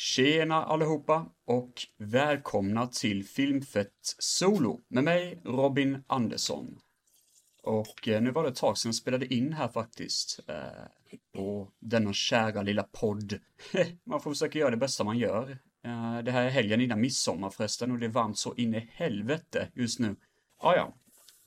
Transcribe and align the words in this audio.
Tjena 0.00 0.64
allihopa 0.64 1.26
och 1.46 1.72
välkomna 1.98 2.86
till 2.86 3.24
Filmfett 3.24 4.14
Solo 4.18 4.80
med 4.88 5.04
mig 5.04 5.40
Robin 5.44 6.04
Andersson. 6.06 6.78
Och 7.62 8.08
eh, 8.08 8.22
nu 8.22 8.30
var 8.30 8.42
det 8.42 8.48
ett 8.48 8.56
tag 8.56 8.78
sedan 8.78 8.88
jag 8.88 8.94
spelade 8.94 9.34
in 9.34 9.52
här 9.52 9.68
faktiskt. 9.68 10.40
Eh, 10.48 10.54
på 11.34 11.68
denna 11.78 12.12
kära 12.12 12.62
lilla 12.62 12.82
podd. 12.82 13.38
man 14.04 14.20
får 14.20 14.30
försöka 14.30 14.58
göra 14.58 14.70
det 14.70 14.76
bästa 14.76 15.04
man 15.04 15.18
gör. 15.18 15.50
Eh, 15.84 16.18
det 16.18 16.30
här 16.30 16.44
är 16.44 16.50
helgen 16.50 16.80
innan 16.80 17.00
midsommar 17.00 17.50
förresten 17.50 17.90
och 17.90 17.98
det 17.98 18.06
är 18.06 18.10
varmt 18.10 18.38
så 18.38 18.54
in 18.54 18.74
i 18.74 18.90
helvete 18.92 19.68
just 19.74 19.98
nu. 19.98 20.16
Ah, 20.58 20.74
ja, 20.74 20.94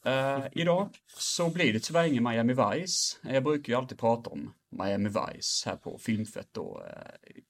Uh, 0.08 0.48
idag 0.52 0.90
så 1.18 1.50
blir 1.50 1.74
det 1.74 1.80
tyvärr 1.80 2.06
ingen 2.06 2.24
Miami 2.24 2.54
Vice. 2.54 3.18
Jag 3.22 3.44
brukar 3.44 3.74
ju 3.74 3.78
alltid 3.80 4.00
prata 4.00 4.30
om 4.30 4.54
Miami 4.70 5.10
Vice 5.10 5.70
här 5.70 5.76
på 5.76 5.98
Filmfett 5.98 6.58
och 6.58 6.82
uh, 6.82 6.88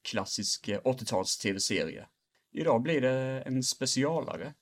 klassisk 0.02 0.68
80-tals 0.68 1.38
tv-serie. 1.38 2.06
Idag 2.52 2.82
blir 2.82 3.00
det 3.00 3.42
en 3.46 3.62
specialare. 3.62 4.54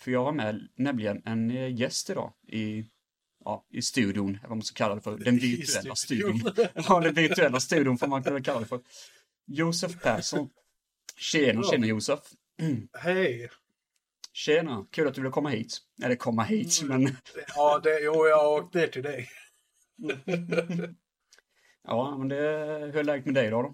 För 0.00 0.10
jag 0.10 0.24
har 0.24 0.32
med 0.32 0.68
nämligen 0.76 1.22
en 1.24 1.76
gäst 1.76 2.10
idag 2.10 2.32
i, 2.48 2.84
ja, 3.44 3.66
i 3.70 3.82
studion, 3.82 4.28
eller 4.28 4.48
vad 4.48 4.56
man 4.56 4.62
ska 4.62 4.76
kalla 4.76 4.94
det 4.94 5.00
för. 5.00 5.18
Den 5.18 5.36
virtuella 5.36 5.94
studion. 5.94 6.52
ja, 6.88 7.00
den 7.00 7.14
virtuella 7.14 7.60
studion 7.60 7.98
får 7.98 8.06
man 8.06 8.22
kunna 8.22 8.42
kalla 8.42 8.60
det 8.60 8.66
för. 8.66 8.80
Josef 9.46 10.02
Persson. 10.02 10.50
Tjena, 11.16 11.62
tjena 11.62 11.86
Josef. 11.86 12.20
Hej. 12.98 13.50
Tjena, 14.38 14.86
kul 14.90 15.08
att 15.08 15.14
du 15.14 15.20
ville 15.20 15.32
komma 15.32 15.48
hit. 15.48 15.78
Eller 16.04 16.16
komma 16.16 16.42
hit, 16.42 16.82
mm. 16.82 17.02
men... 17.02 17.16
Ja, 17.54 17.80
det, 17.82 18.00
jo, 18.00 18.26
jag 18.26 18.36
har 18.36 18.60
åkt 18.60 18.74
ner 18.74 18.86
till 18.86 19.02
dig. 19.02 19.28
ja, 21.82 22.16
men 22.18 22.28
det... 22.28 22.36
Hur 22.92 22.96
är 22.96 23.04
läget 23.04 23.24
med 23.24 23.34
dig 23.34 23.50
då? 23.50 23.62
då? 23.62 23.68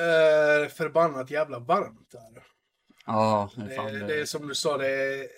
Eh, 0.00 0.68
förbannat 0.68 1.30
jävla 1.30 1.58
varmt 1.58 2.14
är 2.14 2.44
Ja, 3.06 3.50
det, 3.56 3.74
fan, 3.74 3.92
det... 3.92 4.06
det 4.06 4.20
är 4.20 4.24
som 4.24 4.48
du 4.48 4.54
sa, 4.54 4.78
det 4.78 4.88
är 4.88 5.28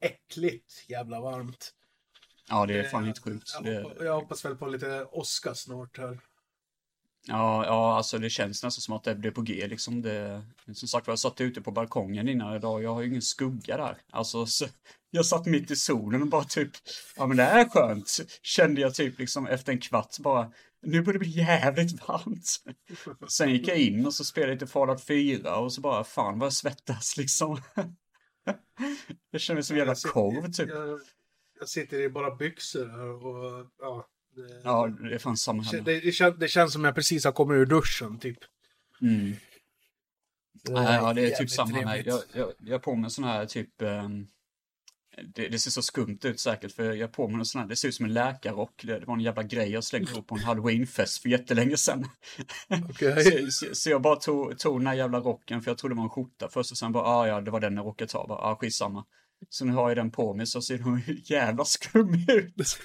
äckligt 0.00 0.84
jävla 0.88 1.20
varmt. 1.20 1.74
Ja, 2.48 2.66
det 2.66 2.78
är 2.78 2.84
fan 2.84 3.04
helt 3.04 3.24
sjukt. 3.24 3.50
Jag, 3.62 3.82
hoppas, 3.82 4.04
jag 4.04 4.14
hoppas 4.14 4.44
väl 4.44 4.56
på 4.56 4.66
lite 4.66 5.04
åska 5.04 5.54
snart 5.54 5.98
här. 5.98 6.20
Ja, 7.28 7.64
ja, 7.66 7.96
alltså 7.96 8.18
det 8.18 8.30
känns 8.30 8.62
nästan 8.62 8.82
som 8.82 8.94
att 8.94 9.04
det 9.04 9.14
blir 9.14 9.30
på 9.30 9.42
G 9.42 9.66
liksom. 9.68 10.02
Det, 10.02 10.42
som 10.72 10.88
sagt 10.88 11.06
jag 11.06 11.18
satt 11.18 11.40
ute 11.40 11.60
på 11.60 11.70
balkongen 11.70 12.28
innan 12.28 12.56
idag. 12.56 12.82
Jag 12.82 12.94
har 12.94 13.00
ju 13.00 13.08
ingen 13.08 13.22
skugga 13.22 13.76
där. 13.76 13.98
Alltså, 14.10 14.46
så, 14.46 14.66
jag 15.10 15.26
satt 15.26 15.46
mitt 15.46 15.70
i 15.70 15.76
solen 15.76 16.22
och 16.22 16.28
bara 16.28 16.44
typ, 16.44 16.70
ja 17.16 17.26
men 17.26 17.36
det 17.36 17.42
är 17.42 17.68
skönt. 17.68 18.18
Kände 18.42 18.80
jag 18.80 18.94
typ 18.94 19.18
liksom 19.18 19.46
efter 19.46 19.72
en 19.72 19.80
kvart 19.80 20.18
bara, 20.18 20.52
nu 20.82 21.02
börjar 21.02 21.12
det 21.12 21.18
bli 21.18 21.38
jävligt 21.38 22.08
varmt. 22.08 22.56
Sen 23.28 23.50
gick 23.50 23.68
jag 23.68 23.78
in 23.78 24.06
och 24.06 24.14
så 24.14 24.24
spelade 24.24 24.52
jag 24.52 24.56
lite 24.56 24.72
Fallout 24.72 25.04
4 25.04 25.56
och 25.56 25.72
så 25.72 25.80
bara, 25.80 26.04
fan 26.04 26.38
vad 26.38 26.46
jag 26.46 26.52
svettas 26.52 27.16
liksom. 27.16 27.60
Jag 29.30 29.40
känner 29.40 29.56
mig 29.56 29.64
som 29.64 29.74
en 29.74 29.78
jävla 29.78 29.94
korv 29.94 30.52
typ. 30.52 30.68
Jag, 30.68 31.00
jag 31.58 31.68
sitter 31.68 32.00
i 32.00 32.08
bara 32.08 32.34
byxor 32.34 33.00
och 33.00 33.66
ja, 33.78 34.06
det, 34.38 34.60
ja, 34.64 34.86
det 34.86 35.14
är 35.14 35.18
fan 35.18 35.36
samma 35.36 35.62
här. 35.62 35.80
Det, 35.80 36.00
det, 36.00 36.12
kän, 36.12 36.38
det 36.38 36.48
känns 36.48 36.72
som 36.72 36.84
jag 36.84 36.94
precis 36.94 37.24
har 37.24 37.32
kommit 37.32 37.56
ur 37.56 37.66
duschen, 37.66 38.18
typ. 38.18 38.38
Mm. 39.02 39.36
Det 40.64 40.72
ja, 40.72 41.12
det 41.12 41.32
är 41.32 41.36
typ 41.36 41.50
samma 41.50 41.76
här. 41.76 42.02
Jag, 42.06 42.22
jag, 42.32 42.52
jag 42.58 42.74
har 42.74 42.78
på 42.78 42.94
mig 42.94 43.10
sån 43.10 43.24
här 43.24 43.46
typ... 43.46 43.82
Um, 43.82 44.28
det, 45.34 45.48
det, 45.48 45.58
ser 45.58 45.70
så 45.70 45.82
skumt 45.82 46.18
ut 46.22 46.40
säkert, 46.40 46.72
för 46.72 46.92
jag 46.92 47.12
på 47.12 47.28
mig 47.28 47.38
en 47.38 47.44
sån 47.44 47.60
här, 47.60 47.68
det 47.68 47.76
ser 47.76 47.88
ut 47.88 47.94
som 47.94 48.06
en 48.06 48.12
läkarrock. 48.12 48.82
Det, 48.84 48.98
det 48.98 49.06
var 49.06 49.14
en 49.14 49.20
jävla 49.20 49.42
grej 49.42 49.70
jag 49.70 49.84
slängde 49.84 50.10
ihop 50.10 50.26
på 50.26 50.34
en 50.34 50.40
halloweenfest 50.40 51.22
för 51.22 51.28
jättelänge 51.28 51.76
sedan. 51.76 52.06
Okay. 52.90 53.22
så, 53.22 53.50
så, 53.50 53.74
så, 53.74 53.90
jag 53.90 54.02
bara 54.02 54.16
tog, 54.16 54.58
tog 54.58 54.80
den 54.80 54.86
här 54.86 54.94
jävla 54.94 55.20
rocken, 55.20 55.62
för 55.62 55.70
jag 55.70 55.78
trodde 55.78 55.94
det 55.94 55.96
var 55.96 56.04
en 56.04 56.10
skjorta 56.10 56.48
först 56.48 56.70
och 56.70 56.78
sen 56.78 56.92
bara, 56.92 57.04
ah, 57.04 57.28
ja, 57.28 57.40
det 57.40 57.50
var 57.50 57.60
den 57.60 57.76
jag 57.76 57.86
råkade 57.86 58.10
ta. 58.10 58.26
Bara, 58.26 58.38
ah, 58.38 58.56
skitsamma. 58.56 59.04
Så 59.48 59.64
nu 59.64 59.72
har 59.72 59.88
jag 59.90 59.96
den 59.96 60.10
på 60.10 60.34
mig 60.34 60.46
så 60.46 60.62
ser 60.62 60.78
hon 60.78 61.02
jävla 61.24 61.64
skum 61.64 62.14
ut. 62.28 62.54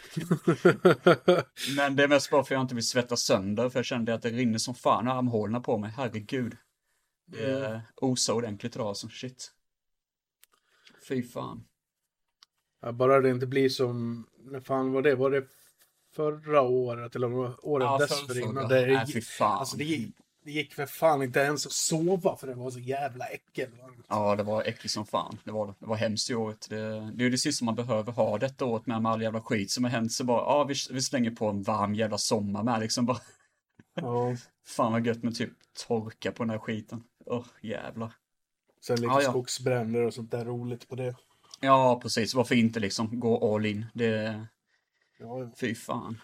Men 1.77 1.95
det 1.95 2.03
är 2.03 2.07
mest 2.07 2.29
bara 2.29 2.43
för 2.43 2.55
att 2.55 2.57
jag 2.57 2.61
inte 2.61 2.75
vill 2.75 2.87
svettas 2.87 3.21
sönder 3.21 3.69
för 3.69 3.79
jag 3.79 3.85
kände 3.85 4.13
att 4.13 4.21
det 4.21 4.29
rinner 4.29 4.57
som 4.57 4.75
fan 4.75 5.07
i 5.07 5.09
armhålorna 5.09 5.59
på 5.59 5.77
mig, 5.77 5.91
herregud. 5.97 6.57
Det 7.25 7.67
mm. 7.67 7.81
osar 7.95 8.33
ordentligt 8.33 8.75
idag 8.75 8.87
alltså, 8.87 9.07
shit. 9.07 9.51
Fy 11.07 11.23
fan. 11.23 11.67
Ja, 12.81 12.91
bara 12.91 13.21
det 13.21 13.29
inte 13.29 13.47
blir 13.47 13.69
som, 13.69 14.25
när 14.37 14.59
fan 14.59 14.91
var 14.91 15.01
det? 15.01 15.15
Var 15.15 15.31
det 15.31 15.47
förra 16.15 16.61
året 16.61 17.15
eller 17.15 17.33
året 17.65 17.85
ja, 17.85 17.97
dessförinnan? 17.97 18.69
Det, 18.69 18.87
Nej, 18.87 19.05
fy 19.13 19.21
fan. 19.21 19.59
Alltså, 19.59 19.77
det, 19.77 20.11
det 20.43 20.51
gick 20.51 20.73
för 20.73 20.85
fan 20.85 21.23
inte 21.23 21.39
ens 21.39 21.65
att 21.65 21.71
sova 21.71 22.35
för 22.35 22.47
det 22.47 22.53
var 22.53 22.71
så 22.71 22.79
jävla 22.79 23.25
äckel. 23.25 23.69
Ja, 24.07 24.35
det 24.35 24.43
var 24.43 24.63
äckligt 24.63 24.93
som 24.93 25.05
fan. 25.05 25.37
Det 25.43 25.51
var, 25.51 25.67
det 25.79 25.85
var 25.85 25.95
hemskt 25.95 26.29
i 26.29 26.35
året. 26.35 26.67
Det, 26.69 27.11
det 27.15 27.25
är 27.25 27.29
det 27.29 27.37
sista 27.37 27.65
man 27.65 27.75
behöver 27.75 28.11
ha 28.11 28.37
detta 28.37 28.65
året 28.65 28.85
med, 28.85 29.01
med 29.01 29.11
all 29.11 29.21
jävla 29.21 29.41
skit 29.41 29.71
som 29.71 29.83
har 29.83 29.91
hänt. 29.91 30.11
Så 30.11 30.23
bara, 30.23 30.41
ja, 30.41 30.63
vi, 30.63 30.75
vi 30.91 31.01
slänger 31.01 31.31
på 31.31 31.47
en 31.47 31.63
varm 31.63 31.95
jävla 31.95 32.17
sommar 32.17 32.63
med 32.63 32.79
liksom 32.79 33.05
bara. 33.05 33.19
Ja. 33.93 34.35
fan 34.65 34.91
vad 34.91 35.05
gött 35.05 35.23
med 35.23 35.35
typ 35.35 35.53
torka 35.87 36.31
på 36.31 36.43
den 36.43 36.49
här 36.49 36.59
skiten. 36.59 37.03
Åh, 37.25 37.39
oh, 37.39 37.45
jävlar. 37.61 38.13
Sen 38.81 38.95
lite 38.95 39.07
ja, 39.07 39.21
ja. 39.21 39.29
skogsbränder 39.29 40.01
och 40.01 40.13
sånt 40.13 40.31
där 40.31 40.45
roligt 40.45 40.87
på 40.87 40.95
det. 40.95 41.15
Ja, 41.59 41.99
precis. 42.01 42.33
Varför 42.33 42.55
inte 42.55 42.79
liksom 42.79 43.19
gå 43.19 43.55
all 43.55 43.65
in? 43.65 43.85
Det... 43.93 44.45
Ja, 45.19 45.39
ja. 45.39 45.51
Fy 45.59 45.75
fan. 45.75 46.21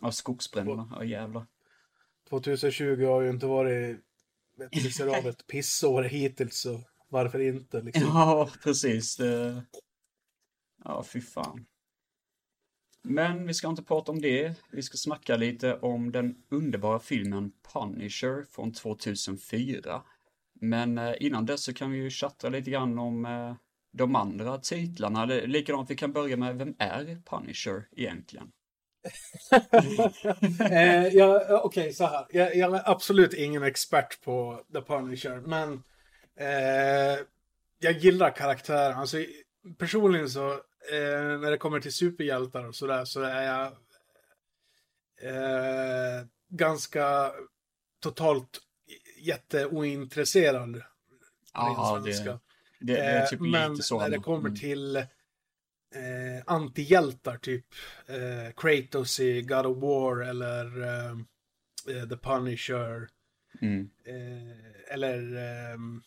Ja, 0.00 0.12
skogsbränderna. 0.12 0.88
Ja, 0.90 1.04
jävlar. 1.04 1.46
2020 2.40 3.04
har 3.04 3.20
ju 3.20 3.30
inte 3.30 3.46
varit 3.46 3.96
ett 4.60 4.84
miserabelt 4.84 5.46
pissår 5.52 6.02
hittills, 6.02 6.58
så 6.60 6.80
varför 7.08 7.40
inte? 7.40 7.82
Liksom. 7.82 8.02
Ja, 8.02 8.50
precis. 8.62 9.16
Det... 9.16 9.62
Ja, 10.84 11.04
fy 11.04 11.20
fan. 11.20 11.66
Men 13.02 13.46
vi 13.46 13.54
ska 13.54 13.68
inte 13.68 13.82
prata 13.82 14.12
om 14.12 14.20
det. 14.20 14.54
Vi 14.70 14.82
ska 14.82 14.96
snacka 14.96 15.36
lite 15.36 15.76
om 15.76 16.12
den 16.12 16.34
underbara 16.48 16.98
filmen 16.98 17.52
Punisher 17.72 18.44
från 18.50 18.72
2004. 18.72 20.02
Men 20.54 20.98
eh, 20.98 21.14
innan 21.20 21.46
dess 21.46 21.64
så 21.64 21.74
kan 21.74 21.90
vi 21.90 21.98
ju 21.98 22.10
chatta 22.10 22.48
lite 22.48 22.70
grann 22.70 22.98
om 22.98 23.26
eh, 23.26 23.54
de 23.92 24.16
andra 24.16 24.58
titlarna. 24.58 25.24
Likadant, 25.24 25.90
vi 25.90 25.96
kan 25.96 26.12
börja 26.12 26.36
med 26.36 26.58
vem 26.58 26.74
är 26.78 27.22
Punisher 27.24 27.88
egentligen? 27.92 28.52
eh, 30.60 31.06
Okej, 31.06 31.60
okay, 31.64 31.92
så 31.92 32.06
här. 32.06 32.26
Jag, 32.30 32.56
jag, 32.56 32.74
är 32.74 32.90
absolut 32.90 33.34
ingen 33.34 33.62
expert 33.62 34.22
på 34.24 34.64
The 34.72 34.80
Punisher, 34.80 35.40
men 35.40 35.82
eh, 36.36 37.18
jag 37.78 37.92
gillar 37.92 38.30
karaktären. 38.30 38.98
Alltså, 38.98 39.16
personligen 39.78 40.30
så, 40.30 40.52
eh, 40.52 41.38
när 41.40 41.50
det 41.50 41.58
kommer 41.58 41.80
till 41.80 41.92
superhjältar 41.92 42.64
och 42.64 42.74
sådär, 42.74 43.04
så 43.04 43.22
är 43.22 43.42
jag 43.42 43.66
eh, 45.22 46.24
ganska 46.48 47.32
totalt 48.00 48.60
jätteointresserad. 49.18 50.82
Ja, 51.54 52.02
det, 52.04 52.24
det, 52.24 52.38
det, 52.80 52.98
är 52.98 53.26
typ 53.26 53.40
men 53.40 53.72
lite 53.72 53.82
så. 53.82 53.98
Men 53.98 54.10
när 54.10 54.16
det 54.16 54.22
kommer 54.22 54.48
mm. 54.48 54.56
till 54.56 55.06
eh, 55.94 56.42
antihjältar, 56.46 57.36
typ 57.36 57.66
eh, 58.06 58.52
Kratos 58.56 59.20
i 59.20 59.42
God 59.42 59.66
of 59.66 59.76
War 59.82 60.20
eller 60.20 60.82
eh, 60.82 61.10
eh 61.96 62.08
The 62.08 62.16
Punisher. 62.16 63.08
Mm. 63.60 63.90
Eh, 64.04 64.94
eller 64.94 65.36
ehm, 65.36 66.02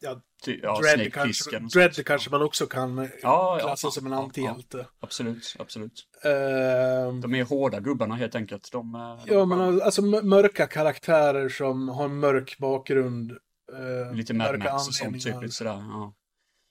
ja, 0.00 0.20
Ty, 0.44 0.60
ja, 0.62 0.80
Dread, 0.80 1.12
kanske, 1.12 1.58
Dread 1.58 2.06
kanske 2.06 2.30
man 2.30 2.42
också 2.42 2.66
kan 2.66 3.08
ja, 3.22 3.58
klassa 3.60 3.86
ja, 3.86 3.90
som 3.90 4.06
en 4.06 4.12
antihjälte. 4.12 4.78
Ja, 4.78 4.86
absolut, 5.00 5.56
absolut. 5.58 6.02
Uh, 6.24 7.20
de 7.20 7.34
är 7.34 7.44
hårda 7.44 7.80
gubbarna 7.80 8.14
helt 8.14 8.34
enkelt. 8.34 8.72
De, 8.72 8.92
de 8.92 9.34
ja, 9.34 9.44
men 9.44 9.82
alltså 9.82 10.02
mörka 10.02 10.66
karaktärer 10.66 11.48
som 11.48 11.88
har 11.88 12.04
en 12.04 12.18
mörk 12.18 12.58
bakgrund. 12.58 13.32
Uh, 13.72 14.14
lite 14.14 14.34
Mad 14.34 14.58
Max 14.58 14.88
och 14.88 14.94
sånt, 14.94 15.22
typ 15.22 15.42
lite 15.42 15.54
sådär. 15.54 15.72
Ja. 15.72 16.14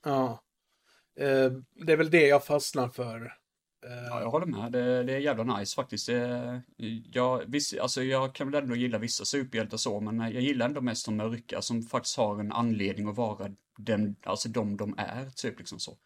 ja. 0.05 0.43
Eh, 1.19 1.51
det 1.85 1.93
är 1.93 1.97
väl 1.97 2.11
det 2.11 2.27
jag 2.27 2.45
fastnar 2.45 2.89
för. 2.89 3.33
Eh, 3.85 4.07
ja, 4.09 4.21
jag 4.21 4.29
håller 4.29 4.45
med. 4.45 4.71
Det, 4.71 5.03
det 5.03 5.13
är 5.13 5.19
jävla 5.19 5.57
nice 5.57 5.75
faktiskt. 5.75 6.07
Det, 6.07 6.61
jag, 7.11 7.43
viss, 7.47 7.73
alltså, 7.73 8.03
jag 8.03 8.35
kan 8.35 8.51
väl 8.51 8.63
ändå 8.63 8.75
gilla 8.75 8.97
vissa 8.97 9.25
superhjältar 9.25 9.77
så, 9.77 9.99
men 9.99 10.21
eh, 10.21 10.29
jag 10.29 10.41
gillar 10.41 10.65
ändå 10.65 10.81
mest 10.81 11.05
de 11.05 11.17
mörka 11.17 11.61
som 11.61 11.81
faktiskt 11.83 12.17
har 12.17 12.39
en 12.39 12.51
anledning 12.51 13.07
att 13.07 13.17
vara 13.17 13.51
den, 13.77 14.15
alltså 14.23 14.49
de 14.49 14.77
de 14.77 14.95
är, 14.97 15.29
typ 15.29 15.59
liksom 15.59 15.79
så. 15.79 15.97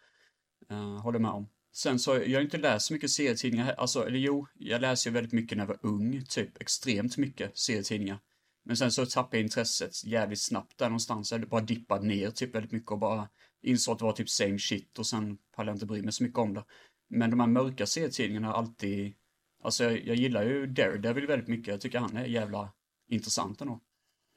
Uh, 0.71 1.01
håller 1.01 1.19
med 1.19 1.31
om. 1.31 1.50
Sen 1.74 2.00
så, 2.00 2.15
jag 2.15 2.38
har 2.38 2.42
inte 2.42 2.57
läst 2.57 2.86
så 2.86 2.94
mycket 2.94 3.09
serietidningar, 3.12 3.74
alltså, 3.77 4.07
eller 4.07 4.19
jo, 4.19 4.48
jag 4.54 4.81
läser 4.81 5.09
ju 5.09 5.13
väldigt 5.13 5.33
mycket 5.33 5.57
när 5.57 5.63
jag 5.63 5.68
var 5.68 5.80
ung, 5.81 6.25
typ 6.30 6.62
extremt 6.62 7.18
mycket 7.18 7.57
serietidningar. 7.57 8.19
Men 8.65 8.77
sen 8.77 8.92
så 8.92 9.06
tappade 9.06 9.38
jag 9.38 9.44
intresset 9.44 10.06
jävligt 10.06 10.42
snabbt 10.42 10.77
där 10.77 10.86
någonstans, 10.86 11.31
eller 11.31 11.45
bara 11.45 11.62
dippade 11.62 12.07
ner 12.07 12.31
typ 12.31 12.56
väldigt 12.56 12.71
mycket 12.71 12.92
och 12.92 13.00
bara 13.00 13.30
insåg 13.62 13.94
att 13.94 14.00
det 14.00 14.06
var 14.06 14.13
typ 14.13 14.30
same 14.30 14.59
shit 14.59 15.00
och 15.00 15.07
sen 15.07 15.38
pallade 15.56 15.71
jag 15.71 15.75
inte 15.75 15.86
bry 15.86 16.01
mig 16.01 16.13
så 16.13 16.24
mycket 16.24 16.39
om 16.39 16.54
det. 16.54 16.63
Men 17.09 17.30
de 17.30 17.39
här 17.39 17.48
mörka 17.48 17.86
serietidningarna 17.86 18.48
har 18.48 18.54
alltid, 18.54 19.15
alltså 19.63 19.83
jag, 19.83 20.06
jag, 20.06 20.15
gillar 20.15 20.44
ju 20.44 20.68
Daredevil 20.68 21.27
väldigt 21.27 21.48
mycket, 21.48 21.68
jag 21.68 21.81
tycker 21.81 22.00
han 22.00 22.18
är 22.18 22.25
jävla 22.25 22.74
intressant 23.07 23.62
ändå. 23.62 23.81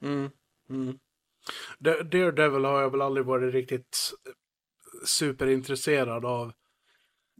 Mm. 0.03 0.31
Mm. 0.71 0.99
Daredevil 1.79 2.65
har 2.65 2.83
jag 2.83 2.91
väl 2.91 3.03
aldrig 3.03 3.27
varit 3.27 3.55
riktigt 3.55 4.13
superintresserad 5.07 6.25
av. 6.25 6.53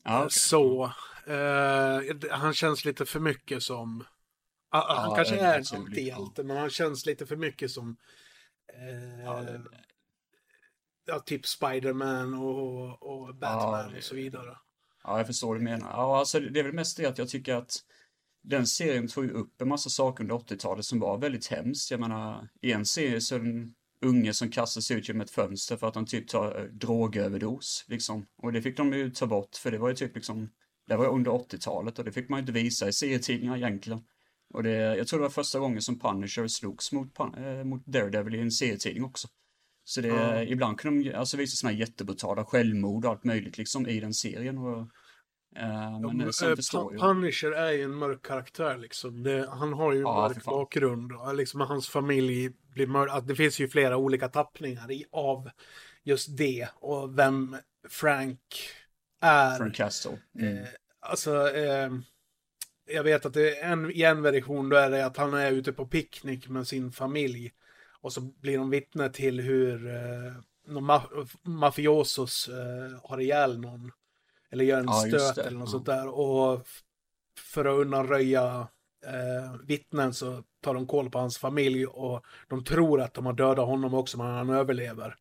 Ja, 0.05 0.19
okay. 0.19 0.29
Så. 0.31 0.93
Eh, 1.27 2.31
han 2.31 2.55
känns 2.55 2.85
lite 2.85 3.07
för 3.07 3.21
mycket 3.21 3.63
som... 3.63 4.05
Ah, 4.71 5.01
han 5.01 5.11
ja, 5.11 5.17
kanske 5.17 5.37
är 5.37 5.59
en 5.59 5.81
antihjälte, 5.81 6.45
men 6.45 6.57
han 6.57 6.71
känns 6.71 7.07
lite 7.07 7.27
för 7.27 7.37
mycket 7.37 7.71
som... 7.71 7.97
Eh, 8.73 9.61
ja, 11.11 11.17
ja, 11.17 11.21
typ 11.21 11.47
Spiderman 11.47 12.35
och, 12.35 13.03
och 13.03 13.35
Batman 13.35 13.97
och 13.97 14.03
så 14.03 14.15
vidare. 14.15 14.57
Ja, 15.05 15.17
jag 15.19 15.27
förstår 15.27 15.49
vad 15.49 15.57
du 15.57 15.65
menar. 15.65 15.91
Ja, 15.91 16.19
alltså 16.19 16.41
det 16.41 16.61
är 16.61 16.65
väl 16.65 16.73
mest 16.73 16.97
det 16.97 17.07
att 17.07 17.19
jag 17.19 17.29
tycker 17.29 17.55
att 17.55 17.77
den 18.43 18.67
serien 18.67 19.09
tog 19.09 19.25
ju 19.25 19.31
upp 19.31 19.63
en 19.63 19.69
massa 19.69 19.91
saker 19.91 20.25
under 20.25 20.35
80-talet 20.35 20.85
som 20.85 21.01
var 21.01 21.19
väldigt 21.19 21.47
hemskt. 21.47 21.91
Jag 21.91 22.01
menar, 22.01 22.49
i 22.63 22.73
en 22.73 22.87
serie 22.87 23.21
så 23.21 23.35
är 23.35 23.39
det 23.39 23.49
en 23.49 23.75
unge 24.05 24.33
som 24.33 24.51
kastas 24.51 24.91
ut 24.91 25.09
genom 25.09 25.21
ett 25.21 25.31
fönster 25.31 25.77
för 25.77 25.89
att 25.89 25.95
de 25.95 26.07
typ 26.07 26.29
tar 26.29 26.59
eh, 26.59 26.65
drogöverdos, 26.65 27.85
liksom. 27.89 28.27
Och 28.43 28.53
det 28.53 28.63
fick 28.63 28.77
de 28.77 28.93
ju 28.93 29.11
ta 29.11 29.27
bort, 29.27 29.57
för 29.57 29.71
det 29.71 29.79
var 29.79 29.89
ju 29.89 29.95
typ 29.95 30.15
liksom, 30.15 30.51
det 30.87 30.97
var 30.97 31.07
under 31.07 31.31
80-talet 31.31 31.99
och 31.99 32.05
det 32.05 32.13
fick 32.13 32.29
man 32.29 32.39
ju 32.39 32.41
inte 32.41 32.53
visa 32.53 32.89
i 32.89 32.93
serietidningar 32.93 33.57
egentligen. 33.57 34.03
Och 34.55 34.63
det, 34.63 34.71
jag 34.71 35.07
tror 35.07 35.19
det 35.19 35.23
var 35.23 35.31
första 35.31 35.59
gången 35.59 35.83
som 35.83 35.99
Punisher 35.99 36.49
slogs 36.49 36.93
mot, 36.93 37.21
äh, 37.21 37.65
mot 37.65 37.87
Daredevil 37.87 38.35
i 38.35 38.41
en 38.41 38.51
serietidning 38.51 39.05
också. 39.05 39.29
Så 39.91 40.01
det, 40.01 40.09
mm. 40.09 40.49
ibland 40.49 40.81
kunde 40.81 41.11
de 41.11 41.17
alltså 41.17 41.37
visa 41.37 41.57
sådana 41.57 41.73
här 41.73 41.81
jättebrutala 41.81 42.45
självmord 42.45 43.05
och 43.05 43.11
allt 43.11 43.25
möjligt 43.25 43.59
liksom 43.59 43.89
i 43.89 44.01
den 44.01 44.15
serien. 44.15 44.59
Och, 44.59 44.89
Uh, 45.57 46.01
men 46.01 46.21
ja, 46.21 46.33
sen 46.33 46.57
förstår 46.57 46.93
jag. 46.93 47.01
Punisher 47.01 47.53
är 47.53 47.73
ju 47.73 47.83
en 47.83 47.95
mörk 47.95 48.27
karaktär 48.27 48.79
liksom. 48.79 49.23
Det, 49.23 49.49
han 49.51 49.73
har 49.73 49.93
ju 49.93 49.99
en 49.99 50.03
ja, 50.03 50.29
mörk 50.29 50.45
bakgrund. 50.45 51.13
Och 51.13 51.35
liksom 51.35 51.61
hans 51.61 51.89
familj 51.89 52.51
blir 52.75 52.87
mördad. 52.87 53.27
Det 53.27 53.35
finns 53.35 53.61
ju 53.61 53.69
flera 53.69 53.97
olika 53.97 54.29
tappningar 54.29 54.91
i, 54.91 55.05
av 55.13 55.51
just 56.03 56.37
det. 56.37 56.69
Och 56.75 57.19
vem 57.19 57.57
Frank 57.89 58.41
är. 59.21 59.57
Frank 59.57 59.75
Castle. 59.75 60.19
Mm. 60.39 60.59
Eh, 60.59 60.69
alltså, 61.01 61.51
eh, 61.57 61.91
jag 62.91 63.05
vet 63.05 63.27
att 63.27 63.35
det 63.35 63.59
är 63.59 63.73
en, 63.73 63.91
i 63.91 64.03
en 64.03 64.23
version 64.23 64.69
då 64.69 64.77
är 64.77 64.91
det 64.91 65.07
att 65.07 65.17
han 65.17 65.35
är 65.35 65.53
ute 65.53 65.73
på 65.73 65.87
picknick 65.87 66.49
med 66.49 66.67
sin 66.67 66.93
familj. 66.93 67.53
Och 68.03 68.13
så 68.13 68.21
blir 68.21 68.59
de 68.59 68.71
vittne 68.71 69.11
till 69.11 69.41
hur 69.41 69.95
eh, 69.95 70.33
någon 70.67 70.85
ma 70.85 71.03
mafiosos 71.43 72.49
eh, 72.49 73.01
har 73.11 73.21
ihjäl 73.21 73.61
någon. 73.61 73.91
Eller 74.51 74.65
gör 74.65 74.79
en 74.79 74.87
ja, 74.87 74.93
stöt 74.93 75.39
eller 75.39 75.59
något 75.59 75.69
ja. 75.69 75.73
sånt 75.73 75.87
där. 75.87 76.09
Och 76.09 76.67
för 77.39 77.65
att 77.65 77.81
undanröja 77.81 78.69
eh, 79.07 79.61
vittnen 79.65 80.15
så 80.15 80.43
tar 80.63 80.75
de 80.75 80.87
koll 80.87 81.11
på 81.11 81.19
hans 81.19 81.39
familj 81.39 81.87
och 81.87 82.25
de 82.49 82.65
tror 82.65 83.01
att 83.01 83.15
de 83.15 83.27
har 83.27 83.33
dödat 83.33 83.67
honom 83.67 83.95
också 83.95 84.19
men 84.19 84.27
han 84.27 84.51
överlever. 84.51 85.17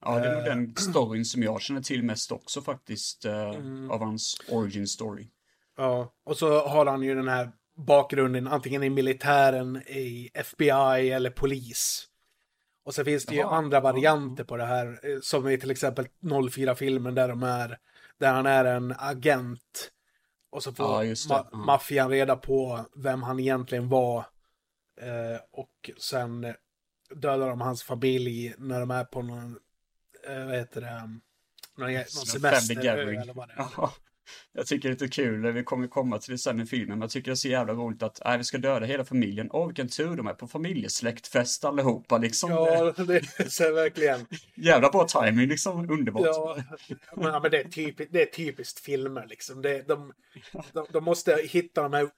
Ja, 0.00 0.18
det 0.18 0.28
är 0.28 0.34
nog 0.34 0.44
den 0.44 0.66
eh. 0.66 0.74
storyn 0.74 1.24
som 1.24 1.42
jag 1.42 1.62
känner 1.62 1.80
till 1.80 2.02
mest 2.02 2.32
också 2.32 2.62
faktiskt, 2.62 3.24
eh, 3.24 3.50
mm. 3.50 3.90
av 3.90 4.00
hans 4.00 4.36
origin 4.50 4.86
story. 4.86 5.28
Ja, 5.76 6.14
och 6.24 6.36
så 6.36 6.68
har 6.68 6.86
han 6.86 7.02
ju 7.02 7.14
den 7.14 7.28
här 7.28 7.52
bakgrunden 7.76 8.48
antingen 8.48 8.82
i 8.82 8.90
militären, 8.90 9.76
i 9.76 10.30
FBI 10.34 11.10
eller 11.10 11.30
polis. 11.30 12.08
Och 12.84 12.94
så 12.94 13.04
finns 13.04 13.26
det 13.26 13.34
ju 13.34 13.42
andra 13.42 13.80
varianter 13.80 14.44
på 14.44 14.56
det 14.56 14.64
här, 14.64 15.00
eh, 15.02 15.20
som 15.22 15.48
i 15.48 15.58
till 15.58 15.70
exempel 15.70 16.08
04-filmen 16.20 17.14
där 17.14 17.28
de 17.28 17.42
är 17.42 17.78
där 18.18 18.32
han 18.32 18.46
är 18.46 18.64
en 18.64 18.94
agent. 18.98 19.92
Och 20.50 20.62
så 20.62 20.72
får 20.72 21.04
ja, 21.04 21.14
ma 21.28 21.40
mm. 21.40 21.66
maffian 21.66 22.10
reda 22.10 22.36
på 22.36 22.86
vem 22.96 23.22
han 23.22 23.40
egentligen 23.40 23.88
var. 23.88 24.18
Eh, 25.00 25.40
och 25.52 25.90
sen 25.98 26.54
dödar 27.14 27.48
de 27.48 27.60
hans 27.60 27.82
familj 27.82 28.54
när 28.58 28.80
de 28.80 28.90
är 28.90 29.04
på 29.04 29.22
någon, 29.22 29.58
eh, 30.28 30.46
vad 30.46 30.54
heter 30.54 30.80
det, 30.80 31.18
någon, 31.76 31.92
någon 31.92 32.04
semester. 32.04 32.86
Eller 32.86 33.34
vad 33.34 33.48
det 33.48 33.54
är. 33.54 33.90
Jag 34.52 34.66
tycker 34.66 34.88
det 34.88 34.92
är 34.92 35.04
lite 35.04 35.08
kul, 35.08 35.52
vi 35.52 35.62
kommer 35.62 35.88
komma 35.88 36.18
till 36.18 36.32
det 36.32 36.38
sen 36.38 36.60
i 36.60 36.66
filmen, 36.66 36.88
men 36.88 37.00
jag 37.00 37.10
tycker 37.10 37.30
det 37.30 37.32
är 37.32 37.36
så 37.36 37.48
jävla 37.48 37.72
roligt 37.72 38.02
att 38.02 38.26
äh, 38.26 38.36
vi 38.36 38.44
ska 38.44 38.58
döda 38.58 38.86
hela 38.86 39.04
familjen. 39.04 39.48
Åh, 39.52 39.66
vilken 39.66 39.88
tur 39.88 40.16
de 40.16 40.26
är 40.26 40.34
på 40.34 40.48
familjesläktfest 40.48 41.64
allihopa 41.64 42.18
liksom. 42.18 42.50
Ja, 42.50 42.92
det 42.96 43.16
är 43.16 43.74
verkligen. 43.74 44.26
jävla 44.54 44.90
bra 44.90 45.06
timing 45.08 45.48
liksom, 45.48 45.90
underbart. 45.90 46.26
Ja, 46.26 46.56
men, 47.16 47.26
ja, 47.26 47.40
men 47.40 47.50
det, 47.50 47.60
är 47.60 47.68
typiskt, 47.68 48.12
det 48.12 48.22
är 48.22 48.26
typiskt 48.26 48.80
filmer 48.80 49.26
liksom. 49.28 49.62
Det, 49.62 49.88
de, 49.88 50.12
de, 50.72 50.86
de 50.92 51.04
måste 51.04 51.38
hitta 51.50 51.82
de 51.82 51.92
här 51.92 52.02
eh, 52.02 52.08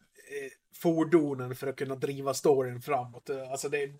fordonen 0.75 1.57
för 1.57 1.67
att 1.67 1.77
kunna 1.77 1.95
driva 1.95 2.35
storyn 2.35 2.83
framåt. 2.83 3.31
Alltså 3.51 3.69
det, 3.69 3.91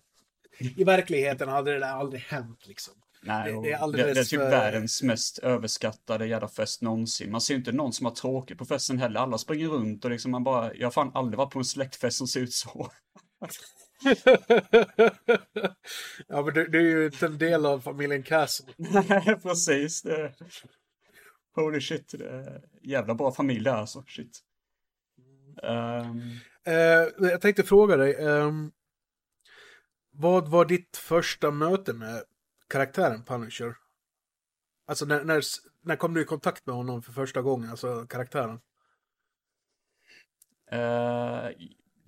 I 0.77 0.83
verkligheten 0.83 1.49
hade 1.49 1.71
det 1.73 1.79
där 1.79 1.91
aldrig 1.91 2.21
hänt 2.21 2.67
liksom. 2.67 2.93
Nej, 3.21 3.53
det, 3.53 3.61
det, 3.61 3.71
är 3.71 3.77
alldeles 3.77 4.07
det, 4.07 4.13
det 4.13 4.19
är 4.19 4.23
typ 4.23 4.39
för... 4.39 4.49
världens 4.49 5.03
mest 5.03 5.39
överskattade 5.39 6.27
jävla 6.27 6.47
fest 6.47 6.81
någonsin. 6.81 7.31
Man 7.31 7.41
ser 7.41 7.53
ju 7.53 7.57
inte 7.57 7.71
någon 7.71 7.93
som 7.93 8.05
har 8.05 8.13
tråkigt 8.13 8.57
på 8.57 8.65
festen 8.65 8.99
heller. 8.99 9.19
Alla 9.19 9.37
springer 9.37 9.67
runt 9.67 10.05
och 10.05 10.11
liksom 10.11 10.31
man 10.31 10.43
bara, 10.43 10.75
jag 10.75 10.85
har 10.85 10.91
fan 10.91 11.11
aldrig 11.13 11.37
varit 11.37 11.53
på 11.53 11.59
en 11.59 11.65
släktfest 11.65 12.17
som 12.17 12.27
ser 12.27 12.39
ut 12.39 12.53
så. 12.53 12.91
ja, 16.27 16.41
men 16.41 16.53
du, 16.53 16.67
du, 16.67 16.79
är 16.79 16.99
ju 16.99 17.05
inte 17.05 17.25
en 17.25 17.37
del 17.37 17.65
av 17.65 17.79
familjen 17.79 18.23
Castle. 18.23 18.73
Nej, 18.77 19.39
precis. 19.43 20.01
Det... 20.01 20.33
Holy 21.55 21.81
shit, 21.81 22.15
det 22.17 22.29
är 22.29 22.61
jävla 22.81 23.15
bra 23.15 23.31
familj 23.31 23.63
det 23.63 23.73
alltså. 23.73 24.03
Shit. 24.07 24.39
Um... 25.63 26.39
Uh, 26.67 27.29
jag 27.29 27.41
tänkte 27.41 27.63
fråga 27.63 27.97
dig. 27.97 28.15
Um, 28.15 28.71
vad 30.11 30.47
var 30.47 30.65
ditt 30.65 30.97
första 30.97 31.51
möte 31.51 31.93
med 31.93 32.23
karaktären 32.69 33.23
Punisher? 33.23 33.75
Alltså 34.87 35.05
när, 35.05 35.23
när, 35.23 35.43
när 35.81 35.95
kom 35.95 36.13
du 36.13 36.21
i 36.21 36.25
kontakt 36.25 36.65
med 36.65 36.75
honom 36.75 37.01
för 37.01 37.11
första 37.11 37.41
gången, 37.41 37.69
alltså 37.69 38.05
karaktären? 38.07 38.59
Uh, 40.73 41.49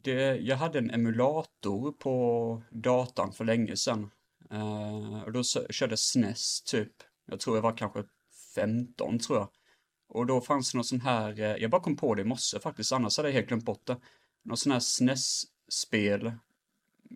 det, 0.04 0.36
jag 0.36 0.58
hade 0.58 0.80
en 0.80 0.92
emulator 0.92 1.92
på 1.92 2.63
datan 2.72 3.34
för 3.34 3.46
länge 3.46 3.78
sedan. 3.78 4.12
Uh, 4.54 5.24
och 5.24 5.31
då 5.31 5.44
körde 5.69 5.98
SNES 5.98 6.62
typ. 6.62 6.92
Jag 7.25 7.40
tror 7.40 7.58
jag 7.58 7.62
var 7.62 7.78
kanske 7.78 8.04
15 8.56 9.19
tror 9.19 9.40
jag. 9.40 9.50
Och 10.13 10.25
då 10.25 10.42
fanns 10.42 10.72
det 10.72 10.78
någon 10.78 10.86
sån 10.86 11.02
här, 11.02 11.40
eh, 11.40 11.56
jag 11.56 11.72
bara 11.72 11.81
kom 11.81 11.96
på 11.96 12.16
det 12.16 12.22
i 12.22 12.25
morse 12.25 12.60
faktiskt, 12.60 12.92
annars 12.92 13.18
hade 13.18 13.30
jag 13.30 13.34
helt 13.34 13.48
glömt 13.48 13.66
bort 13.66 13.86
det. 13.86 13.98
Någon 14.44 14.58
sån 14.58 14.72
här 14.72 14.80
SNES-spel 14.80 16.31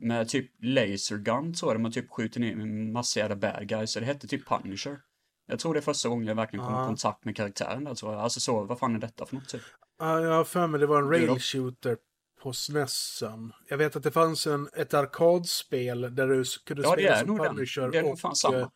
med 0.01 0.29
typ 0.29 0.51
lasergun 0.59 1.53
tror 1.53 1.71
jag, 1.71 1.79
där 1.79 1.81
man 1.81 1.91
typ 1.91 2.11
skjuter 2.11 2.39
ner 2.39 2.51
en 2.51 2.91
massa 2.91 3.19
jävla 3.19 3.35
bad 3.35 3.67
guys. 3.67 3.91
Så 3.91 3.99
det 3.99 4.05
hette 4.05 4.27
typ 4.27 4.47
Punisher. 4.47 4.99
Jag 5.47 5.59
tror 5.59 5.73
det 5.73 5.79
är 5.79 5.81
första 5.81 6.09
gången 6.09 6.27
jag 6.27 6.35
verkligen 6.35 6.65
kom 6.65 6.83
i 6.83 6.87
kontakt 6.87 7.25
med 7.25 7.35
karaktären 7.35 7.83
där, 7.83 7.95
tror 7.95 8.13
jag. 8.13 8.21
Alltså 8.21 8.39
så, 8.39 8.63
vad 8.63 8.79
fan 8.79 8.95
är 8.95 8.99
detta 8.99 9.25
för 9.25 9.35
något 9.35 9.49
typ? 9.49 9.61
Ja, 9.99 10.21
jag 10.21 10.31
har 10.31 10.43
för 10.43 10.67
mig 10.67 10.79
det 10.79 10.87
var 10.87 11.01
en 11.01 11.09
rail 11.09 11.39
shooter 11.39 11.97
på 12.41 12.53
SNESen. 12.53 13.53
Jag 13.67 13.77
vet 13.77 13.95
att 13.95 14.03
det 14.03 14.11
fanns 14.11 14.47
en, 14.47 14.69
ett 14.73 14.93
arkadspel 14.93 16.15
där 16.15 16.27
du 16.27 16.43
kunde 16.65 16.83
ja, 16.83 16.93
spela 16.93 17.19
som 17.19 17.37
Punisher. 17.37 17.81
Den. 17.81 17.91
Det 17.91 17.97
är 17.97 18.03
nog 18.03 18.19
fan 18.19 18.35
samma. 18.35 18.59
Eh, 18.59 18.69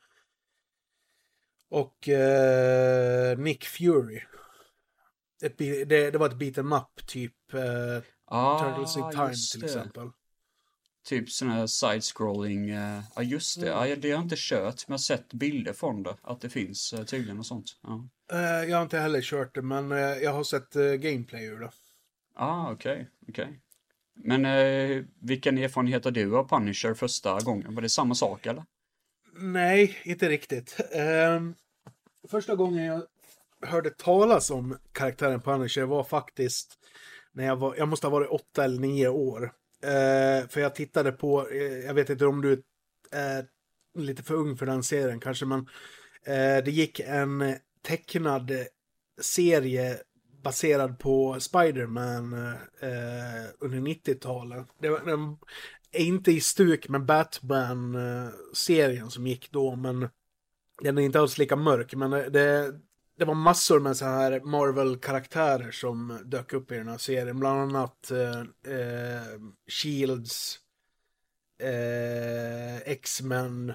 och 1.70 2.10
eh, 2.10 3.38
Nick 3.38 3.66
Fury. 3.66 4.22
Ett, 5.44 5.58
det, 5.58 5.86
det 5.86 6.18
var 6.18 6.28
ett 6.28 6.36
beat'em 6.36 6.78
up 6.78 7.08
typ. 7.08 7.54
Eh, 7.54 8.04
ah, 8.26 8.60
Turtles 8.60 8.98
in 8.98 9.12
Time 9.12 9.34
till 9.52 9.64
exempel 9.64 10.10
typ 11.10 11.30
sån 11.30 11.50
här 11.50 11.68
side-scrolling. 11.68 12.72
Uh, 12.72 13.02
ja, 13.16 13.24
just 13.24 13.62
det. 13.62 13.72
Mm. 13.72 13.90
Ja, 13.90 13.96
det 13.96 14.08
har 14.10 14.16
jag 14.16 14.24
inte 14.24 14.36
kört, 14.38 14.88
men 14.88 14.94
jag 14.94 14.94
har 14.94 14.98
sett 14.98 15.34
bilder 15.34 15.74
från 15.74 16.04
det. 16.04 16.16
Att 16.22 16.42
det 16.42 16.50
finns 16.50 16.94
uh, 16.94 17.04
tydligen 17.04 17.40
och 17.40 17.46
sånt. 17.46 17.66
Ja. 17.82 18.10
Uh, 18.34 18.70
jag 18.70 18.78
har 18.78 18.84
inte 18.84 19.00
heller 19.00 19.22
kört 19.22 19.56
det, 19.56 19.62
men 19.62 19.92
jag 19.92 20.34
har 20.34 20.44
sett 20.44 20.74
gameplay 20.74 21.46
ur 21.46 21.60
det. 21.60 21.72
Ah, 22.36 22.72
okej. 22.72 22.92
Okay, 22.92 23.06
okej. 23.30 23.44
Okay. 23.44 23.56
Men 24.24 24.46
uh, 24.46 25.06
vilken 25.22 25.58
erfarenhet 25.58 26.06
har 26.06 26.12
du 26.12 26.38
av 26.38 26.50
Punisher 26.50 26.94
första 26.94 27.40
gången? 27.40 27.76
Var 27.76 27.82
det 27.82 27.90
samma 27.90 28.16
sak, 28.16 28.46
eller? 28.46 28.64
Nej, 29.34 29.98
inte 30.04 30.30
riktigt. 30.30 30.80
Uh, 30.96 31.52
första 32.30 32.56
gången 32.56 32.86
jag 32.86 33.04
hörde 33.62 33.90
talas 33.90 34.52
om 34.52 34.78
karaktären 34.92 35.42
Punisher 35.42 35.84
var 35.84 36.04
faktiskt 36.04 36.78
när 37.32 37.46
jag 37.46 37.56
var, 37.56 37.76
jag 37.76 37.88
måste 37.88 38.08
ha 38.08 38.12
varit 38.12 38.30
åtta 38.30 38.64
eller 38.64 38.80
nio 38.80 39.08
år. 39.08 39.52
Eh, 39.84 40.48
för 40.48 40.62
jag 40.62 40.76
tittade 40.76 41.12
på, 41.12 41.50
eh, 41.50 41.62
jag 41.62 41.94
vet 41.94 42.10
inte 42.10 42.26
om 42.26 42.42
du 42.42 42.64
är 43.12 43.46
lite 43.98 44.24
för 44.24 44.36
ung 44.36 44.58
för 44.58 44.66
den 44.66 44.84
serien 44.84 45.20
kanske, 45.20 45.46
men 45.46 45.60
eh, 46.26 46.64
det 46.66 46.72
gick 46.72 47.00
en 47.00 47.56
tecknad 47.82 48.52
serie 49.22 49.98
baserad 50.44 51.00
på 51.00 51.40
Spiderman 51.40 52.34
eh, 52.80 53.46
under 53.60 53.78
90-talet. 53.80 54.68
Den 54.82 55.38
inte 55.92 56.32
i 56.32 56.42
stuk 56.42 56.90
med 56.90 57.06
Batman-serien 57.06 59.04
eh, 59.04 59.10
som 59.10 59.28
gick 59.28 59.52
då, 59.52 59.76
men 59.76 60.10
den 60.82 60.98
är 60.98 61.02
inte 61.02 61.20
alls 61.20 61.38
lika 61.38 61.56
mörk, 61.56 61.96
men 61.96 62.12
det, 62.12 62.80
det 63.20 63.26
var 63.26 63.34
massor 63.34 63.80
med 63.80 63.98
så 63.98 64.06
här 64.06 64.40
Marvel-karaktärer 64.40 65.72
som 65.72 66.20
dök 66.26 66.54
upp 66.54 66.72
i 66.72 66.76
den 66.76 66.88
här 66.88 66.98
serien. 66.98 67.40
Bland 67.40 67.60
annat 67.62 68.12
eh, 68.12 68.40
eh, 68.76 69.22
Shields 69.68 70.60
eh, 71.60 72.78
X-Men 72.92 73.74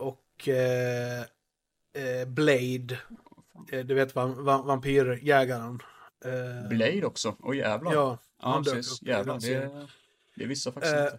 och 0.00 0.48
eh, 0.48 1.20
eh, 1.92 2.26
Blade. 2.26 2.98
Du 3.84 3.94
vet 3.94 4.14
va- 4.14 4.26
va- 4.26 4.62
vampyrjägaren. 4.62 5.82
Blade 6.68 7.04
också. 7.06 7.36
Åh 7.40 7.56
jävlar. 7.56 7.92
Ja, 7.92 8.18
ja 8.42 8.48
han 8.52 8.62
dök 8.62 8.74
precis. 8.74 9.02
upp 9.02 9.08
i 9.08 9.10
Jävlar. 9.10 9.34
den 9.34 9.40
serien. 9.40 9.70
Det, 9.74 9.86
det 10.34 10.46
visste 10.46 10.66
jag 10.68 10.74
faktiskt 10.74 10.96
inte. 10.96 11.18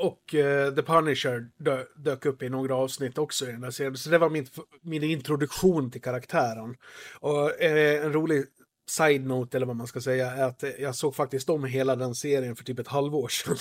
Och 0.00 0.34
eh, 0.34 0.74
The 0.74 0.82
Punisher 0.82 1.50
dö, 1.56 1.84
dök 1.96 2.26
upp 2.26 2.42
i 2.42 2.48
några 2.48 2.74
avsnitt 2.74 3.18
också 3.18 3.48
i 3.48 3.52
den 3.52 3.60
där 3.60 3.70
serien. 3.70 3.96
Så 3.96 4.10
det 4.10 4.18
var 4.18 4.30
min, 4.30 4.46
min 4.82 5.02
introduktion 5.02 5.90
till 5.90 6.02
karaktären. 6.02 6.76
Och 7.20 7.60
eh, 7.60 8.04
en 8.04 8.12
rolig 8.12 8.44
side-note, 8.90 9.56
eller 9.56 9.66
vad 9.66 9.76
man 9.76 9.86
ska 9.86 10.00
säga, 10.00 10.30
är 10.30 10.44
att 10.44 10.64
jag 10.78 10.94
såg 10.94 11.14
faktiskt 11.14 11.50
om 11.50 11.64
hela 11.64 11.96
den 11.96 12.14
serien 12.14 12.56
för 12.56 12.64
typ 12.64 12.78
ett 12.78 12.88
halvår 12.88 13.28
sedan. 13.28 13.56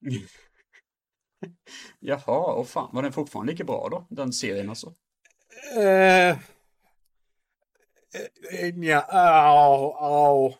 Jaha, 2.00 2.52
och 2.52 2.68
fan. 2.68 2.90
Var 2.92 3.02
den 3.02 3.12
fortfarande 3.12 3.52
lika 3.52 3.64
bra 3.64 3.88
då? 3.90 4.06
Den 4.10 4.32
serien 4.32 4.68
alltså? 4.68 4.94
Eh, 5.76 6.30
eh, 6.30 6.38
ja, 8.76 9.04
au, 9.10 9.92
au. 9.92 10.54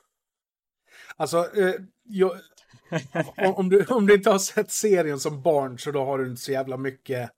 Alltså, 1.16 1.56
eh, 1.56 1.74
jag, 2.02 2.40
om, 3.36 3.68
du, 3.68 3.84
om 3.84 4.06
du 4.06 4.14
inte 4.14 4.30
har 4.30 4.38
sett 4.38 4.70
serien 4.70 5.20
som 5.20 5.42
barn 5.42 5.78
så 5.78 5.90
då 5.90 6.04
har 6.04 6.18
du 6.18 6.26
inte 6.26 6.42
så 6.42 6.52
jävla 6.52 6.76
mycket. 6.76 7.30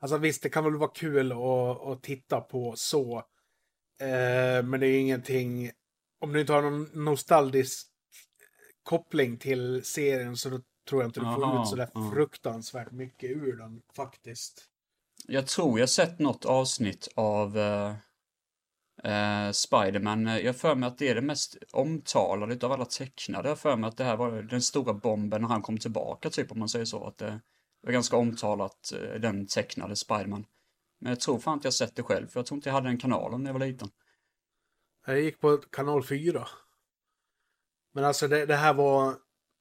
Alltså 0.00 0.18
visst, 0.18 0.42
det 0.42 0.48
kan 0.48 0.64
väl 0.64 0.76
vara 0.76 0.90
kul 0.90 1.32
att, 1.32 1.86
att 1.86 2.02
titta 2.02 2.40
på 2.40 2.72
så. 2.76 3.16
Eh, 4.00 4.62
men 4.64 4.80
det 4.80 4.86
är 4.86 5.00
ingenting, 5.00 5.70
om 6.20 6.32
du 6.32 6.40
inte 6.40 6.52
har 6.52 6.62
någon 6.62 6.88
nostalgisk 6.92 7.86
koppling 8.82 9.36
till 9.36 9.84
serien 9.84 10.36
så 10.36 10.48
då 10.48 10.60
tror 10.88 11.02
jag 11.02 11.08
inte 11.08 11.20
du 11.20 11.24
får 11.24 11.44
Aha, 11.44 11.62
ut 11.62 11.68
så 11.68 11.76
där 11.76 11.88
ja. 11.94 12.10
fruktansvärt 12.14 12.92
mycket 12.92 13.30
ur 13.30 13.56
den 13.56 13.82
faktiskt. 13.96 14.64
Jag 15.26 15.46
tror 15.46 15.80
jag 15.80 15.88
sett 15.88 16.18
något 16.18 16.44
avsnitt 16.44 17.08
av 17.14 17.58
uh, 19.06 19.52
Spiderman. 19.52 20.26
Jag 20.26 20.46
har 20.46 20.52
för 20.52 20.74
mig 20.74 20.86
att 20.86 20.98
det 20.98 21.08
är 21.08 21.14
det 21.14 21.20
mest 21.20 21.56
omtalade 21.72 22.54
utav 22.54 22.72
alla 22.72 22.84
tecknade. 22.84 23.48
Jag 23.48 23.58
för 23.58 23.76
mig 23.76 23.88
att 23.88 23.96
det 23.96 24.04
här 24.04 24.16
var 24.16 24.42
den 24.42 24.62
stora 24.62 24.94
bomben 24.94 25.42
när 25.42 25.48
han 25.48 25.62
kom 25.62 25.78
tillbaka, 25.78 26.30
typ 26.30 26.52
om 26.52 26.58
man 26.58 26.68
säger 26.68 26.84
så. 26.84 27.06
Att 27.06 27.18
det 27.18 27.40
var 27.82 27.92
ganska 27.92 28.16
omtalat, 28.16 28.92
eh, 28.92 29.20
den 29.20 29.46
tecknade 29.46 29.96
Spiderman. 29.96 30.46
Men 30.98 31.10
jag 31.10 31.20
tror 31.20 31.38
fan 31.38 31.54
inte 31.54 31.66
jag 31.66 31.74
sett 31.74 31.96
det 31.96 32.02
själv, 32.02 32.28
för 32.28 32.40
jag 32.40 32.46
tror 32.46 32.56
inte 32.56 32.68
jag 32.68 32.74
hade 32.74 32.88
den 32.88 32.98
kanalen 32.98 33.42
när 33.42 33.50
jag 33.50 33.58
var 33.58 33.66
liten. 33.66 33.88
Jag 35.06 35.20
gick 35.20 35.40
på 35.40 35.56
kanal 35.56 36.04
4. 36.04 36.48
Men 37.92 38.04
alltså 38.04 38.28
det, 38.28 38.46
det 38.46 38.56
här 38.56 38.74
var, 38.74 39.14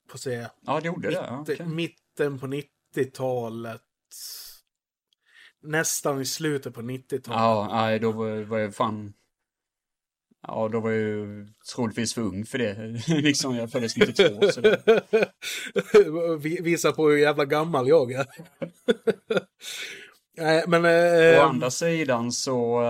får 0.09 0.17
se, 0.17 0.47
Ja, 0.61 0.79
det 0.79 0.87
gjorde 0.87 1.09
det. 1.09 1.15
Ja, 1.15 1.39
mitt, 1.39 1.49
okej. 1.49 1.65
mitten 1.65 2.39
på 2.39 2.47
90-talet. 2.47 3.81
Nästan 5.61 6.21
i 6.21 6.25
slutet 6.25 6.73
på 6.73 6.81
90-talet. 6.81 7.27
Ja, 7.27 7.67
nej, 7.71 7.99
då 7.99 8.11
var, 8.11 8.41
var 8.41 8.57
jag 8.59 8.75
fan... 8.75 9.13
Ja, 10.47 10.69
då 10.71 10.79
var 10.79 10.91
jag 10.91 10.99
ju 11.01 11.47
troligtvis 11.75 12.13
för 12.13 12.21
ung 12.21 12.45
för 12.45 12.57
det. 12.57 12.73
liksom, 13.21 13.55
jag 13.55 13.71
föddes 13.71 13.97
92, 13.97 14.51
så 14.51 14.61
det... 14.61 15.03
Vi- 16.39 16.61
Visa 16.61 16.91
på 16.91 17.09
hur 17.09 17.17
jävla 17.17 17.45
gammal 17.45 17.87
jag 17.87 18.11
är. 18.11 18.25
Nej, 20.37 20.63
men... 20.67 20.85
Å 20.85 20.87
Eh, 20.87 21.43
andra 21.45 21.71
sidan 21.71 22.31
så... 22.31 22.81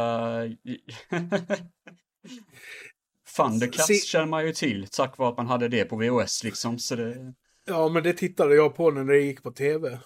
Thundercats 3.38 3.88
Se- 3.88 3.94
känner 3.96 4.26
man 4.26 4.46
ju 4.46 4.54
till 4.54 4.88
tack 4.88 5.18
vare 5.18 5.30
att 5.30 5.38
man 5.38 5.48
hade 5.48 5.68
det 5.68 5.86
på 5.86 5.96
VHS 5.96 6.44
liksom, 6.44 6.80
så 6.80 6.96
det... 6.96 7.34
ja, 7.66 7.90
men 7.90 8.04
det 8.04 8.14
tittade 8.14 8.56
jag 8.56 8.76
på 8.76 8.92
när 8.92 9.04
det 9.06 9.20
gick 9.20 9.44
på 9.44 9.52
tv. 9.52 10.00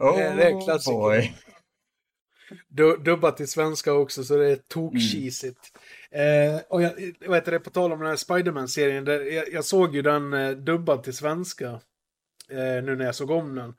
Oh, 0.00 0.16
det 0.16 0.22
är 0.22 0.50
en 0.50 0.60
klassiker. 0.60 0.92
boy. 0.92 1.34
Du, 2.68 2.96
dubbat 2.96 3.36
till 3.36 3.48
svenska 3.48 3.92
också, 3.92 4.24
så 4.24 4.36
det 4.36 4.46
är 4.46 4.56
tokkisigt. 4.56 5.72
Eh, 6.10 6.60
och 6.68 6.82
jag, 6.82 6.92
vad 7.26 7.36
heter 7.36 7.52
det, 7.52 7.60
på 7.60 7.70
tal 7.70 7.92
om 7.92 7.98
den 7.98 8.08
här 8.08 8.16
Spiderman-serien, 8.16 9.06
jag, 9.06 9.52
jag 9.52 9.64
såg 9.64 9.94
ju 9.94 10.02
den 10.02 10.32
eh, 10.32 10.50
dubbad 10.50 11.02
till 11.02 11.16
svenska. 11.16 11.80
Eh, 12.50 12.82
nu 12.84 12.96
när 12.96 13.04
jag 13.04 13.14
såg 13.14 13.30
om 13.30 13.54
den. 13.54 13.74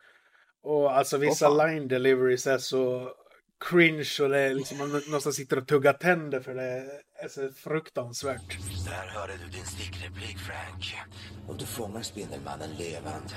Och 0.63 0.97
alltså 0.97 1.17
vissa 1.17 1.47
fan. 1.47 1.57
line 1.57 1.87
deliveries 1.87 2.47
är 2.47 2.57
så 2.57 3.13
cringe 3.69 4.17
och 4.21 4.29
det 4.29 4.39
är 4.39 4.53
liksom, 4.53 4.77
man 4.77 5.01
nästan 5.07 5.33
sitter 5.33 5.57
och 5.57 5.67
tuggar 5.67 5.93
tänder 5.93 6.39
för 6.39 6.55
det 6.55 7.01
är 7.15 7.27
så 7.27 7.49
fruktansvärt. 7.49 8.57
Där 8.85 9.07
hörde 9.07 9.33
du 9.37 9.57
din 9.57 9.65
stickreplik, 9.65 10.37
Frank. 10.37 10.95
Om 11.47 11.57
du 11.57 11.65
fångar 11.65 12.01
Spindelmannen 12.01 12.69
levande 12.77 13.35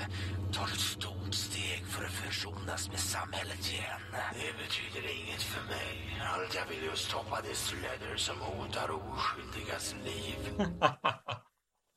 tar 0.53 0.65
du 0.65 0.73
ett 0.73 0.79
stort 0.79 1.33
steg 1.33 1.85
för 1.87 2.05
att 2.05 2.11
försonas 2.11 2.89
med 2.89 2.99
samhället 2.99 3.71
igen. 3.71 4.01
Det 4.11 4.53
betyder 4.63 5.15
inget 5.19 5.41
för 5.41 5.63
mig. 5.65 6.19
Allt 6.33 6.55
jag 6.55 6.75
vill 6.75 6.87
är 6.87 6.91
att 6.91 6.97
stoppa 6.97 7.41
det 7.49 7.55
sledder 7.55 8.15
som 8.15 8.35
hotar 8.39 8.89
oskyldigas 8.91 9.95
liv. 10.05 10.37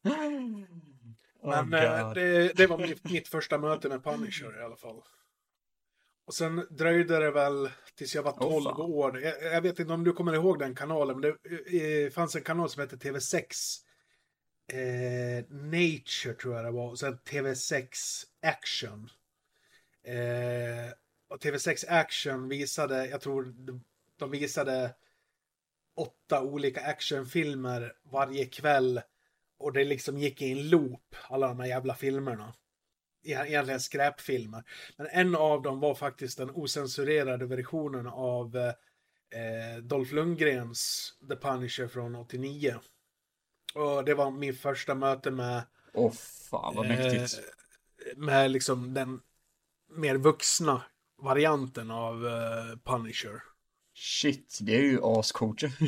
Men 0.03 0.67
Oh, 1.43 1.59
eh, 1.59 2.07
God. 2.07 2.15
det, 2.15 2.57
det 2.57 2.67
var 2.67 2.79
mitt, 2.79 3.11
mitt 3.11 3.29
första 3.29 3.59
möte 3.59 3.89
med 3.89 4.05
Punisher 4.05 4.61
i 4.61 4.65
alla 4.65 4.77
fall. 4.77 5.03
Och 6.29 6.35
sen 6.35 6.67
dröjde 6.71 7.19
det 7.19 7.31
väl 7.31 7.71
tills 7.95 8.15
jag 8.15 8.23
var 8.23 8.35
Åh, 8.41 8.51
12 8.51 8.65
fan. 8.65 8.81
år. 8.81 9.21
Jag, 9.21 9.43
jag 9.43 9.61
vet 9.63 9.79
inte 9.79 9.93
om 9.93 10.05
du 10.05 10.13
kommer 10.13 10.35
ihåg 10.35 10.59
den 10.59 10.75
kanalen, 10.75 11.21
men 11.21 11.35
det 11.43 12.05
eh, 12.05 12.11
fanns 12.11 12.37
en 12.37 12.43
kanal 12.43 12.71
som 12.71 12.81
hette 12.81 12.97
TV6. 12.97 13.43
Eh, 14.73 15.45
Nature 15.51 16.35
tror 16.35 16.55
jag 16.57 16.65
det 16.65 16.71
var. 16.71 16.91
Och 16.91 16.99
sen 16.99 17.19
TV6 17.19 17.91
Action. 18.43 19.11
Eh, 20.05 20.93
och 21.29 21.41
TV6 21.43 21.85
Action 21.89 22.49
visade, 22.49 23.07
jag 23.07 23.21
tror 23.21 23.45
de- 23.45 23.85
de 24.19 24.31
visade 24.31 24.95
åtta 25.97 26.43
olika 26.43 26.81
actionfilmer 26.81 27.93
varje 28.13 28.45
kväll. 28.47 29.01
Och 29.59 29.73
det 29.73 29.85
liksom 29.85 30.19
gick 30.19 30.43
i 30.43 30.53
en 30.53 30.69
loop, 30.69 31.15
alla 31.29 31.49
de 31.49 31.61
här 31.61 31.67
jävla 31.67 31.95
filmerna. 31.95 32.55
Egentligen 33.23 33.81
skräpfilmer. 33.81 34.65
Men 34.97 35.07
en 35.07 35.35
av 35.35 35.63
dem 35.63 35.81
var 35.81 35.95
faktiskt 35.95 36.39
den 36.39 36.51
osensurerade 36.51 37.47
versionen 37.47 38.07
av 38.07 38.57
eh, 38.57 39.83
Dolph 39.83 40.15
Lundgrens 40.15 41.13
The 41.29 41.37
Punisher 41.37 41.89
från 41.89 42.15
89. 42.15 42.75
Och 43.75 44.05
det 44.05 44.15
var 44.15 44.31
min 44.31 44.55
första 44.55 44.95
möte 44.95 45.31
med, 45.31 45.63
Åh, 45.95 46.13
fan 46.51 46.75
vad 46.77 46.89
mäktigt. 46.89 47.39
eh, 47.39 48.17
med 48.19 48.51
liksom 48.51 48.95
den 48.95 49.21
mer 49.91 50.17
vuxna 50.17 50.83
varianten 51.23 51.91
av 51.91 52.27
eh, 52.27 52.77
Punisher. 52.85 53.43
Shit, 53.95 54.59
det 54.61 54.77
är 54.77 54.83
ju 54.83 55.01
ascoolt 55.03 55.63
ju. 55.63 55.71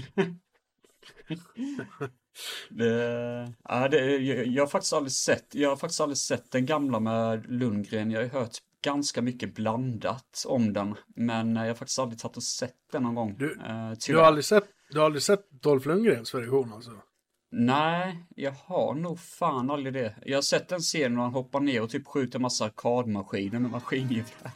det, 2.71 3.53
ja, 3.69 3.89
det, 3.89 4.17
jag, 4.17 4.47
jag 4.47 4.63
har 4.63 4.69
faktiskt 4.69 4.93
aldrig 4.93 5.13
sett, 5.13 5.47
jag 5.55 5.69
har 5.69 5.77
faktiskt 5.77 6.01
aldrig 6.01 6.19
sett 6.19 6.51
den 6.51 6.67
gamla 6.67 7.01
med 7.01 7.51
Lundgren. 7.53 8.11
Jag 8.11 8.21
har 8.23 8.29
hört 8.41 8.57
ganska 8.85 9.23
mycket 9.23 9.55
blandat 9.55 10.45
om 10.47 10.73
den, 10.73 10.95
men 11.17 11.57
eh, 11.57 11.63
jag 11.63 11.71
har 11.71 11.75
faktiskt 11.75 11.99
aldrig 11.99 12.19
tagit 12.21 12.37
och 12.37 12.43
sett 12.43 12.75
den 12.93 13.03
någon 13.03 13.15
gång. 13.15 13.37
Du- 13.39 13.59
Eh, 13.67 13.93
Du 14.07 14.17
har 14.17 14.25
aldrig 14.25 14.45
sett, 14.45 14.65
du 14.91 14.99
har 14.99 15.07
aldrig 15.07 15.23
sett 15.23 15.51
Dolph 15.63 15.89
Lundgrens 15.89 16.35
version 16.35 16.73
alltså? 16.73 16.91
Nej, 17.53 18.25
jag 18.37 18.53
har 18.53 18.95
nog 18.95 19.21
fan 19.21 19.71
aldrig 19.71 19.95
det. 19.95 20.15
Jag 20.27 20.37
har 20.37 20.43
sett 20.43 20.69
den 20.69 20.81
scenen 20.81 21.15
när 21.15 21.23
han 21.23 21.33
hoppar 21.33 21.61
ner 21.61 21.83
och 21.83 21.91
typ 21.91 22.07
skjuter 22.07 22.39
massa 22.39 22.65
arkadmaskiner 22.65 23.59
med 23.59 23.71
maskingevär. 23.71 24.51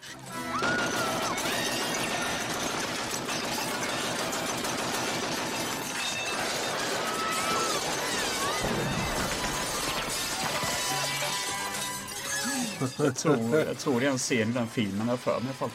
Jag 12.99 13.17
tror, 13.17 13.59
jag 13.59 13.79
tror 13.79 14.01
det 14.01 14.07
är 14.07 14.11
en 14.11 14.19
scen 14.19 14.51
i 14.51 14.53
den 14.53 14.69
filmen, 14.69 15.09
jag 15.09 15.21
för 15.21 15.41
mig 15.41 15.43
i 15.43 15.47
alla 15.47 15.55
fall. 15.55 15.71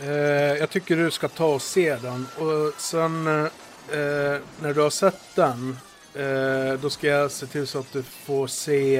Eh, 0.00 0.58
jag 0.58 0.70
tycker 0.70 0.96
du 0.96 1.10
ska 1.10 1.28
ta 1.28 1.46
och 1.46 1.62
se 1.62 1.96
den. 1.96 2.26
Och 2.36 2.80
sen 2.80 3.26
eh, 3.26 4.36
när 4.60 4.74
du 4.74 4.80
har 4.80 4.90
sett 4.90 5.20
den, 5.34 5.78
eh, 6.14 6.80
då 6.80 6.90
ska 6.90 7.06
jag 7.06 7.30
se 7.30 7.46
till 7.46 7.66
så 7.66 7.78
att 7.78 7.92
du 7.92 8.02
får 8.02 8.46
se 8.46 8.96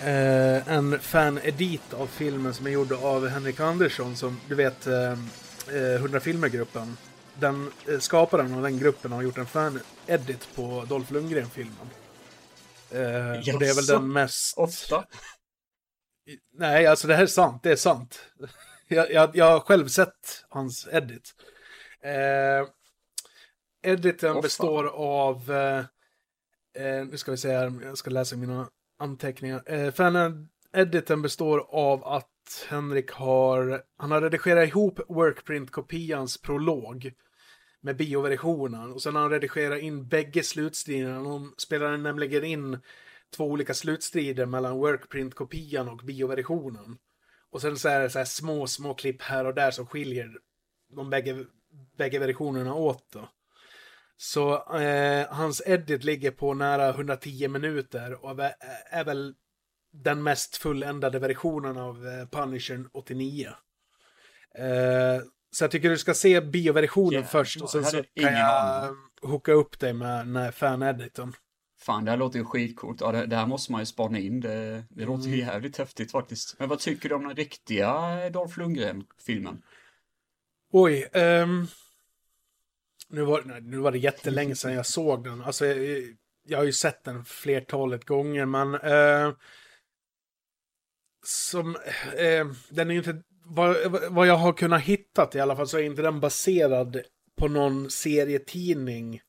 eh, 0.00 0.68
en 0.68 0.98
fan-edit 1.00 1.94
av 1.94 2.06
filmen 2.06 2.54
som 2.54 2.66
är 2.66 2.70
gjord 2.70 2.92
av 2.92 3.28
Henrik 3.28 3.60
Andersson, 3.60 4.16
som 4.16 4.40
du 4.48 4.54
vet, 4.54 4.86
eh, 4.86 5.12
eh, 5.72 5.94
100 5.94 6.20
filmer-gruppen. 6.20 6.96
Den 7.34 7.72
eh, 7.88 7.98
skaparen 7.98 8.54
av 8.54 8.62
den 8.62 8.78
gruppen 8.78 9.12
har 9.12 9.22
gjort 9.22 9.38
en 9.38 9.46
fan-edit 9.46 10.48
på 10.54 10.84
Dolph 10.88 11.12
Lundgren-filmen. 11.12 11.90
Eh, 12.90 13.54
och 13.54 13.60
det 13.60 13.68
är 13.68 13.74
väl 13.74 13.86
den 13.86 14.12
mest... 14.12 14.58
Ofta. 14.58 15.04
Nej, 16.52 16.86
alltså 16.86 17.08
det 17.08 17.14
här 17.14 17.22
är 17.22 17.26
sant. 17.26 17.62
Det 17.62 17.72
är 17.72 17.76
sant. 17.76 18.20
Jag, 18.88 19.12
jag, 19.12 19.36
jag 19.36 19.50
har 19.50 19.60
själv 19.60 19.88
sett 19.88 20.44
hans 20.48 20.88
edit. 20.92 21.34
Eh, 22.00 22.68
editen 23.92 24.36
Åh, 24.36 24.42
består 24.42 24.86
av... 24.86 25.50
Eh, 25.50 25.78
eh, 26.86 27.06
nu 27.06 27.16
ska 27.16 27.30
vi 27.30 27.36
se 27.36 27.52
här, 27.52 27.72
jag 27.82 27.98
ska 27.98 28.10
läsa 28.10 28.36
mina 28.36 28.68
anteckningar. 28.98 29.62
Eh, 29.66 29.90
fan 29.90 30.48
editen 30.72 31.22
består 31.22 31.66
av 31.68 32.04
att 32.04 32.66
Henrik 32.68 33.10
har... 33.10 33.82
Han 33.96 34.10
har 34.10 34.20
redigerat 34.20 34.68
ihop 34.68 35.00
workprint-kopians 35.08 36.42
prolog 36.42 37.12
med 37.80 37.96
bioversionen. 37.96 38.92
Och 38.92 39.02
sen 39.02 39.14
har 39.14 39.22
han 39.22 39.30
redigerat 39.30 39.80
in 39.80 40.08
bägge 40.08 40.42
slutstriderna. 40.42 41.22
De 41.22 41.54
spelar 41.56 41.96
nämligen 41.96 42.44
in 42.44 42.78
två 43.36 43.44
olika 43.44 43.74
slutstrider 43.74 44.46
mellan 44.46 44.78
workprint-kopian 44.78 45.88
och 45.88 46.00
bioversionen. 46.04 46.98
Och 47.50 47.60
sen 47.60 47.78
så 47.78 47.88
är 47.88 48.00
det 48.00 48.10
så 48.10 48.18
här 48.18 48.24
små, 48.24 48.66
små 48.66 48.94
klipp 48.94 49.22
här 49.22 49.44
och 49.44 49.54
där 49.54 49.70
som 49.70 49.86
skiljer 49.86 50.30
de 50.88 51.10
bägge, 51.10 51.44
bägge 51.96 52.18
versionerna 52.18 52.74
åt 52.74 53.06
då. 53.12 53.28
Så 54.16 54.74
eh, 54.78 55.26
hans 55.30 55.62
edit 55.66 56.04
ligger 56.04 56.30
på 56.30 56.54
nära 56.54 56.88
110 56.88 57.48
minuter 57.48 58.24
och 58.24 58.30
är, 58.90 59.04
väl 59.04 59.34
den 59.92 60.22
mest 60.22 60.56
fulländade 60.56 61.18
versionen 61.18 61.78
av 61.78 62.06
eh, 62.06 62.26
Punisher 62.28 62.84
89. 62.92 63.48
Eh, 64.58 65.22
så 65.50 65.64
jag 65.64 65.70
tycker 65.70 65.90
du 65.90 65.98
ska 65.98 66.14
se 66.14 66.40
bioversionen 66.40 67.12
Jävlar, 67.12 67.28
först 67.28 67.62
och 67.62 67.70
sen 67.70 67.84
så 67.84 68.02
kan 68.20 68.32
jag 68.32 68.96
hooka 69.22 69.52
upp 69.52 69.78
dig 69.78 69.92
med, 69.92 70.26
med 70.26 70.54
fan-editen. 70.54 71.32
Fan, 71.86 72.04
det 72.04 72.10
här 72.10 72.18
låter 72.18 72.38
ju 72.38 72.44
skitcoolt. 72.44 73.00
Ja, 73.00 73.12
det, 73.12 73.26
det 73.26 73.36
här 73.36 73.46
måste 73.46 73.72
man 73.72 73.80
ju 73.80 73.86
spana 73.86 74.18
in. 74.18 74.40
Det, 74.40 74.84
det 74.90 75.04
låter 75.04 75.26
Mm. 75.26 75.38
jävligt 75.38 75.78
häftigt 75.78 76.10
faktiskt. 76.12 76.58
Men 76.58 76.68
vad 76.68 76.78
tycker 76.78 77.08
du 77.08 77.14
om 77.14 77.28
den 77.28 77.36
riktiga 77.36 78.30
Dolph 78.30 78.58
Lundgren-filmen? 78.58 79.62
Oj, 80.72 81.08
ehm, 81.12 81.66
nu, 83.08 83.22
var, 83.22 83.60
nu 83.60 83.76
var 83.78 83.92
det 83.92 83.98
jättelänge 83.98 84.56
sedan 84.56 84.72
jag 84.72 84.86
såg 84.86 85.24
den. 85.24 85.42
Alltså, 85.42 85.66
jag, 85.66 86.02
jag 86.46 86.58
har 86.58 86.64
ju 86.64 86.72
sett 86.72 87.04
den 87.04 87.24
flertalet 87.24 88.04
gånger, 88.04 88.46
men 88.46 88.74
eh, 88.74 89.34
som, 91.26 91.76
eh, 92.16 92.46
den 92.68 92.90
är 92.90 92.92
ju 92.92 92.98
inte, 92.98 93.22
vad, 93.44 93.76
vad 94.10 94.26
jag 94.26 94.36
har 94.36 94.52
kunnat 94.52 94.82
hittat 94.82 95.34
i 95.34 95.40
alla 95.40 95.56
fall 95.56 95.68
så 95.68 95.78
är 95.78 95.82
inte 95.82 96.02
den 96.02 96.20
baserad 96.20 97.00
på 97.36 97.48
någon 97.48 97.90
serietidning 97.90 99.20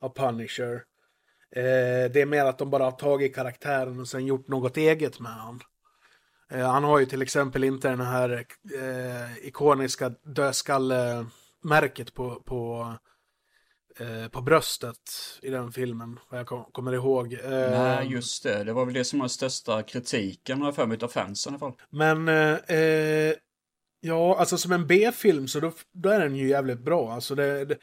av 0.00 0.14
Punisher. 0.14 0.84
Eh, 1.56 2.10
det 2.12 2.20
är 2.20 2.26
mer 2.26 2.44
att 2.44 2.58
de 2.58 2.70
bara 2.70 2.84
har 2.84 2.92
tagit 2.92 3.34
karaktären 3.34 4.00
och 4.00 4.08
sen 4.08 4.26
gjort 4.26 4.48
något 4.48 4.76
eget 4.76 5.20
med 5.20 5.32
han. 5.32 5.60
Eh, 6.50 6.70
han 6.70 6.84
har 6.84 6.98
ju 6.98 7.06
till 7.06 7.22
exempel 7.22 7.64
inte 7.64 7.88
den 7.88 8.00
här 8.00 8.46
eh, 8.80 9.46
ikoniska 9.46 10.08
dödskallemärket 10.08 12.14
på, 12.14 12.42
på, 12.44 12.94
eh, 13.98 14.28
på 14.28 14.40
bröstet 14.40 14.98
i 15.42 15.50
den 15.50 15.72
filmen, 15.72 16.18
vad 16.30 16.40
jag 16.40 16.46
kom, 16.46 16.64
kommer 16.72 16.92
ihåg. 16.92 17.32
Eh, 17.32 17.50
Nej, 17.50 18.06
just 18.06 18.42
det. 18.42 18.64
Det 18.64 18.72
var 18.72 18.84
väl 18.84 18.94
det 18.94 19.04
som 19.04 19.18
var 19.18 19.24
den 19.24 19.30
största 19.30 19.82
kritiken, 19.82 20.58
har 20.58 20.66
jag 20.66 20.74
för 20.74 20.86
mig, 20.86 20.98
av 21.02 21.08
fansen 21.08 21.52
i 21.52 21.54
alla 21.54 21.58
fall. 21.58 21.80
Men, 21.90 22.28
eh, 22.28 23.34
ja, 24.00 24.38
alltså 24.38 24.58
som 24.58 24.72
en 24.72 24.86
B-film 24.86 25.48
så 25.48 25.60
då, 25.60 25.72
då 25.92 26.08
är 26.08 26.20
den 26.20 26.36
ju 26.36 26.48
jävligt 26.48 26.80
bra. 26.80 27.12
Alltså 27.12 27.34
det, 27.34 27.64
det, 27.64 27.78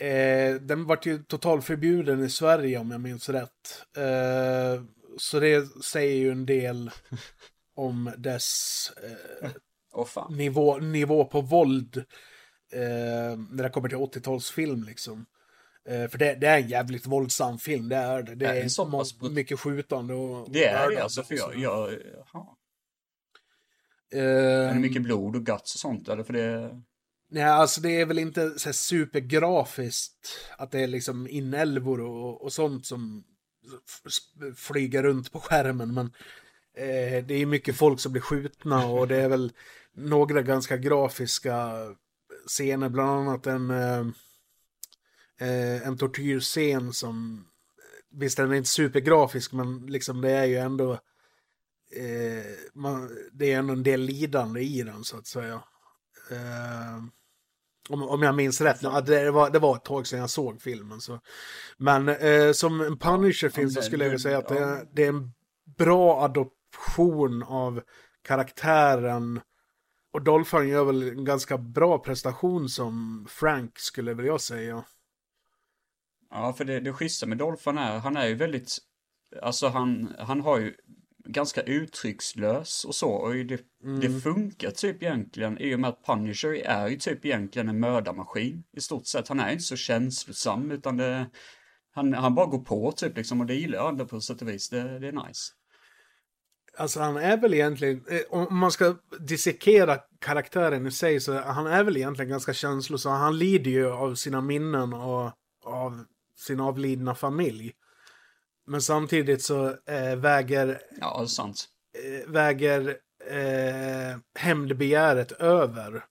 eh, 0.00 0.54
den 0.54 0.84
vart 0.84 1.06
ju 1.06 1.18
totalförbjuden 1.22 2.24
i 2.24 2.30
Sverige 2.30 2.78
om 2.78 2.90
jag 2.90 3.00
minns 3.00 3.28
rätt. 3.28 3.82
Eh, 3.96 4.82
så 5.18 5.40
det 5.40 5.84
säger 5.84 6.16
ju 6.16 6.30
en 6.32 6.46
del 6.46 6.90
om 7.74 8.12
dess 8.18 8.92
eh, 9.02 10.04
fan. 10.06 10.36
nivå, 10.36 10.76
nivå 10.78 11.24
på 11.24 11.40
våld 11.40 11.96
eh, 12.72 13.38
när 13.50 13.62
det 13.62 13.68
kommer 13.68 13.88
till 13.88 13.98
80-talsfilm 13.98 14.86
liksom. 14.86 15.26
Eh, 15.88 16.08
för 16.08 16.18
det, 16.18 16.34
det 16.34 16.46
är 16.46 16.58
en 16.58 16.68
jävligt 16.68 17.06
våldsam 17.06 17.58
film, 17.58 17.88
det 17.88 17.96
är 17.96 18.22
det. 18.22 18.34
Det 18.34 18.46
Är 18.46 18.64
är 18.64 18.68
så 18.68 18.90
pass 18.90 19.18
brut- 19.18 19.32
mycket 19.32 19.60
skjutande 19.60 20.14
och... 20.14 20.50
Det 20.52 20.64
är 20.66 20.90
det 20.90 21.02
alltså, 21.02 21.22
för 21.22 21.34
jag, 21.34 21.56
jag 21.56 21.92
jaha. 22.32 22.46
Eh, 24.14 24.22
Är 24.68 24.74
det 24.74 24.80
mycket 24.80 25.02
blod 25.02 25.36
och 25.36 25.46
guts 25.46 25.74
och 25.74 25.80
sånt, 25.80 26.08
eller? 26.08 26.22
För 26.24 26.32
det... 26.32 26.82
Nej, 27.28 27.44
alltså 27.44 27.80
det 27.80 28.00
är 28.00 28.06
väl 28.06 28.18
inte 28.18 28.58
så 28.58 28.68
här 28.68 28.72
supergrafiskt 28.72 30.48
att 30.58 30.70
det 30.70 30.80
är 30.80 30.86
liksom 30.86 31.28
inälvor 31.28 32.00
och, 32.00 32.42
och 32.42 32.52
sånt 32.52 32.86
som 32.86 33.24
flyger 34.56 35.02
runt 35.02 35.32
på 35.32 35.40
skärmen, 35.40 35.94
men 35.94 36.06
eh, 36.76 37.24
det 37.24 37.34
är 37.34 37.46
mycket 37.46 37.76
folk 37.76 38.00
som 38.00 38.12
blir 38.12 38.22
skjutna 38.22 38.86
och 38.86 39.08
det 39.08 39.16
är 39.16 39.28
väl 39.28 39.52
några 39.94 40.42
ganska 40.42 40.76
grafiska 40.76 41.72
scener, 42.46 42.88
bland 42.88 43.10
annat 43.10 43.46
en, 43.46 43.70
eh, 43.70 44.06
eh, 45.40 45.86
en 45.86 45.98
tortyrscen 45.98 46.92
som, 46.92 47.46
eh, 47.78 48.18
visst 48.18 48.36
den 48.36 48.52
är 48.52 48.56
inte 48.56 48.68
supergrafisk, 48.68 49.52
men 49.52 49.86
liksom 49.86 50.20
det 50.20 50.30
är 50.30 50.44
ju 50.44 50.56
ändå 50.56 50.92
eh, 51.92 52.54
man, 52.74 53.10
det 53.32 53.52
är 53.52 53.58
ändå 53.58 53.72
en 53.72 53.82
del 53.82 54.00
lidande 54.00 54.60
i 54.60 54.82
den 54.82 55.04
så 55.04 55.16
att 55.18 55.26
säga. 55.26 55.62
Eh, 56.30 56.96
om, 57.88 58.02
om 58.02 58.22
jag 58.22 58.34
minns 58.34 58.60
rätt, 58.60 58.82
ja, 58.82 59.00
det, 59.00 59.30
var, 59.30 59.50
det 59.50 59.58
var 59.58 59.76
ett 59.76 59.84
tag 59.84 60.06
sedan 60.06 60.18
jag 60.20 60.30
såg 60.30 60.62
filmen. 60.62 61.00
Så. 61.00 61.20
Men 61.78 62.08
eh, 62.08 62.52
som 62.52 62.80
en 62.80 62.98
Punisher-film 62.98 63.70
så 63.70 63.82
skulle 63.82 64.06
jag 64.06 64.20
säga 64.20 64.38
att 64.38 64.48
det, 64.48 64.58
är- 64.58 64.86
det 64.92 65.04
är 65.04 65.08
en 65.08 65.32
bra 65.78 66.22
adoption 66.24 67.42
av 67.42 67.82
karaktären. 68.22 69.40
Och 70.12 70.22
Dolphin 70.22 70.68
gör 70.68 70.84
väl 70.84 71.02
en 71.02 71.24
ganska 71.24 71.58
bra 71.58 71.98
prestation 71.98 72.68
som 72.68 73.26
Frank 73.30 73.78
skulle 73.78 74.14
väl 74.14 74.26
jag 74.26 74.40
säga. 74.40 74.84
Ja, 76.30 76.52
för 76.52 76.64
det, 76.64 76.80
det 76.80 76.92
schyssta 76.92 77.26
med 77.26 77.38
Dolphin 77.38 77.78
är, 77.78 77.98
han 77.98 78.16
är 78.16 78.26
ju 78.26 78.34
väldigt, 78.34 78.78
alltså 79.42 79.68
han, 79.68 80.14
han 80.18 80.40
har 80.40 80.58
ju 80.58 80.74
ganska 81.26 81.62
uttryckslös 81.62 82.84
och 82.84 82.94
så, 82.94 83.10
och 83.10 83.34
det, 83.34 83.60
det 84.00 84.20
funkar 84.20 84.70
typ 84.70 85.02
egentligen 85.02 85.58
i 85.58 85.74
och 85.74 85.80
med 85.80 85.90
att 85.90 86.06
Punisher 86.06 86.54
är 86.54 86.88
ju 86.88 86.96
typ 86.96 87.24
egentligen 87.24 87.68
en 87.68 87.80
mördarmaskin 87.80 88.64
i 88.76 88.80
stort 88.80 89.06
sett. 89.06 89.28
Han 89.28 89.40
är 89.40 89.52
inte 89.52 89.64
så 89.64 89.76
känslosam, 89.76 90.70
utan 90.70 90.96
det, 90.96 91.26
han, 91.92 92.14
han 92.14 92.34
bara 92.34 92.46
går 92.46 92.58
på 92.58 92.92
typ 92.92 93.16
liksom, 93.16 93.40
och 93.40 93.46
det 93.46 93.54
gillar 93.54 93.78
jag 93.78 93.88
ändå 93.88 94.06
på 94.06 94.20
sätt 94.20 94.42
och 94.42 94.48
vis. 94.48 94.68
Det, 94.68 94.98
det 94.98 95.08
är 95.08 95.26
nice. 95.26 95.52
Alltså 96.78 97.00
han 97.00 97.16
är 97.16 97.36
väl 97.36 97.54
egentligen, 97.54 98.04
eh, 98.10 98.20
om 98.30 98.58
man 98.58 98.72
ska 98.72 98.96
dissekera 99.20 99.98
karaktären 100.20 100.86
i 100.86 100.90
sig 100.90 101.20
så 101.20 101.40
han 101.40 101.66
är 101.66 101.84
väl 101.84 101.96
egentligen 101.96 102.30
ganska 102.30 102.52
känslosam. 102.52 103.12
Han 103.12 103.38
lider 103.38 103.70
ju 103.70 103.90
av 103.90 104.14
sina 104.14 104.40
minnen 104.40 104.92
och 104.92 105.32
av 105.64 106.04
sin 106.38 106.60
avlidna 106.60 107.14
familj. 107.14 107.72
Men 108.66 108.82
samtidigt 108.82 109.42
så 109.42 109.66
eh, 109.86 110.16
väger, 110.16 110.82
Ja, 111.00 111.16
det 111.18 111.24
är 111.24 111.26
sant. 111.26 111.68
eh, 112.04 112.30
väger 112.30 112.96
eh, 113.30 114.18
hämndbegäret 114.34 115.32
över. 115.32 116.04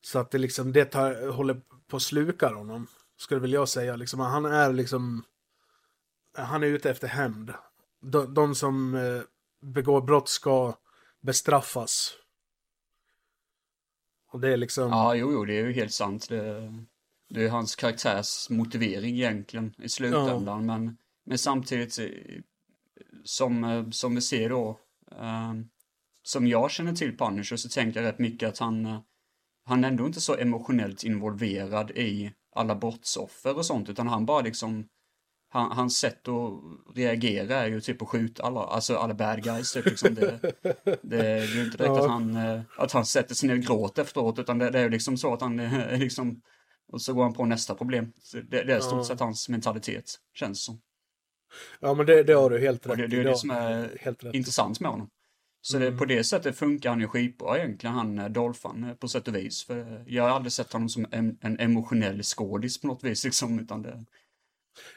Så 0.00 0.18
att 0.18 0.30
det 0.30 0.38
liksom, 0.38 0.72
det 0.72 0.84
tar, 0.84 1.28
håller 1.28 1.60
på 1.88 1.96
att 1.96 2.02
sluka 2.02 2.48
honom. 2.48 2.86
Skulle 3.16 3.40
väl 3.40 3.52
jag 3.52 3.68
säga. 3.68 3.96
Liksom, 3.96 4.20
han 4.20 4.44
är 4.44 4.72
liksom, 4.72 5.24
han 6.36 6.62
är 6.62 6.66
ute 6.66 6.90
efter 6.90 7.08
hämnd. 7.08 7.54
De, 8.02 8.34
de 8.34 8.54
som 8.54 8.94
eh, 8.94 9.22
begår 9.62 10.00
brott 10.00 10.28
ska 10.28 10.74
bestraffas. 11.20 12.12
Och 14.30 14.40
det 14.40 14.52
är 14.52 14.56
liksom... 14.56 14.90
Ja, 14.90 15.14
jo, 15.14 15.32
jo, 15.32 15.44
det 15.44 15.58
är 15.58 15.66
ju 15.66 15.72
helt 15.72 15.92
sant. 15.92 16.28
Det, 16.28 16.72
det 17.28 17.44
är 17.44 17.48
hans 17.48 17.76
karaktärs 17.76 18.50
motivering 18.50 19.14
egentligen 19.14 19.74
i 19.78 19.88
slutändan, 19.88 20.66
men, 20.66 20.96
men 21.28 21.38
samtidigt 21.38 21.98
som, 23.24 23.64
eh, 23.64 23.90
som 23.90 24.14
vi 24.14 24.20
ser 24.20 24.48
då, 24.48 24.80
eh, 25.12 25.52
som 26.22 26.46
jag 26.46 26.70
känner 26.70 26.92
till 26.92 27.16
Punisher 27.16 27.56
så 27.56 27.68
tänker 27.68 28.02
jag 28.02 28.08
rätt 28.08 28.18
mycket 28.18 28.48
att 28.48 28.58
han, 28.58 28.86
eh, 28.86 29.00
han 29.64 29.84
är 29.84 29.88
ändå 29.88 30.06
inte 30.06 30.20
så 30.20 30.36
emotionellt 30.36 31.04
involverad 31.04 31.90
i 31.90 32.32
alla 32.54 32.74
brottsoffer 32.74 33.56
och 33.56 33.66
sånt, 33.66 33.88
utan 33.88 34.08
han 34.08 34.26
bara 34.26 34.40
liksom 34.40 34.88
han, 35.50 35.72
hans 35.72 35.98
sätt 35.98 36.28
att 36.28 36.96
reagera 36.96 37.56
är 37.56 37.66
ju 37.68 37.80
typ 37.80 38.02
att 38.02 38.08
skjuta 38.08 38.42
alla, 38.42 38.60
alltså 38.60 38.96
alla 38.96 39.14
bad 39.14 39.42
guys 39.44 39.72
typ 39.72 39.84
liksom. 39.86 40.14
Det, 40.14 40.40
det, 40.84 40.98
det 41.02 41.26
är 41.26 41.54
ju 41.56 41.64
inte 41.64 41.76
direkt 41.76 41.88
Ja. 41.96 42.00
att 42.04 42.10
han, 42.10 42.36
att 42.78 42.92
han 42.92 43.06
sätter 43.06 43.34
sig 43.34 43.48
ner 43.48 43.56
och 43.56 43.62
gråter 43.62 44.02
efteråt, 44.02 44.38
utan 44.38 44.58
det, 44.58 44.70
det 44.70 44.78
är 44.78 44.82
ju 44.82 44.90
liksom 44.90 45.16
så 45.18 45.34
att 45.34 45.40
han 45.40 45.60
är 45.60 45.96
liksom, 45.96 46.42
och 46.92 47.02
så 47.02 47.14
går 47.14 47.22
han 47.22 47.32
på 47.34 47.44
nästa 47.44 47.74
problem. 47.74 48.12
Det, 48.32 48.64
det 48.64 48.74
är 48.74 48.80
stort 48.80 48.98
Ja. 48.98 49.04
sett 49.04 49.20
hans 49.20 49.48
mentalitet, 49.48 50.14
känns 50.34 50.64
som. 50.64 50.80
Ja, 51.80 51.94
men 51.94 52.06
det, 52.06 52.22
det 52.22 52.32
har 52.32 52.50
du 52.50 52.58
helt 52.58 52.86
rätt 52.86 52.90
Och 52.90 52.96
det, 52.96 53.06
det 53.06 53.20
är 53.20 53.24
det 53.24 53.36
som 53.36 53.50
är 53.50 54.36
intressant 54.36 54.80
med 54.80 54.90
honom. 54.90 55.10
Så 55.60 55.78
det, 55.78 55.92
på 55.92 56.04
det 56.04 56.24
sättet 56.24 56.56
funkar 56.56 56.90
han 56.90 57.00
ju 57.00 57.08
skitbra 57.08 57.58
egentligen, 57.58 57.96
han 57.96 58.18
eh, 58.18 58.28
Dolphan, 58.28 58.84
eh, 58.84 58.94
på 58.94 59.08
sätt 59.08 59.28
och 59.28 59.34
vis. 59.34 59.64
För 59.64 60.04
jag 60.06 60.22
har 60.22 60.30
aldrig 60.30 60.52
sett 60.52 60.72
honom 60.72 60.88
som 60.88 61.06
en, 61.10 61.38
en 61.40 61.60
emotionell 61.60 62.22
skådis 62.22 62.80
på 62.80 62.86
något 62.86 63.04
vis, 63.04 63.24
liksom, 63.24 63.58
utan 63.58 63.82
det... 63.82 64.04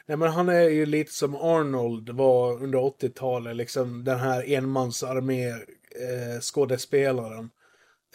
Nej, 0.06 0.16
men 0.16 0.30
han 0.30 0.48
är 0.48 0.68
ju 0.68 0.86
lite 0.86 1.12
som 1.12 1.36
Arnold 1.36 2.10
var 2.10 2.62
under 2.62 2.78
80-talet, 2.78 3.56
liksom 3.56 4.04
den 4.04 4.18
här 4.18 4.52
enmansarmé 4.52 5.48
eh. 5.48 6.40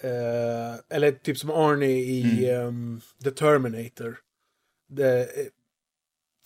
Eh, 0.01 0.75
eller 0.89 1.11
typ 1.11 1.37
som 1.37 1.49
Arnie 1.49 1.99
i 1.99 2.49
ehm, 2.49 3.01
The 3.23 3.31
Terminator. 3.31 4.17
Det, 4.89 5.27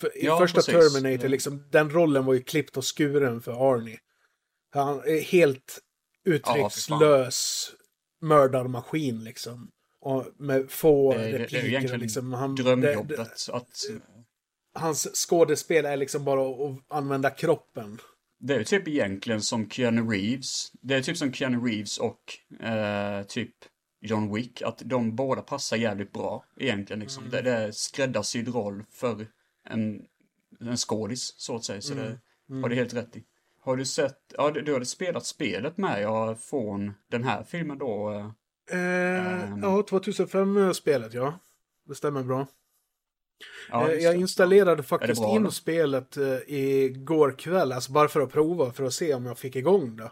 för 0.02 0.18
I 0.18 0.26
Ja, 0.26 0.38
första 0.38 0.56
precis. 0.56 0.74
Terminator, 0.92 1.24
Ja. 1.24 1.30
liksom, 1.30 1.68
den 1.70 1.90
rollen 1.90 2.24
var 2.24 2.34
ju 2.34 2.42
klippt 2.42 2.76
och 2.76 2.84
skuren 2.98 3.40
för 3.40 3.74
Arnie. 3.74 3.98
Han 4.74 4.98
är 4.98 5.20
helt 5.20 5.78
uttryckslös 6.24 7.70
mördarmaskin 8.20 9.24
liksom. 9.24 9.70
Och 10.00 10.26
med 10.38 10.70
få 10.70 11.12
Det 11.12 11.18
är- 11.18 11.28
det 11.28 11.34
är 11.34 11.38
repliker. 11.38 11.66
egentligen 11.66 12.00
liksom. 12.00 12.32
han, 12.32 12.54
det, 12.54 12.62
Drömjobbet 12.62 13.16
det, 13.16 13.52
att... 13.54 13.72
hans 14.74 15.08
skådespel 15.28 15.84
är 15.84 15.96
liksom 15.96 16.24
bara 16.24 16.40
att 16.70 16.78
använda 16.88 17.30
kroppen. 17.30 17.98
Det 18.40 18.54
är 18.54 18.64
typ 18.64 18.88
egentligen 18.88 19.40
som 19.42 19.70
Keanu 19.70 20.10
Reeves. 20.10 20.70
Det 20.82 20.94
är 20.94 21.02
typ 21.02 21.16
som 21.16 21.32
Keanu 21.32 21.66
Reeves 21.68 21.98
och 21.98 22.20
eh, 22.66 23.22
typ 23.26 23.54
John 24.00 24.34
Wick. 24.34 24.62
Att 24.62 24.82
de 24.84 25.16
båda 25.16 25.42
passar 25.42 25.76
jävligt 25.76 26.12
bra 26.12 26.44
egentligen 26.56 27.00
liksom. 27.00 27.30
Det, 27.30 27.42
det 27.42 27.50
är 27.52 27.70
skräddarsydd 27.72 28.54
roll 28.54 28.84
för 28.90 29.26
en, 29.64 30.02
en 30.60 30.76
skådis 30.76 31.34
så 31.36 31.56
att 31.56 31.64
säga. 31.64 31.80
Så 31.80 31.94
det 31.94 32.18
har 32.62 32.68
du 32.68 32.74
helt 32.74 32.94
rätt 32.94 33.16
i. 33.16 33.24
Har 33.60 33.76
du 33.76 33.84
sett, 33.84 34.18
ja 34.38 34.50
du, 34.50 34.60
du 34.62 34.72
hade 34.72 34.86
spelat 34.86 35.26
spelet 35.26 35.76
med 35.76 36.02
ja, 36.02 36.34
från 36.34 36.92
den 37.10 37.24
här 37.24 37.44
filmen 37.44 37.78
då. 37.78 38.10
eh. 38.10 38.26
Eh, 38.78 39.42
Ehm. 39.42 39.62
Ja, 39.62 39.82
2005-spelet 39.88 41.14
ja. 41.14 41.38
Det 41.88 41.94
stämmer 41.94 42.22
bra. 42.22 42.46
Ja, 43.70 43.90
Eh, 43.90 43.98
jag 43.98 44.16
installerade 44.16 44.82
faktiskt 44.82 45.20
bra 45.20 45.36
in 45.36 45.42
då? 45.42 45.50
spelet 45.50 46.16
eh, 46.16 46.38
igår 46.46 47.34
kväll, 47.38 47.72
alltså 47.72 47.92
bara 47.92 48.08
för 48.08 48.20
att 48.20 48.32
prova, 48.32 48.72
för 48.72 48.84
att 48.84 48.92
se 48.94 49.14
om 49.14 49.26
jag 49.26 49.38
fick 49.38 49.56
igång 49.56 49.96
det. 49.96 50.10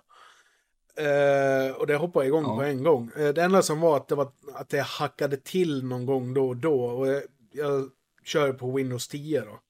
Eh, 0.97 1.75
och 1.77 1.87
det 1.87 1.97
hoppade 1.97 2.27
igång 2.27 2.43
Ja. 2.45 2.57
på 2.57 2.63
en 2.63 2.83
gång. 2.83 3.11
Det 3.17 3.39
enda 3.43 3.63
som 3.63 3.81
var 3.81 3.97
att 3.97 4.09
det, 4.09 4.15
var 4.15 4.33
att 4.55 4.69
det 4.69 4.81
hackade 4.81 5.37
till 5.37 5.85
någon 5.85 6.07
gång 6.07 6.35
då 6.35 6.49
och 6.49 6.57
då. 6.57 6.85
Och 6.85 7.09
jag, 7.09 7.23
jag 7.53 7.89
kör 8.31 8.53
på 8.53 8.73
Windows 8.77 9.09
10 9.09 9.41
då. 9.41 9.61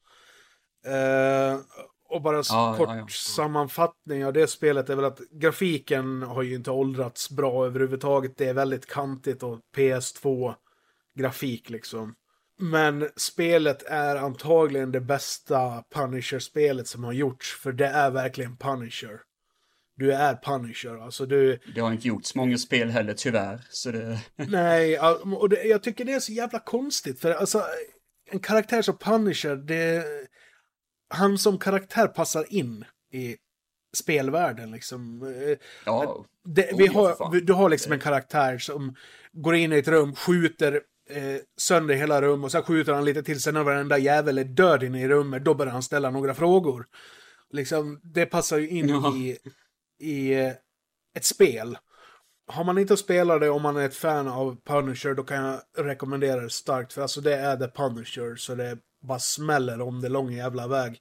Eh, 0.90 1.58
och 2.08 2.22
bara 2.22 2.42
Ja, 2.48 2.74
kort 2.78 2.88
ja, 2.88 2.96
ja. 2.96 3.06
sammanfattning 3.08 4.26
av 4.26 4.32
det 4.32 4.46
spelet 4.46 4.90
är 4.90 4.96
väl 4.96 5.04
att 5.04 5.20
grafiken 5.30 6.22
har 6.22 6.42
ju 6.42 6.54
inte 6.54 6.70
åldrats 6.70 7.30
bra 7.30 7.66
överhuvudtaget. 7.66 8.36
Det 8.36 8.48
är 8.48 8.54
väldigt 8.54 8.86
kantigt 8.86 9.42
och 9.42 9.60
PS2-grafik 9.76 11.70
liksom. 11.70 12.14
Men 12.58 13.08
spelet 13.16 13.82
är 13.82 14.16
antagligen 14.16 14.92
det 14.92 15.00
bästa 15.00 15.84
Punisher-spelet 15.94 16.86
som 16.86 17.04
har 17.04 17.12
gjorts. 17.12 17.60
För 17.60 17.72
det 17.72 17.86
är 17.86 18.10
verkligen 18.10 18.56
Punisher. 18.56 19.20
Du 19.96 20.12
är 20.12 20.34
Punisher. 20.34 21.04
Alltså 21.04 21.26
du... 21.26 21.58
Det 21.74 21.80
har 21.80 21.92
inte 21.92 22.08
gjorts 22.08 22.34
många 22.34 22.58
spel 22.58 22.90
heller 22.90 23.14
tyvärr. 23.14 23.60
Så 23.70 23.90
det... 23.90 24.20
Nej, 24.36 24.98
och 25.38 25.48
det, 25.48 25.62
jag 25.62 25.82
tycker 25.82 26.04
det 26.04 26.12
är 26.12 26.20
så 26.20 26.32
jävla 26.32 26.58
konstigt. 26.58 27.20
För 27.20 27.30
alltså, 27.30 27.64
en 28.30 28.40
karaktär 28.40 28.82
som 28.82 28.96
Punisher, 28.98 29.56
det... 29.56 30.04
Han 31.14 31.38
som 31.38 31.58
karaktär 31.58 32.06
passar 32.06 32.44
in 32.52 32.84
i 33.12 33.36
spelvärlden 33.96 34.70
liksom. 34.70 35.22
Eh, 35.22 35.58
Ja, 35.84 36.24
Det, 36.44 36.72
Oh, 36.72 36.78
vi 36.78 36.88
för 36.88 36.94
har, 36.94 37.30
vi- 37.32 37.40
du 37.40 37.52
har 37.52 37.68
liksom 37.70 37.92
en 37.92 38.00
karaktär 38.00 38.58
som 38.58 38.94
går 39.32 39.54
in 39.54 39.72
i 39.72 39.78
ett 39.78 39.88
rum, 39.88 40.14
skjuter 40.14 40.80
eh, 41.10 41.36
sönder 41.56 41.94
hela 41.94 42.22
rum 42.22 42.44
och 42.44 42.52
sen 42.52 42.62
skjuter 42.62 42.92
han 42.92 43.04
lite 43.04 43.22
till. 43.22 43.40
Sen 43.42 43.54
när 43.54 43.62
varenda 43.62 43.98
jävel 43.98 44.38
är 44.38 44.44
död 44.44 44.82
inne 44.82 45.02
i 45.02 45.08
rummet, 45.08 45.44
då 45.44 45.54
börjar 45.54 45.72
han 45.72 45.82
ställa 45.82 46.10
några 46.10 46.34
frågor. 46.34 46.86
Liksom, 47.52 48.00
det 48.02 48.26
passar 48.26 48.58
ju 48.58 48.68
in 48.68 48.88
Ja. 48.88 49.16
i, 49.16 49.38
i 49.98 50.34
eh, 50.40 50.52
ett 51.16 51.24
spel. 51.24 51.78
Har 52.50 52.64
man 52.64 52.78
inte 52.78 52.96
spelat 52.96 53.40
det 53.40 53.50
om 53.50 53.62
man 53.62 53.76
är 53.76 53.86
ett 53.86 53.94
fan 53.94 54.28
av 54.28 54.56
Punisher, 54.64 55.14
då 55.14 55.22
kan 55.22 55.44
jag 55.44 55.86
rekommendera 55.86 56.40
det 56.40 56.50
starkt. 56.50 56.92
För 56.92 57.02
alltså 57.02 57.20
det 57.20 57.34
är 57.34 57.56
The 57.56 57.68
Punisher, 57.68 58.36
så 58.36 58.54
det 58.54 58.78
bara 59.02 59.18
smäller 59.18 59.80
om 59.80 60.00
det 60.00 60.08
lång 60.08 60.32
jävla 60.32 60.68
väg. 60.68 61.00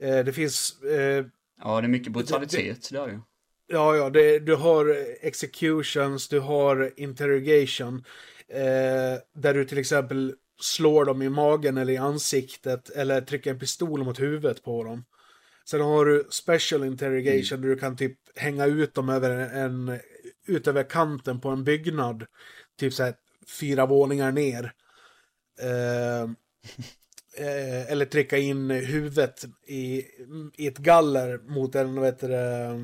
Eh, 0.00 0.24
det 0.24 0.32
finns 0.32 0.82
eh, 0.82 1.26
ja, 1.62 1.80
det 1.80 1.86
är 1.86 1.88
mycket 1.88 2.12
brutalitet, 2.12 2.88
det 2.90 2.98
det 2.98 3.12
ju. 3.12 3.20
Ja, 3.66 3.96
ja, 3.96 4.10
det, 4.10 4.38
du 4.38 4.54
har 4.54 4.96
executions, 5.20 6.28
du 6.28 6.40
har 6.40 6.90
interrogation. 6.96 8.04
Eh, 8.48 9.20
där 9.34 9.54
du 9.54 9.64
till 9.64 9.78
exempel 9.78 10.34
slår 10.60 11.04
dem 11.04 11.22
i 11.22 11.28
magen 11.28 11.76
eller 11.76 11.92
i 11.92 11.96
ansiktet 11.96 12.90
eller 12.90 13.20
trycker 13.20 13.50
en 13.50 13.58
pistol 13.58 14.04
mot 14.04 14.20
huvudet 14.20 14.62
på 14.62 14.84
dem. 14.84 15.04
Sen 15.64 15.80
har 15.80 16.04
du 16.04 16.26
special 16.30 16.84
interrogation 16.84 17.60
där 17.60 17.68
du 17.68 17.76
kan 17.76 17.96
typ 17.96 18.18
hänga 18.36 18.66
ut 18.66 18.94
dem 18.94 19.08
över 19.08 19.30
en, 19.30 19.98
ut 20.46 20.66
över 20.66 20.90
kanten 20.90 21.40
på 21.40 21.48
en 21.48 21.64
byggnad. 21.64 22.26
Typ 22.78 22.94
så 22.94 23.02
här 23.02 23.14
fyra 23.60 23.86
våningar 23.86 24.32
ner. 24.32 24.72
Eh, 25.60 26.22
eh, 27.36 27.92
eller 27.92 28.04
trycka 28.04 28.38
in 28.38 28.70
huvudet 28.70 29.44
i, 29.66 30.04
i 30.56 30.66
ett 30.66 30.78
galler 30.78 31.38
mot 31.38 31.74
en, 31.74 31.94
vad 31.94 32.04
heter 32.04 32.28
det, 32.28 32.80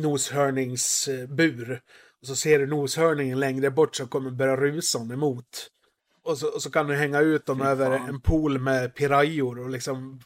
noshörningsbur. 0.00 1.80
Och 2.20 2.26
så 2.26 2.36
ser 2.36 2.58
du 2.58 2.66
noshörningen 2.66 3.40
längre 3.40 3.70
bort 3.70 3.96
som 3.96 4.08
kommer 4.08 4.30
börja 4.30 4.56
rusa 4.56 4.98
emot. 4.98 5.70
Och 6.22 6.38
så, 6.38 6.54
och 6.54 6.62
så 6.62 6.70
kan 6.70 6.86
du 6.86 6.94
hänga 6.94 7.20
ut 7.20 7.46
dem 7.46 7.62
över 7.62 7.90
en 7.90 8.20
pool 8.20 8.58
med 8.58 8.94
pirajor 8.94 9.58
och 9.58 9.70
liksom... 9.70 10.20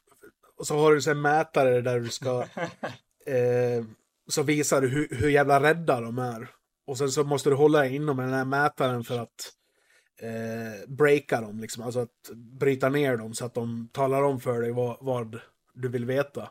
Och 0.56 0.66
så 0.66 0.78
har 0.78 0.94
du 0.94 1.02
så 1.02 1.10
en 1.10 1.22
mätare 1.22 1.80
där 1.80 2.00
du 2.00 2.08
ska... 2.08 2.40
eh, 3.26 3.84
så 4.28 4.42
visar 4.42 4.80
du 4.80 4.88
hur, 4.88 5.08
hur 5.10 5.28
jävla 5.28 5.62
rädda 5.62 6.00
de 6.00 6.18
är. 6.18 6.50
Och 6.90 6.98
sen 6.98 7.10
så 7.10 7.24
måste 7.24 7.50
du 7.50 7.56
hålla 7.56 7.86
inom 7.86 8.16
den 8.16 8.32
här 8.32 8.44
mätaren 8.44 9.04
för 9.04 9.18
att 9.18 9.52
eh, 10.22 10.88
breaka 10.88 11.40
dem, 11.40 11.60
liksom. 11.60 11.82
Alltså 11.82 12.00
att 12.00 12.30
bryta 12.34 12.88
ner 12.88 13.16
dem 13.16 13.34
så 13.34 13.44
att 13.44 13.54
de 13.54 13.88
talar 13.92 14.22
om 14.22 14.40
för 14.40 14.60
dig 14.60 14.72
vad, 14.72 14.96
vad 15.00 15.40
du 15.74 15.88
vill 15.88 16.04
veta. 16.04 16.50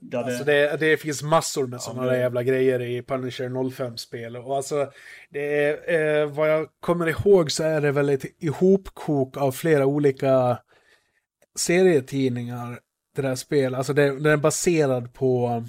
Där 0.00 0.18
det... 0.18 0.24
Alltså 0.24 0.44
det, 0.44 0.76
det 0.80 0.96
finns 0.96 1.22
massor 1.22 1.66
med 1.66 1.80
sådana 1.80 2.02
men- 2.02 2.10
där 2.10 2.20
jävla 2.20 2.42
grejer 2.42 2.80
i 2.82 3.02
Punisher 3.02 3.48
05-spel. 3.48 4.36
Och 4.36 4.56
alltså, 4.56 4.90
det 5.30 5.64
är, 5.64 6.22
eh, 6.22 6.30
vad 6.30 6.50
jag 6.50 6.68
kommer 6.80 7.06
ihåg 7.06 7.50
så 7.52 7.62
är 7.62 7.80
det 7.80 7.92
väl 7.92 8.08
ett 8.08 8.42
ihopkok 8.42 9.36
av 9.36 9.52
flera 9.52 9.86
olika 9.86 10.58
serietidningar, 11.58 12.78
det 13.16 13.22
där 13.22 13.34
spelet. 13.34 13.78
Alltså 13.78 13.92
det, 13.92 14.20
det 14.20 14.30
är 14.30 14.36
baserad 14.36 15.14
på, 15.14 15.64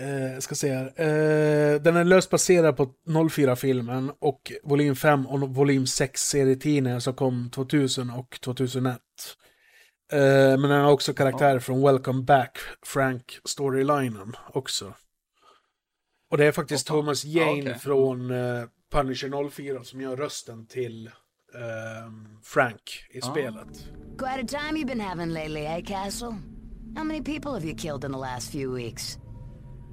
eh, 0.00 0.32
jag 0.32 0.42
ska 0.42 0.54
se 0.54 0.72
här, 0.72 0.86
eh, 0.86 1.80
den 1.80 1.96
är 1.96 2.04
löst 2.04 2.30
baserad 2.30 2.76
på 2.76 2.94
04-filmen 3.06 4.12
och 4.18 4.52
volym 4.62 4.96
5 4.96 5.26
och 5.26 5.54
volym 5.54 5.86
6 5.86 6.20
serietidningar 6.28 6.98
som 7.00 7.14
kom 7.14 7.50
2000 7.50 8.10
och 8.10 8.38
2001. 8.40 8.98
Eh, 10.12 10.18
men 10.58 10.62
den 10.62 10.84
har 10.84 10.92
också 10.92 11.12
karaktärer 11.14 11.58
från 11.58 11.82
Welcome 11.82 12.22
Back, 12.22 12.58
Frank 12.86 13.38
storylinen 13.44 14.36
också. 14.52 14.94
Och 16.30 16.38
det 16.38 16.46
är 16.46 16.52
faktiskt 16.52 16.88
fan. 16.88 16.96
Thomas 16.96 17.24
Ja, 17.24 17.42
Jane 17.46 17.60
okej. 17.62 17.78
från 17.78 18.30
eh, 18.30 18.64
Punisher 18.92 19.50
04 19.50 19.84
som 19.84 20.00
gör 20.00 20.16
rösten 20.16 20.66
till 20.66 21.06
ehm, 21.54 22.28
Frank 22.42 22.82
i 23.10 23.18
Ah. 23.22 23.30
spelet. 23.30 23.88
Quite 24.18 24.40
a 24.40 24.46
time 24.48 24.78
you've 24.80 24.86
been 24.86 25.00
having 25.00 25.28
lately, 25.32 25.64
eh, 25.64 25.84
Castle? 25.86 26.34
How 26.96 27.04
many 27.04 27.22
people 27.24 27.50
have 27.52 27.64
you 27.64 27.76
killed 27.78 28.04
in 28.04 28.12
the 28.12 28.18
last 28.18 28.50
few 28.52 28.74
weeks? 28.74 29.18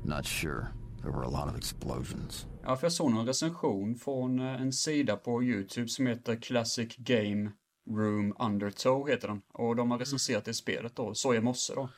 Not 0.08 0.26
sure. 0.26 0.68
There 1.02 1.12
were 1.12 1.24
a 1.24 1.30
lot 1.30 1.50
of 1.52 1.58
explosions. 1.58 2.46
Ja, 2.64 2.76
för 2.76 2.86
jag 2.86 2.92
såg 2.92 3.12
någon 3.12 3.26
recension 3.28 3.96
från 3.96 4.40
eh, 4.40 4.62
en 4.62 4.74
sida 4.74 5.18
på 5.18 5.44
YouTube 5.44 5.88
som 5.88 6.08
heter 6.08 6.36
Classic 6.36 6.96
Game 6.98 7.52
Room 7.90 8.36
Undertow 8.40 9.10
heter 9.10 9.28
den. 9.28 9.42
Och 9.54 9.76
de 9.76 9.92
har 9.92 10.00
recenserat 10.00 10.46
det 10.46 10.54
spelet 10.54 10.96
då, 10.96 11.14
så 11.14 11.34
i 11.34 11.42
morse 11.42 11.74
då. 11.76 11.90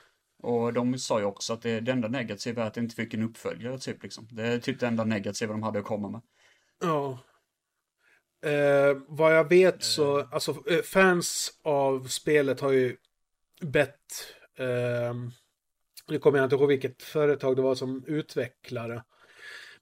Och 0.44 0.74
de 0.74 1.00
sa 1.00 1.20
ju 1.20 1.26
också 1.26 1.54
att 1.54 1.62
det, 1.62 1.80
det 1.80 1.92
enda 1.92 2.08
negativa 2.08 2.64
är 2.64 2.68
att 2.68 2.74
det 2.74 2.82
inte 2.82 2.96
fick 2.96 3.14
en 3.14 3.24
uppföljare 3.24 3.80
typ 3.80 4.04
liksom. 4.04 4.28
Det 4.32 4.48
är 4.48 4.60
typ 4.60 4.80
det 4.80 4.88
enda 4.88 5.04
negativa 5.04 5.54
de 5.54 5.64
hade 5.64 5.80
att 5.80 5.86
komma 5.86 6.10
med. 6.10 6.22
Ja. 6.82 7.20
Eh, 8.50 8.98
vad 9.08 9.36
jag 9.36 9.50
vet 9.50 9.84
så, 9.84 10.28
alltså 10.32 10.52
eh, 10.52 10.82
fans 10.82 11.60
av 11.64 12.08
spelet 12.08 12.60
har 12.60 12.72
ju 12.72 12.98
bett, 13.62 13.96
eh, 14.58 15.14
nu 16.10 16.20
kommer 16.20 16.38
jag 16.38 16.46
inte 16.46 16.56
ihåg 16.56 16.68
vilket 16.68 17.04
företag 17.04 17.56
det 17.56 17.62
var 17.62 17.76
som 17.76 18.04
utvecklare. 18.08 19.04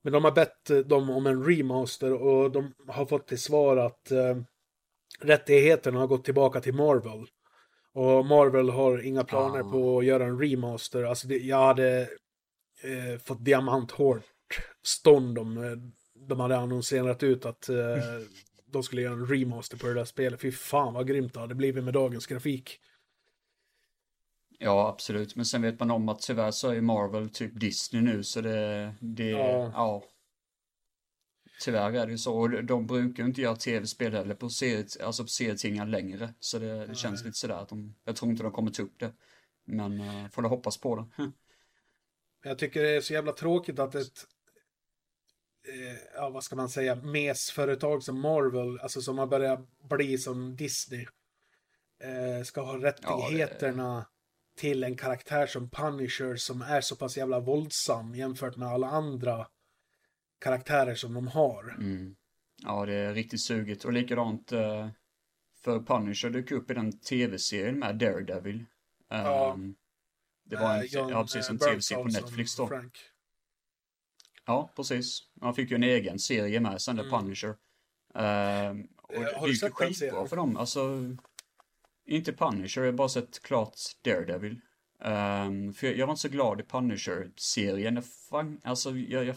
Men 0.02 0.14
de 0.14 0.24
har 0.24 0.32
bett 0.32 0.70
eh, 0.70 0.78
dem 0.78 1.10
om 1.10 1.28
en 1.28 1.44
remaster 1.46 2.14
och 2.14 2.52
de 2.52 2.74
har 2.88 3.06
fått 3.06 3.28
till 3.28 3.40
svar 3.42 3.78
att 3.78 4.12
eh, 4.12 4.38
rättigheterna 5.22 6.00
har 6.00 6.08
gått 6.08 6.26
tillbaka 6.26 6.62
till 6.62 6.74
Marvel. 6.74 7.26
Och 7.94 8.26
Marvel 8.26 8.70
har 8.70 9.00
inga 9.06 9.24
planer 9.24 9.60
Ah. 9.60 9.72
på 9.72 10.00
att 10.00 10.06
göra 10.06 10.26
en 10.26 10.40
remaster. 10.40 11.04
Alltså 11.04 11.28
det, 11.28 11.38
jag 11.38 11.66
hade 11.66 12.02
eh, 12.82 13.20
fått 13.26 13.46
diamanthårt 13.46 14.24
stånd 14.84 15.40
om 15.40 15.58
eh, 15.58 15.72
de 16.28 16.40
hade 16.40 16.58
annonserat 16.58 17.24
ut 17.24 17.46
att 17.46 17.70
eh, 17.70 17.76
de 18.66 18.84
skulle 18.84 19.02
göra 19.02 19.14
en 19.14 19.28
remaster 19.28 19.78
på 19.78 19.88
det 19.88 19.94
där 19.94 20.06
spelet. 20.06 20.42
Fy 20.42 20.52
fan 20.52 20.94
vad 20.94 21.08
grymt 21.08 21.34
det 21.34 21.40
hade 21.40 21.56
blivit 21.56 21.84
med 21.84 21.94
dagens 21.94 22.26
grafik. 22.28 22.80
Ja, 24.58 24.90
absolut. 24.90 25.36
Men 25.36 25.46
sen 25.46 25.62
vet 25.62 25.80
man 25.80 25.92
om 25.92 26.10
att 26.10 26.22
tyvärr 26.22 26.52
så 26.52 26.70
är 26.70 26.82
Marvel 26.82 27.30
typ 27.30 27.60
Disney 27.60 28.02
nu, 28.02 28.24
så 28.24 28.42
det, 28.42 28.96
det, 29.00 29.30
Ja. 29.30 29.72
ja. 29.74 30.04
Tyvärr 31.62 31.94
är 31.94 32.06
det 32.06 32.12
ju 32.12 32.18
så. 32.18 32.38
Och 32.38 32.64
de 32.64 32.88
brukar 32.88 33.26
inte 33.26 33.42
göra 33.42 33.56
tv-spel 33.56 34.14
heller 34.14 34.36
på, 34.36 34.50
serie, 34.50 34.86
alltså 35.04 35.24
på 35.24 35.28
serietidningar 35.28 35.86
längre. 35.86 36.34
Så 36.40 36.60
det, 36.60 36.86
det 36.86 36.96
känns 36.96 37.24
lite 37.24 37.38
sådär 37.38 37.56
att 37.56 37.70
de, 37.70 37.96
jag 38.04 38.16
tror 38.16 38.32
inte 38.32 38.44
de 38.44 38.52
kommer 38.52 38.72
ta 38.72 38.84
upp 38.84 39.00
det. 39.00 39.14
Men 39.66 40.02
uh, 40.02 40.30
får 40.30 40.42
du 40.42 40.48
hoppas 40.48 40.78
på 40.78 40.96
det. 40.96 41.32
Jag 42.44 42.60
tycker 42.60 42.84
det 42.84 42.90
är 42.90 43.02
så 43.02 43.14
jävla 43.14 43.32
tråkigt 43.32 43.80
att 43.80 43.96
ett, 43.96 44.28
eh, 45.68 45.98
ja 46.16 46.30
vad 46.30 46.44
ska 46.44 46.56
man 46.56 46.70
säga, 46.70 46.96
mesföretag 46.96 48.04
som 48.04 48.20
Marvel, 48.20 48.80
alltså 48.80 49.02
som 49.02 49.18
har 49.18 49.28
börjat 49.28 49.60
bli 49.90 50.18
som 50.18 50.56
Disney, 50.56 51.06
eh, 52.00 52.44
ska 52.44 52.62
ha 52.62 52.78
rättigheterna 52.78 54.06
till 54.58 54.84
en 54.84 54.98
karaktär 54.98 55.48
som 55.48 55.70
Punisher 55.70 56.36
som 56.36 56.62
är 56.62 56.82
så 56.82 56.96
pass 56.96 57.18
jävla 57.18 57.40
våldsam 57.40 58.16
jämfört 58.16 58.58
med 58.58 58.68
alla 58.68 58.88
andra 58.88 59.48
karaktärer 60.40 60.96
som 60.96 61.14
de 61.14 61.28
har. 61.28 61.76
Mm. 61.78 62.16
Ja, 62.64 62.86
det 62.86 62.94
är 62.94 63.14
riktigt 63.14 63.42
sugigt. 63.42 63.86
Och 63.86 63.94
likadant 63.94 64.54
uh, 64.54 64.88
för 65.64 65.80
Punisher 65.80 66.30
dök 66.30 66.52
upp 66.52 66.72
i 66.72 66.74
den 66.74 67.00
tv-serien 67.00 67.80
med 67.80 67.96
Daredevil. 67.96 68.66
Ja. 69.10 69.54
Um, 69.54 69.76
det 70.44 70.56
var 70.56 70.74
en, 70.74 70.80
Eh, 70.80 70.86
John, 70.86 71.10
ja, 71.10 71.24
precis, 71.24 71.50
en 71.50 71.56
eh, 71.56 71.68
tv-serie 71.68 72.04
på 72.04 72.10
Netflix 72.10 72.56
då. 72.56 72.68
Frank. 72.68 72.98
Ja, 74.46 74.70
precis. 74.76 75.20
Han 75.42 75.56
fick 75.56 75.72
ju 75.72 75.76
en 75.76 75.84
egen 75.84 76.20
serie 76.20 76.60
med 76.60 76.82
sen, 76.82 76.98
The 76.98 77.04
Punisher. 77.04 77.56
Ehm, 78.16 78.88
och 79.02 79.14
Mm. 79.14 79.28
Eh, 79.28 79.42
det 79.44 79.50
gick 79.50 79.64
ju 79.64 79.70
skitbra 79.70 80.28
för 80.28 80.36
dem. 80.36 80.58
Alltså, 80.58 81.16
inte 82.08 82.34
Punisher, 82.34 82.82
jag 82.82 82.92
har 82.92 82.98
bara 82.98 83.10
sett 83.10 83.42
klart 83.42 83.76
Daredevil. 84.04 84.62
Um, 85.04 85.74
för 85.74 85.88
jag, 85.88 85.98
jag 85.98 86.08
var 86.08 86.14
inte 86.14 86.22
så 86.22 86.30
glad 86.30 86.60
i 86.60 86.64
Punisher-serien. 86.64 88.04
Alltså, 88.64 88.92
jag, 88.92 89.26
jag 89.26 89.36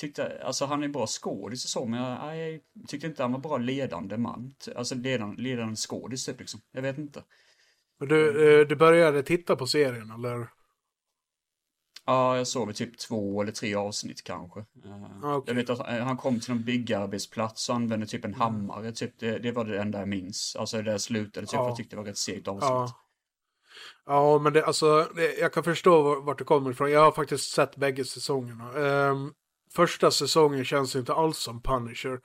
tyckte, 0.00 0.42
alltså 0.44 0.64
han 0.64 0.82
är 0.82 0.88
bra 0.88 1.06
skådis 1.06 1.64
och 1.64 1.70
så, 1.70 1.86
men 1.86 2.00
jag, 2.00 2.38
jag 2.38 2.60
tyckte 2.88 3.06
inte 3.06 3.22
han 3.22 3.32
var 3.32 3.38
bra 3.38 3.58
ledande 3.58 4.16
man. 4.16 4.54
Alltså 4.76 4.94
ledande, 4.94 5.42
ledande 5.42 5.76
skådis 5.76 6.26
typ 6.26 6.40
liksom. 6.40 6.60
Jag 6.72 6.82
vet 6.82 6.98
inte. 6.98 7.22
Men 7.98 8.08
du, 8.08 8.60
eh, 8.60 8.66
du 8.66 8.76
började 8.76 9.22
titta 9.22 9.56
på 9.56 9.66
serien 9.66 10.10
eller? 10.10 10.48
Ja, 12.06 12.36
jag 12.36 12.46
såg 12.48 12.66
väl 12.66 12.76
typ 12.76 12.98
två 12.98 13.42
eller 13.42 13.52
tre 13.52 13.74
avsnitt 13.74 14.24
kanske. 14.24 14.60
Eh, 14.60 15.24
Ah, 15.24 15.34
okej. 15.36 15.54
Jag 15.54 15.54
vet 15.54 15.70
att 15.70 15.88
eh, 15.88 16.04
han 16.04 16.16
kom 16.16 16.40
till 16.40 16.54
någon 16.54 16.62
byggarbetsplats 16.64 17.68
och 17.68 17.74
använde 17.74 18.06
typ 18.06 18.24
en 18.24 18.34
hammare, 18.34 18.92
typ. 18.92 19.18
Det, 19.18 19.38
det 19.38 19.52
var 19.52 19.64
det 19.64 19.80
enda 19.80 19.98
jag 19.98 20.08
minns. 20.08 20.56
Alltså 20.58 20.76
det 20.76 20.82
där 20.82 20.98
slutade 20.98 21.46
typ, 21.46 21.54
Ja. 21.54 21.68
jag 21.68 21.76
tyckte 21.76 21.96
det 21.96 22.00
var 22.02 22.06
rätt 22.08 22.18
segt 22.18 22.48
avsnitt. 22.48 22.70
Ja. 22.70 23.00
Ja, 24.06 24.38
men 24.38 24.52
det, 24.52 24.64
alltså, 24.66 25.08
det, 25.16 25.34
jag 25.38 25.52
kan 25.52 25.64
förstå 25.64 26.02
var- 26.02 26.20
vart 26.20 26.38
det 26.38 26.44
kommer 26.44 26.70
ifrån. 26.70 26.90
Jag 26.90 27.00
har 27.00 27.12
faktiskt 27.12 27.50
sett 27.52 27.76
bägge 27.76 28.04
säsongerna. 28.04 28.72
Ehm, 28.86 29.32
första 29.74 30.10
säsongen 30.10 30.64
känns 30.64 30.96
inte 30.96 31.14
alls 31.14 31.38
som 31.38 31.62
Punisher. 31.62 32.20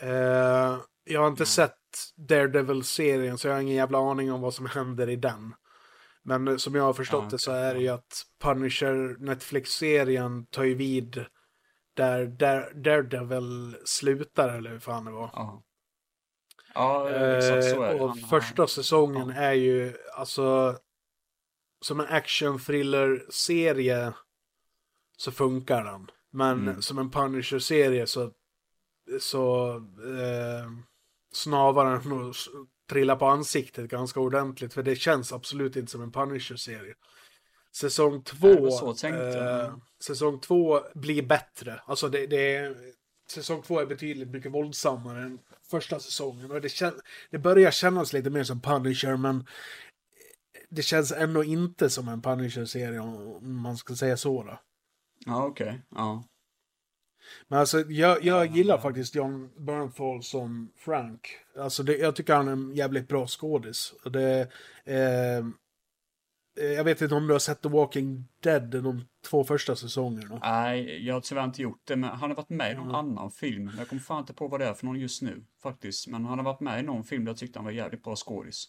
Eh, 0.00 0.78
jag 1.04 1.20
har 1.20 1.28
inte 1.28 1.46
sett 1.46 1.74
Daredevil-serien, 2.28 3.38
så 3.38 3.48
jag 3.48 3.54
har 3.54 3.60
ingen 3.60 3.74
jävla 3.76 3.98
aning 3.98 4.32
om 4.32 4.40
vad 4.40 4.54
som 4.54 4.66
händer 4.66 5.08
i 5.08 5.16
den. 5.16 5.54
Men 6.24 6.48
eh, 6.48 6.56
som 6.56 6.74
jag 6.74 6.82
har 6.82 6.92
förstått 6.92 7.22
Ja, 7.24 7.28
det 7.30 7.38
så 7.38 7.52
är 7.52 7.74
det 7.74 7.80
ju 7.80 7.88
att 7.88 8.26
Punisher 8.42 9.16
Netflix-serien 9.18 10.46
tar 10.46 10.64
ju 10.64 10.74
vid 10.74 11.24
där, 11.94 12.26
där 12.26 12.72
Daredevil 12.74 13.76
slutar, 13.84 14.48
eller 14.48 14.70
hur 14.70 14.78
fan 14.78 15.04
det 15.04 15.10
var. 15.10 15.30
Ja, 15.32 15.62
ja 16.74 17.10
exakt 17.36 17.64
så 17.64 17.82
är 17.82 17.88
det. 17.88 17.94
Eh, 17.98 18.02
och 18.02 18.08
Han- 18.08 18.18
första 18.18 18.66
säsongen 18.66 19.30
är 19.30 19.52
ju 19.52 19.96
alltså 20.14 20.78
som 21.80 22.00
en 22.00 22.06
action 22.06 22.58
thriller 22.58 23.26
serie 23.30 24.12
så 25.16 25.32
funkar 25.32 25.84
den. 25.84 26.10
Men 26.30 26.60
Mm. 26.68 26.82
som 26.82 26.98
en 26.98 27.10
Punisher-serie 27.10 28.06
så, 28.06 28.30
så 29.20 29.76
eh, 29.76 30.70
snavar 31.32 31.84
den 31.90 32.32
trillar 32.92 33.16
på 33.16 33.26
ansiktet 33.26 33.90
ganska 33.90 34.20
ordentligt. 34.20 34.74
För 34.74 34.82
det 34.82 34.96
känns 34.96 35.32
absolut 35.32 35.76
inte 35.76 35.92
som 35.92 36.02
en 36.02 36.12
Punisher-serie. 36.12 36.94
Säsong 37.74 38.22
två, 38.22 38.68
eh, 39.04 39.74
säsong 40.00 40.40
två 40.40 40.80
blir 40.94 41.22
bättre. 41.22 41.80
Alltså 41.86 42.08
det, 42.08 42.26
det 42.26 42.56
är, 42.56 42.76
säsong 43.30 43.62
två 43.62 43.80
är 43.80 43.86
betydligt 43.86 44.28
mycket 44.28 44.52
våldsammare 44.52 45.22
än 45.22 45.38
första 45.70 46.00
säsongen. 46.00 46.50
Och 46.50 46.60
det, 46.60 46.68
kän, 46.68 47.00
det 47.30 47.38
börjar 47.38 47.70
kännas 47.70 48.12
lite 48.12 48.30
mer 48.30 48.44
som 48.44 48.60
Punisher, 48.60 49.16
men 49.16 49.46
det 50.70 50.82
känns 50.82 51.12
ändå 51.12 51.44
inte 51.44 51.90
som 51.90 52.08
en 52.08 52.22
Punisher-serie 52.22 53.00
om 53.00 53.62
man 53.62 53.76
ska 53.76 53.94
säga 53.94 54.16
så 54.16 54.42
då. 54.42 54.60
Ja, 55.26 55.46
okej. 55.46 55.80
Ja. 55.88 56.24
Men 57.48 57.58
alltså, 57.58 57.80
jag, 57.80 58.24
jag 58.24 58.56
gillar 58.56 58.78
faktiskt 58.78 59.14
John 59.14 59.50
Bernthal 59.58 60.22
som 60.22 60.72
Frank. 60.76 61.28
Alltså, 61.58 61.82
det, 61.82 61.96
jag 61.96 62.16
tycker 62.16 62.34
han 62.34 62.48
är 62.48 62.52
en 62.52 62.74
jävligt 62.74 63.08
bra 63.08 63.26
skådis. 63.26 63.94
Det, 64.12 64.48
eh, 64.84 65.44
jag 66.76 66.84
vet 66.84 67.02
inte 67.02 67.14
om 67.14 67.26
du 67.26 67.32
har 67.32 67.38
sett 67.38 67.62
The 67.62 67.68
Walking 67.68 68.28
Dead 68.42 68.70
de 68.70 69.04
två 69.30 69.44
första 69.44 69.76
säsongerna. 69.76 70.38
Nej, 70.42 71.06
jag 71.06 71.14
har 71.14 71.20
tyvärr 71.20 71.44
inte 71.44 71.62
gjort 71.62 71.80
det, 71.84 71.96
men 71.96 72.10
han 72.10 72.30
har 72.30 72.36
varit 72.36 72.48
med 72.50 72.72
i 72.72 72.74
någon 72.74 72.84
Mm. 72.84 72.94
annan 72.96 73.30
film. 73.30 73.70
Jag 73.78 73.88
kommer 73.88 74.02
fan 74.02 74.18
inte 74.20 74.34
på 74.34 74.48
vad 74.48 74.60
det 74.60 74.66
är 74.66 74.74
för 74.74 74.86
någon 74.86 75.00
just 75.00 75.22
nu, 75.22 75.44
faktiskt. 75.62 76.06
Men 76.08 76.24
han 76.24 76.38
har 76.38 76.44
varit 76.44 76.60
med 76.60 76.80
i 76.80 76.82
någon 76.82 77.04
film 77.04 77.24
där 77.24 77.30
jag 77.30 77.36
tyckte 77.38 77.58
han 77.58 77.64
var 77.64 77.72
jävligt 77.72 78.02
bra 78.02 78.16
skådis. 78.16 78.64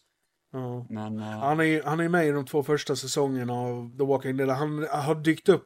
Ja. 0.52 0.86
Men, 0.90 1.20
eh, 1.20 1.24
Han 1.26 1.60
är, 1.60 1.84
han 1.84 2.00
är 2.00 2.10
med 2.10 2.28
i 2.28 2.32
de 2.32 2.46
två 2.46 2.64
första 2.64 2.96
säsongerna 2.96 3.54
av 3.54 3.98
The 3.98 4.04
Walking 4.06 4.38
Dead. 4.38 4.50
Han 4.50 4.88
har 4.92 5.16
dykt 5.16 5.50
upp 5.50 5.66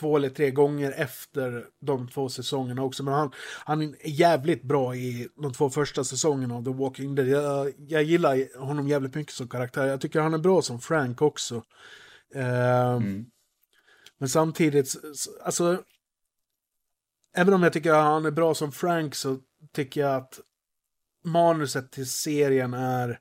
två 0.00 0.16
eller 0.16 0.30
tre 0.30 0.50
gånger 0.50 0.92
efter 0.96 1.66
de 1.80 2.08
två 2.08 2.28
säsongerna 2.28 2.82
också. 2.82 3.02
Men 3.02 3.14
han, 3.14 3.32
han 3.64 3.82
är 3.82 3.94
jävligt 4.04 4.62
bra 4.62 4.96
i 4.96 5.28
de 5.36 5.52
två 5.52 5.70
första 5.70 6.04
säsongerna 6.04 6.54
av 6.54 6.64
The 6.64 6.70
Walking 6.70 7.14
Dead. 7.14 7.28
Jag, 7.28 7.72
jag 7.78 8.02
gillar 8.02 8.58
honom 8.58 8.88
jävligt 8.88 9.14
mycket 9.14 9.34
som 9.34 9.48
karaktär. 9.48 9.86
Jag 9.86 10.00
tycker 10.00 10.20
han 10.20 10.34
är 10.34 10.38
bra 10.38 10.62
som 10.62 10.80
Frank 10.80 11.22
också. 11.22 11.64
Eh, 12.34 12.90
mm. 12.90 13.26
Men 14.18 14.28
samtidigt, 14.28 14.94
alltså... 15.44 15.82
Även 17.36 17.54
om 17.54 17.62
jag 17.62 17.72
tycker 17.72 17.92
att 17.92 18.04
han 18.04 18.26
är 18.26 18.30
bra 18.30 18.54
som 18.54 18.72
Frank 18.72 19.14
så 19.14 19.38
tycker 19.72 20.00
jag 20.00 20.16
att 20.16 20.40
manuset 21.24 21.92
till 21.92 22.10
serien 22.10 22.74
är... 22.74 23.18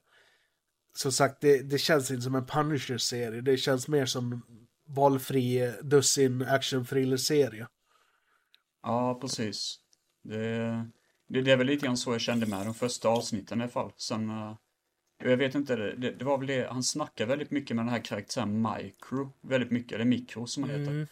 Som 0.95 1.11
sagt, 1.11 1.41
det, 1.41 1.61
det 1.61 1.77
känns 1.77 2.11
inte 2.11 2.21
som 2.21 2.35
en 2.35 2.45
Punisher-serie. 2.45 3.41
Det 3.41 3.57
känns 3.57 3.87
mer 3.87 4.05
som 4.05 4.41
valfri 4.89 5.73
dussin 5.81 6.41
action 6.41 6.85
thriller-serie. 6.85 7.67
Ja, 8.83 9.19
precis. 9.21 9.79
Det, 10.23 10.85
det, 11.27 11.41
det 11.41 11.51
är 11.51 11.57
väl 11.57 11.67
lite 11.67 11.85
grann 11.85 11.97
så 11.97 12.13
jag 12.13 12.21
kände 12.21 12.45
med 12.45 12.65
de 12.65 12.73
första 12.73 13.09
avsnitten 13.09 13.59
i 13.59 13.63
alla 13.63 13.71
fall. 13.71 13.91
Sen, 13.97 14.29
eh, 14.29 14.55
jag 15.23 15.37
vet 15.37 15.55
inte, 15.55 15.75
det, 15.75 16.11
det, 16.11 16.25
var 16.25 16.37
väl 16.37 16.47
det, 16.47 16.67
han 16.71 16.83
snackar 16.83 17.25
väldigt 17.25 17.51
mycket 17.51 17.75
med 17.75 17.85
den 17.85 17.93
här 17.93 18.03
karaktären 18.03 18.61
Micro, 18.61 19.33
väldigt 19.41 19.71
mycket, 19.71 19.91
eller 19.91 20.05
Mikro 20.05 20.47
som 20.47 20.63
han 20.63 20.71
heter. 20.71 21.07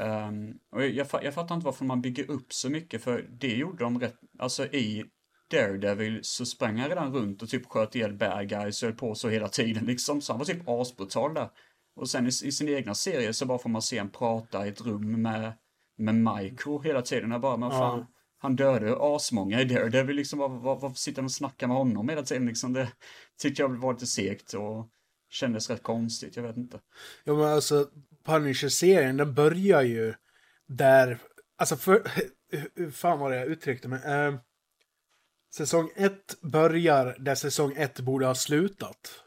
Ehm, 0.00 0.58
och 0.70 0.86
jag, 0.86 1.08
jag 1.24 1.34
fattar 1.34 1.54
inte 1.54 1.64
varför 1.64 1.84
man 1.84 2.02
bygger 2.02 2.30
upp 2.30 2.52
så 2.52 2.70
mycket, 2.70 3.02
för 3.02 3.28
det 3.30 3.56
gjorde 3.56 3.84
de 3.84 4.00
rätt, 4.00 4.16
alltså 4.38 4.66
i 4.66 5.04
Daredevil 5.50 6.20
så 6.22 6.46
sprang 6.46 6.78
han 6.78 6.88
redan 6.88 7.14
runt 7.14 7.42
och 7.42 7.48
typ 7.48 7.66
sköt 7.66 7.94
ihjäl 7.94 8.12
bad 8.12 8.48
guys 8.48 8.82
och 8.82 8.86
höll 8.86 8.96
på 8.96 9.14
så 9.14 9.28
hela 9.28 9.48
tiden 9.48 9.84
liksom, 9.84 10.20
så 10.20 10.32
han 10.32 10.38
var 10.38 10.46
typ 10.46 10.68
asbrutal 10.68 11.34
där. 11.34 11.48
Och 11.96 12.10
sen 12.10 12.26
i, 12.26 12.28
i 12.28 12.52
sin 12.52 12.68
egna 12.68 12.94
serie 12.94 13.32
så 13.32 13.46
bara 13.46 13.58
får 13.58 13.70
man 13.70 13.82
se 13.82 13.98
en 13.98 14.10
prata 14.10 14.66
i 14.66 14.68
ett 14.68 14.80
rum 14.80 15.22
med, 15.22 15.52
med 15.96 16.14
Micro 16.14 16.80
hela 16.82 17.02
tiden. 17.02 17.30
Jag 17.30 17.40
bara, 17.40 17.56
men 17.56 17.70
fan, 17.70 17.98
Ja. 17.98 18.06
han 18.38 18.56
dödade 18.56 18.96
asmånga 19.00 19.60
i 19.60 19.64
Daredevil 19.64 20.16
liksom, 20.16 20.38
var, 20.38 20.48
var, 20.48 20.76
varför 20.76 20.96
sitter 20.96 21.18
han 21.18 21.24
och 21.24 21.32
snackar 21.32 21.66
med 21.66 21.76
honom 21.76 22.08
hela 22.08 22.22
tiden 22.22 22.46
liksom? 22.46 22.72
Det 22.72 22.92
tyckte 23.38 23.62
jag 23.62 23.68
var 23.68 23.92
lite 23.92 24.06
segt 24.06 24.54
och 24.54 24.88
kändes 25.30 25.70
rätt 25.70 25.82
konstigt, 25.82 26.36
jag 26.36 26.42
vet 26.42 26.56
inte. 26.56 26.80
Ja, 27.24 27.34
men 27.34 27.44
alltså, 27.44 27.88
Punisher-serien, 28.24 29.16
den 29.16 29.34
börjar 29.34 29.82
ju 29.82 30.14
där... 30.66 31.18
Alltså, 31.58 31.76
för... 31.76 32.02
Hur 32.74 32.90
fan 32.90 33.18
var 33.18 33.30
det 33.30 33.36
jag 33.36 33.46
uttryckte 33.46 33.88
mig? 33.88 34.00
Eh, 34.04 34.34
säsong 35.54 35.90
ett 35.96 36.40
börjar 36.42 37.16
där 37.18 37.34
säsong 37.34 37.74
ett 37.76 38.00
borde 38.00 38.26
ha 38.26 38.34
slutat. 38.34 39.24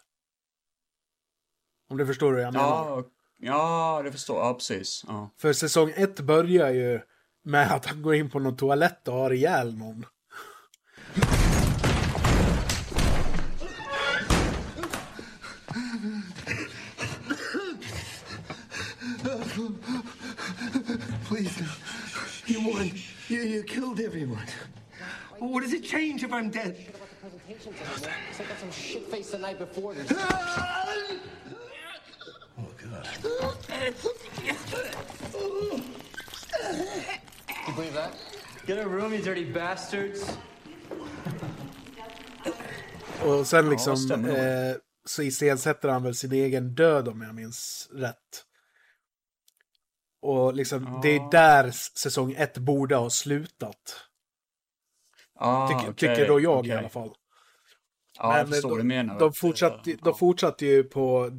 Om 1.94 1.98
du 1.98 2.06
förstår 2.06 2.34
vad 2.34 2.42
jag 2.42 2.54
menar. 2.54 2.68
Ja, 2.68 3.04
ja, 3.38 4.02
det 4.04 4.12
förstår 4.12 4.38
jag. 4.38 4.46
Ja, 4.46 4.54
precis. 4.54 5.04
Ja. 5.08 5.30
För 5.38 5.54
säsong 5.54 5.94
ett 5.96 6.20
börjar 6.20 6.70
ju 6.70 7.02
med 7.44 7.72
att 7.72 7.86
han 7.86 8.02
går 8.02 8.16
in 8.16 8.30
på 8.30 8.40
någon 8.40 8.58
toalett 8.58 9.08
och 9.08 9.14
har 9.14 9.34
ihjäl 9.34 9.78
någon. 9.78 10.06
Please, 21.28 21.62
no. 21.62 21.68
You 22.48 22.74
won. 22.74 22.92
You, 23.30 23.42
you 23.42 23.64
killed 23.64 24.00
everyone. 24.00 24.48
What 25.40 25.64
does 25.64 25.74
it 25.74 25.86
change 25.86 26.24
if 26.24 26.32
I'm 26.32 26.50
dead? 26.50 26.76
Looks 27.50 27.66
like 27.66 28.48
I 28.48 28.50
got 28.50 28.60
some 28.60 28.72
shit 28.72 29.12
face 29.12 29.32
the 29.32 29.38
night 29.38 29.60
before. 29.60 29.94
God. 29.94 31.20
You 37.68 37.76
believe 37.76 37.94
that? 37.94 38.12
Get 38.68 38.78
a 38.78 38.86
room, 38.90 39.14
you 39.14 39.22
dirty 39.22 39.54
bastards. 39.54 40.38
Och 43.26 43.48
sen 43.48 43.70
liksom 43.70 43.98
nog. 44.22 44.30
eh, 44.30 44.76
så 45.06 45.24
iscensätter 45.24 45.90
han 45.90 46.04
väl 46.04 46.16
sin 46.16 46.32
egen 46.32 46.76
död 46.76 47.08
om 47.08 47.22
jag 47.22 47.36
minns 47.36 47.90
rätt. 47.94 48.44
Och 50.22 50.54
liksom 50.54 51.00
det 51.04 51.10
är 51.10 51.32
där 51.32 51.72
säsong 51.72 52.32
ett 52.38 52.58
borde 52.58 52.96
ha 52.96 53.10
slutat. 53.10 53.98
Ah, 55.36 55.68
Tyck, 55.68 55.78
okej, 55.78 55.94
Tycker 55.96 56.28
då 56.28 56.40
jag 56.40 56.60
okej. 56.60 56.72
i 56.72 56.74
alla 56.76 56.90
fall. 56.90 57.14
Ja, 58.18 58.38
jag 58.38 58.44
Men 58.46 58.54
förstår 58.54 58.70
vad 58.70 58.78
du 58.78 58.82
de, 58.82 58.88
menar. 58.88 59.20
de, 59.20 59.34
fortsatte, 59.34 59.94
de 60.04 60.16
fortsatte 60.16 60.66
ju 60.66 60.84
på 60.84 61.30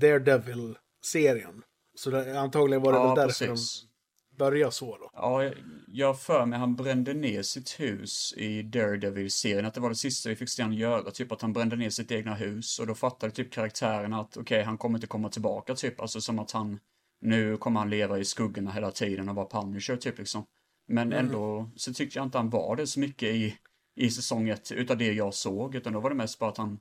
Daredevil-serien. 1.13 1.63
Så 1.97 2.11
det, 2.11 2.41
antagligen 2.41 2.83
var 2.83 2.93
det 2.93 2.99
ja, 2.99 3.07
väl 3.07 3.17
därför 3.17 3.47
precis. 3.47 3.83
de 4.31 4.37
började 4.37 4.73
så 4.73 4.97
då. 4.99 5.11
Ja, 5.13 5.51
jag- 5.87 6.21
för 6.21 6.47
mig 6.47 6.59
han 6.59 6.77
brände 6.77 7.15
ner 7.15 7.43
sitt 7.43 7.81
hus 7.81 8.35
i 8.37 8.63
Daredevil-serien, 8.63 9.65
att 9.67 9.75
det 9.75 9.81
var 9.81 9.89
det 9.89 9.95
sista 9.95 10.29
vi 10.29 10.37
fick 10.37 10.49
se 10.49 10.63
han 10.63 10.73
göra, 10.73 11.11
typ 11.11 11.33
att 11.33 11.43
han 11.43 11.53
brände 11.53 11.77
ner 11.77 11.91
sitt 11.91 12.11
egna 12.13 12.35
hus 12.35 12.79
och 12.79 12.87
då 12.87 12.95
fattade 12.95 13.33
typ 13.33 13.53
karaktären 13.53 14.13
att 14.13 14.37
okej, 14.37 14.63
han 14.63 14.79
kommer 14.79 14.99
inte 14.99 15.07
komma 15.07 15.29
tillbaka 15.29 15.75
typ, 15.75 16.01
alltså 16.01 16.21
som 16.21 16.39
att 16.39 16.51
han 16.51 16.79
nu 17.21 17.57
kommer 17.57 17.81
han 17.81 17.91
leva 17.91 18.19
i 18.19 18.25
skuggorna 18.25 18.73
hela 18.73 18.91
tiden 18.91 19.29
och 19.29 19.35
vara 19.35 19.47
Punisher 19.63 19.97
typ 19.97 20.19
liksom. 20.19 20.45
Men 20.89 21.13
Mm. 21.13 21.27
ändå 21.27 21.71
så 21.77 21.93
tyckte 21.95 22.19
jag 22.19 22.27
inte 22.27 22.39
han 22.39 22.51
var 22.51 22.77
det 22.77 22.87
så 22.87 23.01
mycket 23.01 23.29
i, 23.29 23.57
i 23.97 24.11
säsong 24.11 24.49
ett 24.49 24.73
utav 24.73 24.97
det 24.99 25.13
jag 25.13 25.35
såg, 25.35 25.75
utan 25.75 25.93
då 25.93 26.01
var 26.01 26.11
det 26.11 26.17
mest 26.17 26.39
bara 26.39 26.51
att 26.51 26.57
han 26.57 26.79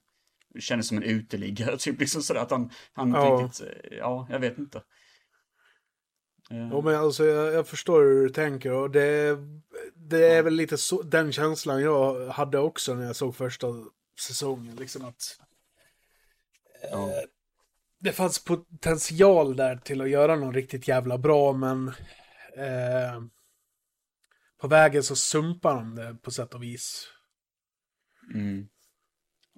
kändes 0.59 0.87
som 0.87 0.97
en 0.97 1.03
uteliggare 1.03 1.77
typ 1.79 1.99
liksom 1.99 2.21
sådär 2.21 2.41
att 2.41 2.51
han, 2.51 2.71
han 2.93 3.11
Ja. 3.11 3.41
riktigt, 3.43 3.67
ja, 3.91 4.27
jag 4.29 4.39
vet 4.39 4.57
inte. 4.57 4.77
Eh, 6.51 6.69
Jo, 6.71 6.81
men 6.81 6.95
alltså, 6.95 7.25
jag, 7.25 7.53
jag 7.53 7.67
förstår 7.67 8.03
hur 8.03 8.23
du 8.23 8.29
tänker 8.29 8.71
och 8.71 8.91
det, 8.91 9.37
det 9.95 10.27
är 10.27 10.43
väl 10.43 10.53
lite 10.53 10.77
så, 10.77 11.01
den 11.01 11.31
känslan 11.31 11.81
jag 11.81 12.29
hade 12.29 12.59
också 12.59 12.93
när 12.93 13.05
jag 13.05 13.15
såg 13.15 13.35
första 13.35 13.67
säsongen. 14.19 14.75
Liksom 14.75 15.05
att 15.05 15.39
ja. 16.91 17.09
det 17.99 18.11
fanns 18.11 18.43
potential 18.43 19.55
där 19.55 19.75
till 19.75 20.01
att 20.01 20.09
göra 20.09 20.35
något 20.35 20.55
riktigt 20.55 20.87
jävla 20.87 21.17
bra 21.17 21.53
men 21.53 21.87
eh, 22.57 23.23
på 24.61 24.67
vägen 24.67 25.03
så 25.03 25.15
sumpar 25.15 25.75
de 25.75 25.95
det 25.95 26.15
på 26.21 26.31
sätt 26.31 26.53
och 26.53 26.63
vis. 26.63 27.07
Mm. 28.33 28.67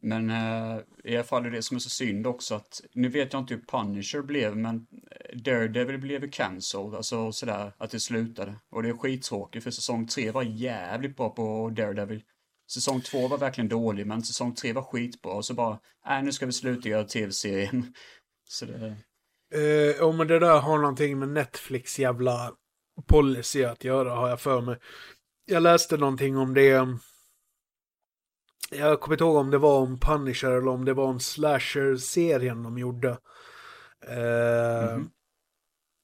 Men 0.06 0.30
eh, 0.30 0.80
i 1.04 1.15
alla 1.15 1.24
fall 1.24 1.46
är 1.46 1.50
det 1.50 1.62
som 1.62 1.76
är 1.76 1.80
så 1.80 1.89
synd 1.89 2.28
också 2.28 2.56
att, 2.56 2.82
nu 2.94 3.10
vet 3.10 3.34
jag 3.34 3.41
inte 3.41 3.54
hur 3.54 3.62
Punisher 3.62 4.22
blev, 4.22 4.58
men 4.58 4.88
Daredevil 5.34 5.98
blev 5.98 6.24
ju 6.24 6.30
cancelled, 6.30 6.96
alltså 6.96 7.32
sådär, 7.32 7.74
att 7.78 7.91
det 7.91 8.00
slutade. 8.00 8.56
Och 8.72 8.84
det 8.84 8.89
är 8.89 8.94
skittråkigt 8.98 9.63
för 9.63 9.72
säsong 9.72 10.08
tre 10.08 10.32
var 10.32 10.44
jävligt 10.44 11.18
bra 11.18 11.30
på 11.30 11.70
Daredevil. 11.70 12.24
Säsong 12.72 13.02
två 13.02 13.28
var 13.28 13.38
verkligen 13.38 13.70
dålig, 13.70 14.08
men 14.08 14.24
säsong 14.24 14.56
tre 14.56 14.74
var 14.74 14.82
skitbra. 14.82 15.34
Och 15.34 15.46
så 15.46 15.54
bara, 15.54 15.80
nej 16.06 16.24
nu 16.24 16.32
ska 16.32 16.46
vi 16.46 16.52
sluta 16.52 16.89
göra 16.89 17.04
tv-serien. 17.04 17.94
Så 18.48 18.65
det, 18.65 18.96
Eh, 19.54 20.04
om 20.04 20.18
det 20.18 20.39
där 20.39 20.60
har 20.60 20.78
någonting 20.78 21.20
med 21.20 21.30
Netflix 21.30 22.00
jävla 22.00 22.52
policy 23.08 23.63
att 23.63 23.84
göra, 23.84 24.15
har 24.15 24.30
jag 24.30 24.41
för 24.41 24.62
mig. 24.62 24.78
Jag 25.46 25.63
läste 25.63 25.98
någonting 25.98 26.38
om 26.38 26.54
det. 26.54 26.88
Jag 28.71 28.99
kommer 29.01 29.15
inte 29.15 29.23
ihåg 29.23 29.36
om 29.36 29.51
det 29.51 29.58
var 29.58 29.80
om 29.80 29.99
Punisher 29.99 30.51
eller 30.51 30.67
om 30.67 30.86
det 30.86 30.93
var 30.93 31.06
om 31.06 31.19
Slasher-serien 31.19 32.63
de 32.63 32.78
gjorde. 32.78 33.10
Eh, 34.08 34.99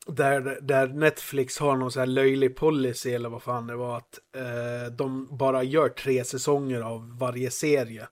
där, 0.08 0.60
där 0.62 0.88
Netflix 0.88 1.60
har 1.60 1.78
någon 1.78 1.92
sån 1.92 2.00
här 2.00 2.08
löjlig 2.08 2.56
policy 2.56 3.14
eller 3.14 3.30
vad 3.30 3.44
fan 3.44 3.68
det 3.68 3.76
var. 3.76 3.98
Att 3.98 4.20
eh, 4.36 4.94
de 4.94 5.38
bara 5.38 5.64
gör 5.64 5.90
tre 5.90 6.24
säsonger 6.24 6.82
av 6.82 7.18
varje 7.18 7.52
serie. 7.52 8.08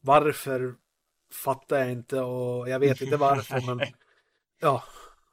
Varför 0.00 0.74
fattar 1.44 1.78
jag 1.78 1.92
inte 1.92 2.20
och 2.20 2.68
jag 2.68 2.78
vet 2.78 3.00
inte 3.00 3.16
varför 3.16 3.60
men 3.66 3.80
ja, 4.60 4.84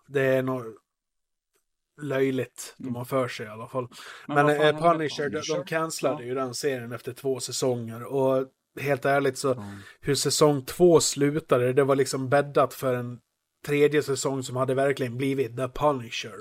det 0.08 0.21
är 0.21 0.43
nog 0.43 0.63
löjligt 2.01 2.75
de 2.77 2.95
har 2.95 3.05
för 3.05 3.27
sig 3.27 3.45
i 3.45 3.49
alla 3.49 3.67
fall. 3.67 3.88
Men, 4.27 4.45
vad 4.45 4.58
fan 4.58 4.75
eh, 4.75 4.91
Punisher, 4.91 5.29
de, 5.29 5.29
de 5.29 5.41
Punisher? 5.41 5.63
cancellade 5.65 6.23
Ja. 6.23 6.27
ju 6.27 6.36
den 6.36 6.53
serien 6.53 6.91
efter 6.91 7.13
två 7.13 7.39
säsonger 7.39 8.03
och 8.03 8.47
helt 8.79 9.05
ärligt 9.05 9.37
så 9.37 9.63
hur 10.01 10.15
säsong 10.15 10.65
två 10.65 10.99
slutade, 10.99 11.73
det 11.73 11.83
var 11.83 11.95
liksom 11.95 12.29
bäddat 12.29 12.73
för 12.73 12.93
en 12.93 13.19
tredje 13.65 14.03
säsong 14.03 14.43
som 14.43 14.55
hade 14.55 14.73
verkligen 14.73 15.17
blivit 15.17 15.57
The 15.57 15.67
Punisher. 15.67 16.35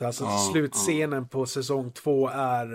Alltså 0.00 0.24
Ja, 0.24 0.50
slutscenen 0.52 1.28
på 1.28 1.46
säsong 1.46 1.92
två 1.92 2.28
är 2.28 2.72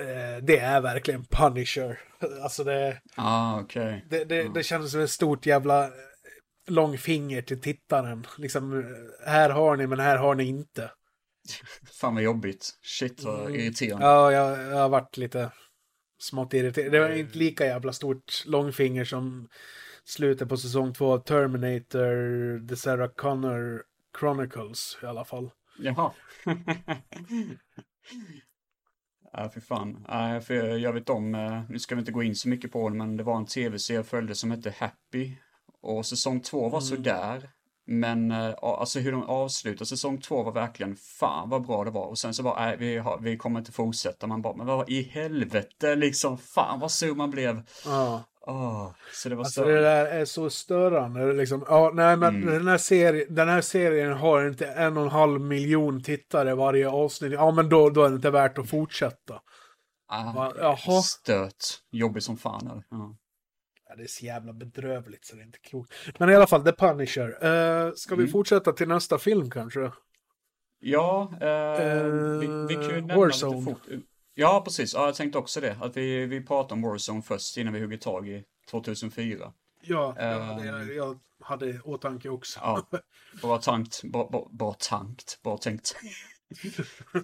eh, 0.00 0.42
det 0.42 0.58
är 0.58 0.80
verkligen 0.80 1.24
Punisher. 1.24 2.00
Alltså 2.42 2.64
det, 2.64 3.00
ah 3.16 3.60
okej. 3.60 4.06
det, 4.10 4.24
det, 4.24 4.54
det 4.54 4.62
kändes 4.62 4.92
som 4.92 5.00
ett 5.00 5.10
stort 5.10 5.46
jävla 5.46 5.84
eh, 5.84 5.90
långfinger 6.66 7.42
till 7.42 7.60
tittaren. 7.60 8.26
Liksom, 8.38 8.78
eh, 8.78 9.28
här 9.30 9.50
har 9.50 9.76
ni 9.76 9.86
men 9.86 10.00
här 10.00 10.16
har 10.16 10.34
ni 10.34 10.44
inte. 10.44 10.90
Fan 12.00 12.14
vad 12.14 12.22
jobbigt. 12.22 12.70
Shit 12.82 13.22
vad 13.22 13.54
irriterande. 13.54 14.06
Ja, 14.06 14.32
jag, 14.32 14.58
jag 14.58 14.76
har 14.76 14.88
varit 14.88 15.16
lite 15.16 15.50
smått 16.18 16.54
irriterad. 16.54 16.92
Det 16.92 17.00
var 17.00 17.10
inte 17.10 17.38
lika 17.38 17.66
jävla 17.66 17.92
stort 17.92 18.44
långfinger 18.46 19.04
som 19.04 19.48
slutet 20.04 20.48
på 20.48 20.56
säsong 20.56 20.92
två 20.92 21.12
av 21.12 21.18
Terminator, 21.18 22.68
The 22.68 22.76
Sarah 22.76 23.10
Connor 23.16 23.82
Chronicles 24.20 24.98
i 25.02 25.06
alla 25.06 25.24
fall. 25.24 25.50
Jaha. 25.78 26.12
Ja, 29.36 29.48
för 29.48 29.60
fan. 29.60 30.04
Nej, 30.08 30.40
för 30.40 30.54
jag 30.76 30.92
vet 30.92 31.10
om, 31.10 31.34
eh, 31.34 31.62
nu 31.68 31.78
ska 31.78 31.94
vi 31.94 31.98
inte 31.98 32.12
gå 32.12 32.22
in 32.22 32.34
så 32.34 32.48
mycket 32.48 32.72
på 32.72 32.88
det, 32.88 32.96
men 32.96 33.16
det 33.16 33.22
var 33.22 33.36
en 33.36 33.46
tv-serie 33.46 33.98
jag 33.98 34.06
följde 34.06 34.34
som 34.34 34.50
hette 34.50 34.74
Happy. 34.78 35.36
Och 35.82 36.06
säsong 36.06 36.40
två 36.40 36.68
var 36.68 36.80
sådär. 36.80 37.50
Men 37.86 38.30
eh, 38.30 38.54
alltså 38.60 38.98
hur 39.00 39.12
de 39.12 39.22
avslutade 39.22 39.86
säsong 39.86 40.20
två 40.20 40.42
var 40.42 40.52
verkligen 40.52 40.96
fan 40.96 41.48
vad 41.50 41.66
bra 41.66 41.84
det 41.84 41.90
var. 41.90 42.06
Och 42.06 42.18
sen 42.18 42.34
så 42.34 42.42
bara, 42.42 42.60
nej 42.60 42.76
vi, 42.78 42.98
har, 42.98 43.18
vi 43.18 43.36
kommer 43.36 43.58
inte 43.58 43.72
fortsätta. 43.72 44.26
Man 44.26 44.42
bara, 44.42 44.56
men 44.56 44.66
vad 44.66 44.90
i 44.90 45.02
helvete 45.02 45.94
liksom. 45.94 46.38
Fan 46.38 46.80
vad 46.80 46.90
sur 46.90 47.14
man 47.14 47.30
blev. 47.30 47.62
Ja. 47.84 48.24
Åh, 48.46 48.90
så 49.12 49.28
det 49.28 49.34
var 49.34 49.44
Alltså 49.44 49.60
så. 49.62 49.68
det 49.68 49.80
där 49.80 50.06
är 50.06 50.24
så 50.24 50.50
störande. 50.50 51.32
Liksom. 51.32 51.64
Ja, 51.68 51.90
nej, 51.94 52.16
men 52.16 52.46
den, 52.46 52.68
här 52.68 52.78
serien, 52.78 53.34
den 53.34 53.48
här 53.48 53.60
serien 53.60 54.12
har 54.12 54.46
inte 54.48 54.66
en 54.66 54.96
och 54.96 55.02
en 55.02 55.10
halv 55.10 55.40
miljon 55.40 56.02
tittare 56.02 56.54
varje 56.54 56.88
avsnitt. 56.88 57.32
Ja, 57.32 57.50
men 57.50 57.68
då, 57.68 57.90
då 57.90 58.02
är 58.02 58.08
det 58.08 58.16
inte 58.16 58.30
värt 58.30 58.58
att 58.58 58.70
fortsätta. 58.70 59.40
Ah, 60.08 60.52
jaha. 60.58 61.02
Stöt. 61.02 61.78
Jobbig 61.92 62.22
som 62.22 62.36
fan. 62.36 62.66
Eller? 62.70 62.84
Ja. 62.90 63.16
Det 63.96 64.02
är 64.02 64.06
så 64.06 64.24
jävla 64.24 64.52
bedrövligt 64.52 65.24
så 65.24 65.36
det 65.36 65.42
är 65.42 65.46
inte 65.46 65.58
klokt. 65.58 65.92
Men 66.18 66.30
i 66.30 66.34
alla 66.34 66.46
fall, 66.46 66.64
The 66.64 66.72
Punisher. 66.72 67.44
Uh, 67.44 67.92
ska 67.94 68.14
vi 68.14 68.28
fortsätta 68.28 68.72
till 68.72 68.88
nästa 68.88 69.18
film 69.18 69.50
kanske? 69.50 69.90
Ja, 70.80 71.32
eh, 71.40 72.04
vi, 72.40 72.46
vi 72.68 72.74
kan 72.74 72.84
ju 72.84 72.94
nämna 72.96 73.16
Warzone. 73.16 73.58
lite 73.58 73.70
fort. 73.72 73.82
Ja, 74.34 74.62
precis. 74.64 74.94
Ja, 74.94 75.06
jag 75.06 75.14
tänkte 75.14 75.38
också 75.38 75.60
det. 75.60 75.76
Att 75.80 75.96
vi, 75.96 76.26
vi 76.26 76.46
pratar 76.46 76.76
om 76.76 76.82
Warzone 76.82 77.22
först 77.22 77.56
innan 77.56 77.72
vi 77.72 77.80
hugger 77.80 77.96
tag 77.96 78.28
i 78.28 78.44
2004. 78.70 79.52
Ja, 79.82 80.16
Eh. 80.18 80.26
ja 80.26 80.58
det, 80.60 80.66
jag, 80.66 80.94
jag 80.94 81.18
hade 81.40 81.66
i 81.66 81.80
åtanke 81.84 82.28
också. 82.28 82.60
Ja, 82.62 82.86
bra 83.42 83.58
tankt. 83.58 84.02
Bra, 84.04 84.28
bra, 84.32 84.48
bra 84.52 84.74
tankt. 84.78 85.40
Bra 85.42 85.56
tänkt. 85.58 85.88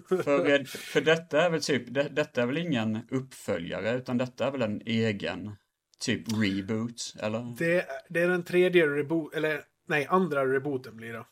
för, 0.09 0.63
för 0.65 1.01
detta 1.01 1.41
är 1.41 1.49
väl 1.49 1.61
typ, 1.63 1.93
det, 1.93 2.03
detta 2.03 2.41
är 2.41 2.45
väl 2.45 2.57
ingen 2.57 2.99
uppföljare, 3.11 3.97
utan 3.97 4.17
detta 4.17 4.47
är 4.47 4.51
väl 4.51 4.61
en 4.61 4.81
egen 4.85 5.55
typ 6.01 6.23
reboot, 6.41 7.13
eller? 7.19 7.55
Det, 7.57 7.85
det 8.09 8.21
är 8.21 8.27
den 8.27 8.43
tredje 8.43 8.87
reboot, 8.87 9.33
eller 9.33 9.61
nej, 9.87 10.07
andra 10.09 10.45
rebooten 10.45 10.97
blir 10.97 11.13
det. 11.13 11.25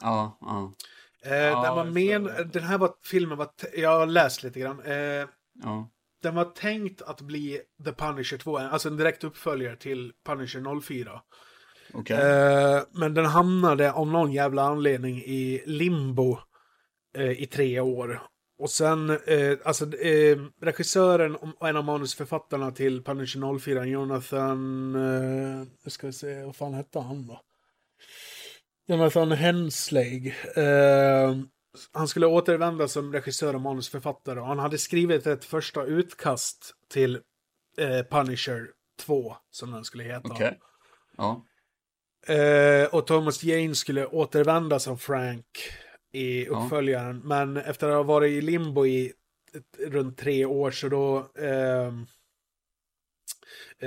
Ja, 0.00 0.38
ja, 0.40 0.74
Eh, 1.24 1.32
Ja, 1.32 1.66
jag 1.66 1.92
men, 1.92 2.50
den 2.50 2.62
här 2.62 2.78
var, 2.78 2.94
filmen 3.04 3.38
var, 3.38 3.48
jag 3.76 3.98
har 3.98 4.06
läst 4.06 4.42
lite 4.42 4.60
grann. 4.60 4.80
Eh, 4.84 5.26
ja. 5.62 5.90
den 6.22 6.34
var 6.34 6.44
tänkt 6.44 7.02
att 7.02 7.20
bli 7.20 7.60
The 7.84 7.92
Punisher 7.92 8.38
2, 8.38 8.58
alltså 8.58 8.88
en 8.88 8.96
direkt 8.96 9.24
uppföljare 9.24 9.76
till 9.76 10.12
Punisher 10.26 10.80
04. 10.80 11.22
Okej. 11.94 12.16
Eh, 12.16 12.82
men 12.92 13.14
den 13.14 13.26
hamnade 13.26 13.92
av 13.92 14.06
någon 14.06 14.32
jävla 14.32 14.62
anledning 14.62 15.16
i 15.16 15.62
limbo 15.66 16.38
eh, 17.16 17.42
i 17.42 17.46
tre 17.46 17.80
år. 17.80 18.22
Och 18.60 18.70
sen, 18.70 19.10
eh, 19.10 19.58
alltså 19.64 19.96
eh, 19.96 20.38
regissören 20.60 21.36
och 21.36 21.68
en 21.68 21.76
av 21.76 21.84
manusförfattarna 21.84 22.70
till 22.70 23.04
Punisher 23.04 23.58
04, 23.58 23.86
Jonathan, 23.86 24.94
eh, 24.94 25.66
nu 25.84 25.90
ska 25.90 26.06
vi 26.06 26.12
se, 26.12 26.44
vad 26.44 26.56
fan 26.56 26.74
hette 26.74 26.98
han 26.98 27.26
då? 27.26 27.40
Jonathan 28.86 29.32
Hensley. 29.32 30.32
Eh, 30.56 31.36
han 31.92 32.08
skulle 32.08 32.26
återvända 32.26 32.88
som 32.88 33.12
regissör 33.12 33.54
och 33.54 33.60
manusförfattare 33.60 34.40
och 34.40 34.46
han 34.46 34.58
hade 34.58 34.78
skrivit 34.78 35.26
ett 35.26 35.44
första 35.44 35.84
utkast 35.84 36.74
till 36.88 37.20
eh, 37.78 38.02
Punisher 38.10 38.66
2, 39.00 39.36
som 39.50 39.70
den 39.70 39.84
skulle 39.84 40.04
heta. 40.04 40.28
Okej. 40.32 40.58
Ja. 41.16 41.44
Eh, 42.34 42.94
och 42.94 43.06
Thomas 43.06 43.44
Jane 43.44 43.74
skulle 43.74 44.06
återvända 44.06 44.78
som 44.78 44.98
Frank 44.98 45.46
i 46.12 46.44
Ja. 46.44 46.50
uppföljaren. 46.64 47.18
Men 47.24 47.56
efter 47.56 47.88
att 47.88 47.94
ha 47.94 48.02
varit 48.02 48.30
i 48.32 48.40
limbo 48.40 48.86
i 48.86 49.12
runt 49.78 50.18
tre 50.18 50.44
år 50.44 50.70
så 50.70 50.88
då 50.88 51.18
eh, 51.38 51.92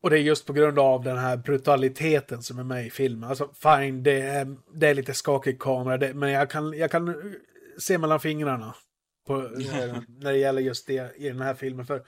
Och 0.02 0.10
det 0.10 0.18
är 0.18 0.22
just 0.22 0.46
på 0.46 0.52
grund 0.52 0.78
av 0.78 1.04
den 1.04 1.18
här 1.18 1.36
brutaliteten 1.36 2.42
som 2.42 2.58
är 2.58 2.64
med 2.64 2.86
i 2.86 2.90
filmen. 2.90 3.30
Alltså 3.30 3.50
fine, 3.62 4.02
det 4.02 4.20
är, 4.20 4.56
det 4.74 4.88
är 4.88 4.94
lite 4.94 5.14
skakig 5.14 5.60
kamera, 5.60 5.98
det, 5.98 6.14
men 6.14 6.30
jag 6.30 6.50
kan, 6.50 6.72
jag 6.72 6.90
kan 6.90 7.34
se 7.78 7.98
mellan 7.98 8.20
fingrarna 8.20 8.74
på, 9.26 9.36
eh, 9.36 9.96
när 10.20 10.32
det 10.32 10.38
gäller 10.38 10.62
just 10.62 10.86
det 10.86 11.16
i 11.16 11.28
den 11.28 11.40
här 11.40 11.54
filmen. 11.54 11.86
För 11.86 12.02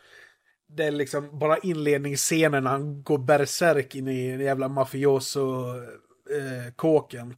det 0.69 0.85
är 0.85 0.91
liksom 0.91 1.39
bara 1.39 1.59
inledningsscenen 1.59 2.65
när 2.65 2.71
han 2.71 3.03
går 3.03 3.19
berserk 3.19 3.95
in 3.95 4.09
i 4.09 4.31
den 4.31 4.41
jävla 4.41 4.69
mafioso-kåken. 6.31 7.37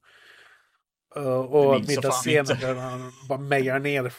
Uh, 1.16 1.22
Det 1.22 1.30
och 1.30 1.80
middagsscenen 1.88 2.60
där 2.60 2.74
han 2.74 3.12
bara 3.28 3.38
mejar 3.38 3.78
ner 3.78 4.12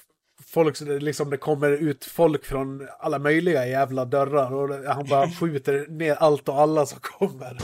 folk, 0.45 0.75
så 0.75 0.85
det, 0.85 0.99
liksom, 0.99 1.29
det 1.29 1.37
kommer 1.37 1.71
ut 1.71 2.05
folk 2.05 2.45
från 2.45 2.87
alla 2.99 3.19
möjliga 3.19 3.67
jävla 3.67 4.05
dörrar 4.05 4.53
och 4.53 4.93
han 4.93 5.07
bara 5.07 5.29
skjuter 5.39 5.87
ner 5.87 6.15
allt 6.15 6.49
och 6.49 6.61
alla 6.61 6.85
som 6.85 6.99
kommer. 7.01 7.57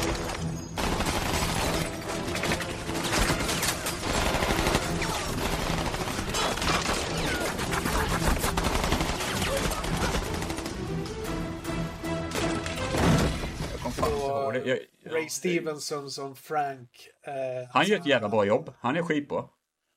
Ray 15.26 15.56
ja, 15.56 15.60
Stevenson 15.60 16.12
som 16.12 16.36
Frank. 16.36 17.10
eh, 17.28 17.70
Han 17.74 17.86
gör 17.86 18.00
ett 18.00 18.06
jävla 18.06 18.30
bra 18.30 18.46
jobb. 18.46 18.74
Han 18.80 18.96
är 18.96 19.02
skitbra. 19.02 19.44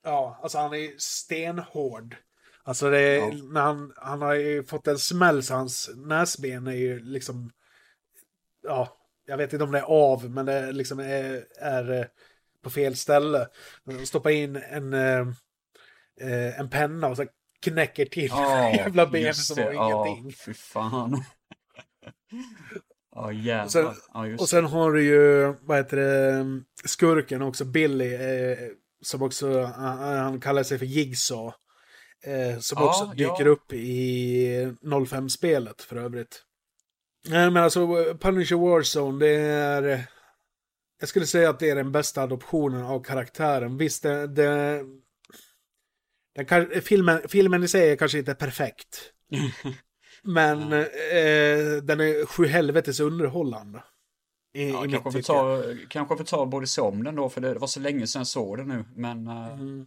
Ja, 0.04 0.38
alltså 0.42 0.58
han 0.58 0.74
är 0.74 0.94
stenhård. 0.98 2.16
Alltså 2.62 2.90
det 2.90 2.98
är, 3.00 3.52
när 3.52 3.60
han, 3.60 3.92
han 3.96 4.22
har 4.22 4.34
ju 4.34 4.64
fått 4.64 4.86
en 4.86 4.98
smäll 4.98 5.42
så 5.42 5.54
hans 5.54 5.90
näsben 5.96 6.66
är 6.66 6.72
ju 6.72 6.98
liksom, 6.98 7.50
ja, 8.62 8.96
jag 9.26 9.36
vet 9.36 9.52
inte 9.52 9.64
om 9.64 9.72
det 9.72 9.78
är 9.78 9.82
av, 9.82 10.30
men 10.30 10.46
det 10.46 10.72
liksom 10.72 10.98
är, 11.00 11.46
är 11.60 11.90
eh, 12.00 12.04
på 12.62 12.70
fel 12.70 12.96
ställe. 12.96 13.48
Han 13.86 14.06
stoppar 14.06 14.30
in 14.30 14.56
en, 14.56 14.92
eh, 14.94 15.20
eh, 16.20 16.60
en 16.60 16.70
penna 16.70 17.08
och 17.08 17.16
så 17.16 17.26
knäcker 17.62 18.04
till 18.06 18.28
Ja, 18.30 18.70
jävla 18.74 19.06
ben 19.06 19.34
som 19.34 19.64
var 19.64 19.72
Ja, 19.72 20.06
ingenting. 20.08 20.32
fy 20.32 20.54
fan. 20.54 21.24
Ja, 23.14 23.32
jävlar. 23.32 23.64
Och 23.64 23.70
sen, 23.70 24.30
just 24.30 24.40
och 24.40 24.48
sen 24.48 24.64
har 24.64 24.92
du 24.92 25.04
ju, 25.04 25.54
vad 25.60 25.76
heter 25.76 25.96
det, 25.96 26.44
skurken 26.84 27.42
också, 27.42 27.64
Billy, 27.64 28.14
eh, 28.14 28.58
som 29.02 29.22
också, 29.22 29.62
han, 29.62 29.98
han 29.98 30.40
kallar 30.40 30.62
sig 30.62 30.78
för 30.78 30.86
Jigsaw. 30.86 31.54
Eh, 32.24 32.58
som 32.58 32.78
Ja, 32.80 32.88
också 32.88 33.04
dyker 33.06 33.44
ja. 33.44 33.50
upp 33.50 33.72
i 33.72 34.76
05-spelet 34.82 35.82
för 35.82 35.96
övrigt. 35.96 36.42
Nej 37.28 37.50
men 37.50 37.62
alltså, 37.62 37.86
Punisher 38.20 38.56
Warzone, 38.56 39.18
det 39.18 39.36
är... 39.40 40.06
Jag 41.00 41.08
skulle 41.08 41.26
säga 41.26 41.50
att 41.50 41.58
det 41.58 41.70
är 41.70 41.76
den 41.76 41.92
bästa 41.92 42.22
adoptionen 42.22 42.82
av 42.82 43.04
karaktären. 43.04 43.76
Visst, 43.76 44.02
det... 44.02 44.26
det 44.26 44.84
den 46.34 46.82
filmen, 46.82 47.20
filmen 47.28 47.62
i 47.62 47.68
sig 47.68 47.90
är 47.90 47.96
kanske 47.96 48.18
inte 48.18 48.34
perfekt. 48.34 49.12
men 50.32 50.72
eh, 50.72 51.82
den 51.82 52.00
är 52.00 52.26
sju 52.26 52.46
helvetes 52.46 53.00
underhållande. 53.00 53.82
I, 54.54 54.70
Ja, 54.70 54.86
i 54.86 54.90
kanske, 54.90 55.12
får 55.12 55.20
ta, 55.22 55.62
kanske 55.90 56.16
får 56.16 56.24
ta 56.24 56.46
både 56.46 56.66
se 56.66 56.80
om 56.80 57.04
den 57.04 57.14
då, 57.16 57.28
för 57.28 57.40
det 57.40 57.54
var 57.54 57.66
så 57.66 57.80
länge 57.80 58.06
sedan 58.06 58.20
jag 58.20 58.26
såg 58.26 58.56
den 58.58 58.68
nu. 58.68 58.84
Men 58.96 59.28
uh, 59.28 59.52
Mm. 59.52 59.86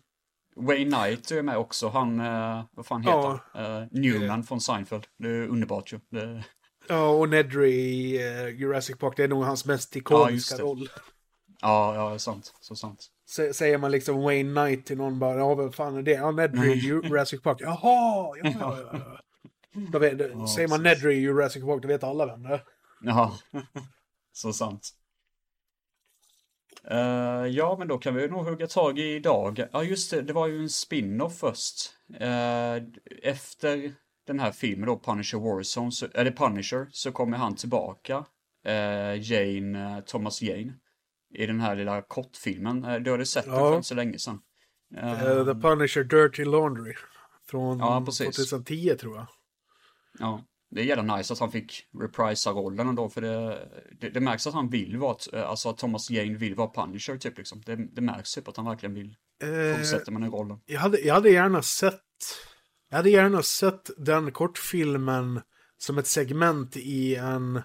Wayne 0.55 0.91
Knight 0.97 1.31
är 1.31 1.41
med 1.41 1.57
också. 1.57 1.89
Han, 1.89 2.19
uh, 2.19 2.63
vad 2.71 2.85
fan 2.85 3.01
heter 3.01 3.11
Ja. 3.17 3.39
han? 3.53 3.65
Uh, 3.65 3.87
Newman 3.91 4.43
från 4.43 4.61
Seinfeld. 4.61 5.07
Det 5.19 5.27
är 5.29 5.47
underbart 5.47 5.93
ju. 5.93 5.99
Det, 6.09 6.43
Ja, 6.87 7.09
och 7.09 7.29
Nedry 7.29 7.71
i 7.71 8.15
eh, 8.27 8.47
Jurassic 8.47 8.97
Park, 8.97 9.13
det 9.17 9.23
är 9.23 9.27
nog 9.27 9.43
hans 9.43 9.65
mest 9.65 9.95
Ja, 9.95 9.99
ikoniska 9.99 10.57
det. 10.57 10.63
roll. 10.63 10.89
ja, 11.61 11.95
ja, 11.95 12.19
sant. 12.19 12.53
Så 12.59 12.75
sant. 12.75 13.05
S- 13.29 13.57
säger 13.57 13.77
man 13.77 13.91
liksom 13.91 14.21
Wayne 14.21 14.61
Knight 14.61 14.85
till 14.85 14.97
någon 14.97 15.19
bara, 15.19 15.37
ja 15.37 15.55
vem 15.55 15.71
fan 15.71 15.97
är 15.97 16.01
det? 16.01 16.11
Ja, 16.11 16.31
Nedry 16.31 16.59
Mm. 16.59 16.79
i 16.79 17.07
Jurassic 17.07 17.41
Park. 17.41 17.57
Jaha, 17.61 17.77
ja, 18.37 18.37
ja, 18.43 18.51
ja, 18.59 18.89
ja. 18.93 19.19
Då 19.91 19.99
vet, 19.99 20.17
säger 20.49 20.67
man 20.67 20.83
Nedry 20.83 21.13
i 21.15 21.19
Jurassic 21.21 21.63
Park, 21.63 21.81
då 21.81 21.87
vet 21.87 22.03
alla 22.03 22.25
vem 22.25 22.43
det 22.43 22.49
är. 22.49 22.63
Ja, 23.01 23.37
så 24.33 24.53
sant. 24.53 24.89
Eh, 26.87 27.45
ja, 27.47 27.75
men 27.79 27.87
då 27.87 27.97
kan 27.97 28.15
vi 28.15 28.27
nog 28.27 28.45
hugga 28.45 28.67
tag 28.67 28.99
i 28.99 29.15
idag. 29.15 29.63
Ja, 29.71 29.83
just 29.83 30.11
det, 30.11 30.21
det 30.21 30.33
var 30.33 30.47
ju 30.47 30.59
en 30.61 30.69
spin-off 30.69 31.37
först. 31.37 31.93
Eh, 32.19 32.75
efter 33.23 33.93
den 34.27 34.39
här 34.39 34.51
filmen 34.51 34.87
då, 34.87 34.99
Punisher 34.99 35.37
Warzone, 35.39 35.91
så, 35.91 36.07
eller 36.13 36.31
Punisher, 36.31 36.87
så 36.91 37.11
kommer 37.11 37.37
han 37.37 37.55
tillbaka. 37.55 38.25
eh, 38.65 39.31
Jane, 39.31 40.01
Thomas 40.05 40.41
Jane. 40.41 40.73
I 41.33 41.45
den 41.45 41.59
här 41.59 41.75
lilla 41.75 42.01
kortfilmen. 42.01 42.85
Uh, 42.85 42.99
du 42.99 43.11
hade 43.11 43.25
sett 43.25 43.45
den 43.45 43.53
Ja. 43.53 43.59
för 43.69 43.75
inte 43.75 43.87
så 43.87 43.95
länge 43.95 44.19
sedan. 44.19 44.41
The 45.45 45.55
Punisher 45.61 46.03
Dirty 46.03 46.45
Laundry. 46.45 46.93
Från 47.45 47.79
Ja, 47.79 48.03
precis. 48.05 48.35
2010 48.35 48.95
tror 48.99 49.15
jag. 49.17 49.27
Ja, 50.19 50.43
det 50.69 50.81
är 50.81 50.85
jävla 50.85 51.17
nice 51.17 51.33
att 51.33 51.39
han 51.39 51.51
fick 51.51 51.83
reprisa 52.01 52.51
rollen 52.51 52.87
ändå 52.87 53.09
för 53.09 53.21
det, 53.21 53.69
det, 53.99 54.09
det 54.09 54.19
märks 54.19 54.47
att 54.47 54.53
han 54.53 54.69
vill 54.69 54.97
vara, 54.97 55.15
ett- 55.15 55.33
alltså 55.33 55.69
att 55.69 55.77
Thomas 55.77 56.09
Jane 56.09 56.37
vill 56.37 56.55
vara 56.55 56.69
Punisher 56.85 57.17
typ 57.17 57.37
liksom. 57.37 57.61
Det, 57.65 57.75
det 57.75 58.01
märks 58.01 58.33
typ 58.33 58.47
att 58.47 58.57
han 58.57 58.65
verkligen 58.65 58.93
vill 58.93 59.15
Eh, 59.43 59.77
fortsätta 59.77 60.11
med 60.11 60.21
den 60.21 60.31
rollen. 60.31 60.59
jag, 60.65 60.79
hade, 60.79 60.99
jag 60.99 61.13
hade 61.13 61.29
gärna 61.29 61.61
sett... 61.61 62.01
Jag 62.89 62.97
hade 62.97 63.09
gärna 63.09 63.43
sett 63.43 63.89
den 63.97 64.31
kortfilmen 64.31 65.41
som 65.77 65.97
ett 65.97 66.07
segment 66.07 66.77
i 66.77 67.15
en 67.15 67.61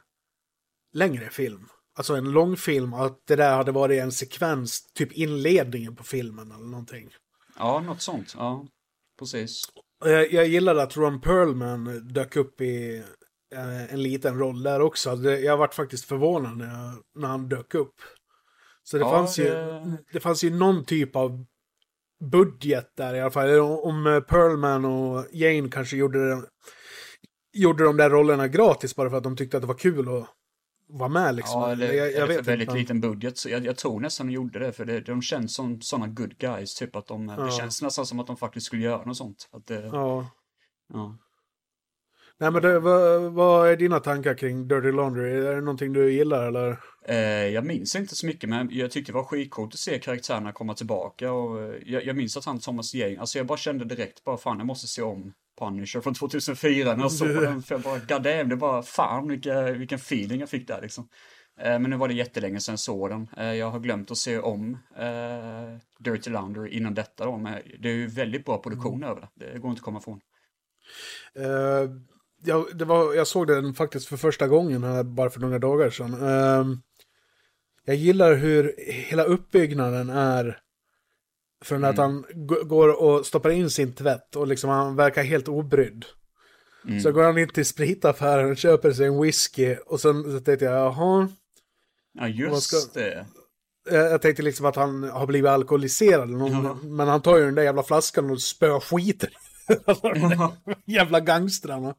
längre 0.92 1.30
film. 1.30 1.68
Alltså 1.94 2.14
en 2.14 2.30
långfilm, 2.32 2.94
att 2.94 3.26
det 3.26 3.36
där 3.36 3.57
hade 3.57 3.72
varit 3.72 4.03
en 4.03 4.12
sekvens, 4.12 4.92
typ 4.92 5.12
inledningen 5.12 5.97
på 5.97 6.05
filmen 6.05 6.51
eller 6.53 6.64
någonting. 6.66 7.11
Ja, 7.59 7.80
något 7.80 8.03
sånt. 8.03 8.34
Ja, 8.38 8.66
precis. 9.18 9.62
Jag, 10.05 10.32
jag 10.32 10.47
gillade 10.47 10.82
att 10.82 10.97
Ron 10.97 11.20
Perlman 11.20 12.09
dök 12.09 12.36
upp 12.36 12.61
i 12.61 13.03
eh, 13.55 13.92
en 13.94 14.03
liten 14.03 14.38
roll 14.38 14.62
där 14.62 14.80
också. 14.80 15.16
Det, 15.16 15.40
jag 15.40 15.57
varit 15.57 15.74
faktiskt 15.74 16.05
förvånad 16.05 16.57
när, 16.57 16.66
jag, 16.66 16.92
när 17.14 17.28
han 17.28 17.49
dök 17.49 17.74
upp. 17.74 17.94
Så 18.82 18.97
det, 18.97 19.03
Ja, 19.03 19.11
fanns 19.11 19.38
ju, 19.38 19.44
det- 19.44 19.97
det 20.12 20.20
fanns 20.20 20.44
ju 20.44 20.51
någon 20.51 20.84
typ 20.84 21.16
av 21.16 21.44
budget 22.30 22.92
där 22.97 23.14
i 23.14 23.20
alla 23.20 23.30
fall. 23.30 23.59
Om 23.61 24.07
eh, 24.07 24.20
Perlman 24.20 24.84
och 24.84 25.24
Jane 25.32 25.68
kanske 25.68 25.97
gjorde, 25.97 26.28
det, 26.28 26.42
gjorde 27.53 27.84
de 27.84 27.97
där 27.97 28.11
rollerna 28.11 28.49
gratis 28.49 28.97
bara 28.97 29.11
för 29.11 29.16
att 29.16 29.22
de 29.24 29.36
tyckte 29.36 29.57
att 29.57 29.62
det 29.62 29.66
var 29.66 29.74
kul 29.78 30.09
att 30.09 30.28
vara 30.89 31.09
med 31.09 31.34
liksom. 31.34 31.61
Ja, 31.61 31.72
eller, 31.72 31.87
jag, 31.93 31.97
jag 31.97 32.14
eller 32.14 32.26
för 32.26 32.34
vet 32.34 32.47
väldigt 32.47 32.68
inte. 32.68 32.78
liten 32.78 33.01
budget. 33.01 33.39
Så 33.39 33.49
jag, 33.49 33.66
jag 33.66 33.76
tror 33.76 34.01
nästan 34.01 34.26
de 34.26 34.32
gjorde 34.32 34.59
det, 34.59 34.72
för 34.72 34.84
det, 34.84 35.01
de 35.01 35.22
känns 35.22 35.55
som 35.55 35.80
sådana 35.80 36.07
good 36.07 36.39
guys, 36.39 36.74
typ 36.74 36.97
att 36.97 37.07
de, 37.07 37.28
Ja. 37.39 37.45
det 37.45 37.51
känns 37.53 37.82
nästan 37.82 38.07
som 38.07 38.20
att 38.20 38.26
de 38.26 38.37
faktiskt 38.37 38.66
skulle 38.66 38.82
göra 38.82 39.05
något 39.05 39.16
sånt. 39.16 39.49
Att 39.53 39.66
det, 39.66 39.87
ja. 39.93 40.30
Ja. 40.93 41.18
Nej 42.39 42.51
men 42.51 42.62
det, 42.62 42.78
vad, 42.80 43.32
vad 43.32 43.68
är 43.68 43.76
dina 43.76 44.01
tankar 44.01 44.34
kring 44.34 44.68
Dirty 44.68 44.93
Laundry? 44.93 45.30
Är 45.47 45.55
det 45.55 45.61
någonting 45.61 45.93
du 45.93 46.12
gillar 46.12 46.47
eller? 46.47 46.78
Eh, 47.09 47.16
jag 47.49 47.64
minns 47.64 47.97
inte 47.97 48.16
så 48.16 48.26
mycket, 48.26 48.49
men 48.51 48.68
jag 48.72 48.91
tyckte 48.91 49.12
det 49.12 49.16
var 49.16 49.24
skitcoolt 49.24 49.74
att 49.74 49.78
se 49.80 49.99
karaktärerna 49.99 50.53
komma 50.53 50.74
tillbaka 50.74 51.32
och 51.32 51.61
eh, 51.62 51.74
jag, 51.87 52.05
jag 52.05 52.16
minns 52.16 52.37
att 52.37 52.45
han 52.45 52.59
Thomas 52.59 52.95
Jane, 52.95 53.20
alltså 53.20 53.39
jag 53.39 53.47
bara 53.47 53.59
kände 53.59 53.84
direkt 53.84 54.24
bara 54.24 54.37
fan 54.37 54.59
jag 54.59 54.66
måste 54.66 54.87
se 54.87 55.03
om 55.03 55.32
Punisher 55.59 56.00
från 56.00 56.14
2004 56.14 56.94
när 56.94 57.02
jag 57.02 57.12
såg 57.12 57.28
den, 57.28 57.62
för 57.62 57.74
jag 57.74 57.82
bara 57.82 57.98
god 57.98 58.22
damn, 58.22 58.48
det 58.48 58.57
var 58.57 58.82
fan 58.82 59.28
vilka, 59.28 59.62
vilken 59.62 59.96
feeling 59.96 60.40
jag 60.40 60.48
fick 60.48 60.68
där 60.68 60.82
liksom. 60.82 61.09
Eh, 61.61 61.78
men 61.78 61.90
nu 61.90 61.96
var 61.96 62.09
det 62.09 62.14
jättelänge 62.14 62.61
sedan 62.61 62.72
jag 62.72 62.80
såg 62.80 63.11
den. 63.11 63.28
Eh, 63.36 63.52
jag 63.54 63.70
har 63.70 63.80
glömt 63.80 64.11
att 64.11 64.18
se 64.18 64.38
om 64.38 64.78
eh, 64.96 65.78
Dirty 65.98 66.30
Laundry 66.30 66.70
innan 66.70 66.94
detta 66.94 67.24
då, 67.24 67.36
men 67.36 67.62
det 67.78 67.88
är 67.88 67.94
ju 67.94 68.07
väldigt 68.07 68.44
bra 68.44 68.59
produktion 68.59 69.04
över 69.04 69.20
det. 69.20 69.52
Det 69.52 69.59
går 69.59 69.70
inte 69.70 69.80
att 69.80 69.84
komma 69.84 69.98
ifrån. 69.98 70.20
Eh, 71.34 71.90
jag, 72.44 72.66
det 72.74 72.84
var, 72.84 73.14
jag 73.14 73.26
såg 73.26 73.46
den 73.46 73.74
faktiskt 73.74 74.07
för 74.07 74.16
första 74.16 74.48
gången 74.48 74.84
här 74.84 75.02
bara 75.04 75.30
för 75.30 75.40
några 75.40 75.59
dagar 75.59 75.90
sedan. 75.90 76.14
Eh, 76.14 76.78
jag 77.84 77.96
gillar 77.96 78.34
hur 78.34 78.74
hela 79.09 79.24
uppbyggnaden 79.24 80.11
är. 80.11 80.59
Från 81.64 81.84
att 81.84 81.96
han 81.98 82.24
går 82.66 83.02
och 83.02 83.26
stoppar 83.26 83.50
in 83.50 83.70
sin 83.70 83.94
tvätt 83.94 84.36
och 84.36 84.46
liksom 84.46 84.70
han 84.70 84.96
verkar 84.96 85.22
helt 85.22 85.48
obrydd. 85.48 86.04
Så 87.02 87.12
går 87.12 87.22
han 87.22 87.38
in 87.38 87.48
till 87.48 87.66
spritaffären 87.66 88.50
och 88.50 88.57
köper 88.57 88.92
sig 88.92 89.07
en 89.07 89.22
whisky 89.22 89.76
och 89.86 90.00
sen 90.00 90.22
så 90.22 90.40
tänkte 90.40 90.64
jag, 90.64 90.74
jaha. 90.74 91.28
Ja, 92.12 92.28
just 92.28 92.62
ska- 92.62 93.00
det. 93.00 93.26
Jag 93.90 94.22
tänkte 94.22 94.42
liksom 94.42 94.66
att 94.66 94.76
han 94.76 95.02
har 95.02 95.26
blivit 95.26 95.50
alkoholiserad 95.50 96.30
Ja. 96.30 96.74
men 96.82 97.09
han 97.09 97.22
tar 97.22 97.36
ju 97.38 97.44
den 97.44 97.54
där 97.54 97.62
jävla 97.62 97.82
flaskan 97.82 98.30
och 98.30 98.42
spöar 98.42 98.80
skiten. 98.80 99.30
jävla 100.86 101.20
gangstrarna. 101.20 101.94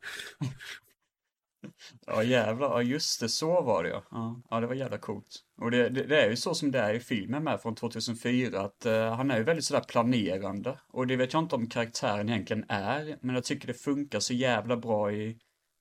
Ja 2.05 2.23
jävlar, 2.23 2.69
ja 2.69 2.81
just 2.81 3.19
det, 3.19 3.29
så 3.29 3.61
var 3.61 3.83
det 3.83 3.89
ja. 3.89 4.03
Ja, 4.11 4.41
ja 4.49 4.59
det 4.59 4.67
var 4.67 4.75
jävla 4.75 4.97
coolt. 4.97 5.35
Och 5.61 5.71
det, 5.71 5.89
det, 5.89 6.03
det 6.03 6.21
är 6.21 6.29
ju 6.29 6.35
så 6.35 6.53
som 6.53 6.71
det 6.71 6.79
är 6.79 6.93
i 6.93 6.99
filmen 6.99 7.43
med 7.43 7.61
från 7.61 7.75
2004, 7.75 8.61
att 8.61 8.85
eh, 8.85 9.15
han 9.15 9.31
är 9.31 9.37
ju 9.37 9.43
väldigt 9.43 9.65
sådär 9.65 9.83
planerande. 9.87 10.79
Och 10.87 11.07
det 11.07 11.15
vet 11.15 11.33
jag 11.33 11.43
inte 11.43 11.55
om 11.55 11.69
karaktären 11.69 12.29
egentligen 12.29 12.65
är, 12.67 13.17
men 13.21 13.35
jag 13.35 13.43
tycker 13.43 13.67
det 13.67 13.73
funkar 13.73 14.19
så 14.19 14.33
jävla 14.33 14.77
bra 14.77 15.11
i, 15.11 15.37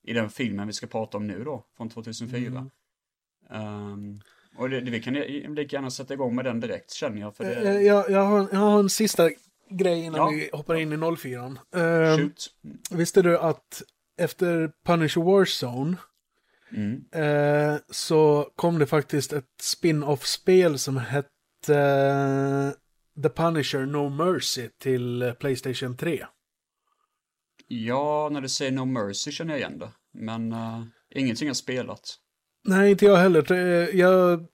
i 0.07 0.12
den 0.12 0.31
filmen 0.31 0.66
vi 0.66 0.72
ska 0.72 0.87
prata 0.87 1.16
om 1.16 1.27
nu 1.27 1.45
då, 1.45 1.66
från 1.77 1.89
2004. 1.89 2.70
Ehm, 3.51 4.20
och 4.59 4.70
det, 4.70 4.81
det, 4.81 4.91
vi 4.91 5.03
kan 5.03 5.14
lika 5.55 5.77
gärna 5.77 5.91
sätta 5.91 6.14
igång 6.14 6.35
med 6.35 6.45
den 6.45 6.61
direkt 6.61 6.91
känner 6.91 7.20
jag, 7.20 7.37
för 7.37 7.45
Eh, 7.45 7.62
det... 7.62 7.83
Jag, 7.83 8.11
jag, 8.11 8.24
har, 8.24 8.49
jag 8.53 8.59
har 8.59 8.79
en 8.79 8.91
sista 8.91 9.31
grej 9.70 10.05
innan 10.05 10.20
Ja. 10.20 10.29
vi 10.29 10.51
hoppar 10.53 10.74
in 10.74 10.93
i 10.93 11.16
04. 11.16 11.47
Uh, 11.47 12.18
Shoot. 12.18 12.47
visste 12.91 13.22
du 13.22 13.39
att 13.39 13.83
efter 14.19 14.71
Punisher 14.87 15.23
Warzone 15.23 15.97
Mm. 16.73 17.05
eh, 17.12 17.79
så 17.91 18.51
kom 18.57 18.79
det 18.79 18.87
faktiskt 18.87 19.33
ett 19.33 19.45
spin-off-spel 19.61 20.79
som 20.79 20.97
hette 20.97 21.29
eh, 21.75 22.71
The 23.23 23.29
Punisher 23.29 23.87
No 23.87 24.09
Mercy 24.09 24.69
till 24.81 25.23
eh, 25.23 25.33
Playstation 25.33 25.97
3. 25.97 26.25
Ja, 27.69 28.29
när 28.33 28.41
du 28.41 28.49
säger 28.49 28.73
No 28.73 28.85
Mercy 28.85 29.31
känner 29.33 29.53
jag 29.53 29.61
igen 29.61 29.79
det. 29.79 29.91
Men 30.14 30.53
uh, 30.53 30.83
ingenting 31.14 31.49
har 31.49 31.55
spelat. 31.55 32.01
Nej, 32.64 32.91
inte 32.91 33.05
jag 33.05 33.17
heller. 33.17 33.43
Det- 33.43 33.91
Jag, 33.93 34.47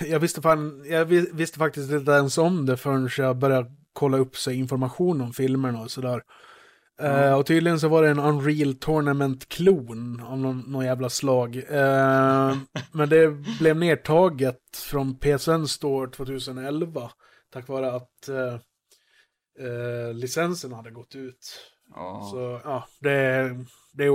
jag, 0.00 0.20
visste, 0.20 0.42
fan, 0.42 0.84
jag 0.86 1.04
vi- 1.04 1.30
visste 1.32 1.58
faktiskt 1.58 1.92
inte 1.92 2.12
ens 2.12 2.38
om 2.38 2.66
det 2.66 2.76
förrän 2.76 3.08
jag 3.16 3.36
började 3.38 3.70
kolla 3.92 4.18
upp 4.18 4.36
sig 4.36 4.56
information 4.56 5.20
om 5.20 5.32
filmerna 5.32 5.80
och 5.80 5.90
sådär. 5.90 6.22
Eh, 7.00 7.34
och 7.34 7.46
tydligen 7.46 7.80
så 7.80 7.88
var 7.88 8.02
det 8.02 8.08
en 8.08 8.18
Unreal 8.18 8.74
Tournament-klon 8.74 10.20
av 10.20 10.38
någon, 10.38 10.60
någon 10.60 10.84
jävla 10.84 11.10
slag. 11.10 11.56
Eh, 11.56 12.56
men 12.92 13.08
det 13.08 13.30
blev 13.58 13.76
nedtaget 13.76 14.76
från 14.76 15.18
PSN 15.18 15.66
Store 15.66 16.10
2011. 16.10 17.10
Tack 17.52 17.68
vare 17.68 17.92
att 17.92 18.28
eh, 18.28 20.12
licensen 20.14 20.72
hade 20.72 20.90
gått 20.90 21.14
ut. 21.14 21.70
Ja. 21.94 22.28
Så 22.32 22.60
ja, 22.64 22.88
det, 23.00 23.50
det 23.92 24.08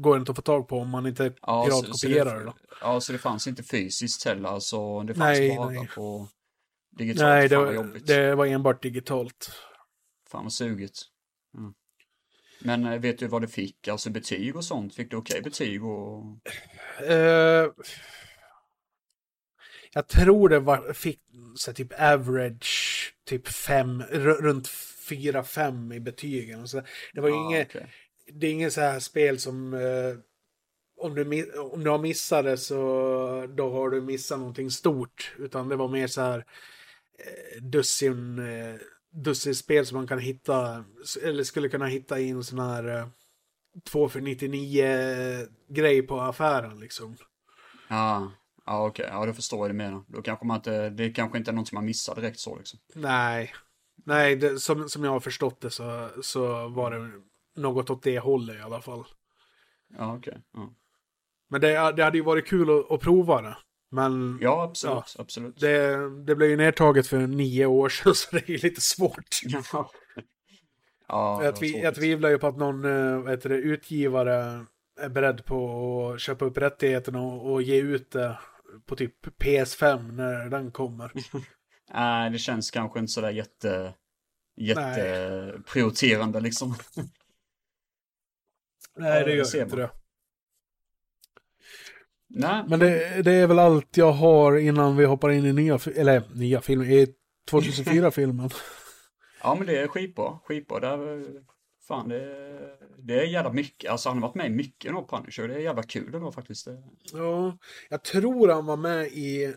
går 0.00 0.18
inte 0.18 0.32
att 0.32 0.36
få 0.36 0.42
tag 0.42 0.68
på 0.68 0.78
om 0.78 0.88
man 0.88 1.06
inte 1.06 1.32
Ja, 1.42 1.64
piratkopierar 1.64 2.38
det. 2.38 2.44
Då. 2.44 2.54
Ja, 2.80 3.00
så 3.00 3.12
det 3.12 3.18
fanns 3.18 3.46
inte 3.46 3.62
fysiskt 3.62 4.24
heller, 4.24 4.48
alltså 4.48 5.02
det 5.02 5.14
fanns 5.14 5.38
Nej, 5.38 5.56
bara 5.56 5.70
nej. 5.70 5.88
på 5.94 6.28
digitalt. 6.98 7.28
Nej, 7.28 7.48
det 7.48 7.98
det 8.06 8.34
var 8.34 8.46
enbart 8.46 8.82
digitalt. 8.82 9.52
Fan 10.30 10.42
vad 10.42 10.52
sugigt. 10.52 11.11
Men 12.64 12.86
eh, 12.86 13.00
vet 13.00 13.18
du 13.18 13.26
vad 13.26 13.42
du 13.42 13.48
fick, 13.48 13.88
alltså 13.88 14.10
betyg 14.10 14.56
och 14.56 14.64
sånt? 14.64 14.94
Fick 14.94 15.10
du 15.10 15.16
okej 15.16 15.42
betyg 15.42 15.84
och... 15.84 16.24
Eh, 17.06 17.70
jag 19.94 20.08
tror 20.08 20.48
det 20.48 20.58
var, 20.60 20.92
fick 20.92 21.20
så 21.56 21.70
här, 21.70 21.74
typ 21.74 22.00
average, 22.00 23.14
typ 23.26 23.48
fem, 23.48 24.02
runt 24.12 24.68
4-5 24.68 25.94
i 25.94 26.00
betygen. 26.00 26.68
Så, 26.68 26.82
det 27.12 27.20
var 27.20 27.28
ju 27.28 27.34
Ja, 27.34 27.46
inget, 27.46 27.68
okej. 27.68 27.86
det 28.32 28.46
är 28.46 28.50
inget 28.52 28.72
så 28.72 28.80
här 28.80 29.00
spel 29.00 29.38
som 29.38 29.74
eh, 29.74 30.14
om, 30.96 31.14
du, 31.14 31.52
om 31.58 31.84
du 31.84 31.90
har 31.90 31.98
missat 31.98 32.44
det 32.44 32.56
så 32.56 32.76
då 33.56 33.70
har 33.70 33.90
du 33.90 34.00
missat 34.00 34.38
någonting 34.38 34.70
stort. 34.70 35.32
Utan 35.38 35.68
det 35.68 35.76
var 35.76 35.88
mer 35.88 36.06
så 36.06 36.20
här 36.20 36.38
eh, 37.18 37.62
dussin, 37.62 38.38
eh, 38.38 38.74
dussin 39.12 39.54
spel 39.54 39.86
som 39.86 39.96
man 39.96 40.06
kan 40.06 40.18
hitta, 40.18 40.84
eller 41.22 41.44
skulle 41.44 41.68
kunna 41.68 41.86
hitta 41.86 42.20
i 42.20 42.28
en 42.28 42.44
sån 42.44 42.58
här 42.58 42.98
eh, 42.98 43.06
2 43.84 44.08
för 44.08 44.20
99 44.20 45.46
grej 45.68 46.02
på 46.02 46.20
affären 46.20 46.80
liksom. 46.80 47.16
Ja, 47.88 48.32
ja 48.66 48.86
okej, 48.86 49.08
ja 49.10 49.26
då 49.26 49.32
förstår 49.32 49.60
jag 49.60 49.70
det 49.70 49.74
menar. 49.74 50.04
Då 50.08 50.22
kanske 50.22 50.46
man 50.46 50.56
inte, 50.56 50.90
det 50.90 51.10
kanske 51.10 51.38
inte 51.38 51.50
är 51.50 51.52
något 51.52 51.68
som 51.68 51.76
man 51.76 51.84
missar 51.84 52.14
direkt 52.14 52.38
så 52.38 52.56
liksom. 52.56 52.80
Nej, 52.94 53.54
nej 54.04 54.36
det, 54.36 54.58
som, 54.58 54.88
som 54.88 55.04
jag 55.04 55.10
har 55.10 55.20
förstått 55.20 55.60
det 55.60 55.70
så, 55.70 56.08
så 56.22 56.68
var 56.68 56.90
det 56.90 57.10
något 57.56 57.90
åt 57.90 58.02
det 58.02 58.18
hållet 58.18 58.56
i 58.56 58.60
alla 58.60 58.80
fall. 58.80 59.04
Ja, 59.98 60.16
okej. 60.16 60.42
Ja. 60.52 60.74
Men 61.48 61.60
det, 61.60 61.92
det 61.92 62.04
hade 62.04 62.18
ju 62.18 62.24
varit 62.24 62.46
kul 62.46 62.70
att, 62.70 62.90
att 62.90 63.00
prova 63.00 63.42
det. 63.42 63.56
Men 63.94 64.38
ja, 64.40 64.62
absolut, 64.62 65.16
absolut. 65.18 65.60
det, 65.60 65.96
det 66.24 66.34
blev 66.34 66.50
ju 66.50 66.56
nedtaget 66.56 67.06
för 67.06 67.18
nio 67.18 67.66
år 67.66 67.88
sedan 67.88 68.14
så 68.14 68.36
det 68.36 68.48
är 68.48 68.50
ju 68.50 68.58
lite 68.58 68.80
svårt. 68.80 69.40
Ja. 69.42 69.90
ja, 71.08 71.44
jag, 71.44 71.56
tvi, 71.56 71.82
jag 71.82 71.94
tvivlar 71.94 72.30
ju 72.30 72.38
på 72.38 72.46
att 72.46 72.56
någon 72.56 72.84
äh, 72.84 73.18
vad 73.18 73.42
det, 73.42 73.54
utgivare 73.54 74.66
är 75.00 75.08
beredd 75.08 75.44
på 75.44 76.10
att 76.10 76.20
köpa 76.20 76.44
upp 76.44 76.58
rättigheterna 76.58 77.22
och, 77.22 77.52
och 77.52 77.62
ge 77.62 77.80
ut 77.80 78.10
det 78.10 78.38
på 78.86 78.96
typ 78.96 79.26
PS5 79.26 80.12
när 80.12 80.50
den 80.50 80.70
kommer. 80.70 81.12
Nej, 81.94 82.30
det 82.30 82.38
känns 82.38 82.70
kanske 82.70 82.98
inte 82.98 83.12
sådär 83.12 83.30
jätte, 83.30 83.94
jätte 84.56 85.62
prioriterande 85.72 86.40
liksom. 86.40 86.74
Nej, 88.96 89.18
Ja, 89.18 89.24
det 89.24 89.34
gör 89.34 89.62
inte 89.62 89.76
det. 89.76 89.90
Nej, 92.34 92.64
Men 92.68 92.78
det, 92.80 93.22
det 93.22 93.32
är 93.32 93.46
väl 93.46 93.58
allt 93.58 93.96
jag 93.96 94.12
har 94.12 94.56
innan 94.58 94.96
vi 94.96 95.04
hoppar 95.04 95.30
in 95.30 95.44
i 95.44 95.52
nya, 95.52 95.78
eller 95.96 96.22
nya 96.34 96.60
filmer, 96.60 96.90
i 96.90 97.14
2004-filmen. 97.50 98.50
ja 99.42 99.54
men 99.54 99.66
det 99.66 99.78
är 99.78 99.86
skitbra, 99.88 100.38
skitbra. 100.44 100.80
Det 100.80 101.10
är, 101.10 101.24
fan, 101.88 102.08
det 102.08 102.16
är, 102.22 102.76
det 102.98 103.14
är 103.20 103.24
jävla 103.24 103.52
mycket. 103.52 103.90
Alltså 103.90 104.08
han 104.08 104.18
har 104.18 104.28
varit 104.28 104.34
med 104.34 104.46
i 104.46 104.50
mycket 104.50 104.92
nog 104.92 105.10
Punisher. 105.10 105.48
Det 105.48 105.54
är 105.54 105.58
jävla 105.58 105.82
kul 105.82 106.14
ändå 106.14 106.32
faktiskt. 106.32 106.68
Ja, 107.12 107.58
jag 107.88 108.04
tror 108.04 108.48
han 108.48 108.66
var 108.66 108.76
med 108.76 109.06
i 109.06 109.54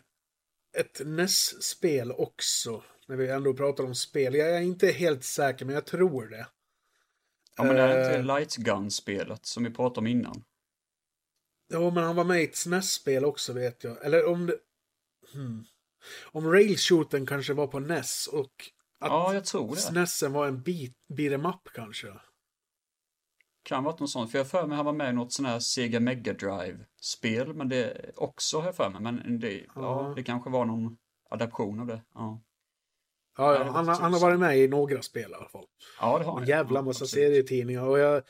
ett 0.77 1.01
NES-spel 1.05 2.11
också. 2.11 2.83
När 3.07 3.15
vi 3.15 3.29
ändå 3.29 3.53
pratar 3.53 3.83
om 3.83 3.95
spel. 3.95 4.35
Jag 4.35 4.49
är 4.55 4.61
inte 4.61 4.87
helt 4.87 5.23
säker, 5.23 5.65
men 5.65 5.75
jag 5.75 5.85
tror 5.85 6.27
det. 6.27 6.47
ja 7.57 7.63
men 7.63 7.75
det 7.75 7.81
är 7.81 7.99
Eh. 7.99 8.05
inte 8.19 8.33
Light 8.33 8.55
Gun-spelet 8.55 9.45
som 9.45 9.63
vi 9.63 9.69
pratade 9.69 9.99
om 9.99 10.07
innan. 10.07 10.43
Ja, 11.81 11.89
men 11.91 12.03
han 12.03 12.15
var 12.15 12.23
med 12.23 12.41
i 12.41 12.43
ett 12.43 12.55
SNES-spel 12.55 13.25
också 13.25 13.53
vet 13.53 13.83
jag. 13.83 14.05
Eller 14.05 14.25
om 14.25 14.45
det... 14.45 14.55
Hmm. 15.33 15.65
Om 16.31 16.51
Rail 16.51 16.77
Shooten 16.77 17.25
kanske 17.25 17.53
var 17.53 17.67
på 17.67 17.79
NES 17.79 18.27
och 18.27 18.51
att 18.99 19.09
Ja, 19.11 19.33
jag 19.33 19.45
tror 19.45 19.75
det. 19.75 19.81
SNESen 19.81 20.33
var 20.33 20.47
en 20.47 20.61
beat, 20.61 20.91
beat 21.17 21.33
em 21.33 21.45
up 21.45 21.61
kanske. 21.73 22.07
Kan 23.63 23.83
varit 23.83 23.99
något 23.99 24.09
sånt. 24.09 24.31
För 24.31 24.37
jag 24.37 24.47
för 24.47 24.67
mig 24.67 24.75
han 24.75 24.85
var 24.85 24.93
med 24.93 25.09
i 25.09 25.13
något 25.13 25.33
sån 25.33 25.45
här 25.45 25.59
Sega 25.59 25.99
Mega 25.99 26.33
Drive-spel. 26.33 27.53
Men 27.53 27.69
det 27.69 28.11
också 28.15 28.57
har 28.59 28.65
jag 28.65 28.75
för 28.75 28.89
mig. 28.89 29.01
Men 29.01 29.39
det, 29.39 29.51
ja. 29.53 29.65
Ja. 29.75 30.13
det 30.15 30.23
kanske 30.23 30.49
var 30.49 30.65
någon 30.65 30.97
adaption 31.29 31.79
av 31.79 31.87
det. 31.87 32.01
Ja, 32.13 32.41
Ja, 33.37 33.55
Ja, 33.55 33.63
han, 33.63 33.87
han 33.87 34.13
har 34.13 34.19
varit 34.19 34.39
med 34.39 34.57
i 34.57 34.67
några 34.67 35.01
spel 35.01 35.31
i 35.31 35.33
alla 35.33 35.49
fall. 35.49 35.65
ja 35.99 36.19
det 36.19 36.25
har 36.25 36.31
En 36.33 36.37
han. 36.39 36.47
jävla 36.47 36.79
ja, 36.79 36.83
massa 36.83 37.05
serietidningar. 37.05 37.83
Och 37.83 37.99
jag, 37.99 38.13
jag 38.15 38.23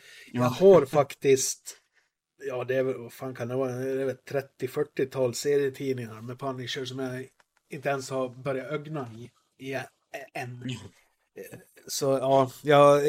Ja. 0.44 0.48
har 0.48 0.86
faktiskt 0.86 1.78
ja, 2.38 2.64
det 2.64 2.76
är 2.76 2.84
väl, 2.84 2.98
vad 2.98 3.14
fan 3.14 3.36
kan 3.36 3.48
det 3.48 3.56
vara, 3.56 3.72
det 3.72 4.02
är 4.02 4.06
väl 4.06 4.18
30-40-tal 4.60 5.34
serietidningar 5.34 6.22
med 6.22 6.40
Punisher 6.40 6.86
som 6.86 7.00
jag 7.00 7.28
inte 7.70 7.90
ens 7.90 8.10
har 8.10 8.30
börjat 8.30 8.72
ögna 8.72 9.10
i, 9.14 9.32
i 9.58 9.74
än. 10.34 10.70
Så 11.88 12.06
ja, 12.06 12.52
jag, 12.64 13.02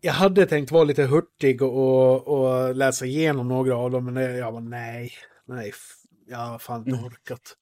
jag 0.00 0.12
hade 0.12 0.46
tänkt 0.46 0.70
vara 0.70 0.84
lite 0.84 1.02
hurtig 1.02 1.62
och, 1.62 2.28
och 2.28 2.76
läsa 2.76 3.06
igenom 3.06 3.48
några 3.48 3.76
av 3.76 3.90
dem, 3.90 4.04
men 4.04 4.36
jag 4.36 4.52
var 4.52 4.60
nej, 4.60 5.12
nej, 5.44 5.72
jag 6.26 6.38
har 6.38 6.58
fan 6.58 6.88
inte 6.88 7.04
orkat. 7.06 7.56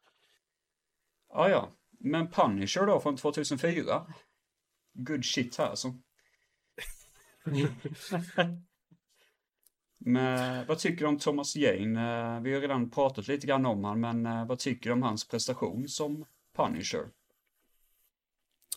Ja, 1.29 1.49
ja. 1.49 1.73
Men 1.99 2.31
Punisher 2.31 2.87
då 2.87 3.01
från 3.01 3.17
2004. 3.17 4.07
Good 4.95 5.25
shit 5.25 5.57
här 5.57 5.67
alltså. 5.67 5.95
Men 10.07 10.67
vad 10.67 10.79
tycker 10.79 11.05
du 11.05 11.07
om 11.09 11.19
Thomas 11.19 11.57
Jane? 11.57 12.35
Eh, 12.37 12.41
Vi 12.43 12.55
har 12.55 12.61
redan 12.61 12.91
pratat 12.91 13.29
lite 13.29 13.47
grann 13.47 13.67
om 13.67 13.85
han, 13.85 14.01
men 14.01 14.27
eh, 14.27 14.47
vad 14.47 14.59
tycker 14.59 14.91
du 14.91 14.95
om 14.95 15.03
hans 15.03 15.29
prestation 15.29 15.89
som 15.89 16.25
Punisher? 16.57 17.01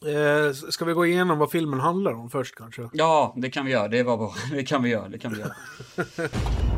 Eh, 0.06 0.54
ska 0.54 0.86
vi 0.86 0.94
gå 0.94 1.06
igenom 1.06 1.38
vad 1.40 1.52
filmen 1.52 1.80
handlar 1.80 2.14
om 2.14 2.30
först 2.30 2.56
kanske? 2.56 2.90
Ja, 2.94 3.34
det 3.38 3.50
kan 3.50 3.66
vi 3.66 3.72
göra. 3.72 3.88
Det 3.88 4.04
var 4.04 4.18
bra. 4.18 4.34
Det 4.52 4.64
kan 4.64 4.84
vi 4.84 4.90
göra. 4.90 5.10
Det 5.10 5.20
kan 5.20 5.34
vi 5.34 5.40
göra. 5.40 5.54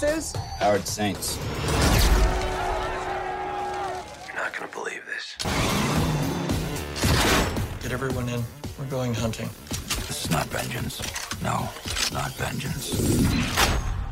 this 0.00 0.34
is? 0.34 0.36
Howard 0.58 0.86
Saints. 0.86 1.38
You're 4.26 4.36
not 4.36 4.52
gonna 4.52 4.72
believe 4.72 5.02
this. 5.06 5.36
Get 7.80 7.92
everyone 7.92 8.28
in. 8.28 8.42
We're 8.78 8.86
going 8.86 9.14
hunting. 9.14 9.48
This 9.68 10.24
is 10.24 10.30
not 10.30 10.46
vengeance. 10.46 11.00
No, 11.42 11.68
it's 11.84 12.12
not 12.12 12.32
vengeance. 12.34 12.92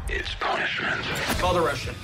It's 0.08 0.34
punishment. 0.38 1.02
Call 1.38 1.54
the 1.54 1.60
Russian. 1.60 1.94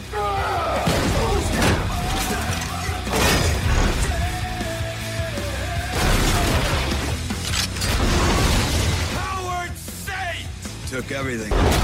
Howard 9.15 9.77
Saint! 9.77 10.49
Took 10.91 11.13
everything. 11.13 11.78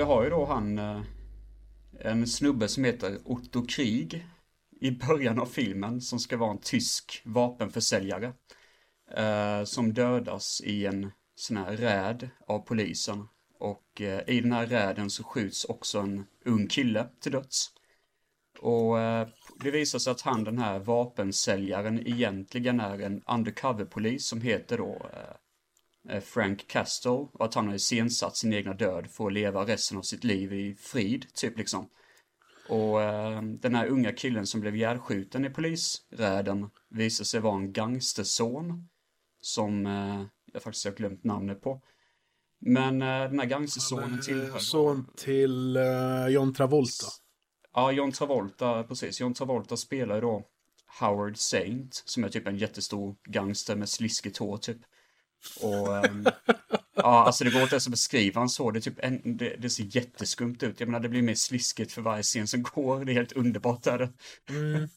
Vi 0.00 0.04
har 0.04 0.24
ju 0.24 0.30
då 0.30 0.44
han, 0.44 0.78
eh, 0.78 1.02
en 2.00 2.26
snubbe 2.26 2.68
som 2.68 2.84
heter 2.84 3.18
Otto 3.24 3.66
Krig 3.66 4.26
i 4.80 4.90
början 4.90 5.38
av 5.38 5.46
filmen 5.46 6.00
som 6.00 6.18
ska 6.18 6.36
vara 6.36 6.50
en 6.50 6.58
tysk 6.58 7.22
vapenförsäljare. 7.24 8.32
Eh, 9.16 9.64
som 9.64 9.92
dödas 9.92 10.60
i 10.64 10.86
en 10.86 11.10
sån 11.34 11.56
här 11.56 11.76
räd 11.76 12.28
av 12.46 12.58
polisen. 12.58 13.28
Och 13.58 14.00
eh, 14.00 14.22
i 14.26 14.40
den 14.40 14.52
här 14.52 14.66
räden 14.66 15.10
så 15.10 15.24
skjuts 15.24 15.64
också 15.64 15.98
en 15.98 16.26
ung 16.44 16.66
kille 16.66 17.08
till 17.20 17.32
döds. 17.32 17.70
Och 18.58 19.00
eh, 19.00 19.28
det 19.60 19.70
visar 19.70 19.98
sig 19.98 20.10
att 20.10 20.20
han 20.20 20.44
den 20.44 20.58
här 20.58 20.78
vapensäljaren 20.78 22.06
egentligen 22.06 22.80
är 22.80 22.98
en 22.98 23.22
undercover-polis 23.26 24.26
som 24.26 24.40
heter 24.40 24.78
då 24.78 25.10
eh, 25.12 25.36
Frank 26.22 26.68
Castle 26.68 27.10
och 27.10 27.44
att 27.44 27.54
han 27.54 27.66
har 27.68 27.74
iscensatt 27.74 28.36
sin 28.36 28.52
egna 28.52 28.74
död 28.74 29.10
för 29.10 29.26
att 29.26 29.32
leva 29.32 29.66
resten 29.66 29.98
av 29.98 30.02
sitt 30.02 30.24
liv 30.24 30.52
i 30.52 30.74
frid, 30.74 31.26
typ 31.34 31.58
liksom. 31.58 31.88
Och 32.68 33.02
eh, 33.02 33.42
den 33.42 33.74
här 33.74 33.86
unga 33.86 34.12
killen 34.12 34.46
som 34.46 34.60
blev 34.60 34.76
ihjälskjuten 34.76 35.44
i 35.44 35.50
polisräden 35.50 36.70
visar 36.88 37.24
sig 37.24 37.40
vara 37.40 37.56
en 37.56 37.72
gangsterson 37.72 38.88
som 39.40 39.86
eh, 39.86 40.22
jag 40.52 40.62
faktiskt 40.62 40.84
har 40.84 40.92
glömt 40.92 41.24
namnet 41.24 41.62
på. 41.62 41.82
Men 42.60 43.02
eh, 43.02 43.08
den 43.08 43.38
här 43.38 43.46
gangstersonen 43.46 44.20
tillhör... 44.20 44.58
Son 44.58 45.06
till 45.16 45.76
eh, 45.76 46.26
John 46.28 46.54
Travolta. 46.54 47.06
Ja, 47.72 47.92
John 47.92 48.12
Travolta, 48.12 48.84
precis. 48.84 49.20
John 49.20 49.34
Travolta 49.34 49.76
spelar 49.76 50.14
ju 50.14 50.20
då 50.20 50.46
Howard 51.00 51.36
Saint, 51.36 52.02
som 52.04 52.24
är 52.24 52.28
typ 52.28 52.46
en 52.46 52.56
jättestor 52.56 53.16
gangster 53.24 53.76
med 53.76 53.88
sliskigt 53.88 54.36
hår 54.38 54.56
typ. 54.56 54.78
Och 55.60 55.96
ehm, 55.96 56.26
ja, 56.94 57.24
alltså 57.24 57.44
det 57.44 57.50
går 57.50 57.62
inte 57.62 57.74
ens 57.74 57.86
att 57.86 57.90
beskriva 57.90 58.40
han 58.40 58.48
så. 58.48 58.70
Det, 58.70 58.80
typ 58.80 58.98
en, 58.98 59.36
det, 59.36 59.56
det 59.56 59.70
ser 59.70 59.96
jätteskumt 59.96 60.56
ut. 60.60 60.80
Jag 60.80 60.88
menar, 60.88 61.00
det 61.00 61.08
blir 61.08 61.22
mer 61.22 61.34
sliskigt 61.34 61.92
för 61.92 62.02
varje 62.02 62.22
scen 62.22 62.48
som 62.48 62.62
går. 62.62 63.04
Det 63.04 63.12
är 63.12 63.14
helt 63.14 63.32
underbart 63.32 63.86
är 63.86 63.98
det. 63.98 64.08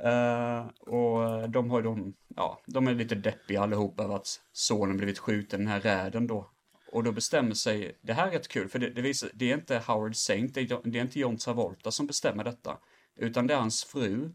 Eh, 0.00 0.66
och 0.80 1.50
de 1.50 1.70
har 1.70 1.82
de, 1.82 2.14
ja, 2.36 2.62
de 2.66 2.88
är 2.88 2.94
lite 2.94 3.14
deppiga 3.14 3.62
allihopa 3.62 4.02
över 4.04 4.16
att 4.16 4.40
sonen 4.52 4.96
blivit 4.96 5.18
skjuten 5.18 5.60
den 5.60 5.68
här 5.68 5.80
räden 5.80 6.26
då. 6.26 6.50
Och 6.92 7.04
då 7.04 7.12
bestämmer 7.12 7.54
sig, 7.54 7.98
det 8.02 8.12
här 8.12 8.28
är 8.28 8.30
rätt 8.30 8.48
kul 8.48 8.68
för 8.68 8.78
det, 8.78 8.90
det 8.90 9.02
visar, 9.02 9.30
det 9.34 9.50
är 9.50 9.54
inte 9.54 9.82
Howard 9.86 10.16
Saint, 10.16 10.54
det 10.54 10.60
är, 10.60 10.90
det 10.90 10.98
är 10.98 11.02
inte 11.02 11.20
John 11.20 11.36
Travolta 11.36 11.90
som 11.90 12.06
bestämmer 12.06 12.44
detta. 12.44 12.78
Utan 13.16 13.46
det 13.46 13.54
är 13.54 13.58
hans 13.58 13.84
fru 13.84 14.30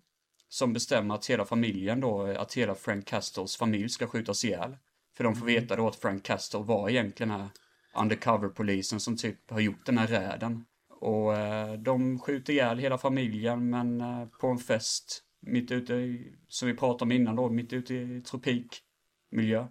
som 0.49 0.74
bestämmer 0.74 1.16
att 1.16 1.26
hela 1.26 1.45
familjen 1.45 1.99
då, 1.99 2.22
att 2.22 2.54
hela 2.54 2.76
Frank 2.76 3.08
Castles 3.08 3.58
familj 3.58 3.89
ska 3.89 4.08
skjutas 4.08 4.45
ihjäl. 4.45 4.78
För 5.18 5.24
de 5.24 5.36
får 5.36 5.45
veta 5.45 5.76
då 5.76 5.88
att 5.88 5.95
Frank 5.95 6.24
Castle 6.24 6.59
var 6.59 6.89
egentligen 6.89 7.30
den 7.30 7.39
här 7.39 7.49
undercover-polisen 7.95 8.99
som 8.99 9.18
typ 9.18 9.51
har 9.51 9.59
gjort 9.59 9.86
den 9.86 9.97
här 9.97 10.07
räden. 10.07 10.66
Och 10.89 11.38
eh, 11.38 11.74
de 11.74 12.20
skjuter 12.20 12.53
ihjäl 12.53 12.78
hela 12.78 12.97
familjen 12.97 13.70
men 13.70 14.01
eh, 14.01 14.26
på 14.26 14.47
en 14.47 14.57
fest 14.57 15.24
mitt 15.39 15.72
ute 15.72 15.93
i, 15.93 16.36
som 16.47 16.68
vi 16.68 16.74
pratade 16.74 17.03
om 17.03 17.11
innan 17.11 17.36
då, 17.36 17.49
mitt 17.49 17.74
ute 17.74 17.93
i 17.93 18.22
tropikmiljö. 18.22 19.68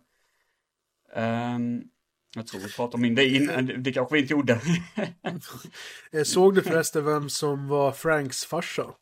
Ehm, 1.15 1.83
jag 2.35 2.47
tror 2.47 2.61
vi 2.61 2.73
pratade 2.73 3.09
om 3.09 3.15
det 3.15 3.29
innan, 3.29 3.83
det 3.83 3.93
kanske 3.93 4.15
vi 4.15 4.21
inte 4.21 4.33
gjorde. 4.33 4.61
Eh, 6.13 6.23
Såg 6.23 6.55
du 6.55 6.63
förresten 6.63 7.05
vem 7.05 7.31
som 7.31 7.69
var 7.69 7.93
Franks 7.93 8.45
farsa? 8.45 8.95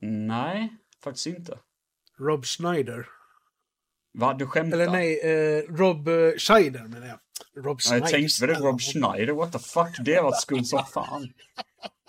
Nej, 0.00 0.76
faktiskt 1.02 1.26
inte. 1.26 1.58
Rob 2.18 2.44
Schneider. 2.44 3.15
Va, 4.16 4.34
du 4.34 4.46
skämtar? 4.46 4.78
Eller 4.78 4.90
nej, 4.92 5.20
eh, 5.20 5.62
Rob 5.74 6.08
eh, 6.08 6.14
Scheider 6.38 6.82
menar 6.88 7.06
jag. 7.06 7.18
Rob 7.64 7.64
Ja, 7.64 7.70
jag 7.70 7.80
Schneider. 7.80 8.06
tänkte 8.06 8.46
väl 8.46 8.54
det, 8.54 8.60
Rob 8.60 8.80
Schneider, 8.80 9.32
what 9.32 9.52
the 9.52 9.58
fuck, 9.58 9.96
det 10.04 10.20
var 10.20 10.32
skumt 10.32 10.64
som 10.64 10.84
fan. 10.86 11.32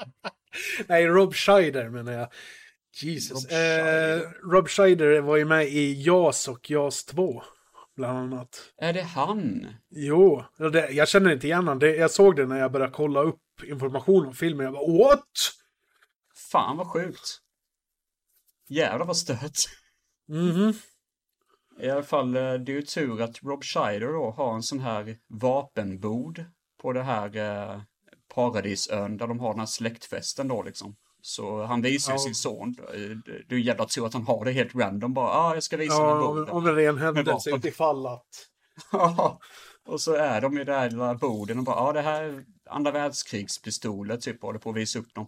Nej, 0.88 1.08
Rob 1.08 1.34
Scheider 1.36 1.90
menar 1.90 2.12
jag. 2.12 2.30
Jesus. 3.02 3.32
Rob 3.32 3.50
Schneider. 3.50 4.16
eh, 4.18 4.22
Rob 4.52 4.68
Scheider 4.70 5.22
var 5.22 5.38
ju 5.38 5.46
med 5.46 5.68
i 5.68 6.02
JAS 6.04 6.48
och 6.48 6.70
JAS 6.72 7.06
2. 7.06 7.44
Bland 7.96 8.18
annat. 8.18 8.74
Är 8.78 8.94
det 8.94 9.02
han? 9.02 9.68
Jo, 9.90 10.44
det, 10.74 10.90
jag 10.90 11.08
känner 11.08 11.34
inte 11.34 11.48
igen 11.48 11.68
honom. 11.68 11.90
Jag 11.90 12.12
såg 12.12 12.36
det 12.36 12.46
när 12.46 12.60
jag 12.60 12.72
började 12.72 12.92
kolla 12.94 13.22
upp 13.22 13.40
information 13.64 14.26
om 14.26 14.34
filmen. 14.34 14.64
Jag 14.66 14.74
bara 14.74 14.98
what? 15.10 15.24
Fan 16.52 16.78
vad 16.78 16.88
sjukt. 16.88 17.38
Jävlar 18.70 19.06
vad 19.06 19.18
stört. 19.18 19.58
Mhm. 20.28 20.74
I 21.80 21.90
alla 21.90 22.04
fall, 22.04 22.36
eh, 22.36 22.42
det 22.54 22.72
är 22.72 22.76
ju 22.76 22.82
tur 22.82 23.22
att 23.22 23.44
Rob 23.44 23.64
Scheider 23.64 24.08
då 24.08 24.32
har 24.38 24.56
en 24.56 24.64
sån 24.64 24.80
här 24.80 25.18
vapenbod 25.28 26.46
på 26.82 26.94
det 26.94 27.04
här 27.04 27.36
eh, 27.38 27.82
paradisön 28.36 29.18
där 29.18 29.28
de 29.28 29.40
har 29.40 29.50
den 29.50 29.60
här 29.60 29.66
släktfesten 29.66 30.48
då 30.48 30.64
liksom. 30.64 30.96
Så 31.22 31.64
han 31.64 31.82
visar 31.82 32.12
ju 32.14 32.16
Ja. 32.16 32.20
sin 32.20 32.36
son. 32.36 32.76
Eh, 32.94 33.34
Det 33.50 33.56
är 33.56 33.60
jävla 33.60 33.86
tur 33.86 34.06
att 34.06 34.14
han 34.14 34.24
har 34.28 34.46
det 34.46 34.52
helt 34.52 34.76
random 34.76 35.14
bara. 35.14 35.28
Ja, 35.28 35.40
ah, 35.40 35.54
jag 35.54 35.64
ska 35.64 35.78
visa 35.78 35.98
den 35.98 36.08
Ja, 36.08 36.24
om, 36.28 36.36
boden. 36.36 36.50
om 36.56 36.68
en 36.68 36.76
ren 36.76 36.98
händelse 36.98 37.56
utifall 37.56 38.06
att... 38.08 38.28
Ja, 38.92 39.40
Och 39.88 40.02
så 40.02 40.14
är 40.14 40.42
de 40.42 40.58
i 40.58 40.64
det 40.64 40.74
här 40.74 40.90
lilla 40.90 41.16
borden 41.16 41.58
och 41.58 41.64
bara, 41.64 41.76
ja 41.76 41.94
det 41.94 42.02
här 42.02 42.24
är 42.24 42.46
andra 42.70 42.92
världskrigspistoler 42.92 44.18
typ, 44.18 44.42
håller 44.42 44.60
på 44.60 44.70
att 44.70 44.76
visa 44.76 45.00
upp 45.00 45.14
dem. 45.14 45.28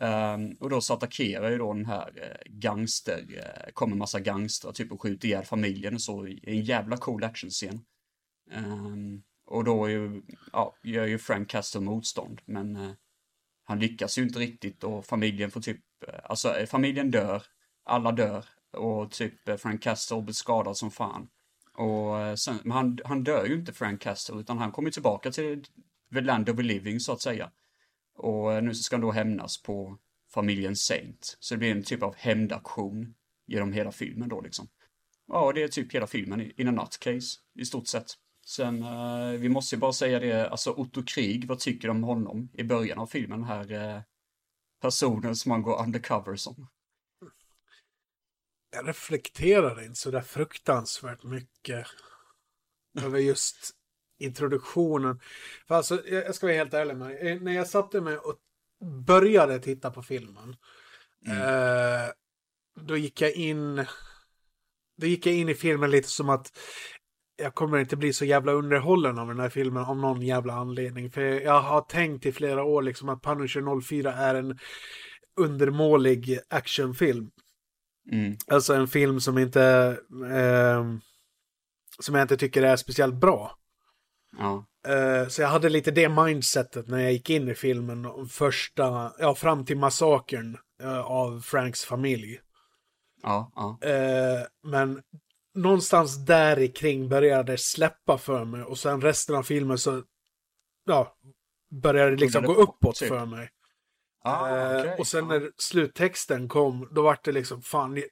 Um, 0.00 0.56
och 0.60 0.70
då 0.70 0.80
så 0.80 0.94
attackerar 0.94 1.50
ju 1.50 1.58
då 1.58 1.72
den 1.72 1.86
här 1.86 2.12
eh, 2.16 2.52
gangster, 2.52 3.24
uh, 3.30 3.72
kommer 3.72 3.96
massa 3.96 4.20
gangstrar 4.20 4.72
typ 4.72 4.92
och 4.92 5.02
skjuter 5.02 5.28
ihjäl 5.28 5.44
familjen 5.44 5.94
och 5.94 6.00
så 6.00 6.26
i 6.26 6.40
en 6.42 6.62
jävla 6.62 6.96
cool 6.96 7.24
actionscen. 7.24 7.84
Um, 8.52 9.22
och 9.46 9.64
då 9.64 9.84
är 9.84 9.90
ju, 9.90 10.22
ja, 10.52 10.76
gör 10.82 11.06
ju 11.06 11.18
Frank 11.18 11.50
Castle 11.50 11.80
motstånd, 11.80 12.40
men 12.44 12.76
uh, 12.76 12.92
han 13.64 13.78
lyckas 13.78 14.18
ju 14.18 14.22
inte 14.22 14.38
riktigt 14.38 14.84
och 14.84 15.06
familjen 15.06 15.50
får 15.50 15.60
typ, 15.60 15.80
alltså 16.24 16.54
familjen 16.66 17.10
dör, 17.10 17.42
alla 17.84 18.12
dör 18.12 18.44
och 18.72 19.10
typ 19.10 19.60
Frank 19.60 19.82
Castle 19.82 20.22
blir 20.22 20.34
skadad 20.34 20.76
som 20.76 20.90
fan. 20.90 21.28
Och 21.74 22.38
sen, 22.38 22.58
men 22.62 22.72
han, 22.72 22.98
han 23.04 23.24
dör 23.24 23.46
ju 23.46 23.54
inte 23.54 23.72
Frank 23.72 24.00
Castle 24.00 24.40
utan 24.40 24.58
han 24.58 24.72
kommer 24.72 24.90
tillbaka 24.90 25.30
till 25.30 25.64
the 26.14 26.20
land 26.20 26.48
of 26.48 26.56
the 26.56 26.62
living 26.62 27.00
så 27.00 27.12
att 27.12 27.20
säga. 27.20 27.50
Och 28.16 28.52
eh, 28.52 28.62
nu 28.62 28.74
ska 28.74 28.96
han 28.96 29.00
då 29.00 29.12
hämnas 29.12 29.62
på 29.62 29.98
familjen 30.34 30.76
Saint. 30.76 31.36
Så 31.40 31.54
det 31.54 31.58
blir 31.58 31.70
en 31.70 31.82
typ 31.82 32.02
av 32.02 32.14
hämndaktion 32.16 33.14
genom 33.46 33.72
hela 33.72 33.92
filmen 33.92 34.28
då 34.28 34.40
liksom. 34.40 34.68
Ja, 35.26 35.52
det 35.52 35.62
är 35.62 35.68
typ 35.68 35.94
hela 35.94 36.06
filmen 36.06 36.60
in 36.60 36.68
a 36.68 36.70
nutcase 36.70 37.38
i 37.54 37.64
stort 37.64 37.86
sett. 37.86 38.06
Sen, 38.46 38.82
eh, 38.82 39.28
vi 39.28 39.48
måste 39.48 39.74
ju 39.74 39.80
bara 39.80 39.92
säga 39.92 40.20
det, 40.20 40.48
alltså 40.50 40.70
Otto 40.70 41.02
Krig, 41.06 41.48
vad 41.48 41.58
tycker 41.58 41.88
du 41.88 41.92
om 41.92 42.02
honom 42.04 42.48
i 42.52 42.64
början 42.64 42.98
av 42.98 43.06
filmen 43.06 43.40
Den 43.40 43.48
här? 43.48 43.96
eh, 43.96 44.02
personen 44.80 45.36
som 45.36 45.50
han 45.50 45.62
går 45.62 45.82
undercover 45.82 46.36
som. 46.36 46.68
Jag 48.70 48.88
reflekterar 48.88 49.82
inte 49.84 50.00
så 50.00 50.10
där 50.10 50.20
fruktansvärt 50.20 51.22
mycket 51.22 51.86
över 53.00 53.18
just 53.18 53.70
introduktionen. 54.24 55.20
För 55.68 55.74
alltså, 55.74 56.08
jag 56.08 56.34
ska 56.34 56.46
vara 56.46 56.56
helt 56.56 56.74
ärlig 56.74 56.96
med 56.96 57.08
dig. 57.08 57.40
När 57.40 57.52
jag 57.52 57.66
satte 57.66 58.00
mig 58.00 58.16
och 58.16 58.36
började 59.06 59.58
titta 59.58 59.90
på 59.90 60.02
filmen. 60.02 60.56
Mm. 61.26 61.38
Eh, 61.38 62.08
då 62.80 62.96
gick 62.96 63.20
jag 63.20 63.32
in. 63.32 63.86
Då 64.96 65.06
gick 65.06 65.26
jag 65.26 65.34
in 65.34 65.48
i 65.48 65.54
filmen 65.54 65.90
lite 65.90 66.08
som 66.08 66.28
att 66.28 66.58
jag 67.36 67.54
kommer 67.54 67.78
inte 67.78 67.96
bli 67.96 68.12
så 68.12 68.24
jävla 68.24 68.52
underhållen 68.52 69.18
av 69.18 69.28
den 69.28 69.40
här 69.40 69.48
filmen 69.48 69.84
av 69.84 69.96
någon 69.96 70.22
jävla 70.22 70.52
anledning. 70.52 71.10
För 71.10 71.20
jag 71.20 71.60
har 71.60 71.80
tänkt 71.80 72.26
i 72.26 72.32
flera 72.32 72.64
år 72.64 72.82
liksom 72.82 73.08
att 73.08 73.22
Punisher 73.22 73.80
04 73.80 74.12
är 74.12 74.34
en 74.34 74.58
undermålig 75.36 76.38
actionfilm. 76.48 77.30
Mm. 78.12 78.36
Alltså 78.46 78.74
en 78.74 78.88
film 78.88 79.20
som 79.20 79.38
inte... 79.38 79.62
Eh, 80.32 80.84
som 81.98 82.14
jag 82.14 82.24
inte 82.24 82.36
tycker 82.36 82.62
är 82.62 82.76
speciellt 82.76 83.14
bra. 83.14 83.58
Ja. 84.38 84.64
Uh, 84.88 85.28
så 85.28 85.42
jag 85.42 85.48
hade 85.48 85.68
lite 85.68 85.90
det 85.90 86.08
mindsetet 86.08 86.88
när 86.88 86.98
jag 86.98 87.12
gick 87.12 87.30
in 87.30 87.48
i 87.48 87.54
filmen. 87.54 88.28
Första, 88.28 89.12
ja 89.18 89.34
fram 89.34 89.64
till 89.64 89.78
massakern 89.78 90.58
uh, 90.82 91.00
av 91.00 91.40
Franks 91.40 91.84
familj. 91.84 92.40
Ja, 93.22 93.52
ja. 93.54 93.78
Uh, 93.90 94.70
men 94.70 95.02
någonstans 95.54 96.24
där 96.26 96.74
kring 96.74 97.08
började 97.08 97.52
det 97.52 97.58
släppa 97.58 98.18
för 98.18 98.44
mig. 98.44 98.62
Och 98.62 98.78
sen 98.78 99.00
resten 99.00 99.36
av 99.36 99.42
filmen 99.42 99.78
så, 99.78 100.02
ja, 100.84 101.16
började 101.82 102.10
det 102.10 102.16
liksom 102.16 102.44
gå 102.44 102.54
uppåt 102.54 102.96
typ. 102.96 103.08
för 103.08 103.26
mig. 103.26 103.50
Ah, 104.24 104.80
okay. 104.80 104.98
Och 104.98 105.06
sen 105.06 105.28
när 105.28 105.50
sluttexten 105.56 106.48
kom, 106.48 106.88
då 106.92 107.02
var 107.02 107.18
det 107.24 107.32
liksom, 107.32 107.62
fan, 107.62 107.94
det 107.94 108.04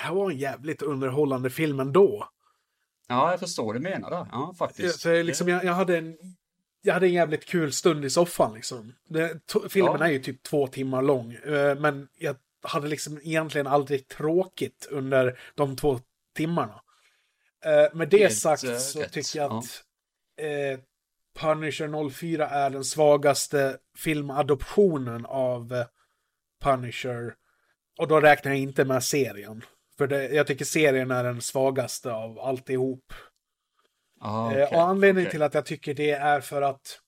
här 0.00 0.14
var 0.14 0.30
en 0.30 0.38
jävligt 0.38 0.82
underhållande 0.82 1.50
film 1.50 1.80
ändå. 1.80 2.28
Ja, 3.08 3.30
jag 3.30 3.40
förstår 3.40 3.64
vad 3.64 3.74
du 3.74 3.80
menar 3.80 4.10
där. 4.10 4.26
Ja, 4.32 4.54
faktiskt. 4.58 5.00
Så 5.00 5.22
liksom, 5.22 5.48
jag, 5.48 5.64
jag, 5.64 5.72
hade 5.72 5.98
en, 5.98 6.16
jag 6.82 6.94
hade 6.94 7.06
en 7.06 7.12
jävligt 7.12 7.44
kul 7.44 7.72
stund 7.72 8.04
i 8.04 8.10
soffan 8.10 8.54
liksom. 8.54 8.94
Det, 9.08 9.40
filmen 9.68 9.96
ja. 10.00 10.06
är 10.06 10.10
ju 10.10 10.18
typ 10.18 10.42
två 10.42 10.66
timmar 10.66 11.02
lång. 11.02 11.32
Eh, 11.32 11.78
men 11.78 12.08
jag 12.18 12.36
hade 12.62 12.88
liksom 12.88 13.20
egentligen 13.22 13.66
aldrig 13.66 14.08
tråkigt 14.08 14.88
under 14.90 15.38
de 15.54 15.76
två 15.76 16.00
timmarna. 16.36 16.80
Eh, 17.64 17.94
med 17.94 18.08
det 18.08 18.18
Helt, 18.18 18.38
sagt 18.38 18.64
eh, 18.64 18.76
så 18.76 19.00
rätt. 19.00 19.12
tycker 19.12 19.38
jag 19.38 19.52
att 19.52 19.84
ja. 20.36 20.44
eh, 20.44 20.78
Punisher 21.38 22.10
04 22.10 22.48
är 22.48 22.70
den 22.70 22.84
svagaste 22.84 23.78
filmadoptionen 23.98 25.26
av 25.26 25.84
Punisher. 26.62 27.34
Och 27.98 28.08
då 28.08 28.20
räknar 28.20 28.52
jag 28.52 28.60
inte 28.60 28.84
med 28.84 29.04
serien. 29.04 29.64
För 29.98 30.06
det, 30.06 30.28
jag 30.28 30.46
tycker 30.46 30.64
serien 30.64 31.10
är 31.10 31.24
den 31.24 31.40
svagaste 31.40 32.12
av 32.12 32.38
alltihop. 32.38 33.12
Ah, 34.20 34.50
okay. 34.50 34.62
och 34.62 34.82
anledningen 34.82 35.26
okay. 35.26 35.30
till 35.30 35.42
att 35.42 35.54
jag 35.54 35.66
tycker 35.66 35.94
det 35.94 36.10
är 36.10 36.40
för 36.40 36.62
att 36.62 37.00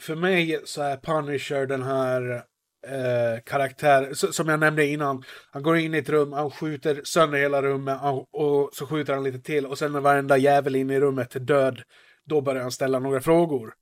för 0.00 0.14
mig 0.14 0.60
så 0.64 0.82
är 0.82 0.96
Punisher 0.96 1.66
den 1.66 1.82
här 1.82 2.44
eh, 2.86 3.40
karaktär, 3.44 4.10
som 4.14 4.48
jag 4.48 4.60
nämnde 4.60 4.86
innan. 4.86 5.24
Han 5.50 5.62
går 5.62 5.76
in 5.76 5.94
i 5.94 5.98
ett 5.98 6.08
rum, 6.08 6.32
han 6.32 6.50
skjuter 6.50 7.00
sönder 7.04 7.38
hela 7.38 7.62
rummet 7.62 7.98
och 8.30 8.70
så 8.72 8.86
skjuter 8.86 9.14
han 9.14 9.24
lite 9.24 9.40
till 9.40 9.66
och 9.66 9.78
sen 9.78 9.92
när 9.92 10.00
varenda 10.00 10.36
jävel 10.36 10.76
inne 10.76 10.94
i 10.94 11.00
rummet 11.00 11.36
är 11.36 11.40
död, 11.40 11.82
då 12.24 12.40
börjar 12.40 12.62
han 12.62 12.72
ställa 12.72 12.98
några 12.98 13.20
frågor. 13.20 13.74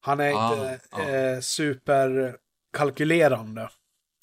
Han 0.00 0.20
är 0.20 0.34
ah, 0.34 0.52
inte 0.52 0.80
ah. 0.90 1.08
Eh, 1.08 1.40
superkalkylerande. 1.40 3.68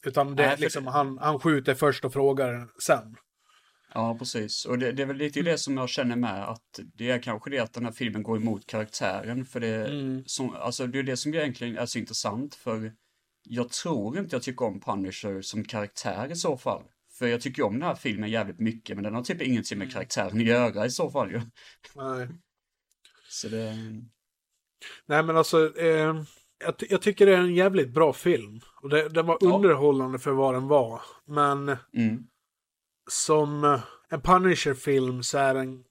Utan 0.06 0.36
det, 0.36 0.48
Nej, 0.48 0.58
liksom, 0.60 0.86
det... 0.86 0.92
Han, 0.92 1.18
han 1.18 1.40
skjuter 1.40 1.76
först 1.76 2.06
och 2.06 2.14
frågar 2.14 2.68
sen. 2.84 3.16
Ja, 3.94 4.16
precis. 4.20 4.66
Och 4.66 4.80
det, 4.80 4.92
det 4.92 5.02
är 5.02 5.08
väl 5.08 5.18
lite 5.18 5.42
det 5.42 5.58
som 5.58 5.78
jag 5.78 5.90
känner 5.90 6.16
med 6.16 6.50
att 6.50 6.80
det 6.94 7.10
är 7.10 7.22
kanske 7.22 7.50
det 7.50 7.60
att 7.60 7.74
den 7.74 7.86
här 7.86 7.92
filmen 7.92 8.24
går 8.24 8.38
emot 8.38 8.68
karaktären. 8.68 9.46
För 9.46 9.60
det, 9.60 9.88
mm. 9.88 10.24
som, 10.26 10.56
alltså, 10.56 10.88
det 10.88 11.00
är 11.00 11.04
det 11.04 11.18
som 11.18 11.34
egentligen 11.34 11.78
är 11.78 11.86
så 11.86 12.00
intressant. 12.00 12.56
För 12.56 12.94
jag 13.44 13.70
tror 13.70 14.18
inte 14.18 14.36
jag 14.36 14.44
tycker 14.44 14.66
om 14.66 14.80
Punisher 14.80 15.42
som 15.42 15.64
karaktär 15.64 16.32
i 16.32 16.36
så 16.36 16.58
fall. 16.58 16.84
För 17.12 17.28
jag 17.28 17.42
tycker 17.42 17.64
om 17.64 17.74
den 17.74 17.88
här 17.88 17.96
filmen 17.96 18.30
jävligt 18.30 18.60
mycket, 18.60 18.96
men 18.96 19.04
den 19.04 19.16
har 19.16 19.24
typ 19.24 19.42
ingenting 19.42 19.78
med 19.78 19.86
mm. 19.86 19.94
karaktären 19.94 20.38
att 20.38 20.46
göra 20.46 20.86
i 20.86 20.92
så 20.92 21.12
fall 21.12 21.32
ju. 21.32 21.42
Nej. 21.96 22.28
Så 23.30 23.48
det... 23.48 23.76
Nej 25.06 25.24
men 25.24 25.38
alltså, 25.38 25.80
eh, 25.80 26.24
jag, 26.60 26.76
jag, 26.90 27.02
tycker 27.02 27.26
det 27.26 27.34
är 27.34 27.38
en 27.38 27.56
jävligt 27.56 27.90
bra 27.90 28.14
film. 28.14 28.62
Och 28.82 28.90
det, 28.90 29.10
den 29.10 29.26
var 29.26 29.38
ja. 29.42 29.56
underhållande 29.56 30.20
för 30.20 30.32
vad 30.32 30.54
den 30.54 30.68
var. 30.68 31.02
Men 31.26 31.70
mm. 31.70 32.24
som 33.10 33.64
eh, 33.64 33.80
en 34.10 34.22
Punisher-film 34.22 35.24
så 35.24 35.38
är 35.38 35.54
den 35.54 35.84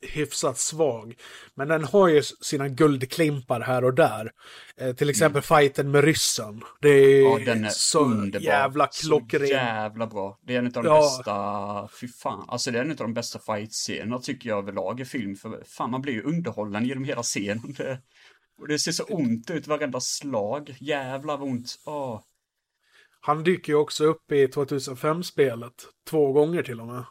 hyfsat 0.00 0.58
svag. 0.58 1.14
Men 1.54 1.68
den 1.68 1.84
har 1.84 2.08
ju 2.08 2.22
sina 2.22 2.68
guldklimpar 2.68 3.60
här 3.60 3.84
och 3.84 3.94
där. 3.94 4.32
Eh, 4.76 4.94
till 4.94 5.10
exempel 5.10 5.42
mm. 5.48 5.60
fighten 5.60 5.90
med 5.90 6.04
ryssen. 6.04 6.62
Det 6.80 6.88
är, 6.88 7.22
ja, 7.22 7.38
den 7.44 7.64
är 7.64 7.68
så 7.68 8.04
underbar. 8.04 8.44
jävla 8.44 8.86
klockren. 8.86 9.46
Så 9.46 9.52
jävla 9.52 10.06
bra. 10.06 10.38
Det 10.42 10.54
är 10.54 10.58
en 10.58 10.66
av 10.66 10.72
de 10.72 10.86
ja. 10.86 11.00
bästa, 11.00 11.88
fy 12.00 12.08
fan. 12.08 12.44
Alltså 12.48 12.70
det 12.70 12.78
är 12.78 12.82
en 12.82 12.90
av 12.90 12.96
de 12.96 13.14
bästa 13.14 13.38
fight-scenerna 13.38 14.18
tycker 14.18 14.48
jag 14.48 14.58
överlag 14.58 15.00
i 15.00 15.04
film. 15.04 15.36
För 15.36 15.62
fan, 15.66 15.90
man 15.90 16.02
blir 16.02 16.12
ju 16.12 16.22
underhållen 16.22 16.84
genom 16.84 17.04
hela 17.04 17.22
scenen. 17.22 17.62
Det, 17.76 17.98
och 18.58 18.68
det 18.68 18.78
ser 18.78 18.92
så 18.92 19.04
ont 19.04 19.50
ut 19.50 19.66
varenda 19.66 20.00
slag. 20.00 20.76
Jävlar 20.80 21.42
ont. 21.42 21.78
Åh. 21.84 22.20
Han 23.20 23.44
dyker 23.44 23.72
ju 23.72 23.76
också 23.76 24.04
upp 24.04 24.32
i 24.32 24.46
2005-spelet. 24.46 25.86
Två 26.08 26.32
gånger 26.32 26.62
till 26.62 26.80
och 26.80 26.86
med. 26.86 27.04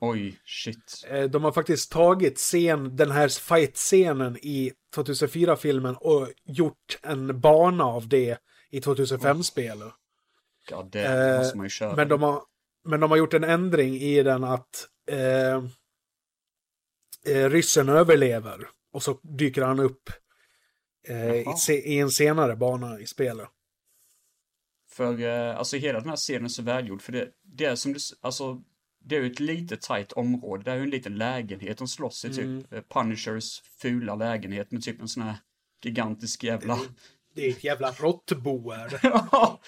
Oj, 0.00 0.38
shit. 0.44 1.04
Eh, 1.08 1.24
de 1.24 1.44
har 1.44 1.52
faktiskt 1.52 1.92
tagit 1.92 2.38
scen, 2.38 2.96
den 2.96 3.10
här 3.10 3.28
fight-scenen 3.28 4.36
i 4.36 4.72
2004-filmen 4.96 5.96
och 5.96 6.28
gjort 6.44 6.98
en 7.02 7.40
bana 7.40 7.84
av 7.84 8.08
det 8.08 8.38
i 8.70 8.80
2005-spelet. 8.80 9.92
Ja, 10.70 10.88
det 10.92 11.38
måste 11.38 11.56
man 11.56 11.66
ju 11.66 11.70
köra. 11.70 11.96
Men 11.96 12.08
de, 12.08 12.22
har, 12.22 12.42
men 12.84 13.00
de 13.00 13.10
har 13.10 13.18
gjort 13.18 13.34
en 13.34 13.44
ändring 13.44 13.94
i 13.94 14.22
den 14.22 14.44
att 14.44 14.88
eh, 15.10 15.56
eh, 17.34 17.50
ryssen 17.50 17.88
överlever. 17.88 18.68
Och 18.92 19.02
så 19.02 19.18
dyker 19.22 19.62
han 19.62 19.80
upp 19.80 20.10
eh, 21.08 21.74
i, 21.74 21.98
en 21.98 22.10
senare 22.10 22.56
bana 22.56 23.00
i 23.00 23.06
spelet. 23.06 23.48
För 24.90 25.20
eh, 25.20 25.58
alltså 25.58 25.76
hela 25.76 26.00
den 26.00 26.08
här 26.08 26.16
scenen 26.16 26.44
är 26.44 26.48
så 26.48 26.62
välgjord. 26.62 27.02
För 27.02 27.12
det, 27.12 27.28
det 27.42 27.64
är 27.64 27.76
som 27.76 27.92
du, 27.92 27.98
alltså 28.20 28.62
det 29.04 29.16
är 29.16 29.20
ju 29.20 29.32
ett 29.32 29.40
litet 29.40 29.82
tajt 29.82 30.12
område. 30.12 30.64
Det 30.64 30.70
är 30.70 30.76
ju 30.76 30.82
en 30.82 30.90
liten 30.90 31.16
lägenhet 31.16 31.78
de 31.78 31.88
slåss 31.88 32.24
i, 32.24 32.28
typ 32.28 32.44
mm. 32.44 32.64
typ 32.64 32.88
Punishers 32.88 33.60
fula 33.60 34.14
lägenhet 34.14 34.70
med 34.70 34.82
typ 34.82 35.00
en 35.00 35.08
sån 35.08 35.22
här 35.22 35.36
gigantisk 35.82 36.44
jävla... 36.44 36.78
Det 37.34 37.46
är 37.46 37.50
ett 37.50 37.64
jävla 37.64 37.92
råttbo 37.92 38.70
här. 38.70 39.00
ja! 39.02 39.60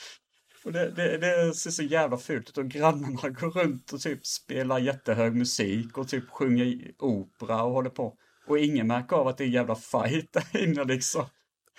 Och 0.65 0.73
det, 0.73 0.91
det, 0.91 1.19
det, 1.19 1.55
ser 1.55 1.71
så 1.71 1.83
jävla 1.83 2.19
fult 2.19 2.49
ut 2.49 2.59
och 2.59 2.69
grannarna 2.69 3.29
går 3.29 3.51
runt 3.51 3.93
och 3.93 4.01
typ 4.01 4.27
spelar 4.27 4.79
jättehög 4.79 5.35
musik 5.35 5.99
och 5.99 6.09
typ 6.09 6.31
sjunger 6.31 6.93
opera 6.99 7.63
och 7.63 7.73
håller 7.73 7.91
på. 7.91 8.17
Och 8.47 8.59
ingen 8.59 8.87
märker 8.87 9.17
av 9.17 9.29
att 9.29 9.39
det 9.39 9.45
är 9.45 9.47
en 9.47 9.53
jävla 9.53 9.75
fight 9.75 10.33
där 10.33 10.63
inne 10.63 10.85
liksom. 10.85 11.27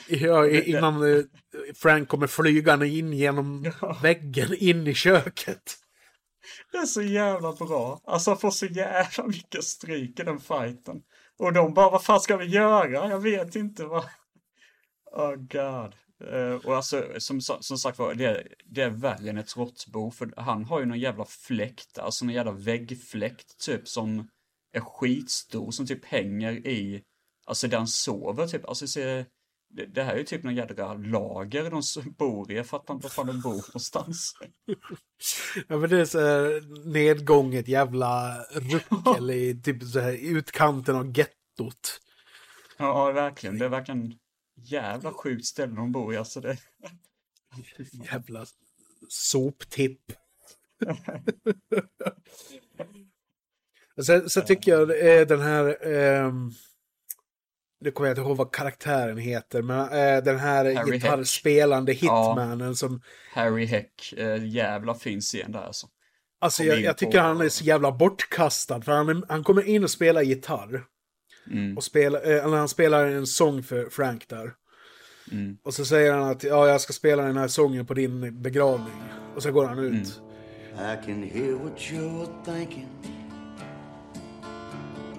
Ja, 0.08 0.50
innan 0.50 1.14
eh, 1.14 1.24
Frank 1.76 2.08
kommer 2.08 2.28
flygande 2.28 2.88
in 2.88 3.14
genom 3.14 3.74
ja. 3.82 3.98
väggen 4.02 4.54
in 4.54 4.88
i 4.88 4.94
köket. 4.94 5.78
Det 6.72 6.78
är 6.78 6.86
så 6.86 7.02
jävla 7.02 7.54
bra. 7.54 8.02
Alltså 8.06 8.32
han 8.32 8.38
får 8.38 8.52
så 8.52 8.66
jävla 8.66 9.28
mycket 9.28 9.64
stryk 9.64 10.20
i 10.20 10.24
den 10.24 10.40
fighten. 10.40 11.02
Och 11.38 11.54
de 11.54 11.74
bara, 11.74 11.90
vad 11.90 12.04
fan 12.04 12.20
ska 12.20 12.38
vi 12.38 12.46
göra? 12.46 13.10
Jag 13.10 13.20
vet 13.20 13.56
inte 13.56 13.86
vad. 13.86 14.04
Oh 15.12 15.36
god. 15.36 15.96
Uh, 16.34 16.56
och 16.66 16.76
alltså, 16.76 17.06
som, 17.18 17.42
som 17.42 17.78
sagt 17.78 18.00
var, 18.00 18.14
det, 18.14 18.48
det 18.66 18.82
är 18.82 18.90
värre 18.90 19.30
än 19.30 19.38
ett 19.38 19.58
råttbo, 19.58 20.12
för 20.12 20.34
han 20.38 20.66
har 20.66 20.80
ju 20.80 20.86
någon 20.86 21.00
jävla 21.00 21.26
fläkt, 21.26 21.98
alltså 21.98 22.26
någon 22.26 22.36
jävla 22.36 22.52
väggfläkt 22.52 23.58
typ 23.60 23.88
som 23.88 24.28
är 24.76 24.82
skitstor, 24.82 25.72
som 25.72 25.88
typ 25.88 26.06
hänger 26.06 26.68
i, 26.68 27.04
alltså 27.46 27.68
där 27.68 27.78
han 27.78 27.88
sover 27.88 28.48
typ, 28.48 28.66
alltså 28.66 28.88
ser, 28.88 29.26
det, 29.70 29.86
det 29.86 30.04
här 30.04 30.14
är 30.14 30.18
ju 30.18 30.24
typ 30.24 30.44
någon 30.44 30.56
jädra 30.56 30.94
lager 30.94 31.72
de 31.72 31.82
bor 32.18 32.52
i, 32.52 32.56
jag 32.56 32.68
fattar 32.68 32.94
inte 32.94 33.04
var 33.04 33.10
fan 33.10 33.28
de 33.28 33.42
bor 33.42 33.52
någonstans. 33.54 34.34
ja 35.68 35.78
men 35.78 35.90
det 35.90 36.00
är 36.00 36.06
så 36.06 36.20
här 36.20 36.62
nedgånget 36.92 37.68
jävla 37.68 38.44
ruckel 38.52 39.32
i 39.32 39.62
typ 39.62 39.84
så 39.84 40.00
här 40.00 40.14
utkanten 40.14 40.96
av 40.96 41.18
gettot. 41.18 42.02
Ja, 42.78 43.12
verkligen, 43.12 43.58
det 43.58 43.66
är 43.66 43.70
verkligen 43.70 44.14
jävla 44.56 45.14
sjukt 45.14 45.46
ställe 45.46 45.76
de 45.76 45.92
bor 45.92 46.14
i, 46.14 46.18
alltså 46.18 46.42
det. 46.42 46.58
jävla 48.12 48.46
soptipp. 49.10 50.02
sen, 54.04 54.30
sen 54.30 54.46
tycker 54.46 54.72
jag 54.72 54.82
eh, 54.82 55.28
den 55.28 55.42
här, 55.42 55.88
eh, 55.94 56.34
nu 57.82 57.92
kommer 57.92 58.10
jag 58.10 58.18
inte 58.18 58.22
ihåg 58.22 58.38
vad 58.38 58.54
karaktären 58.54 59.18
heter, 59.18 59.62
men 59.62 59.80
eh, 59.80 60.24
den 60.24 60.40
här 60.40 60.76
Harry 60.76 60.92
gitarrspelande 60.92 61.94
hitmanen 61.94 62.68
ja, 62.68 62.74
som... 62.74 63.02
Harry 63.34 63.66
Heck, 63.66 64.14
eh, 64.18 64.46
jävla 64.46 64.94
fin 64.94 65.22
scen 65.22 65.52
där 65.52 65.62
alltså. 65.62 65.88
Alltså 66.40 66.64
jag, 66.64 66.82
jag 66.82 66.98
tycker 66.98 67.20
på... 67.20 67.24
han 67.24 67.42
är 67.42 67.50
så 67.50 67.64
jävla 67.64 67.92
bortkastad, 67.92 68.82
för 68.82 68.92
han, 68.92 69.26
han 69.30 69.44
kommer 69.44 69.68
in 69.68 69.84
och 69.84 69.92
spelar 69.92 70.22
gitarr. 70.22 70.84
Mm. 71.52 71.78
Och 71.78 71.84
spela, 71.84 72.22
eh, 72.22 72.50
han 72.54 72.70
spelar 72.70 73.06
en 73.06 73.28
sång 73.28 73.64
för 73.64 73.90
Frank 73.90 74.28
där. 74.28 74.54
Mm. 75.32 75.58
Och 75.64 75.74
så 75.74 75.86
säger 75.86 76.14
han 76.14 76.30
att 76.30 76.44
ja, 76.44 76.68
jag 76.68 76.82
ska 76.82 76.94
spela 76.94 77.24
den 77.24 77.38
här 77.38 77.48
sången 77.48 77.86
på 77.86 77.94
din 77.94 78.42
begravning. 78.42 79.04
Och 79.36 79.44
så 79.44 79.52
går 79.52 79.66
han 79.66 79.80
ut. 79.80 79.94
Mm. 79.94 80.06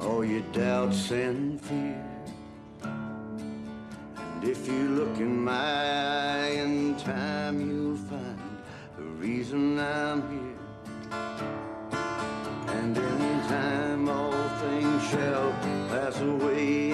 All 0.07 0.25
your 0.25 0.47
doubts 0.53 1.11
and 1.11 1.61
fear 1.61 2.05
And 2.83 4.45
if 4.45 4.69
you 4.69 4.89
look 4.91 5.19
in 5.19 5.43
my 5.43 5.53
eye 5.53 6.51
in 6.63 6.95
time 6.97 7.61
You'll 7.61 7.97
find 7.97 8.39
the 8.97 9.03
reason 9.03 9.81
I'm 9.81 10.23
here. 10.31 11.19
And 12.69 12.97
in 12.97 13.41
time 13.49 14.09
all 14.09 14.49
things 14.61 15.03
shall 15.11 15.51
pass 15.91 16.21
away 16.21 16.86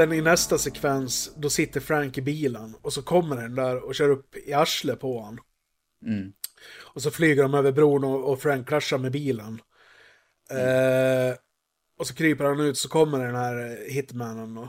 Sen 0.00 0.12
i 0.12 0.20
nästa 0.20 0.58
sekvens, 0.58 1.32
då 1.36 1.50
sitter 1.50 1.80
Frank 1.80 2.18
i 2.18 2.22
bilen 2.22 2.76
och 2.82 2.92
så 2.92 3.02
kommer 3.02 3.36
den 3.36 3.54
där 3.54 3.84
och 3.84 3.94
kör 3.94 4.08
upp 4.08 4.36
i 4.36 4.52
arslet 4.52 5.00
på 5.00 5.20
honom. 5.20 5.44
Mm. 6.06 6.32
Och 6.78 7.02
så 7.02 7.10
flyger 7.10 7.42
de 7.42 7.54
över 7.54 7.72
bron 7.72 8.04
och, 8.04 8.32
och 8.32 8.40
Frank 8.40 8.68
kraschar 8.68 8.98
med 8.98 9.12
bilen. 9.12 9.60
Mm. 10.50 11.30
Eh, 11.30 11.36
och 11.98 12.06
så 12.06 12.14
kryper 12.14 12.44
han 12.44 12.60
ut 12.60 12.78
så 12.78 12.88
kommer 12.88 13.26
den 13.26 13.34
här 13.34 13.88
hitmannen 13.88 14.58
och, 14.58 14.68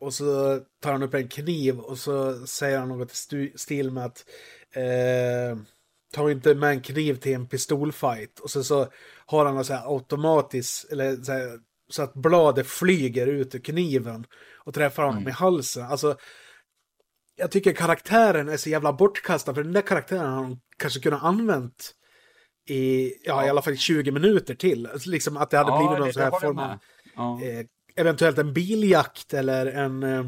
och 0.00 0.14
så 0.14 0.60
tar 0.82 0.92
han 0.92 1.02
upp 1.02 1.14
en 1.14 1.28
kniv 1.28 1.78
och 1.78 1.98
så 1.98 2.46
säger 2.46 2.78
han 2.78 2.88
något 2.88 3.32
i 3.32 3.52
stil 3.56 3.90
med 3.90 4.04
att 4.04 4.24
eh, 4.72 5.58
ta 6.12 6.30
inte 6.30 6.54
med 6.54 6.70
en 6.70 6.82
kniv 6.82 7.14
till 7.14 7.34
en 7.34 7.48
pistolfight. 7.48 8.38
Och 8.38 8.50
så, 8.50 8.64
så 8.64 8.86
har 9.26 9.44
han 9.46 9.54
något 9.54 9.66
så 9.66 9.74
här 9.74 9.94
automatiskt, 9.94 10.92
eller 10.92 11.16
så, 11.16 11.32
här, 11.32 11.60
så 11.90 12.02
att 12.02 12.14
bladet 12.14 12.66
flyger 12.66 13.26
ut 13.26 13.54
ur 13.54 13.58
kniven 13.58 14.26
och 14.58 14.74
träffar 14.74 15.02
honom 15.02 15.18
Mm. 15.18 15.28
i 15.28 15.32
halsen. 15.32 15.82
Alltså, 15.86 16.16
jag 17.36 17.50
tycker 17.50 17.72
karaktären 17.72 18.48
är 18.48 18.56
så 18.56 18.70
jävla 18.70 18.92
bortkastad, 18.92 19.54
för 19.54 19.62
den 19.62 19.72
där 19.72 19.82
karaktären 19.82 20.32
har 20.32 20.42
de 20.42 20.60
kanske 20.78 21.00
kunnat 21.00 21.22
använt 21.22 21.92
i, 22.68 23.12
ja, 23.24 23.46
i 23.46 23.48
alla 23.48 23.62
fall 23.62 23.76
20 23.76 24.10
minuter 24.10 24.54
till. 24.54 24.86
Alltså, 24.86 25.10
liksom 25.10 25.36
att 25.36 25.50
det 25.50 25.56
hade 25.58 25.70
Ja, 25.70 25.78
blivit 25.78 25.98
någon 26.04 26.12
sån 26.12 26.22
här 26.22 26.40
form 26.40 26.58
av. 26.58 26.78
Ja. 27.16 27.42
eh, 27.44 27.66
eventuellt 27.96 28.38
en 28.38 28.52
biljakt 28.52 29.34
eller 29.34 29.66
en 29.66 30.02
eh, 30.02 30.24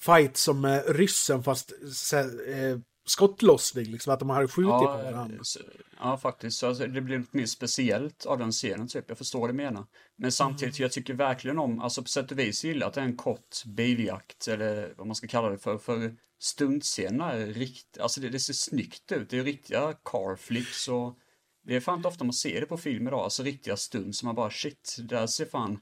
fight 0.00 0.36
som 0.36 0.64
eh, 0.64 0.80
ryssen 0.86 1.42
fast 1.42 1.72
så, 1.94 2.16
eh, 2.18 2.78
skottlossning, 3.06 3.84
liksom 3.84 4.12
att 4.12 4.18
de 4.20 4.30
hade 4.30 4.48
skjutit 4.48 4.68
på 4.68 4.84
Ja, 4.84 5.02
varandra. 5.10 5.38
så, 5.44 5.60
ja, 5.98 6.18
faktiskt. 6.18 6.58
Så 6.58 6.66
alltså, 6.68 6.86
det 6.86 7.00
blir 7.00 7.18
något 7.18 7.32
mer 7.32 7.46
speciellt 7.46 8.26
av 8.26 8.38
den 8.38 8.52
scenen, 8.52 8.88
typ. 8.88 9.04
Jag 9.08 9.18
förstår 9.18 9.48
du 9.48 9.54
menar. 9.54 9.84
Men 10.16 10.32
samtidigt, 10.32 10.78
jag 10.78 10.92
tycker 10.92 11.14
verkligen 11.14 11.58
om, 11.58 11.80
alltså 11.80 12.02
på 12.02 12.08
sätt 12.08 12.32
och 12.32 12.38
vis 12.38 12.64
gillar 12.64 12.86
att 12.86 12.94
det 12.94 13.00
är 13.00 13.04
en 13.04 13.16
kort 13.16 13.64
biljakt, 13.64 14.48
eller 14.48 14.94
vad 14.96 15.06
man 15.06 15.16
ska 15.16 15.26
kalla 15.26 15.48
det 15.48 15.58
för, 15.58 15.78
för 15.78 16.16
stuntscenerna 16.38 17.32
är 17.32 17.46
riktigt, 17.46 17.98
alltså 18.00 18.20
det, 18.20 18.28
det 18.28 18.40
ser 18.40 18.52
snyggt 18.52 19.12
ut. 19.12 19.30
Det 19.30 19.38
är 19.38 19.44
riktiga 19.44 19.92
car 20.04 20.36
flips 20.36 20.88
och 20.88 21.18
det 21.66 21.76
är 21.76 21.80
fan 21.80 21.96
inte 21.96 22.08
ofta 22.08 22.24
man 22.24 22.32
ser 22.32 22.60
det 22.60 22.66
på 22.66 22.76
film 22.76 23.08
idag, 23.08 23.20
alltså 23.20 23.42
riktiga 23.42 23.76
stunts 23.76 24.18
som 24.18 24.26
man 24.26 24.34
bara 24.34 24.50
shit, 24.50 24.96
det 24.98 25.16
där 25.16 25.26
ser 25.26 25.46
fan 25.46 25.78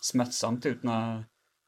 smärtsamt 0.00 0.66
ut 0.66 0.82
när, 0.82 1.24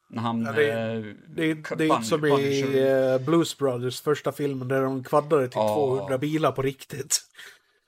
när 0.08 0.22
han... 0.22 0.42
Ja, 0.44 0.52
det, 0.52 0.72
eh, 0.72 1.00
det, 1.28 1.44
är- 1.50 1.76
det 1.76 1.84
är 1.84 1.94
inte 1.96 2.06
som 2.08 2.24
i 2.26 2.78
eh, 3.18 3.26
Blues 3.26 3.58
Brothers 3.58 4.00
första 4.00 4.32
filmen 4.32 4.68
där 4.68 4.82
de 4.82 5.04
kvaddade 5.04 5.48
till 5.48 5.58
Ja. 5.58 5.74
200 5.74 6.18
bilar 6.18 6.52
på 6.52 6.62
riktigt. 6.62 7.20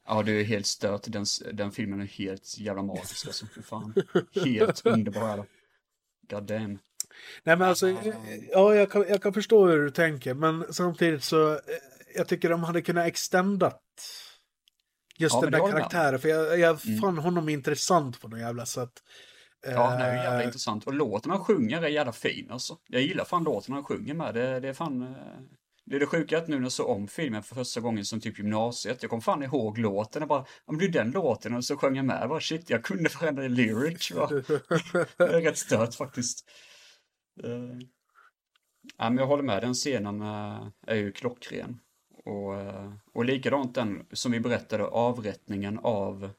Ja, 0.06 0.22
det 0.22 0.32
är 0.32 0.44
helt 0.44 0.66
stört. 0.66 1.02
Den, 1.06 1.24
den 1.52 1.72
filmen 1.72 2.00
är 2.00 2.06
helt 2.06 2.58
jävla 2.58 2.82
magisk 2.82 3.26
alltså. 3.26 3.46
Fy 3.54 3.62
fan. 3.62 3.94
Helt 4.44 4.86
underbar 4.86 5.28
är. 5.38 5.44
God 6.30 6.42
damn. 6.42 6.78
Nej 7.44 7.56
men 7.56 7.62
alltså, 7.62 7.88
eh, 7.88 8.14
ja 8.52 8.74
jag 8.74 8.90
kan, 8.90 9.04
jag 9.08 9.22
kan 9.22 9.32
förstå 9.32 9.66
hur 9.66 9.82
du 9.82 9.90
tänker, 9.90 10.34
men 10.34 10.64
samtidigt 10.72 11.24
så, 11.24 11.60
jag 12.16 12.28
tycker 12.28 12.50
de 12.50 12.64
hade 12.64 12.82
kunnat 12.82 13.06
extendat 13.06 13.82
just 15.16 15.34
Ja, 15.34 15.40
den 15.40 15.52
där 15.52 15.70
karaktären, 15.70 16.18
för 16.20 16.28
jag, 16.28 16.58
jag 16.58 16.86
Mm. 16.86 17.00
fann 17.00 17.18
honom 17.18 17.48
intressant 17.48 18.20
på 18.20 18.28
något 18.28 18.38
jävla 18.40 18.66
sätt. 18.66 18.90
Ja, 19.62 19.96
det 19.96 20.04
är 20.04 20.16
ju 20.16 20.22
jävla 20.22 20.40
Eh, 20.40 20.46
intressant. 20.46 20.86
Och 20.86 20.94
låten 20.94 21.30
han 21.30 21.44
sjunger 21.44 21.82
är 21.82 21.88
jävla 21.88 22.12
fin 22.12 22.50
alltså. 22.50 22.78
Jag 22.88 23.02
gillar 23.02 23.24
fan 23.24 23.44
låten 23.44 23.74
han 23.74 23.84
sjunger 23.84 24.14
med. 24.14 24.34
Det, 24.34 24.60
det 24.60 24.68
är 24.68 24.72
fan... 24.74 25.02
eh, 25.02 25.40
Det 25.86 25.96
är 25.96 26.00
det 26.00 26.06
sjuka 26.06 26.38
att 26.38 26.48
nu 26.48 26.56
när 26.56 26.62
jag 26.62 26.72
såg 26.72 26.88
om 26.90 27.08
filmen 27.08 27.42
för 27.42 27.54
första 27.54 27.80
gången 27.80 28.04
som 28.04 28.20
typ 28.20 28.38
gymnasiet, 28.38 29.02
jag 29.02 29.10
kom 29.10 29.20
fan 29.20 29.42
ihåg 29.42 29.78
låten 29.78 30.22
och 30.22 30.28
bara, 30.28 30.44
men 30.66 30.78
det 30.78 30.84
är 30.84 30.88
den 30.88 31.10
låten 31.10 31.54
och 31.54 31.64
så 31.64 31.76
sjöng 31.76 31.96
jag 31.96 32.04
med, 32.04 32.28
bara 32.28 32.40
shit, 32.40 32.70
jag 32.70 32.84
kunde 32.84 33.10
varenda 33.20 33.42
lyric. 33.42 34.10
Va? 34.10 34.28
Det 35.18 35.24
är 35.24 35.40
rätt 35.42 35.58
stört 35.58 35.94
faktiskt. 35.94 36.50
Uh, 37.44 37.78
ja, 38.98 39.10
men 39.10 39.16
jag 39.16 39.26
håller 39.26 39.42
med, 39.42 39.62
den 39.62 39.74
scenen 39.74 40.20
eh, 40.20 40.66
är 40.86 40.94
ju 40.96 41.12
klockren. 41.12 41.80
Och, 42.24 42.54
eh, 42.60 42.92
och 43.14 43.24
likadant 43.24 43.74
den 43.74 44.06
som 44.12 44.32
vi 44.32 44.40
berättade, 44.40 44.84
avrättningen 44.84 45.78
av 45.82 46.30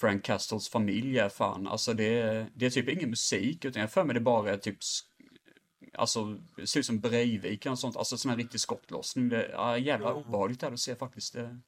Frank 0.00 0.24
Castles 0.24 0.68
familj 0.68 1.18
är 1.18 1.28
fan, 1.28 1.66
alltså 1.66 1.94
det 1.94 2.18
är, 2.18 2.50
det 2.54 2.66
är 2.66 2.70
typ 2.70 2.88
ingen 2.88 3.10
musik, 3.10 3.64
utan 3.64 3.80
jag 3.80 3.92
för 3.92 4.04
mig 4.04 4.14
det 4.14 4.20
bara 4.20 4.52
är 4.52 4.56
typ, 4.56 4.78
alltså, 5.94 6.24
det 6.56 6.66
ser 6.66 6.80
ut 6.80 6.86
som 6.86 7.00
Breivik 7.00 7.66
och 7.66 7.78
sånt, 7.78 7.96
alltså 7.96 8.16
sån 8.16 8.30
här 8.30 8.38
riktig 8.38 8.60
skottlossning. 8.60 9.28
Det 9.28 9.44
är 9.44 9.76
jävla 9.76 10.14
obehagligt 10.14 10.60
där 10.60 10.72
att 10.72 10.80
se 10.80 10.96
faktiskt. 10.96 11.32
Det, 11.32 11.60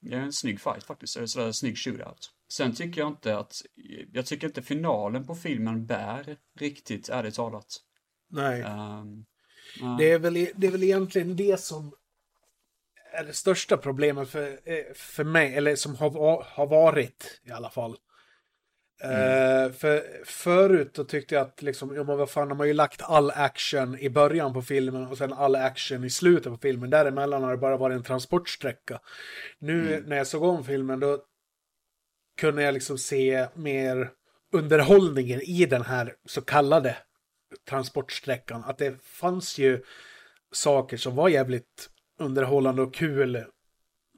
det 0.00 0.16
är 0.16 0.20
en 0.20 0.32
snygg 0.32 0.60
fight 0.60 0.84
faktiskt, 0.84 1.16
eller 1.16 1.26
sådär 1.26 1.52
snygg 1.52 1.78
shootout. 1.78 2.30
Sen 2.52 2.74
tycker 2.74 3.00
jag 3.00 3.08
inte 3.10 3.38
att, 3.38 3.62
jag 4.12 4.26
tycker 4.26 4.46
inte 4.46 4.62
finalen 4.62 5.26
på 5.26 5.34
filmen 5.34 5.86
bär 5.86 6.36
riktigt, 6.58 7.08
ärligt 7.08 7.34
talat. 7.34 7.76
Nej. 8.30 8.62
Ehm, 8.62 9.24
nej. 9.80 9.96
Det 9.98 10.10
är, 10.10 10.18
väl, 10.18 10.34
det 10.34 10.66
är 10.66 10.70
väl 10.70 10.82
egentligen 10.82 11.36
det 11.36 11.60
som 11.60 11.94
är 13.12 13.24
det 13.24 13.32
största 13.32 13.76
problemet 13.76 14.28
för, 14.28 14.58
eh, 14.64 14.94
för 14.94 15.24
mig, 15.24 15.54
eller 15.54 15.76
som 15.76 15.96
har, 15.96 16.44
har 16.46 16.66
varit 16.66 17.40
i 17.44 17.50
alla 17.50 17.70
fall. 17.70 17.96
Eh, 19.02 19.72
för 19.72 20.24
förut 20.24 20.94
då 20.94 21.04
tyckte 21.04 21.34
jag 21.34 21.42
att 21.42 21.62
liksom, 21.62 21.96
ja 21.96 22.04
men 22.04 22.18
vad 22.18 22.30
fan, 22.30 22.48
de 22.48 22.58
har 22.58 22.66
ju 22.66 22.72
lagt 22.72 23.02
all 23.02 23.30
action 23.30 23.98
i 23.98 24.10
början 24.10 24.52
på 24.52 24.62
filmen 24.62 25.06
och 25.06 25.18
sen 25.18 25.32
all 25.32 25.56
action 25.56 26.04
i 26.04 26.10
slutet 26.10 26.52
på 26.52 26.58
filmen. 26.58 26.90
Däremellan 26.90 27.42
har 27.42 27.50
det 27.50 27.56
bara 27.56 27.76
varit 27.76 27.96
en 27.96 28.02
transportsträcka. 28.02 29.00
Nu 29.58 30.04
när 30.06 30.16
jag 30.16 30.26
såg 30.26 30.42
om 30.42 30.64
filmen 30.64 31.00
då 31.00 31.18
kunde 32.40 32.62
jag 32.62 32.74
liksom 32.74 32.98
se 32.98 33.46
mer 33.54 34.10
underhållningen 34.52 35.40
i 35.40 35.66
den 35.66 35.82
här 35.82 36.14
så 36.24 36.40
kallade 36.40 36.96
transportsträckan. 37.68 38.64
Att 38.64 38.78
det 38.78 39.02
fanns 39.02 39.58
ju 39.58 39.82
saker 40.52 40.96
som 40.96 41.16
var 41.16 41.28
jävligt 41.28 41.90
underhållande 42.20 42.82
och 42.82 42.94
kul 42.94 43.44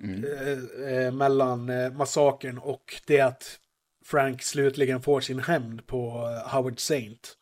Mm. 0.03 0.25
eh, 0.25 0.93
eh, 0.93 1.13
mellan 1.13 1.69
eh, 1.69 1.93
massakern 1.93 2.59
och 2.59 2.95
det 3.07 3.21
att 3.21 3.59
Frank 4.05 4.43
slutligen 4.43 5.03
får 5.03 5.21
sin 5.21 5.39
hämnd 5.39 5.87
på 5.87 6.09
eh, 6.09 6.53
Howard 6.55 6.81
Saint. 6.81 7.37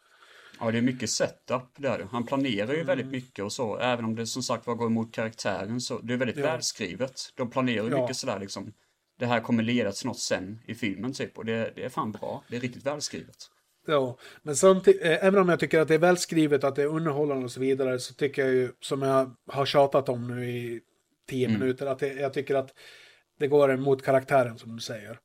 Ja, 0.60 0.70
det 0.70 0.78
är 0.78 0.82
mycket 0.82 1.10
setup 1.10 1.62
där. 1.78 2.06
Han 2.10 2.26
planerar 2.26 2.68
ju 2.68 2.74
Mm. 2.74 2.86
väldigt 2.86 3.06
mycket 3.06 3.44
och 3.44 3.52
så, 3.52 3.78
även 3.78 4.04
om 4.04 4.14
det 4.16 4.26
som 4.26 4.42
sagt 4.42 4.66
var 4.66 4.74
går 4.74 4.86
emot 4.86 5.12
karaktären 5.14 5.80
så 5.80 5.98
det 5.98 6.12
är 6.12 6.16
väldigt 6.16 6.36
Ja. 6.36 6.42
välskrivet. 6.42 7.20
De 7.34 7.50
planerar 7.50 7.84
ju 7.84 7.90
Ja. 7.90 8.00
mycket 8.02 8.16
sådär 8.16 8.38
liksom. 8.40 8.72
Det 9.18 9.26
här 9.26 9.40
kommer 9.40 9.62
leda 9.62 9.92
till 9.92 10.06
något 10.06 10.20
sen 10.20 10.58
i 10.66 10.74
filmen 10.74 11.12
typ 11.12 11.38
och 11.38 11.44
det, 11.44 11.72
det 11.76 11.84
är 11.84 11.88
fan 11.88 12.12
bra. 12.12 12.44
Det 12.48 12.56
är 12.56 12.60
riktigt 12.60 12.86
välskrivet. 12.86 13.36
Ja, 13.90 14.16
men 14.42 14.56
samtidigt, 14.56 15.02
eh, 15.04 15.24
även 15.24 15.40
om 15.40 15.48
jag 15.48 15.60
tycker 15.60 15.80
att 15.80 15.88
det 15.88 15.94
är 15.94 15.98
välskrivet, 15.98 16.64
att 16.64 16.76
det 16.76 16.82
är 16.82 16.86
underhållande 16.86 17.44
och 17.44 17.50
så 17.50 17.60
vidare, 17.60 17.98
så 17.98 18.14
tycker 18.14 18.42
jag 18.44 18.54
ju, 18.54 18.72
som 18.80 19.02
jag 19.02 19.34
har 19.52 19.66
tjatat 19.66 20.08
om 20.08 20.26
nu 20.36 20.50
i 20.50 20.80
tio 21.28 21.46
Mm. 21.48 21.60
minuter, 21.60 21.86
att 21.86 21.98
det, 21.98 22.12
jag 22.12 22.32
tycker 22.32 22.54
att 22.54 22.70
det 23.38 23.46
går 23.48 23.72
emot 23.72 24.04
karaktären 24.04 24.58
som 24.58 24.76
du 24.76 24.82
säger. 24.82 25.18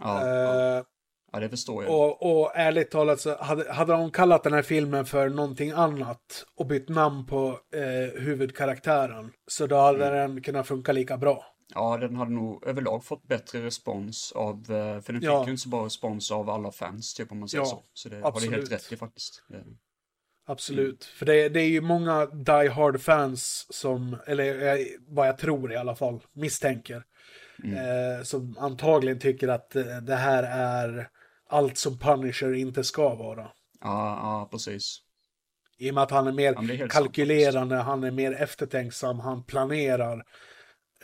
Ja, 0.00 0.26
ja. 0.28 0.76
Eh, 0.78 0.84
ja 1.32 1.40
det 1.40 1.48
förstår 1.48 1.84
jag. 1.84 1.92
och, 1.92 2.40
och 2.42 2.52
ärligt 2.56 2.90
talat 2.90 3.20
så 3.20 3.36
hade, 3.36 3.72
hade 3.72 3.92
de 3.92 4.10
kallat 4.10 4.42
den 4.42 4.52
här 4.52 4.62
filmen 4.62 5.04
för 5.06 5.28
någonting 5.28 5.70
annat 5.70 6.44
och 6.56 6.66
bytt 6.66 6.88
namn 6.88 7.26
på 7.26 7.58
eh, 7.74 8.20
huvudkaraktären, 8.22 9.32
så 9.46 9.66
då 9.66 9.76
hade 9.76 10.06
Mm. 10.06 10.34
den 10.34 10.42
kunnat 10.42 10.66
funka 10.66 10.92
lika 10.92 11.16
bra. 11.16 11.44
Ja, 11.74 11.96
den 11.96 12.16
hade 12.16 12.30
nog 12.30 12.66
överlag 12.66 13.04
fått 13.04 13.22
bättre 13.28 13.62
respons 13.62 14.32
av, 14.32 14.54
eh, 14.56 15.00
för 15.00 15.12
den 15.12 15.20
fick 15.20 15.30
Ja. 15.30 15.44
ju 15.44 15.50
inte 15.50 15.62
så 15.62 15.68
bra 15.68 15.84
respons 15.86 16.30
av 16.30 16.50
alla 16.50 16.72
fans, 16.72 17.14
typ 17.14 17.32
om 17.32 17.38
man 17.38 17.48
säger 17.48 17.64
Ja, 17.64 17.66
så. 17.70 17.82
Så 17.92 18.08
det 18.08 18.14
har 18.16 18.22
det 18.22 18.40
helt 18.40 18.44
absolut. 18.54 18.72
rätt 18.72 18.92
i 18.92 18.96
faktiskt. 18.96 19.42
Absolut. 20.46 21.04
För 21.04 21.26
det, 21.26 21.48
det 21.48 21.60
är 21.60 21.68
ju 21.68 21.80
många 21.80 22.26
Die 22.26 22.68
Hard-fans 22.68 23.66
som, 23.70 24.16
eller 24.26 24.74
eh, 24.74 24.86
vad 25.06 25.28
jag 25.28 25.38
tror 25.38 25.72
i 25.72 25.76
alla 25.76 25.94
fall, 25.96 26.20
misstänker. 26.32 27.04
Eh, 27.64 28.22
som 28.22 28.56
antagligen 28.58 29.18
tycker 29.18 29.48
att 29.48 29.76
eh, 29.76 29.96
det 30.02 30.14
här 30.16 30.42
är 30.42 31.08
allt 31.48 31.78
som 31.78 31.98
Punisher 31.98 32.54
inte 32.54 32.84
ska 32.84 33.14
vara. 33.14 33.50
Ja, 33.80 34.18
ja, 34.22 34.48
precis. 34.50 34.98
I 35.78 35.90
och 35.90 35.94
med 35.94 36.02
att 36.02 36.10
han 36.10 36.26
är 36.26 36.32
mer 36.32 36.52
Ja, 36.52 36.62
är 36.62 36.66
helt 36.66 36.92
sant 36.92 36.92
kalkylerande, 36.92 37.76
han 37.76 38.04
är 38.04 38.10
mer 38.10 38.32
eftertänksam, 38.32 39.20
han 39.20 39.44
planerar 39.44 40.24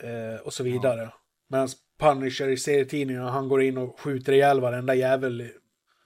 eh, 0.03 0.39
och 0.43 0.53
så 0.53 0.63
vidare. 0.63 1.13
Medan 1.49 1.67
Punisher 1.99 2.47
i 2.47 2.57
serietidningarna, 2.57 3.31
han 3.31 3.47
går 3.49 3.61
in 3.63 3.77
och 3.77 3.99
skjuter 3.99 4.33
ihjäl 4.33 4.61
varenda 4.61 4.95
jävel. 4.95 5.49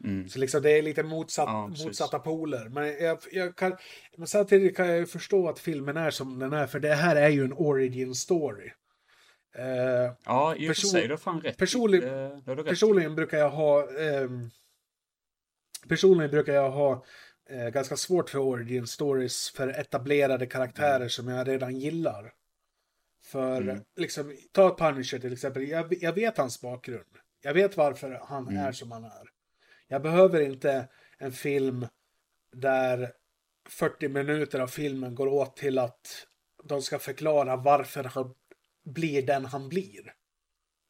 Mm. 0.04 0.30
Så 0.30 0.40
liksom 0.40 0.62
det 0.62 0.72
är 0.72 0.82
lite 0.82 1.04
motsatt, 1.04 1.46
Ja, 1.48 1.68
motsatta 1.68 2.20
poler. 2.20 2.70
Men, 2.70 2.88
jag, 3.06 3.18
jag 3.32 3.56
kan, 3.56 3.78
men 4.18 4.28
samtidigt 4.28 4.78
kan 4.78 4.88
jag 4.88 4.98
ju 4.98 5.06
förstå 5.06 5.50
att 5.50 5.60
filmen 5.60 5.98
är 5.98 6.12
som 6.12 6.40
den 6.40 6.54
är, 6.54 6.68
för 6.68 6.80
det 6.80 6.94
här 6.96 7.16
är 7.16 7.30
ju 7.30 7.44
en 7.44 7.54
origin 7.54 8.16
story. 8.16 8.72
Eh, 9.58 10.12
Ja, 10.26 10.56
i 10.56 10.70
och 10.72 10.76
för 10.76 10.88
sig, 10.88 11.04
du 11.08 11.14
har 11.14 11.18
fan 11.18 11.42
rätt. 11.42 11.58
personlig- 11.58 12.04
Eh, 12.04 12.30
rätt 12.56 12.60
i. 12.66 12.70
personligen 12.70 13.16
brukar 13.16 13.38
jag 13.38 13.50
ha... 13.50 13.90
ehm, 14.00 14.50
personligen 15.90 16.32
brukar 16.32 16.54
jag 16.54 16.72
ha 16.72 17.04
eh, 17.50 17.70
ganska 17.70 17.96
svårt 17.96 18.30
för 18.30 18.40
origin 18.40 18.88
stories 18.88 19.50
för 19.56 19.68
etablerade 19.68 20.46
karaktärer 20.46 20.96
Mm. 20.96 21.10
som 21.10 21.28
jag 21.28 21.48
redan 21.48 21.76
gillar. 21.80 22.32
För, 23.26 23.62
Mm. 23.62 23.84
liksom, 23.96 24.38
ta 24.52 24.78
Punisher 24.78 25.20
till 25.20 25.34
exempel. 25.34 25.68
Jag, 25.68 25.94
jag 26.04 26.14
vet 26.14 26.38
hans 26.38 26.62
bakgrund. 26.62 27.18
Jag 27.42 27.54
vet 27.54 27.78
varför 27.78 28.22
han 28.24 28.48
Mm. 28.48 28.66
är 28.66 28.72
som 28.72 28.92
han 28.92 29.04
är. 29.04 29.30
Jag 29.88 30.02
behöver 30.02 30.42
inte 30.42 30.90
en 31.18 31.32
film 31.32 31.88
där 32.52 33.14
40 33.70 34.08
minuter 34.10 34.60
av 34.60 34.68
filmen 34.68 35.16
går 35.16 35.28
åt 35.28 35.58
till 35.58 35.78
att 35.78 36.28
de 36.64 36.82
ska 36.82 37.00
förklara 37.00 37.56
varför 37.56 38.04
han 38.04 38.36
blir 38.86 39.22
den 39.26 39.46
han 39.46 39.70
blir. 39.70 40.14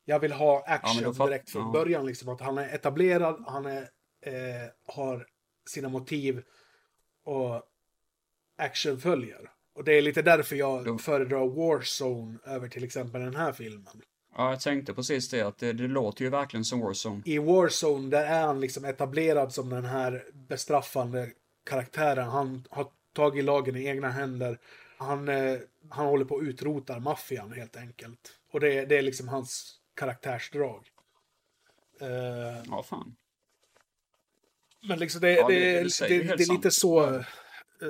Jag 0.06 0.20
vill 0.20 0.32
ha 0.32 0.64
Ja, 0.68 0.74
action 0.74 1.16
fatt- 1.16 1.28
direkt 1.28 1.50
från 1.50 1.62
ja. 1.66 1.72
början. 1.72 2.06
Liksom, 2.06 2.30
att 2.30 2.42
han 2.42 2.58
är 2.58 2.76
etablerad, 2.76 3.44
han 3.48 3.66
är, 3.66 3.82
eh, 4.22 4.70
har 4.88 5.28
sina 5.70 5.90
motiv 5.90 6.44
och 7.24 7.64
action 8.58 9.00
följer. 9.00 9.52
Och 9.76 9.84
det 9.84 9.94
är 9.94 10.02
lite 10.02 10.22
därför 10.22 10.56
jag 10.56 10.86
Då- 10.86 10.98
föredrar 10.98 11.48
Warzone 11.48 12.38
över 12.46 12.68
till 12.68 12.84
exempel 12.84 13.22
den 13.22 13.36
här 13.36 13.52
filmen. 13.54 14.02
Ja, 14.38 14.50
jag 14.50 14.60
tänkte 14.62 14.94
precis 14.94 15.30
det, 15.30 15.42
att 15.42 15.58
det, 15.58 15.74
det 15.74 15.88
låter 15.88 16.24
ju 16.24 16.30
verkligen 16.30 16.66
som 16.66 16.80
Warzone. 16.80 17.22
I 17.26 17.38
Warzone 17.38 18.10
där 18.10 18.26
är 18.26 18.42
han 18.42 18.60
liksom 18.60 18.86
etablerad 18.86 19.54
som 19.54 19.70
den 19.70 19.86
här 19.86 20.26
bestraffande 20.34 21.32
karaktären. 21.66 22.28
Han 22.30 22.68
har 22.70 22.88
tagit 23.14 23.44
lagen 23.46 23.76
i 23.76 23.86
egna 23.86 24.10
händer. 24.10 24.60
Han, 24.98 25.30
eh, 25.30 25.58
han 25.90 26.06
håller 26.06 26.26
på 26.26 26.38
att 26.38 26.44
utrota 26.44 27.00
maffian 27.00 27.52
helt 27.54 27.76
enkelt. 27.78 28.20
Och 28.52 28.60
det, 28.60 28.78
är- 28.78 28.86
det 28.86 28.98
är 28.98 29.02
liksom 29.02 29.28
hans 29.28 29.76
karaktärsdrag. 29.96 30.88
Eh, 32.02 32.08
Ja, 32.68 32.84
fan. 32.84 33.16
men 34.88 35.00
liksom 35.00 35.22
det, 35.22 35.32
Ja, 35.32 35.48
det- 35.48 35.54
det, 35.54 35.70
är 35.76 35.80
helt 35.84 36.00
det 36.00 36.16
är 36.16 36.38
lite 36.54 36.72
sant. 36.72 36.74
så, 36.74 37.24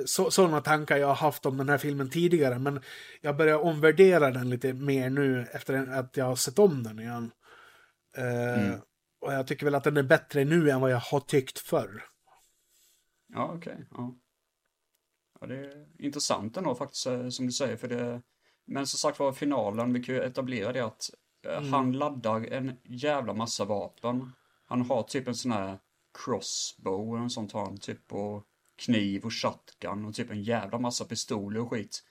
så, 0.06 0.30
sådana 0.30 0.60
tankar 0.60 0.96
jag 0.96 1.06
har 1.06 1.14
haft 1.14 1.46
om 1.46 1.56
den 1.56 1.68
här 1.68 1.78
filmen 1.78 2.10
tidigare. 2.10 2.58
Men 2.58 2.80
jag 3.20 3.36
börjar 3.36 3.58
omvärdera 3.58 4.30
den 4.30 4.50
lite 4.50 4.72
mer 4.72 5.10
nu 5.10 5.46
efter 5.52 5.86
att 5.90 6.16
jag 6.16 6.24
har 6.24 6.36
sett 6.36 6.58
om 6.58 6.82
den 6.82 6.98
igen. 6.98 7.30
Eh, 8.16 8.66
Mm. 8.66 8.80
Och 9.20 9.32
jag 9.32 9.46
tycker 9.46 9.64
väl 9.66 9.74
att 9.74 9.84
den 9.84 9.96
är 9.96 10.02
bättre 10.02 10.44
nu 10.44 10.70
än 10.70 10.80
vad 10.80 10.90
jag 10.90 10.98
har 10.98 11.20
tyckt 11.20 11.58
förr. 11.58 12.04
Ja, 13.26 13.52
okej. 13.56 13.84
ja. 13.90 14.14
ja, 15.40 15.46
det 15.46 15.56
är 15.56 15.86
intressant 15.98 16.56
ändå 16.56 16.74
faktiskt, 16.74 17.06
eh, 17.06 17.28
som 17.28 17.46
du 17.46 17.52
säger, 17.52 17.76
för 17.76 17.88
det... 17.88 18.22
Men 18.66 18.86
som 18.86 18.98
sagt 18.98 19.18
var, 19.18 19.32
finalen, 19.32 19.92
vi 19.92 20.02
kan 20.02 20.14
ju 20.14 20.22
etablera 20.22 20.72
det 20.72 20.80
att 20.84 21.10
eh, 21.46 21.56
Mm. 21.58 21.72
han 21.72 21.92
laddar 21.92 22.40
en 22.46 22.76
jävla 22.84 23.34
massa 23.34 23.64
vapen. 23.64 24.32
Han 24.66 24.82
har 24.82 25.02
typ 25.02 25.28
en 25.28 25.34
sån 25.34 25.52
här 25.52 25.78
crossbow, 26.24 27.16
en 27.16 27.30
sånt 27.30 27.52
har 27.52 27.60
han, 27.64 27.78
typ, 27.78 28.12
och 28.12 28.44
kniv 28.76 29.24
och 29.24 29.32
shotgun 29.32 30.04
och 30.04 30.14
typ 30.14 30.30
en 30.30 30.42
jävla 30.42 30.78
massa 30.78 31.04
pistoler 31.04 31.60
och 31.60 31.70
skit. 31.70 32.02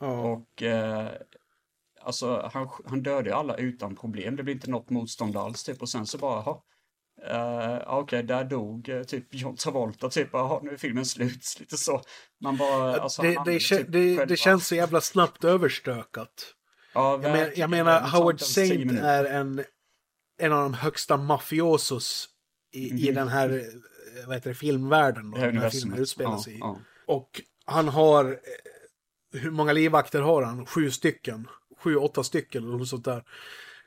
Ja. 0.00 0.20
Och 0.32 0.62
eh, 0.62 1.10
alltså 2.00 2.50
han, 2.52 2.68
han 2.86 3.02
dödade 3.02 3.34
alla 3.34 3.56
utan 3.56 3.96
problem. 3.96 4.36
Det 4.36 4.42
blir 4.42 4.54
inte 4.54 4.70
något 4.70 4.90
motstånd 4.90 5.36
alls 5.36 5.64
typ. 5.64 5.82
Och 5.82 5.88
sen 5.88 6.06
så 6.06 6.18
bara, 6.18 6.42
jaha. 6.42 6.60
Uh, 7.30 7.82
Okej, 7.86 8.22
där 8.22 8.44
dog 8.44 8.88
eh, 8.88 9.02
typ 9.02 9.34
John 9.34 9.56
Travolta 9.56 10.10
typ. 10.10 10.28
Jaha, 10.32 10.60
nu 10.62 10.70
är 10.70 10.76
filmen 10.76 11.06
slut. 11.06 11.56
Lite 11.60 11.76
så. 11.76 12.02
Man 12.40 12.56
bara, 12.56 13.00
alltså, 13.00 13.22
det, 13.22 13.42
det, 13.44 13.58
typ 13.58 13.92
det, 13.92 14.24
det 14.24 14.36
känns 14.36 14.66
så 14.66 14.74
jävla 14.74 15.00
snabbt 15.00 15.44
överstökat. 15.44 16.54
Ja, 16.94 17.12
Jag, 17.22 17.32
men, 17.32 17.52
jag 17.56 17.70
menar, 17.70 18.00
Howard 18.00 18.38
tio 18.38 18.46
Saint 18.46 18.92
är 18.92 19.24
en, 19.24 19.64
en 20.38 20.52
av 20.52 20.62
de 20.62 20.74
högsta 20.74 21.16
mafiosos 21.16 22.28
i, 22.72 23.08
i 23.08 23.12
den 23.12 23.28
här 23.28 23.66
vad 24.26 24.36
heter 24.36 24.50
det, 24.50 24.54
filmvärlden. 24.54 25.30
Då, 25.30 25.38
den 25.40 25.58
här 25.58 25.70
filmen 25.70 25.98
utspelar 25.98 26.30
Ja, 26.30 26.42
sig 26.42 26.54
i. 26.54 26.58
ja. 26.58 26.78
Och 27.06 27.40
han 27.64 27.88
har, 27.88 28.24
eh, 28.24 29.40
hur 29.40 29.50
många 29.50 29.72
livvakter 29.72 30.20
har 30.20 30.42
han? 30.42 30.66
Sju 30.66 30.90
stycken. 30.90 31.48
Sju, 31.78 31.96
åtta 31.96 32.24
stycken 32.24 32.64
eller 32.64 32.78
något 32.78 32.88
sånt 32.88 33.04
där. 33.04 33.24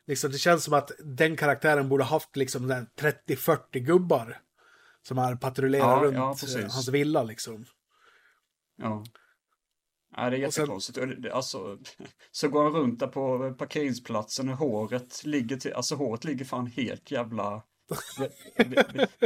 Liksom, 0.08 0.32
det 0.32 0.38
känns 0.38 0.64
som 0.64 0.74
att 0.74 0.92
den 1.00 1.36
karaktären 1.36 1.90
borde 1.90 2.04
haft 2.04 2.36
liksom 2.36 2.68
den 2.68 2.88
30-40 3.00 3.80
gubbar. 3.80 4.42
Som 5.08 5.18
har 5.18 5.36
patrullerat 5.36 5.88
Ja, 5.88 6.04
runt 6.04 6.16
ja, 6.16 6.60
eh, 6.60 6.72
hans 6.72 6.88
villa 6.88 7.24
liksom. 7.24 7.66
Ja. 8.78 9.04
Ja, 10.16 10.30
det 10.30 10.38
är 10.38 10.50
sen- 10.52 10.62
jättekonstigt. 10.64 10.98
Och 10.98 11.08
det- 11.08 11.32
Alltså, 11.34 11.78
så 12.32 12.48
går 12.50 12.64
han 12.64 12.74
runt 12.74 13.00
där 13.00 13.08
på 13.08 13.54
parkeringsplatsen 13.54 14.50
och 14.50 14.58
håret 14.58 15.26
ligger 15.26 15.58
till, 15.58 15.74
alltså 15.74 15.96
håret 15.96 16.24
ligger 16.24 16.46
fan 16.46 16.68
helt 16.68 17.12
jävla... 17.12 17.64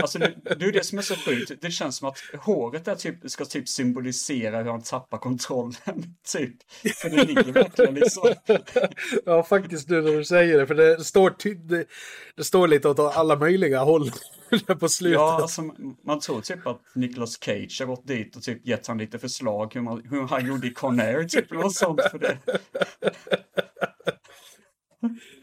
Alltså 0.01 0.19
det, 0.19 0.33
det 0.43 0.65
är 0.65 0.71
det 0.71 0.85
som 0.85 0.97
är 0.97 1.01
så 1.01 1.15
sjukt. 1.15 1.51
Det 1.61 1.71
känns 1.71 1.97
som 1.97 2.07
att 2.07 2.19
håret 2.39 2.85
där 2.85 2.95
typ, 2.95 3.31
ska 3.31 3.45
typ 3.45 3.69
symbolisera 3.69 4.57
hur 4.63 4.71
han 4.71 4.81
tappar 4.81 5.17
kontrollen. 5.17 5.73
Typ. 6.31 6.55
För 6.95 7.09
det 7.09 7.23
ligger 7.23 7.51
verkligen 7.51 7.93
liksom... 7.93 8.33
Ja, 9.25 9.43
faktiskt 9.43 9.89
nu 9.89 10.01
när 10.01 10.11
du 10.11 10.25
säger 10.25 10.57
det. 10.57 10.67
För 10.67 10.75
det 10.75 11.03
står, 11.03 11.29
ty- 11.29 11.53
det, 11.53 11.85
det 12.35 12.43
står 12.43 12.67
lite 12.67 12.89
åt 12.89 12.99
alla 12.99 13.35
möjliga 13.35 13.79
håll 13.79 14.11
på 14.79 14.89
slutet. 14.89 15.19
Ja, 15.19 15.41
alltså, 15.41 15.61
man 16.05 16.19
tror 16.19 16.41
typ 16.41 16.67
att 16.67 16.81
Nicolas 16.95 17.43
Cage 17.43 17.77
har 17.79 17.85
gått 17.85 18.07
dit 18.07 18.35
och 18.35 18.43
typ 18.43 18.67
gett 18.67 18.87
han 18.87 18.97
lite 18.97 19.19
förslag 19.19 19.73
hur, 19.73 19.81
man, 19.81 20.07
hur 20.09 20.27
han 20.27 20.47
gjorde 20.47 20.67
i 20.67 20.73
Conair, 20.73 21.23
typ 21.23 21.51
något 21.51 21.75
sånt. 21.75 22.01
För 22.11 22.19
det. 22.19 22.37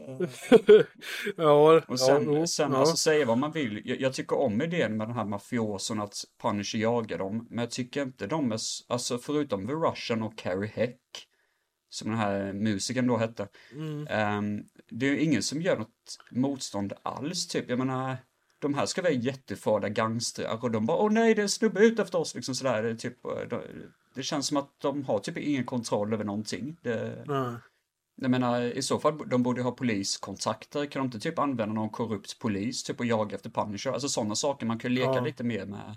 ja, 1.36 1.82
Och 1.88 2.00
sen, 2.00 2.32
ja, 2.32 2.46
sen 2.46 2.72
ja. 2.72 2.78
alltså 2.78 2.96
säga 2.96 3.26
vad 3.26 3.38
man 3.38 3.52
vill. 3.52 3.82
Jag, 3.84 4.00
jag 4.00 4.14
tycker 4.14 4.38
om 4.38 4.62
idén 4.62 4.96
med 4.96 5.08
den 5.08 5.16
här 5.16 5.24
mafioson 5.24 6.00
att 6.00 6.24
Punisher 6.42 6.78
jagar 6.78 7.18
dem. 7.18 7.46
Men 7.50 7.58
jag 7.58 7.70
tycker 7.70 8.02
inte 8.02 8.26
de 8.26 8.52
är, 8.52 8.60
alltså 8.88 9.18
förutom 9.18 9.66
The 9.66 9.72
Russian 9.72 10.22
och 10.22 10.38
Carrie 10.38 10.70
Heck. 10.74 11.00
Som 11.92 12.10
den 12.10 12.18
här 12.18 12.52
musikern 12.52 13.06
då 13.06 13.16
hette. 13.16 13.48
Mm. 13.72 14.06
ehm, 14.10 14.64
det 14.90 15.06
är 15.06 15.10
ju 15.10 15.20
ingen 15.20 15.42
som 15.42 15.62
gör 15.62 15.76
något 15.76 16.18
motstånd 16.30 16.92
alls 17.02 17.46
typ. 17.46 17.70
Jag 17.70 17.78
menar, 17.78 18.16
de 18.58 18.74
här 18.74 18.86
ska 18.86 19.02
vara 19.02 19.12
jättefarliga 19.12 19.88
gangstrar 19.88 20.64
och 20.64 20.70
de 20.70 20.86
bara 20.86 20.96
åh 20.96 21.12
nej 21.12 21.34
det 21.34 21.40
är 21.40 21.42
en 21.42 21.48
snubbe 21.48 21.80
ute 21.80 22.02
efter 22.02 22.18
oss 22.18 22.34
liksom 22.34 22.54
sådär. 22.54 22.82
Det, 22.82 22.90
är 22.90 22.94
typ, 22.94 23.24
eh, 23.24 23.48
de, 23.50 23.62
det 24.14 24.22
känns 24.22 24.46
som 24.46 24.56
att 24.56 24.80
de 24.80 25.04
har 25.04 25.18
typ 25.18 25.36
ingen 25.36 25.64
kontroll 25.64 26.12
över 26.12 26.24
någonting. 26.24 26.76
Det, 26.82 27.24
Nej. 27.26 27.54
Jag 28.22 28.30
menar, 28.30 28.60
i 28.62 28.82
så 28.82 28.98
fall, 28.98 29.28
de 29.28 29.42
borde 29.42 29.62
ha 29.62 29.70
poliskontakter. 29.70 30.86
Kan 30.86 31.00
de 31.00 31.06
inte 31.06 31.18
typ 31.20 31.38
använda 31.38 31.74
någon 31.74 31.90
korrupt 31.90 32.38
polis 32.38 32.82
typ 32.84 33.00
och 33.00 33.06
jaga 33.06 33.36
efter 33.36 33.50
Punisher? 33.50 33.90
Alltså 33.92 34.08
sådana 34.08 34.34
saker. 34.34 34.66
Man 34.66 34.78
kan 34.78 34.94
leka 34.94 35.10
Ja. 35.14 35.20
lite 35.20 35.44
mer 35.44 35.66
med. 35.66 35.96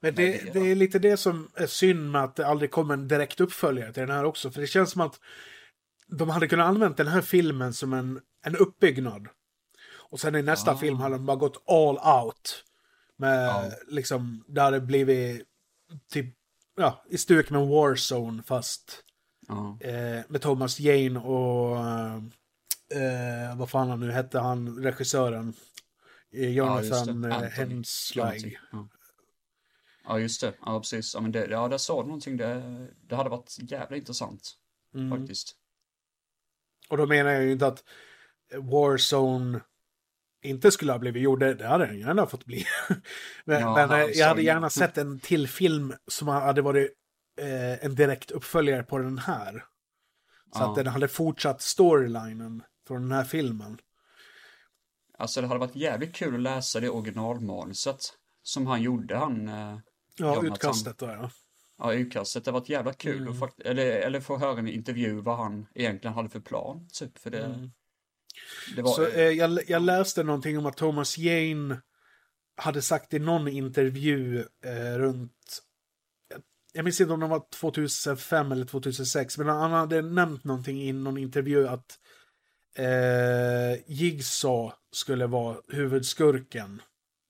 Men 0.00 0.14
det, 0.14 0.44
med 0.44 0.52
det 0.52 0.70
är 0.70 0.74
lite 0.74 0.98
det 0.98 1.16
som 1.16 1.48
är 1.54 1.66
synd 1.66 2.10
med 2.10 2.24
att 2.24 2.36
det 2.36 2.46
aldrig 2.46 2.70
kommer 2.70 2.94
en 2.94 3.08
direkt 3.08 3.40
uppföljare 3.40 3.92
till 3.92 4.00
den 4.00 4.10
här 4.16 4.24
också. 4.24 4.50
För 4.50 4.60
det 4.60 4.66
känns 4.66 4.90
som 4.90 5.00
att 5.00 5.20
de 6.06 6.30
hade 6.30 6.48
kunnat 6.48 6.66
använda 6.68 6.96
den 7.04 7.12
här 7.12 7.20
filmen 7.20 7.72
som 7.74 7.92
en, 7.92 8.20
en 8.46 8.56
uppbyggnad. 8.56 9.28
Och 10.10 10.20
sen 10.20 10.34
i 10.34 10.42
nästa 10.42 10.70
Ah. 10.72 10.76
film 10.76 10.96
hade 10.96 11.14
de 11.14 11.26
bara 11.26 11.36
gått 11.36 11.62
all 11.70 12.24
out. 12.24 12.64
Med 13.16 13.46
Ja. 13.48 13.70
liksom, 13.88 14.44
det 14.48 14.60
hade 14.60 14.80
blivit 14.80 15.42
typ, 16.12 16.26
ja, 16.76 17.04
i 17.10 17.18
stuk 17.18 17.50
med 17.50 17.66
Warzone 17.66 18.42
fast 18.42 19.04
Ja. 19.48 19.78
eh, 19.80 20.22
med 20.28 20.42
Thomas 20.42 20.80
Jane 20.80 21.18
och 21.20 21.76
eh, 23.00 23.56
vad 23.56 23.70
fan 23.70 23.88
han 23.88 24.00
nu 24.00 24.10
hette, 24.10 24.38
han 24.38 24.82
regissören. 24.82 25.54
Eh, 26.32 26.50
Ja. 26.50 26.82
Jonathan 26.82 27.24
eh, 27.24 27.36
Anthony. 27.36 27.50
Henslig. 27.50 28.58
Ja. 28.72 28.88
ja, 30.04 30.18
just 30.18 30.40
det. 30.40 30.52
Ja, 30.64 30.80
precis. 30.80 31.14
Ja, 31.14 31.20
men 31.20 31.32
det, 31.32 31.46
ja, 31.46 31.68
där 31.68 31.78
sa 31.78 32.00
du 32.02 32.06
någonting. 32.06 32.36
Det, 32.36 32.86
det 33.08 33.16
hade 33.16 33.30
varit 33.30 33.56
jävla 33.58 33.96
intressant. 33.96 34.52
Mm. 34.94 35.18
Faktiskt. 35.18 35.54
Och 36.88 36.96
då 36.96 37.06
menar 37.06 37.30
jag 37.30 37.44
ju 37.44 37.52
inte 37.52 37.66
att 37.66 37.84
Warzone 38.54 39.60
inte 40.42 40.70
skulle 40.70 40.92
ha 40.92 40.98
blivit 40.98 41.22
gjord, 41.22 41.40
det 41.40 41.66
hade 41.66 41.86
den 41.86 41.98
gärna 41.98 42.26
fått 42.26 42.44
bli. 42.44 42.64
men 43.44 43.60
Ja, 43.60 43.74
men 43.74 43.90
eh, 44.00 44.06
jag 44.06 44.26
hade 44.28 44.42
ja. 44.42 44.52
gärna 44.54 44.70
sett 44.70 44.98
en 44.98 45.20
till 45.20 45.48
film 45.48 45.94
som 46.06 46.28
hade 46.28 46.62
varit 46.62 46.92
eh, 47.38 47.84
en 47.84 47.94
direkt 47.94 48.30
uppföljare 48.30 48.82
på 48.82 48.98
den 48.98 49.18
här. 49.18 49.64
Så 50.52 50.58
Ja. 50.60 50.68
att 50.70 50.74
den 50.76 50.86
hade 50.86 51.08
fortsatt 51.08 51.62
storylinen 51.62 52.62
från 52.86 53.02
den 53.02 53.12
här 53.12 53.24
filmen. 53.24 53.78
Alltså 55.18 55.40
det 55.40 55.46
hade 55.46 55.60
varit 55.60 55.76
jävligt 55.76 56.14
kul 56.14 56.34
att 56.34 56.40
läsa 56.40 56.80
det 56.80 56.88
originalmanuset. 56.90 58.00
Som 58.42 58.66
han 58.66 58.82
gjorde, 58.82 59.16
han... 59.16 59.48
eh, 59.48 59.78
Ja, 60.16 60.42
utkastet 60.44 60.98
då 60.98 61.06
ja. 61.06 61.30
Ja, 61.78 61.92
utkastet. 61.94 62.44
Det 62.44 62.50
var 62.50 62.60
ett 62.60 62.68
jävla 62.68 62.92
kul 62.92 63.16
Mm. 63.22 63.32
att 63.32 63.38
fakt- 63.38 63.60
eller, 63.64 63.86
eller 63.86 64.20
få 64.20 64.38
höra 64.38 64.58
en 64.58 64.68
intervju 64.68 65.20
vad 65.20 65.36
han 65.36 65.66
egentligen 65.74 66.14
hade 66.14 66.28
för 66.28 66.40
plan, 66.40 66.88
typ. 66.92 67.18
För 67.18 67.30
det, 67.30 67.44
Mm. 67.44 67.70
det 68.76 68.82
var... 68.82 68.92
Så 68.92 69.06
eh, 69.06 69.28
jag, 69.30 69.58
jag 69.68 69.82
läste 69.82 70.22
någonting 70.22 70.58
om 70.58 70.66
att 70.66 70.76
Thomas 70.76 71.18
Jane 71.18 71.80
hade 72.56 72.82
sagt 72.82 73.14
i 73.14 73.18
någon 73.18 73.48
intervju 73.48 74.44
eh, 74.64 74.98
runt, 74.98 75.62
jag- 76.78 76.84
minns 76.84 77.00
inte 77.00 77.12
om 77.12 77.20
det 77.20 77.26
var 77.26 77.42
2005 77.60 78.52
eller 78.52 78.64
2006, 78.64 79.38
men 79.38 79.46
han 79.48 79.70
hade 79.70 80.02
nämnt 80.02 80.44
någonting 80.44 80.82
i 80.82 80.92
någon 80.92 81.18
intervju 81.18 81.68
att 81.68 81.98
eh, 82.76 83.82
Jigsaw 83.92 84.72
skulle 84.92 85.26
vara 85.26 85.56
huvudskurken 85.68 86.82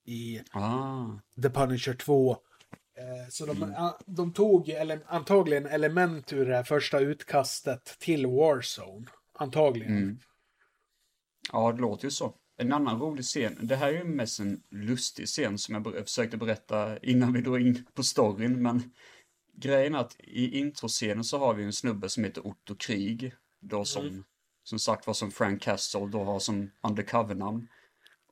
i 0.05 0.41
ah, 0.51 1.05
The 1.41 1.49
Punisher 1.49 1.93
2. 1.93 2.31
Eh, 2.31 3.29
Så 3.29 3.45
de, 3.45 3.63
a- 3.77 3.97
de 4.05 4.33
tog 4.33 4.69
ele, 4.69 4.99
antagligen 5.07 5.65
element 5.65 6.33
ur 6.33 6.45
det 6.45 6.55
här 6.55 6.63
första 6.63 6.99
utkastet 6.99 7.95
till 7.99 8.25
Warzone. 8.27 9.05
Antagligen. 9.33 9.97
mm. 9.97 10.19
Ja, 11.51 11.71
det 11.71 11.81
låter 11.81 12.05
ju 12.05 12.11
så. 12.11 12.35
En 12.57 12.73
annan 12.73 12.99
rolig 12.99 13.25
scen, 13.25 13.57
det 13.61 13.75
här 13.75 13.87
är 13.87 13.97
ju 13.97 14.03
mest 14.03 14.39
en 14.39 14.61
lustig 14.71 15.27
scen 15.27 15.57
som 15.57 15.75
jag 15.75 16.03
försökte 16.07 16.37
berätta 16.37 16.97
innan 16.99 17.33
vi 17.33 17.41
drog 17.41 17.61
in 17.61 17.85
på 17.93 18.03
storyn, 18.03 18.61
men 18.61 18.91
grejen 19.59 19.95
är 19.95 19.99
att 19.99 20.15
i 20.19 20.59
introscenen 20.59 21.23
så 21.23 21.37
har 21.37 21.53
vi 21.53 21.63
en 21.63 21.73
snubbe 21.73 22.09
som 22.09 22.23
heter 22.23 22.47
Otto 22.47 22.75
Krig, 22.75 23.33
då 23.59 23.85
som, 23.85 24.23
som 24.63 24.79
sagt 24.79 25.07
var 25.07 25.13
som 25.13 25.31
Frank 25.31 25.61
Castle 25.61 26.07
då 26.07 26.23
har 26.23 26.39
som 26.39 26.71
undercover-namn. 26.81 27.67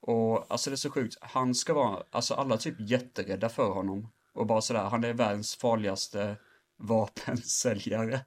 Och 0.02 0.52
alltså 0.52 0.70
det 0.70 0.74
är 0.74 0.78
så 0.78 0.90
sjukt, 0.90 1.18
han 1.22 1.56
ska 1.56 1.74
vara, 1.74 2.04
alltså 2.10 2.34
alla 2.34 2.58
typ 2.58 2.76
jätterädda 2.80 3.50
för 3.50 3.70
honom. 3.70 4.10
Och 4.34 4.48
bara 4.48 4.62
sådär, 4.62 4.84
han 4.84 5.04
är 5.04 5.14
världens 5.14 5.56
farligaste 5.56 6.38
vapensäljare. 6.78 8.20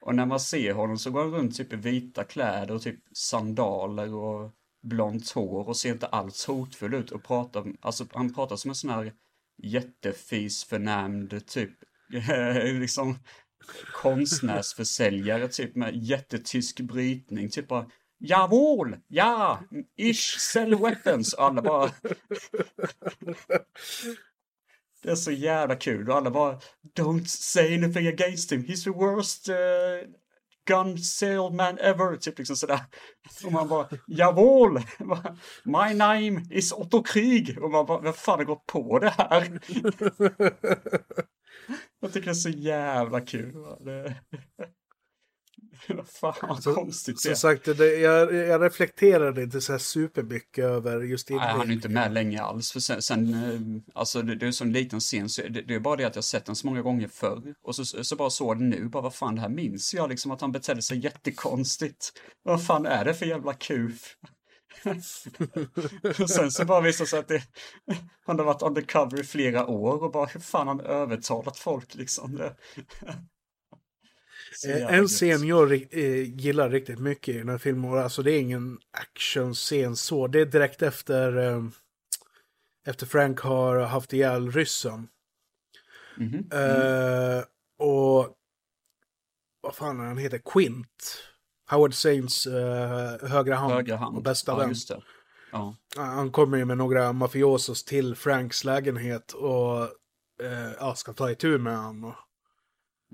Och 0.00 0.14
när 0.14 0.26
man 0.26 0.40
ser 0.40 0.74
honom 0.74 0.98
så 0.98 1.10
går 1.10 1.22
han 1.22 1.30
runt 1.30 1.56
typ 1.56 1.72
i 1.72 1.76
vita 1.76 2.24
kläder 2.24 2.74
och 2.74 2.82
typ 2.82 3.00
sandaler 3.12 4.14
och 4.14 4.50
blont 4.82 5.30
hår 5.30 5.68
och 5.68 5.76
ser 5.76 5.92
inte 5.92 6.06
alls 6.06 6.46
hotfull 6.46 6.94
ut 6.94 7.10
och 7.10 7.24
pratar, 7.24 7.66
alltså 7.80 8.06
han 8.12 8.34
pratar 8.34 8.56
som 8.56 8.68
en 8.68 8.74
sån 8.74 8.90
här 8.90 9.12
jättefis 9.56 10.64
förnämnd 10.64 11.46
typ, 11.46 11.70
Eh, 12.12 12.74
liksom 12.80 13.18
konstnärsförsäljare 13.92 15.48
typ 15.48 15.76
med 15.76 15.96
jättetysk 15.96 16.80
brytning, 16.80 17.50
typ 17.50 17.68
bara 17.68 17.86
Jawohl, 18.18 18.96
ja, 19.08 19.60
ich 19.96 20.40
sell 20.40 20.74
weapons. 20.74 21.32
Och 21.32 21.44
alla 21.44 21.62
bara... 21.62 21.90
Det 25.02 25.10
är 25.10 25.16
så 25.16 25.30
jävla 25.30 25.76
kul 25.76 26.10
och 26.10 26.16
alla 26.16 26.30
bara 26.30 26.60
Don't 26.96 27.24
say 27.24 27.74
anything 27.74 28.06
against 28.06 28.52
him, 28.52 28.64
he's 28.64 28.84
the 28.84 28.90
worst 28.90 29.48
uh, 29.48 29.54
gun 30.66 30.98
salesman 30.98 31.78
ever. 31.78 32.16
Typ 32.16 32.38
liksom 32.38 32.56
sådär. 32.56 32.80
Och 33.44 33.52
man 33.52 33.68
bara 33.68 33.88
Jawohl, 34.06 34.80
my 35.64 35.94
name 35.94 36.42
is 36.50 36.72
Otto 36.72 37.02
Krieg! 37.02 37.58
Och 37.62 37.70
man 37.70 37.86
bara, 37.86 38.00
vem 38.00 38.12
fan 38.12 38.38
har 38.38 38.44
gått 38.44 38.66
på 38.66 38.98
det 38.98 39.10
här? 39.10 39.60
Jag 42.00 42.12
tycker 42.12 42.26
det 42.26 42.30
är 42.30 42.34
så 42.34 42.48
jävla 42.48 43.20
kul. 43.20 43.54
Det... 43.80 44.16
Vad 45.88 46.08
fan 46.08 46.34
vad 46.64 46.74
konstigt 46.74 47.16
det 47.22 47.28
Som 47.28 47.36
sagt, 47.36 47.64
det, 47.64 47.96
jag, 47.96 48.34
jag 48.34 48.62
reflekterade 48.62 49.42
inte 49.42 49.60
så 49.60 49.72
här 49.72 49.78
supermycket 49.78 50.64
över 50.64 51.00
just 51.02 51.30
Nej, 51.30 51.38
han 51.38 51.48
är 51.48 51.52
inledningen. 51.52 51.78
inte 51.78 51.88
med 51.88 52.12
länge 52.12 52.42
alls. 52.42 52.72
För 52.72 52.80
sen, 52.80 53.02
sen 53.02 53.34
eh, 53.34 53.60
alltså 53.94 54.22
det, 54.22 54.34
det 54.34 54.44
är 54.44 54.46
en 54.46 54.52
sån 54.52 54.72
liten 54.72 55.00
scen, 55.00 55.28
så 55.28 55.42
det, 55.42 55.62
det 55.62 55.74
är 55.74 55.80
bara 55.80 55.96
det 55.96 56.04
att 56.04 56.14
jag 56.14 56.24
sett 56.24 56.44
den 56.44 56.56
så 56.56 56.66
många 56.66 56.82
gånger 56.82 57.08
förr. 57.08 57.54
Och 57.62 57.76
så, 57.76 58.04
så 58.04 58.16
bara 58.16 58.30
såg 58.30 58.58
den 58.58 58.70
nu, 58.70 58.88
bara 58.88 59.02
vad 59.02 59.14
fan 59.14 59.34
det 59.34 59.40
här 59.40 59.48
minns 59.48 59.94
jag 59.94 60.10
liksom 60.10 60.30
att 60.30 60.40
han 60.40 60.52
betedde 60.52 60.82
sig 60.82 60.98
jättekonstigt. 60.98 62.12
Vad 62.42 62.66
fan 62.66 62.86
är 62.86 63.04
det 63.04 63.14
för 63.14 63.26
jävla 63.26 63.52
kuf? 63.52 64.16
och 66.22 66.30
sen 66.30 66.50
så 66.50 66.64
bara 66.64 66.80
det 66.80 66.92
sig 66.92 67.18
att 67.18 67.28
det, 67.28 67.42
han 68.26 68.38
har 68.38 68.46
varit 68.46 68.62
undercover 68.62 69.20
i 69.20 69.24
flera 69.24 69.66
år 69.66 70.02
och 70.02 70.12
bara 70.12 70.26
hur 70.26 70.40
fan 70.40 70.68
han 70.68 70.80
övertalat 70.80 71.58
folk 71.58 71.94
liksom. 71.94 72.34
Det, 72.36 72.56
Eh, 74.66 74.94
En 74.94 75.08
scen 75.08 75.46
jag 75.46 75.72
eh, 75.72 76.40
gillar 76.40 76.70
riktigt 76.70 76.98
mycket 76.98 77.34
i 77.34 77.38
den 77.38 77.48
här 77.48 77.58
filmen, 77.58 77.98
alltså 77.98 78.22
det 78.22 78.32
är 78.32 78.40
ingen 78.40 78.78
actionscen 78.90 79.96
så, 79.96 80.26
det 80.26 80.40
är 80.40 80.46
direkt 80.46 80.82
efter, 80.82 81.36
eh, 81.36 81.64
efter 82.86 83.06
Frank 83.06 83.40
har 83.40 83.80
haft 83.80 84.12
ihjäl 84.12 84.50
ryssen. 84.50 85.08
Mhm. 86.16 86.48
Eh, 86.52 87.44
och 87.78 88.36
vad 89.60 89.74
fan 89.74 90.00
är 90.00 90.04
han 90.04 90.18
heter? 90.18 90.38
Quint. 90.38 91.22
Howard 91.66 91.94
Saints 91.94 92.46
eh, 92.46 93.28
högra 93.28 93.56
hand 93.56 93.72
Högra 93.72 93.96
hand. 93.96 94.16
och 94.16 94.22
bästa 94.22 94.52
ja, 94.52 94.58
vän. 94.58 94.74
Ja. 95.52 95.76
Han 95.96 96.30
kommer 96.30 96.58
ju 96.58 96.64
med 96.64 96.78
några 96.78 97.12
mafiosos 97.12 97.84
till 97.84 98.14
Franks 98.14 98.64
lägenhet 98.64 99.32
och 99.32 99.82
eh, 100.42 100.72
ja, 100.78 100.94
ska 100.94 101.12
ta 101.12 101.30
itu 101.30 101.58
med 101.58 101.78
honom. 101.78 102.14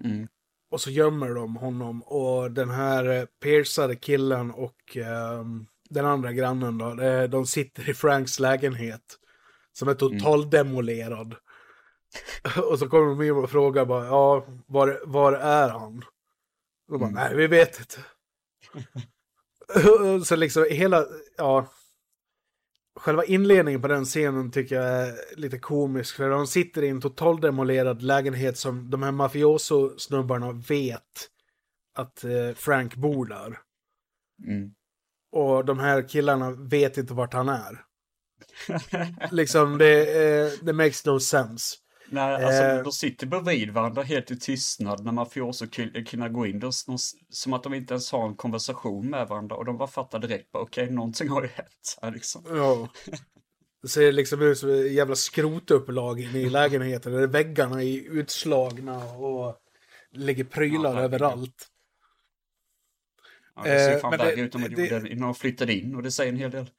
Mm. 0.05 0.29
Och 0.71 0.81
så 0.81 0.91
gömmer 0.91 1.35
de 1.35 1.57
honom 1.57 2.03
och 2.03 2.51
den 2.51 2.71
här 2.71 3.05
eh, 3.05 3.25
piercade 3.43 3.97
killen 3.97 4.51
och 4.51 4.97
ehm, 4.97 5.67
den 5.91 6.07
andra 6.07 6.33
grannen 6.33 6.79
då, 6.79 7.01
eh, 7.01 7.29
de 7.29 7.47
sitter 7.47 7.91
i 7.91 7.95
Franks 7.95 8.39
lägenhet. 8.39 9.19
Som 9.73 9.89
är 9.89 9.95
total 9.95 10.51
demolerad. 10.51 11.35
och 12.71 12.79
så 12.79 12.89
kommer 12.89 13.07
de 13.07 13.23
in 13.23 13.33
och 13.33 13.51
frågar 13.51 13.85
bara, 13.85 14.07
ja, 14.07 14.47
var, 14.67 15.01
var 15.07 15.33
är 15.33 15.69
han? 15.69 16.05
Och 16.89 16.93
de 16.93 17.01
bara, 17.01 17.11
nej, 17.11 17.37
vi 17.37 17.47
vet 17.47 17.79
inte. 17.81 18.01
Så 20.25 20.37
liksom 20.37 20.67
hela, 20.71 21.07
ja. 21.37 21.73
Själva 23.01 23.25
inledningen 23.25 23.83
på 23.83 23.89
den 23.89 24.05
scenen 24.05 24.51
tycker 24.51 24.77
jag 24.77 25.09
är 25.09 25.37
lite 25.37 25.59
komisk. 25.59 26.17
För 26.17 26.31
de 26.31 26.47
sitter 26.47 26.83
i 26.83 26.89
en 26.89 27.01
totaldemolerad 27.01 28.03
lägenhet 28.03 28.59
som 28.59 28.91
de 28.91 29.03
här 29.03 29.13
mafioso-snubbarna 29.13 30.53
vet 30.53 31.29
att 31.95 32.25
eh, 32.25 32.55
Frank 32.55 32.97
bor 32.97 33.27
där. 33.27 33.59
Mm. 34.47 34.75
Och 35.33 35.65
de 35.65 35.79
här 35.79 36.09
killarna 36.09 36.51
vet 36.51 36.99
inte 36.99 37.15
vart 37.15 37.35
han 37.35 37.49
är. 37.49 37.85
liksom, 39.31 39.79
det, 39.79 40.25
eh, 40.25 40.53
det 40.63 40.73
makes 40.73 41.07
no 41.07 41.21
sense. 41.21 41.77
Nej, 42.13 42.45
alltså 42.45 42.63
Eh. 42.63 42.83
de 42.83 42.93
sitter 42.93 43.27
bredvid 43.27 43.71
varandra 43.71 44.03
helt 44.03 44.31
i 44.31 44.39
tystnad 44.39 45.05
när 45.05 45.13
mafioso-killarna 45.13 46.29
går 46.29 46.47
in. 46.47 46.59
De, 46.61 46.73
som 47.31 47.53
att 47.53 47.63
de 47.63 47.75
inte 47.75 47.95
ens 47.95 48.13
har 48.13 48.27
en 48.29 48.37
konversation 48.37 49.11
med 49.11 49.29
varandra 49.29 49.57
och 49.57 49.65
de 49.65 49.79
bara 49.79 49.89
fattar 49.89 50.19
direkt 50.19 50.53
bara 50.53 50.63
okej, 50.63 50.91
någonting 50.91 51.29
har 51.29 51.43
ju 51.43 51.49
hänt 51.49 51.99
här 52.03 52.11
liksom. 52.13 52.43
Ja. 52.49 52.89
Det 53.83 53.89
ser 53.89 54.13
liksom 54.13 54.43
ut 54.43 54.59
som 54.59 54.71
ett 54.71 54.93
jävla 54.93 55.15
skrotupplag 55.15 56.21
i 56.21 56.51
lägenheten. 56.51 57.13
Där 57.13 57.27
väggarna 57.27 57.83
är 57.83 57.99
utslagna 58.13 59.05
och 59.15 59.57
ligger 60.13 60.45
prylar 60.45 60.95
Ja, 60.97 61.01
överallt. 61.01 61.69
Ja, 63.57 63.63
det 63.63 63.69
ser 63.79 63.93
Eh, 63.95 63.99
fan 64.01 64.11
men 64.11 64.19
värre 64.19 64.41
ut 64.41 64.55
än 64.55 64.63
vad 64.63 64.71
det- 64.71 64.87
gjorde 64.87 65.09
innan 65.09 65.29
de 65.29 65.35
flyttade 65.35 65.73
in 65.75 65.95
och 65.97 66.03
det 66.03 66.11
säger 66.11 66.33
en 66.33 66.39
hel 66.39 66.51
del. 66.51 66.71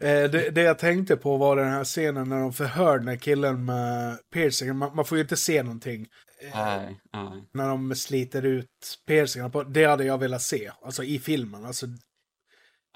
Eh, 0.00 0.30
det, 0.30 0.50
det 0.50 0.62
jag 0.62 0.78
tänkte 0.78 1.16
på 1.16 1.36
var 1.36 1.56
den 1.56 1.68
här 1.68 1.84
scenen 1.84 2.28
när 2.28 2.40
de 2.40 2.52
förhör 2.52 2.98
den 2.98 3.08
här 3.08 3.16
killen 3.16 3.64
med 3.64 4.18
piercingen. 4.32 4.76
Man, 4.78 4.96
man 4.96 5.04
får 5.04 5.18
ju 5.18 5.22
inte 5.22 5.36
se 5.36 5.62
någonting. 5.62 6.08
Nej, 6.54 7.00
nej. 7.12 7.44
När 7.52 7.68
de 7.68 7.94
sliter 7.94 8.42
ut 8.44 8.98
piercingarna 9.06 9.50
på. 9.50 9.62
Det 9.62 9.84
hade 9.84 10.04
jag 10.04 10.18
velat 10.18 10.42
se. 10.42 10.70
Alltså 10.82 11.04
i 11.04 11.18
filmen. 11.18 11.64
Alltså, 11.64 11.86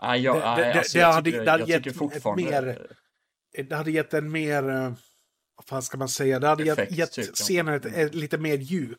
Nej, 0.03 0.21
jag, 0.21 0.37
Det- 0.37 0.41
nej, 0.41 0.73
det- 0.73 0.79
alltså, 0.79 0.99
det 0.99 1.05
hade- 1.05 1.31
tycker, 1.31 1.45
det 1.45 1.51
hade 1.51 1.65
jag 1.71 1.87
gett 1.87 1.97
fortfarande... 1.97 2.43
mer- 2.51 2.87
det 3.69 3.77
hade 3.77 3.91
gett 3.91 4.15
en 4.15 4.31
mer... 4.31 4.69
eh, 4.71 4.93
Vad 5.57 5.67
fan 5.67 5.83
ska 5.83 5.99
man 5.99 6.09
säga? 6.09 6.39
Det 6.41 6.49
hade 6.49 6.65
gett, 6.65 6.79
Effekt, 6.79 6.93
gett 6.93 7.13
typ, 7.13 7.27
ja. 7.29 7.33
scenen 7.35 7.75
ett, 7.75 7.87
ett, 7.87 8.15
lite 8.15 8.39
mer 8.39 8.57
djup. 8.59 8.99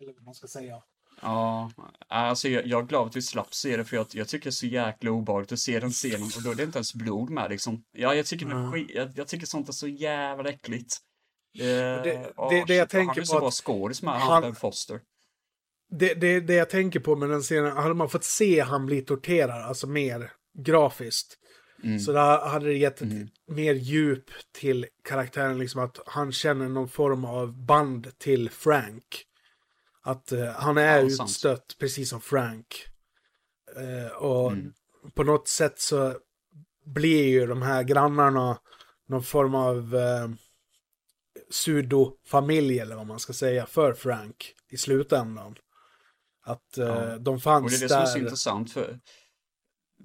Eller 0.00 0.12
vad 0.12 0.22
man 0.24 0.34
ska 0.34 0.46
säga. 0.46 0.82
Ja, 1.22 1.70
alltså 2.08 2.48
jag, 2.48 2.66
jag 2.66 2.82
är 2.82 2.86
glad 2.86 3.06
att 3.06 3.16
vi 3.16 3.22
slapp 3.22 3.54
se 3.54 3.76
det 3.76 3.84
för 3.84 3.96
jag, 3.96 4.06
jag 4.12 4.28
tycker 4.28 4.44
det 4.44 4.48
är 4.48 4.50
så 4.52 4.66
jäkla 4.66 5.10
obehagligt 5.10 5.52
att 5.52 5.58
se 5.58 5.80
den 5.80 5.90
scenen 5.90 6.22
och 6.36 6.42
då 6.44 6.50
är 6.50 6.54
det 6.54 6.62
inte 6.62 6.78
ens 6.78 6.94
blod 6.94 7.30
med 7.30 7.50
liksom. 7.50 7.82
Ja, 7.92 8.14
jag 8.14 8.26
tycker, 8.26 8.46
det, 8.46 8.72
skit, 8.72 8.90
jag, 8.94 9.08
jag 9.14 9.28
tycker 9.28 9.46
sånt 9.46 9.68
är 9.68 9.72
så 9.72 9.88
jävla 9.88 10.50
äckligt. 10.50 10.96
Eh, 11.58 11.64
det- 11.66 12.32
åh, 12.36 12.64
det 12.66 12.74
jag 12.74 12.88
tänker 12.88 13.06
Han 13.08 13.16
är 13.16 13.20
på 13.20 13.26
så 13.26 13.38
bra 13.40 13.50
skådis 13.50 14.02
med, 14.02 14.14
han- 14.14 14.42
han 14.42 14.54
Foster. 14.54 15.00
Det, 15.98 16.14
det, 16.14 16.40
det 16.40 16.54
jag 16.54 16.70
tänker 16.70 17.00
på 17.00 17.16
med 17.16 17.30
den 17.30 17.40
scenen, 17.42 17.76
hade 17.76 17.94
man 17.94 18.08
fått 18.08 18.24
se 18.24 18.60
han 18.60 18.86
bli 18.86 19.00
torterad, 19.02 19.62
alltså 19.62 19.86
mer 19.86 20.32
grafiskt, 20.58 21.38
Mm. 21.84 21.98
så 22.00 22.12
då 22.12 22.18
hade 22.18 22.66
det 22.66 22.76
gett 22.76 23.02
ett 23.02 23.08
mer 23.50 23.74
djup 23.74 24.24
till 24.58 24.86
karaktären, 25.04 25.58
liksom 25.58 25.80
att 25.84 25.98
han 26.06 26.32
känner 26.32 26.68
någon 26.68 26.88
form 26.88 27.24
av 27.24 27.64
band 27.66 28.18
till 28.18 28.50
Frank. 28.50 29.04
Att 30.04 30.32
eh, 30.32 30.46
han 30.46 30.78
är 30.78 31.02
Ja, 31.02 31.10
sant. 31.10 31.30
utstött, 31.30 31.76
precis 31.78 32.10
som 32.10 32.20
Frank. 32.20 32.84
Eh, 33.76 34.12
och 34.16 34.52
Mm. 34.52 34.72
på 35.14 35.22
något 35.24 35.48
sätt 35.48 35.78
så 35.80 36.14
blir 36.84 37.24
ju 37.28 37.46
de 37.46 37.62
här 37.62 37.82
grannarna 37.82 38.58
någon 39.08 39.22
form 39.22 39.54
av 39.54 39.94
eh, 39.96 40.28
pseudo-familj 41.50 42.78
eller 42.80 42.96
vad 42.96 43.06
man 43.06 43.20
ska 43.20 43.32
säga 43.32 43.66
för 43.66 43.92
Frank 43.92 44.54
i 44.70 44.76
slutändan. 44.76 45.56
Att 46.44 46.78
eh, 46.78 46.86
Ja. 46.86 47.18
de 47.18 47.34
Och 47.34 47.42
fanns 47.42 47.72
det 47.80 47.86
är 47.86 47.88
det 47.88 47.88
som 47.88 48.00
är 48.00 48.06
så 48.06 48.18
där. 48.18 48.24
intressant 48.24 48.72
för, 48.72 49.00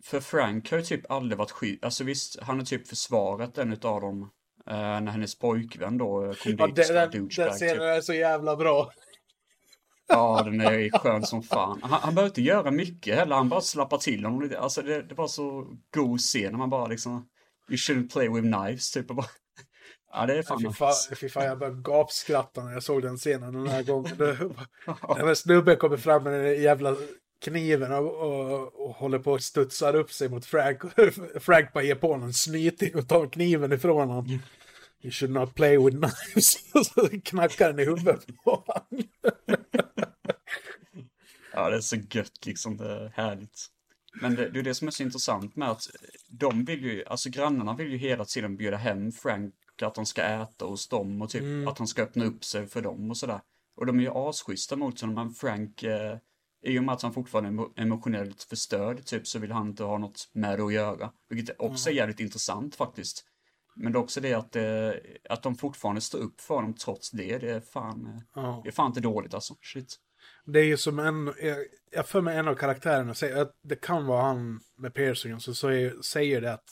för 0.03 0.19
Frank 0.19 0.72
har 0.72 0.78
ju 0.78 0.84
typ 0.84 1.11
aldrig 1.11 1.38
varit 1.38 1.52
skydd, 1.52 1.80
alltså 1.86 2.03
visst, 2.03 2.40
han 2.41 2.57
har 2.60 2.65
typ 2.65 2.88
försvarat 2.88 3.57
en 3.57 3.74
utav 3.74 4.02
dem 4.02 4.32
eh, 4.68 4.74
när 4.76 5.11
hennes 5.11 5.40
pojkvän 5.40 5.98
då 5.98 6.26
eh, 6.26 6.34
kom 6.36 6.56
Ja, 6.60 6.68
dit, 6.68 6.76
den, 6.76 6.86
så 6.86 6.94
den, 6.94 7.11
den 7.11 7.30
scenen 7.30 7.74
typ. 7.74 7.82
är 7.82 8.02
så 8.02 8.14
jävla 8.14 8.56
bra. 8.56 8.91
Ja, 10.08 10.42
den 10.46 10.62
är 10.62 11.00
skön 11.00 11.24
som 11.24 11.44
fan. 11.44 11.80
Han, 11.82 12.02
han 12.02 12.16
behöver 12.16 12.30
inte 12.30 12.42
göra 12.42 12.72
mycket 12.72 13.16
heller, 13.16 13.36
han 13.36 13.50
bara 13.50 13.62
slappar 13.62 13.98
till 13.98 14.26
honom 14.26 14.42
lite. 14.42 14.60
Alltså 14.60 14.82
det, 14.82 15.02
det 15.02 15.16
var 15.16 15.28
så 15.28 15.68
god 15.96 16.20
scen 16.20 16.52
när 16.52 16.58
man 16.58 16.70
bara 16.70 16.88
liksom, 16.88 17.28
you 17.70 17.78
shouldn't 17.78 18.12
play 18.12 18.30
with 18.30 18.48
knives, 18.48 18.92
typ. 18.92 19.10
Och 19.10 19.16
bara, 19.16 19.28
ja, 20.14 20.26
det 20.26 20.38
är 20.38 20.44
fan 20.44 20.60
Fy 20.60 20.74
fan, 20.74 20.94
fy 21.16 21.30
fan, 21.30 21.46
jag 21.46 21.60
började 21.60 21.82
gapskratta 21.82 22.64
när 22.64 22.74
jag 22.74 22.84
såg 22.84 23.02
den 23.02 23.18
scenen 23.18 23.54
den 23.54 23.68
här 23.68 23.84
gången. 23.84 24.18
När 25.18 25.34
snubben 25.34 25.78
kommer 25.78 25.98
fram 25.98 26.24
med 26.24 26.34
den 26.34 26.62
jävla 26.62 26.96
kniven 27.42 27.92
och, 27.92 28.16
och, 28.16 28.86
och 28.86 28.96
håller 28.96 29.20
på 29.20 29.34
att 29.34 29.44
studsar 29.44 29.96
upp 29.96 30.12
sig 30.12 30.30
mot 30.30 30.46
Frank. 30.46 30.82
Frank 31.40 31.74
bara 31.74 31.84
ger 31.84 31.96
på 31.96 32.12
honom 32.12 32.28
en 32.28 32.34
snyting 32.34 32.96
och 32.96 33.08
tar 33.08 33.28
kniven 33.28 33.74
ifrån 33.74 34.10
honom. 34.10 34.40
You 35.02 35.12
should 35.12 35.34
not 35.34 35.56
play 35.56 35.78
with 35.78 35.98
knives. 35.98 36.58
Och 36.74 36.86
så 36.86 37.10
knackar 37.24 37.68
den 37.68 37.80
i 37.80 37.86
huvudet 37.86 38.26
på 38.44 38.52
honom. 38.52 39.04
Ja, 41.58 41.70
det 41.70 41.76
är 41.76 41.82
så 41.82 41.96
gött 42.12 42.46
liksom, 42.46 42.78
det 42.78 42.92
är 42.92 43.10
härligt. 43.16 43.66
Men 44.22 44.36
det, 44.36 44.50
det 44.50 44.60
är 44.60 44.64
det 44.64 44.76
som 44.76 44.88
är 44.88 44.92
så 44.92 45.04
intressant 45.04 45.56
med 45.56 45.70
att 45.70 45.84
de 46.30 46.66
vill 46.66 46.84
ju, 46.84 47.06
alltså 47.06 47.30
grannarna 47.30 47.76
vill 47.76 47.92
ju 47.92 47.98
hela 47.98 48.26
tiden 48.26 48.58
bjuda 48.58 48.78
hem 48.78 49.12
Frank, 49.12 49.54
att 49.82 49.96
de 49.96 50.06
ska 50.06 50.22
äta 50.22 50.66
hos 50.66 50.88
dem 50.88 51.22
och 51.22 51.30
typ 51.30 51.42
Mm. 51.42 51.68
att 51.68 51.78
han 51.78 51.88
ska 51.88 52.04
öppna 52.04 52.26
upp 52.26 52.44
sig 52.46 52.68
för 52.68 52.82
dem 52.82 53.10
och 53.10 53.18
sådär. 53.18 53.42
Och 53.76 53.86
de 53.86 54.00
är 54.00 54.04
ju 54.04 54.10
asschyssta 54.14 54.76
mot 54.76 55.02
honom, 55.02 55.16
men 55.16 55.34
Frank, 55.34 55.84
eh, 55.84 56.18
i 56.66 56.80
och 56.80 56.84
med 56.84 56.94
att 56.94 57.02
han 57.02 57.14
fortfarande 57.14 57.50
är 57.50 57.54
emo- 57.54 57.74
emotionellt 57.82 58.44
förstörd, 58.44 59.06
typ, 59.06 59.28
så 59.28 59.40
vill 59.40 59.52
han 59.52 59.68
inte 59.68 59.84
ha 59.84 59.98
något 59.98 60.30
med 60.34 60.60
det 60.60 60.66
att 60.66 60.74
göra. 60.74 61.12
Vilket 61.30 61.56
också 61.62 61.90
är 61.90 61.94
jävligt 61.94 62.20
intressant 62.20 62.76
faktiskt. 62.76 63.24
Men 63.76 63.92
det 63.92 63.98
är 63.98 64.02
också 64.04 64.22
det 64.22 64.34
att, 64.34 64.56
eh, 64.56 64.92
att 65.30 65.44
de 65.44 65.56
fortfarande 65.56 66.02
står 66.02 66.20
upp 66.20 66.42
för 66.42 66.56
honom 66.56 66.74
trots 66.74 67.12
det, 67.12 67.38
det 67.38 67.52
är 67.52 67.60
fan, 67.62 68.22
Ja. 68.36 68.62
det 68.64 68.70
är 68.70 68.74
fan 68.74 68.88
inte 68.88 69.00
dåligt 69.00 69.34
alltså. 69.34 69.56
Shit. 69.62 69.96
Det 70.49 70.60
är 70.60 70.64
ju 70.64 70.78
som 70.78 70.99
en, 70.99 71.34
jag, 71.91 72.07
för 72.07 72.22
mig 72.22 72.38
en 72.38 72.48
av 72.48 72.56
karaktärerna 72.56 73.14
säger 73.14 73.41
att 73.41 73.56
det 73.61 73.76
kan 73.76 74.06
vara 74.06 74.22
han 74.22 74.60
med 74.76 74.94
piercingen 74.94 75.40
som 75.40 75.56
säger, 75.56 76.02
säger 76.02 76.41
det 76.41 76.53
att 76.53 76.69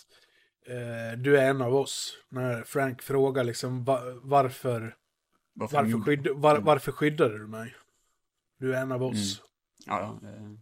eh, 0.68 1.20
du 1.20 1.38
är 1.38 1.50
en 1.50 1.62
av 1.62 1.76
oss. 1.76 2.18
När 2.30 2.64
Frank 2.64 3.02
frågar 3.02 3.44
liksom 3.44 3.84
va, 3.84 4.02
varför, 4.24 4.96
Varför 5.54 5.78
varför, 5.78 6.02
skydd, 6.02 6.28
var, 6.28 6.60
varför 6.60 6.92
skyddade 6.92 7.38
du 7.38 7.48
mig? 7.48 7.76
Du 8.60 8.76
är 8.76 8.82
en 8.82 8.92
av 8.92 9.04
oss. 9.04 9.42
Ja, 9.86 10.00
ja, 10.00 10.30
det, 10.30 10.58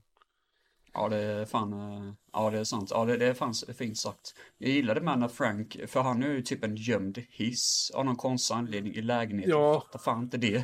ja, 0.93 1.09
det 1.09 1.17
är 1.17 1.45
fan, 1.45 1.73
eh, 1.73 2.13
ja 2.33 2.49
det 2.49 2.59
är 2.59 2.63
sant. 2.63 2.91
Ja, 2.91 3.05
det, 3.05 3.17
det 3.17 3.25
är 3.25 3.33
fan 3.33 3.53
fint 3.77 3.97
sagt. 3.97 4.35
Jag 4.57 4.69
gillade 4.69 5.01
med 5.01 5.19
när 5.19 5.27
Frank, 5.27 5.77
för 5.87 6.01
han 6.01 6.23
är 6.23 6.29
ju 6.29 6.41
typ 6.41 6.63
en 6.63 6.75
gömd 6.75 7.17
hiss 7.29 7.91
av 7.93 8.05
någon 8.05 8.15
konstig 8.15 8.55
anledning 8.55 8.95
i 8.95 9.01
lägenheten. 9.01 9.51
Ja. 9.51 9.73
Jag 9.73 9.83
fattar 9.83 9.99
fan 9.99 10.23
inte 10.23 10.37
det. 10.37 10.63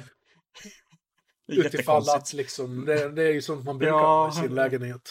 Utifall 1.49 2.09
att 2.09 2.33
liksom, 2.33 2.85
det, 2.85 3.09
det 3.09 3.23
är 3.23 3.33
ju 3.33 3.41
sånt 3.41 3.65
man 3.65 3.77
brukar 3.77 3.93
Ja. 3.93 3.99
ha 4.25 4.29
i 4.29 4.31
sin 4.31 4.55
lägenhet. 4.55 5.09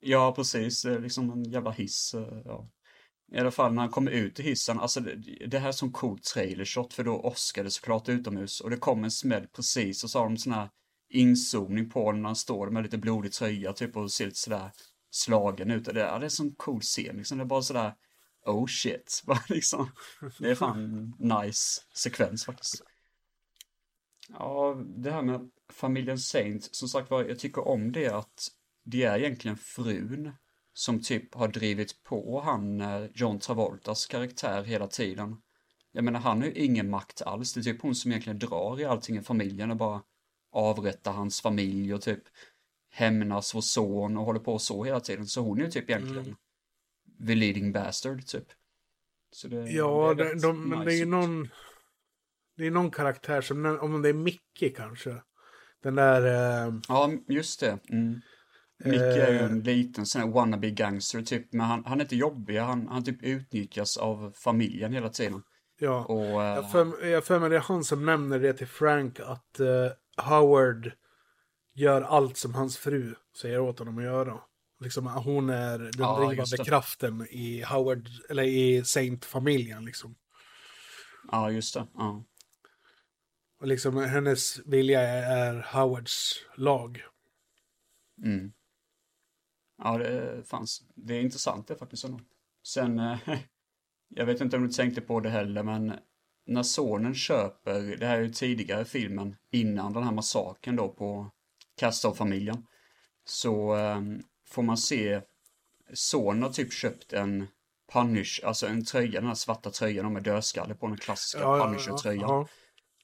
Ja, 0.00 0.32
precis. 0.36 0.84
Liksom 0.84 1.30
en 1.30 1.44
jävla 1.44 1.70
hiss. 1.70 2.14
eh, 2.14 2.38
Ja. 2.44 2.68
I 3.32 3.38
alla 3.38 3.50
fall 3.50 3.72
när 3.74 3.82
han 3.82 3.90
kommer 3.90 4.10
ut 4.10 4.40
i 4.40 4.42
hissen, 4.42 4.80
alltså 4.80 5.00
det, 5.00 5.14
det 5.46 5.58
här 5.58 5.68
är 5.68 5.72
som 5.72 5.92
cool 5.92 6.18
trailershot 6.18 6.94
för 6.94 7.04
då 7.04 7.20
Oscar 7.20 7.64
det 7.64 7.70
såklart 7.70 8.08
utomhus 8.08 8.60
och 8.60 8.70
det 8.70 8.76
kommer 8.76 9.04
en 9.04 9.10
smäll 9.10 9.46
precis 9.46 10.04
och 10.04 10.10
så 10.10 10.18
har 10.18 10.24
de 10.26 10.36
sån 10.36 10.52
här 10.52 10.68
inzoomning 11.10 11.90
på 11.90 12.12
när 12.12 12.24
han 12.28 12.36
står 12.36 12.70
med 12.70 12.82
lite 12.82 12.98
blodig 12.98 13.32
tröja 13.32 13.72
typ 13.72 13.96
och 13.96 14.12
ser 14.12 14.24
lite 14.24 14.38
sådär 14.38 14.70
slagen 15.10 15.70
ut. 15.70 15.84
Det, 15.84 16.00
ja, 16.00 16.06
det 16.18 16.22
är 16.22 16.24
en 16.24 16.30
sån 16.30 16.54
cool 16.56 16.80
scen 16.80 17.16
liksom, 17.16 17.38
det 17.38 17.44
är 17.44 17.46
bara 17.46 17.62
sådär 17.62 17.94
oh 18.46 18.66
shit, 18.66 19.22
bara 19.26 19.42
liksom. 19.48 19.90
Det 20.38 20.50
är 20.50 20.54
fan 20.54 21.12
nice 21.18 21.80
sekvens 21.94 22.44
faktiskt. 22.44 22.82
Ja, 24.28 24.82
det 24.86 25.10
här 25.10 25.22
med 25.22 25.50
familjen 25.72 26.18
Saint, 26.18 26.74
som 26.74 26.88
sagt 26.88 27.10
var, 27.10 27.24
jag 27.24 27.38
tycker 27.38 27.68
om 27.68 27.92
det 27.92 28.08
att 28.08 28.48
det 28.84 29.02
är 29.02 29.18
egentligen 29.18 29.56
frun 29.56 30.32
som 30.72 31.02
typ 31.02 31.34
har 31.34 31.48
drivit 31.48 32.02
på 32.02 32.40
han 32.40 32.80
eh, 32.80 33.06
John 33.14 33.38
Travoltas 33.38 34.06
karaktär 34.06 34.62
hela 34.62 34.86
tiden. 34.86 35.36
Jag 35.92 36.04
menar, 36.04 36.20
han 36.20 36.40
har 36.40 36.46
ju 36.46 36.52
ingen 36.52 36.90
makt 36.90 37.22
alls. 37.22 37.52
Det 37.54 37.60
är 37.60 37.62
typ 37.62 37.82
hon 37.82 37.94
som 37.94 38.10
egentligen 38.10 38.38
drar 38.38 38.80
i 38.80 38.84
allting 38.84 39.16
i 39.16 39.22
familjen 39.22 39.70
och 39.70 39.76
bara 39.76 40.02
avrättar 40.52 41.12
hans 41.12 41.40
familj 41.40 41.94
och 41.94 42.02
typ 42.02 42.22
hämnas 42.90 43.54
vår 43.54 43.60
son 43.60 44.16
och 44.16 44.24
håller 44.24 44.40
på 44.40 44.58
så 44.58 44.84
hela 44.84 45.00
tiden. 45.00 45.26
Så 45.26 45.40
hon 45.40 45.60
är 45.60 45.64
ju 45.64 45.70
typ 45.70 45.90
egentligen 45.90 46.36
the 47.26 47.34
leading 47.34 47.72
bastard 47.72 48.26
typ. 48.26 48.46
Det, 49.44 49.56
Ja, 49.56 50.14
det 50.14 50.42
de, 50.42 50.68
men 50.68 50.84
det 50.84 50.92
är 50.92 50.96
ju 50.96 51.04
nice. 51.04 51.16
någon... 51.16 51.48
Det 52.56 52.66
är 52.66 52.70
någon 52.70 52.90
karaktär 52.90 53.40
som, 53.40 53.78
om 53.80 54.02
det 54.02 54.08
är 54.08 54.12
Micke 54.14 54.76
kanske. 54.76 55.22
Den 55.82 55.94
där... 55.94 56.22
Eh, 56.66 56.74
Ja, 56.88 57.10
just 57.28 57.60
det. 57.60 57.78
Mm. 57.90 58.20
Micke 58.84 59.00
är 59.00 59.32
ju 59.32 59.38
Eh. 59.38 59.44
en 59.44 59.60
liten 59.60 60.06
sån 60.06 60.20
här 60.22 60.28
wannabe 60.28 60.70
gangster 60.70 61.22
typ, 61.22 61.52
men 61.52 61.66
han, 61.66 61.84
han 61.84 62.00
är 62.00 62.04
inte 62.04 62.16
jobbig, 62.16 62.58
han, 62.58 62.88
han 62.88 63.04
typ 63.04 63.22
utnyttjas 63.22 63.96
av 63.96 64.32
familjen 64.36 64.92
hela 64.92 65.08
tiden. 65.08 65.42
ja. 65.80 66.04
Och, 66.04 66.42
eh, 66.42 66.54
Jag 66.54 66.70
för, 66.72 67.06
jag 67.06 67.24
för 67.24 67.38
mig 67.40 67.50
det 67.50 67.56
är 67.56 67.60
han 67.60 67.84
som 67.84 68.06
nämner 68.06 68.38
det 68.38 68.52
till 68.52 68.66
Frank 68.66 69.20
att 69.20 69.60
eh, 69.60 70.24
Howard 70.24 70.92
gör 71.74 72.02
allt 72.02 72.36
som 72.36 72.54
hans 72.54 72.76
fru 72.78 73.14
säger 73.40 73.60
åt 73.60 73.78
honom 73.78 73.98
att 73.98 74.04
göra. 74.04 74.40
Liksom, 74.80 75.06
hon 75.06 75.50
är 75.50 75.78
den 75.78 75.92
Ja, 75.98 76.26
drivande 76.28 76.64
kraften 76.64 77.26
i 77.30 77.62
Howard, 77.62 78.08
eller 78.30 78.42
i 78.42 78.84
Saint-familjen 78.84 79.84
liksom. 79.84 80.14
ja, 81.30 81.50
just 81.50 81.74
det. 81.74 81.86
Ja. 81.94 82.24
Och 83.64 83.68
liksom 83.68 83.96
hennes 83.96 84.60
vilja 84.66 85.00
är 85.00 85.66
Howards 85.72 86.46
lag. 86.56 87.02
Mm. 88.22 88.52
Ja, 89.82 89.98
det 89.98 90.42
fanns. 90.48 90.82
Det 90.94 91.14
är 91.14 91.20
intressant 91.20 91.68
det 91.68 91.76
faktiskt 91.76 92.04
ändå. 92.04 92.20
Sen, 92.66 92.98
eh, 92.98 93.18
jag 94.08 94.26
vet 94.26 94.40
inte 94.40 94.56
om 94.56 94.62
du 94.62 94.72
tänkte 94.72 95.00
på 95.00 95.20
det 95.20 95.30
heller, 95.30 95.62
men 95.62 95.92
när 96.46 96.62
sonen 96.62 97.14
köper, 97.14 97.96
det 97.96 98.06
här 98.06 98.16
är 98.16 98.22
ju 98.22 98.28
tidigare 98.28 98.84
filmen, 98.84 99.36
innan 99.50 99.92
den 99.92 100.02
här 100.02 100.12
massakern 100.12 100.76
då 100.76 100.88
på 100.88 101.30
Castor-familjen, 101.76 102.66
så 103.24 103.76
eh, 103.76 104.02
får 104.46 104.62
man 104.62 104.78
se, 104.78 105.20
sonen 105.92 106.42
har 106.42 106.50
typ 106.50 106.72
köpt 106.72 107.12
en 107.12 107.46
Punish, 107.92 108.40
alltså 108.44 108.66
en 108.66 108.84
tröja, 108.84 109.20
den 109.20 109.28
här 109.28 109.34
svarta 109.34 109.70
tröjan 109.70 110.12
med 110.12 110.22
dödskalle 110.22 110.74
på, 110.74 110.86
den 110.86 110.96
klassiska 110.96 111.40
Ja, 111.40 111.56
ja, 111.56 111.58
ja, 111.58 111.64
Punisher-tröjan. 111.64 112.30
ja. 112.30 112.48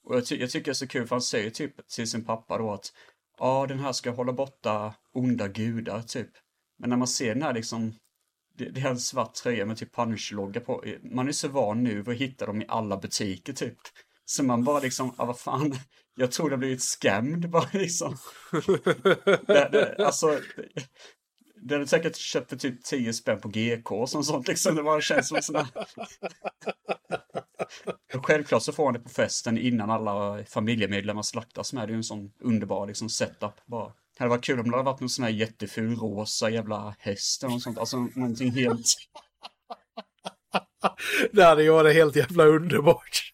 Och 0.03 0.15
jag, 0.15 0.25
ty 0.25 0.35
jag 0.37 0.49
tycker 0.49 0.65
det 0.65 0.71
är 0.71 0.73
så 0.73 0.87
kul 0.87 1.07
för 1.07 1.15
han 1.15 1.21
säger 1.21 1.49
typ 1.49 1.87
till 1.87 2.09
sin 2.09 2.25
pappa 2.25 2.57
då 2.57 2.73
att 2.73 2.93
ja, 3.37 3.65
den 3.67 3.79
här 3.79 3.93
ska 3.93 4.11
hålla 4.11 4.33
borta 4.33 4.93
onda 5.13 5.47
gudar, 5.47 6.01
typ. 6.01 6.29
Men 6.79 6.89
när 6.89 6.97
man 6.97 7.07
ser 7.07 7.33
den 7.33 7.43
här 7.43 7.53
liksom, 7.53 7.93
det, 8.57 8.69
det 8.69 8.81
är 8.81 8.89
en 8.89 8.99
svart 8.99 9.33
tröja 9.33 9.65
med 9.65 9.77
typ 9.77 9.95
Punisher-logga 9.95 10.59
på. 10.59 10.83
Man 11.03 11.27
är 11.27 11.31
så 11.31 11.47
van 11.47 11.83
nu 11.83 12.03
att 12.07 12.15
hitta 12.15 12.45
dem 12.45 12.61
i 12.61 12.65
alla 12.67 12.97
butiker, 12.97 13.53
typ. 13.53 13.77
Så 14.25 14.43
man 14.43 14.63
bara 14.63 14.79
liksom, 14.79 15.15
ja 15.17 15.25
vad 15.25 15.39
fan, 15.39 15.75
jag 16.15 16.31
tror 16.31 16.49
det 16.49 16.55
har 16.55 16.59
blivit 16.59 16.81
scammed 16.81 17.49
bara 17.49 17.69
liksom. 17.73 18.17
det, 19.47 19.69
det, 19.71 19.95
alltså, 20.05 20.39
den 21.61 21.77
hade 21.77 21.87
säkert 21.87 22.15
köpt 22.15 22.49
för 22.49 22.57
typ 22.57 22.83
10 22.83 23.13
spänn 23.13 23.39
på 23.41 23.47
GK 23.47 23.91
och 23.91 24.09
sånt, 24.09 24.47
liksom. 24.47 24.75
Det 24.75 24.83
bara 24.83 25.01
känns 25.01 25.27
som 25.27 25.41
sådär. 25.41 25.67
Självklart 28.23 28.63
så 28.63 28.71
får 28.71 28.85
han 28.85 28.93
det 28.93 28.99
på 28.99 29.09
festen 29.09 29.57
innan 29.57 29.89
alla 29.89 30.43
familjemedlemmar 30.45 31.21
slaktas 31.21 31.73
med. 31.73 31.87
Det 31.87 31.91
är 31.91 31.93
ju 31.93 31.97
en 31.97 32.03
sån 32.03 32.31
underbar 32.39 32.87
liksom 32.87 33.09
setup 33.09 33.65
bara. 33.65 33.85
Det 33.87 34.19
hade 34.19 34.29
varit 34.29 34.43
kul 34.43 34.59
om 34.59 34.71
det 34.71 34.77
hade 34.77 34.91
varit 34.91 34.99
någon 34.99 35.09
sån 35.09 35.23
här 35.23 35.31
jätteful 35.31 35.95
rosa 35.95 36.49
jävla 36.49 36.95
häst 36.99 37.43
eller 37.43 37.53
något 37.53 37.63
sånt. 37.63 37.77
Alltså 37.77 37.97
någonting 37.97 38.51
helt... 38.51 38.85
det 41.31 41.43
hade 41.43 41.63
ju 41.63 41.71
varit 41.71 41.95
helt 41.95 42.15
jävla 42.15 42.45
underbart. 42.45 43.31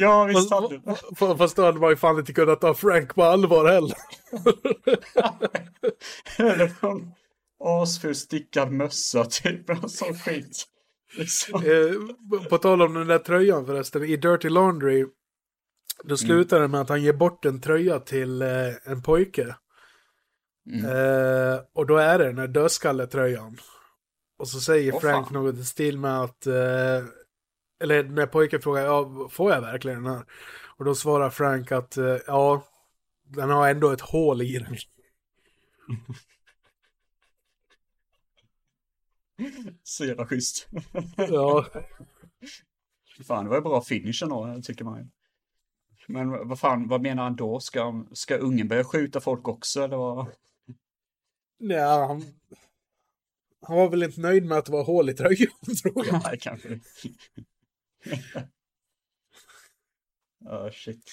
Ja, 0.00 0.24
visst 0.24 0.50
hade 0.50 0.78
det. 0.78 1.36
Fast 1.36 1.56
då 1.56 1.64
hade 1.64 1.78
man 1.78 1.90
ju 1.90 1.96
fan 1.96 2.18
inte 2.18 2.32
kunnat 2.32 2.60
ta 2.60 2.74
Frank 2.74 3.14
på 3.14 3.22
allvar 3.22 3.72
heller. 3.72 3.96
Asful 7.60 8.14
stickad 8.14 8.72
mössa 8.72 9.24
typ, 9.30 9.70
och 9.70 9.90
sån 9.90 10.14
skit. 10.14 10.66
Liksom. 11.18 11.62
Eh, 11.62 12.48
på 12.48 12.58
tal 12.58 12.82
om 12.82 12.94
den 12.94 13.06
där 13.06 13.18
tröjan 13.18 13.66
förresten, 13.66 14.04
i 14.04 14.16
Dirty 14.16 14.48
Laundry, 14.48 15.06
då 16.04 16.16
slutar 16.16 16.60
det 16.60 16.68
med 16.68 16.80
att 16.80 16.88
han 16.88 17.02
ger 17.02 17.12
bort 17.12 17.44
en 17.44 17.60
tröja 17.60 17.98
till 17.98 18.42
eh, 18.42 18.48
en 18.84 19.02
pojke. 19.02 19.56
Mm. 20.72 20.84
Eh, 20.84 21.60
och 21.74 21.86
då 21.86 21.96
är 21.96 22.18
det 22.18 22.24
den 22.24 22.38
här 22.38 22.48
dödskalletröjan. 22.48 23.58
Och 24.38 24.48
så 24.48 24.60
säger 24.60 24.94
Åh, 24.94 25.00
Frank 25.00 25.26
fan. 25.26 25.34
något 25.34 25.54
i 25.54 25.64
stil 25.64 25.98
med 25.98 26.20
att, 26.20 26.46
eh, 26.46 27.04
eller 27.82 28.02
när 28.02 28.26
pojken 28.26 28.62
frågar, 28.62 28.84
ja, 28.84 29.28
får 29.30 29.52
jag 29.52 29.60
verkligen 29.60 30.04
den 30.04 30.14
här? 30.14 30.24
Och 30.76 30.84
då 30.84 30.94
svarar 30.94 31.30
Frank 31.30 31.72
att, 31.72 31.98
ja, 32.26 32.66
den 33.24 33.50
har 33.50 33.68
ändå 33.68 33.90
ett 33.90 34.00
hål 34.00 34.42
i 34.42 34.58
den. 34.58 34.76
Så 39.82 40.04
jävla 40.04 40.26
schysst. 40.26 40.68
ja, 41.16 41.66
Fan, 43.26 43.44
det 43.44 43.50
var 43.50 43.56
ju 43.56 43.62
bra 43.62 43.80
finish 43.82 44.22
ändå, 44.22 44.60
tycker 44.62 44.84
man. 44.84 45.10
Men 46.08 46.48
vad 46.48 46.60
fan, 46.60 46.88
vad 46.88 47.02
menar 47.02 47.22
han 47.22 47.36
då? 47.36 47.60
Ska, 47.60 48.04
ska 48.12 48.36
ungen 48.36 48.68
börja 48.68 48.84
skjuta 48.84 49.20
folk 49.20 49.48
också, 49.48 49.82
eller 49.82 49.96
vad? 49.96 50.26
nej, 51.58 51.80
han, 51.80 52.22
han 53.66 53.76
var 53.76 53.88
väl 53.88 54.02
inte 54.02 54.20
nöjd 54.20 54.44
med 54.44 54.58
att 54.58 54.66
det 54.66 54.72
var 54.72 54.84
hål 54.84 55.10
i 55.10 55.14
tröjan, 55.14 55.52
tror 55.82 56.06
jag. 56.06 56.22
Nej, 56.24 56.38
kanske. 56.40 56.80
Ja, 60.44 60.70
shit. 60.72 61.10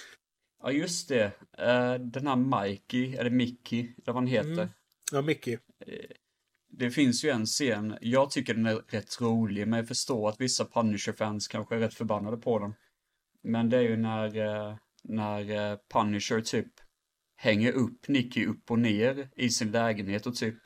Ja, 0.63 0.71
just 0.71 1.09
det. 1.09 1.23
Eh, 1.57 1.93
Den 1.93 2.27
här 2.27 2.35
Mikey, 2.65 3.15
eller 3.15 3.29
Mickey, 3.29 3.79
eller 3.79 4.13
vad 4.13 4.15
han 4.15 4.27
heter. 4.27 4.51
Mm. 4.51 4.69
Ja, 5.11 5.21
Mickey. 5.21 5.57
Det 6.71 6.91
finns 6.91 7.23
ju 7.23 7.29
en 7.29 7.45
scen, 7.45 7.97
jag 8.01 8.31
tycker 8.31 8.53
den 8.53 8.65
är 8.65 8.75
rätt 8.75 9.21
rolig, 9.21 9.67
men 9.67 9.77
jag 9.79 9.87
förstår 9.87 10.29
att 10.29 10.41
vissa 10.41 10.65
Punisher-fans 10.65 11.47
kanske 11.47 11.75
är 11.75 11.79
rätt 11.79 11.93
förbannade 11.93 12.37
på 12.37 12.59
den. 12.59 12.73
Men 13.43 13.69
det 13.69 13.77
är 13.77 13.81
ju 13.81 13.97
när, 13.97 14.37
eh, 14.37 14.75
när 15.03 15.71
eh, 15.71 15.77
Punisher 15.93 16.41
typ 16.41 16.71
hänger 17.35 17.71
upp 17.71 18.07
Nicky 18.07 18.45
upp 18.45 18.71
och 18.71 18.79
ner 18.79 19.29
i 19.35 19.49
sin 19.49 19.71
lägenhet 19.71 20.25
och 20.27 20.35
typ 20.35 20.57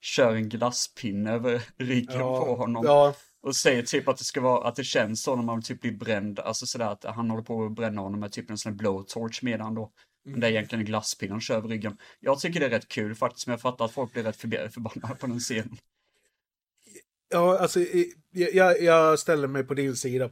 kör 0.00 0.34
en 0.34 0.48
glasspinne 0.48 1.32
över 1.32 1.62
ryggen 1.76 2.18
på 2.18 2.56
honom. 2.56 2.84
Ja, 2.86 3.14
Och 3.42 3.56
säger 3.56 3.82
typ 3.82 4.08
att 4.08 4.18
det 4.18 4.24
ska 4.24 4.40
vara, 4.40 4.68
att 4.68 4.76
det 4.76 4.84
känns 4.84 5.22
så 5.22 5.36
när 5.36 5.42
man 5.42 5.62
typ 5.62 5.80
blir 5.80 5.92
bränd, 5.92 6.38
alltså 6.40 6.66
sådär 6.66 6.86
att 6.86 7.04
han 7.04 7.30
håller 7.30 7.42
på 7.44 7.64
att 7.64 7.74
bränna 7.74 8.00
honom 8.00 8.20
med 8.20 8.32
typ 8.32 8.50
en 8.50 8.58
sån 8.58 8.72
här 8.72 8.76
blowtorch 8.76 9.42
medan 9.42 9.74
då. 9.74 9.92
Men 10.26 10.40
det 10.40 10.46
är 10.46 10.50
egentligen 10.50 10.80
en 10.80 10.86
glasspinne 10.86 11.32
han 11.32 11.40
kör 11.40 11.56
över 11.56 11.68
ryggen. 11.68 11.98
Jag 12.20 12.40
tycker 12.40 12.60
det 12.60 12.66
är 12.66 12.70
rätt 12.70 12.88
kul 12.88 13.14
faktiskt, 13.14 13.46
men 13.46 13.52
jag 13.52 13.60
fattar 13.60 13.84
att 13.84 13.92
folk 13.92 14.12
blir 14.12 14.22
rätt 14.22 14.36
förbannade 14.36 15.14
på 15.20 15.26
den 15.26 15.40
scenen. 15.40 15.76
Ja, 17.28 17.58
alltså 17.58 17.80
jag, 18.30 18.82
jag 18.82 19.18
ställer 19.18 19.48
mig 19.48 19.64
på 19.64 19.74
din 19.74 19.96
sida 19.96 20.30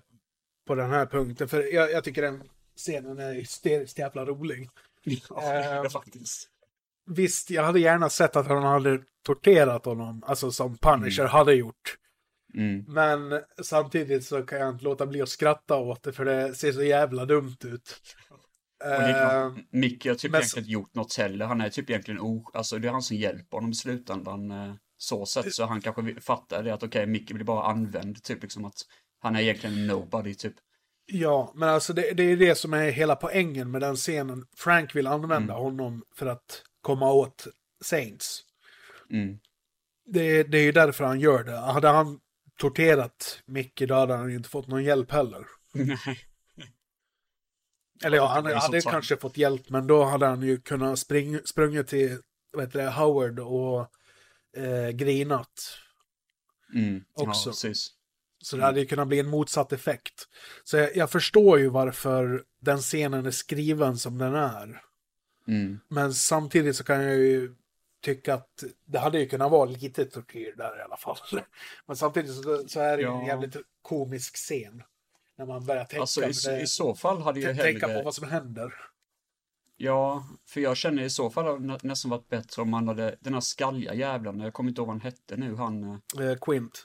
på 0.67 0.75
den 0.75 0.91
här 0.91 1.07
punkten. 1.07 1.49
För 1.49 1.75
jag, 1.75 1.93
jag 1.93 2.05
tycker 2.05 2.23
den 2.23 2.43
scenen 2.77 3.19
är 3.19 3.35
hysteriskt 3.35 3.99
jävla 3.99 4.25
rolig. 4.25 4.69
Ja, 5.31 5.41
det 5.41 5.47
är 5.47 5.83
det 5.83 5.87
Eh, 5.87 5.91
faktiskt. 5.91 6.49
Visst, 7.07 7.51
jag 7.51 7.65
hade 7.65 7.81
gärna 7.81 8.11
sett 8.11 8.37
att 8.37 8.47
han 8.47 8.63
hade 8.63 9.03
torterat 9.27 9.85
honom, 9.85 10.23
alltså 10.27 10.51
som 10.51 10.79
Punisher 10.79 11.25
hade 11.25 11.55
gjort. 11.55 11.97
Mm. 12.55 12.85
Men 12.89 13.41
samtidigt 13.63 14.25
så 14.25 14.43
kan 14.43 14.59
jag 14.59 14.71
inte 14.71 14.85
låta 14.85 15.07
bli 15.07 15.23
att 15.23 15.29
skratta 15.29 15.77
åt 15.77 16.03
det, 16.03 16.13
för 16.13 16.25
det 16.25 16.55
ser 16.55 16.73
så 16.73 16.83
jävla 16.83 17.25
dumt 17.25 17.57
ut. 17.65 18.01
Och 18.85 18.91
Eh, 18.91 19.53
Micke 19.71 20.07
har 20.07 20.15
typ 20.15 20.31
men 20.31 20.41
egentligen 20.41 20.63
inte 20.65 20.73
gjort 20.73 20.95
något 20.95 21.17
heller. 21.17 21.47
Han 21.47 21.61
är 21.61 21.71
typ 21.71 21.91
egentligen 21.91 22.21
o... 22.21 22.51
Alltså 22.55 22.79
det 22.79 22.89
är 22.89 22.93
han 22.93 23.03
som 23.03 23.17
hjälper 23.17 23.57
honom 23.57 23.71
i 23.71 23.75
slutändan. 23.75 24.51
eh, 24.51 24.75
Så 24.97 25.27
sett 25.27 25.55
så 25.55 25.65
han 25.67 25.81
kanske 25.81 26.21
fattar 26.21 26.63
det 26.63 26.75
att 26.75 26.83
okej, 26.83 27.07
Micke 27.07 27.33
blir 27.33 27.45
bara 27.45 27.67
använd. 27.67 28.23
Typ 28.23 28.43
liksom 28.43 28.65
att 28.65 28.77
han 29.21 29.37
är 29.37 29.41
egentligen 29.41 29.79
en 29.79 29.87
nobody 29.87 30.35
typ. 30.35 30.55
Ja, 31.07 31.53
men 31.55 31.69
alltså 31.69 31.93
det, 31.93 32.13
det 32.13 32.23
är 32.23 32.37
det 32.37 32.55
som 32.55 32.75
är 32.75 32.91
hela 32.91 33.17
poängen 33.17 33.71
med 33.71 33.81
den 33.81 33.97
scenen. 33.97 34.47
Frank 34.57 34.97
vill 34.97 35.07
använda 35.07 35.55
honom 35.55 36.03
för 36.17 36.27
att 36.27 36.63
komma 36.81 37.13
åt 37.13 37.47
Saints. 37.85 38.41
Mm. 39.11 39.39
Det, 40.07 40.43
det 40.43 40.59
är 40.59 40.63
ju 40.63 40.73
därför 40.73 41.05
han 41.05 41.21
gör 41.21 41.45
det. 41.45 41.57
Hade 41.57 41.89
han 41.89 42.19
torterat 42.59 43.43
Micke 43.47 43.83
då 43.89 43.95
hade 43.95 44.15
han 44.15 44.31
ju 44.31 44.37
inte 44.37 44.49
fått 44.49 44.69
någon 44.69 44.85
hjälp 44.85 45.11
heller. 45.11 45.47
Nej. 45.75 46.19
Eller 48.05 48.17
ja, 48.17 48.27
han 48.27 48.47
hade 48.47 48.81
kanske 48.81 49.17
fått 49.17 49.37
hjälp, 49.37 49.71
men 49.71 49.87
då 49.87 50.05
hade 50.05 50.27
han 50.27 50.43
ju 50.43 50.61
kunnat 50.61 50.99
spring, 50.99 51.41
sprungit 51.45 51.89
till 51.89 52.19
vad 52.53 52.65
heter 52.65 52.83
det, 52.83 52.91
Howard 52.91 53.39
och 53.41 53.81
eh, 54.57 54.91
grinat. 54.91 55.79
Mm. 56.75 57.05
Också. 57.15 57.69
Ja. 57.69 57.75
Så 58.43 58.57
det 58.57 58.63
hade 58.63 58.81
ju 58.81 58.87
kunnat 58.87 59.09
bli 59.09 59.19
en 59.21 59.29
motsatt 59.29 59.73
effekt. 59.73 60.29
Så 60.65 60.77
jag, 60.77 60.97
jag 60.97 61.11
förstår 61.11 61.59
ju 61.59 61.69
varför 61.69 62.45
den 62.61 62.79
scenen 62.79 63.27
är 63.27 63.31
skriven 63.31 63.99
som 63.99 64.19
den 64.19 64.35
är. 64.35 64.83
Mm. 65.49 65.81
Men 65.89 66.15
samtidigt 66.15 66.77
så 66.77 66.85
kan 66.85 67.05
jag 67.05 67.17
ju 67.17 67.55
tycka 68.03 68.35
att 68.35 68.65
det 68.85 68.99
hade 68.99 69.19
ju 69.21 69.29
kunnat 69.29 69.51
vara 69.51 69.65
lite 69.65 70.05
tortyr 70.05 70.55
där 70.57 70.79
i 70.79 70.83
alla 70.83 70.97
fall. 70.97 71.17
Men 71.87 71.97
samtidigt 71.97 72.35
så, 72.35 72.69
så 72.69 72.81
är 72.81 72.97
det 72.97 73.03
ju 73.03 73.09
en 73.09 73.21
Ja. 73.21 73.27
jävligt 73.27 73.57
komisk 73.83 74.37
scen. 74.37 74.83
När 75.37 75.47
man 75.47 75.65
börjar 75.65 75.85
tänka, 75.85 76.01
Alltså 76.01 76.23
i, 76.23 76.33
det- 76.55 76.61
i 76.63 76.67
så 76.67 76.95
fall 76.95 77.23
hade 77.23 77.41
ju 77.41 77.47
tänka 77.55 77.87
hellre... 77.87 77.99
på 77.99 78.05
vad 78.05 78.15
som 78.15 78.29
händer. 78.29 78.73
Ja, 79.77 80.25
för 80.47 80.61
jag 80.61 80.77
känner 80.77 81.03
i 81.03 81.11
så 81.11 81.31
fall 81.31 81.45
hade 81.45 81.59
det 81.59 81.67
nä- 81.67 81.79
nästan 81.83 82.11
varit 82.11 82.29
bättre 82.29 82.63
om 82.63 82.71
man 82.71 82.89
hade 82.89 83.19
den 83.21 83.35
här 83.35 83.41
skalliga 83.41 83.95
jävlen, 83.95 84.41
jag 84.41 84.53
kommer 84.53 84.71
inte 84.71 84.81
ihåg 84.81 84.87
vad 84.89 84.95
han 84.95 85.01
hette 85.01 85.37
nu, 85.37 85.55
han... 85.57 85.85
eh, 86.19 86.27
Eh, 86.31 86.37
Quint. 86.41 86.85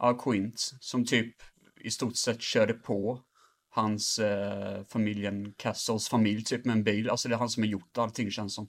Ja, 0.00 0.14
Quint, 0.18 0.70
som 0.80 1.04
typ 1.04 1.34
i 1.80 1.90
stort 1.90 2.16
sett 2.16 2.42
körde 2.42 2.74
på 2.74 3.22
hans 3.70 4.18
eh, 4.18 4.84
familjen, 4.84 5.54
Castles 5.56 6.08
familj, 6.08 6.44
typ 6.44 6.64
med 6.64 6.72
en 6.76 6.84
bil. 6.84 7.10
Alltså 7.10 7.28
det 7.28 7.34
är 7.34 7.38
han 7.38 7.48
som 7.48 7.62
har 7.62 7.68
gjort 7.68 7.98
allting 7.98 8.30
känns 8.30 8.54
som. 8.54 8.68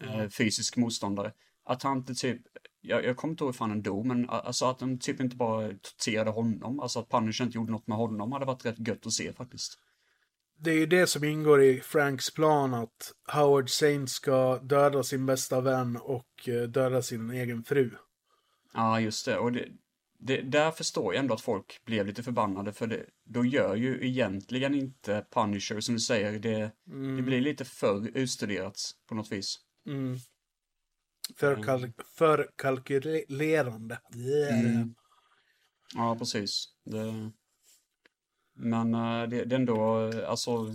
Eh, 0.00 0.28
fysisk 0.28 0.76
motståndare. 0.76 1.32
Att 1.64 1.82
han 1.82 1.98
inte 1.98 2.14
typ, 2.14 2.42
jag, 2.86 3.04
jag 3.04 3.16
kommer 3.16 3.32
inte 3.32 3.44
ihåg 3.44 3.48
hur 3.48 3.56
fan 3.56 3.70
han 3.70 3.82
dog, 3.82 4.06
men 4.06 4.30
alltså 4.30 4.66
att 4.66 4.78
de 4.78 4.98
typ 4.98 5.20
inte 5.20 5.36
bara 5.36 5.68
torterade 5.68 6.30
honom. 6.30 6.80
Alltså 6.80 6.98
att 6.98 7.08
Punisher 7.08 7.44
inte 7.44 7.58
gjorde 7.58 7.72
något 7.72 7.86
med 7.86 7.98
honom 7.98 8.32
hade 8.32 8.44
varit 8.44 8.66
rätt 8.66 8.88
gött 8.88 9.06
att 9.06 9.12
se 9.12 9.32
faktiskt. 9.32 9.78
Det 10.58 10.70
är 10.70 10.74
ju 10.74 10.86
det 10.86 11.06
som 11.06 11.24
ingår 11.24 11.62
i 11.62 11.80
Franks 11.80 12.34
plan 12.34 12.74
att 12.74 13.12
Howard 13.32 13.70
Saint 13.70 14.10
ska 14.10 14.58
döda 14.58 15.02
sin 15.02 15.26
bästa 15.26 15.60
vän 15.60 15.96
och 15.96 16.48
eh, 16.48 16.62
döda 16.62 17.02
sin 17.02 17.30
egen 17.30 17.64
fru. 17.64 17.90
Ja, 18.74 19.00
just 19.00 19.26
det. 19.26 19.38
Och 19.38 19.52
det, 19.52 19.68
det, 20.18 20.40
där 20.40 20.70
förstår 20.70 21.14
jag 21.14 21.20
ändå 21.20 21.34
att 21.34 21.40
folk 21.40 21.84
blev 21.84 22.06
lite 22.06 22.22
förbannade, 22.22 22.72
för 22.72 22.86
det, 22.86 23.06
då 23.24 23.44
gör 23.44 23.76
ju 23.76 24.06
egentligen 24.06 24.74
inte 24.74 25.26
Punisher, 25.34 25.80
som 25.80 25.94
du 25.94 26.00
säger, 26.00 26.38
det, 26.38 26.70
det 27.16 27.22
blir 27.22 27.40
lite 27.40 27.64
för 27.64 28.16
utstuderat 28.16 28.78
på 29.08 29.14
något 29.14 29.32
vis. 29.32 29.58
Mm. 29.86 30.16
För, 31.36 31.56
kal- 31.56 31.92
för 32.18 32.50
kalkylerande. 32.56 34.00
Mm. 34.14 34.94
Ja, 35.94 36.16
precis. 36.18 36.64
Det... 36.84 37.32
Men 38.54 38.94
eh, 38.94 39.28
det, 39.28 39.44
det 39.44 39.54
är 39.54 39.58
ändå, 39.60 40.08
eh, 40.08 40.30
alltså... 40.30 40.74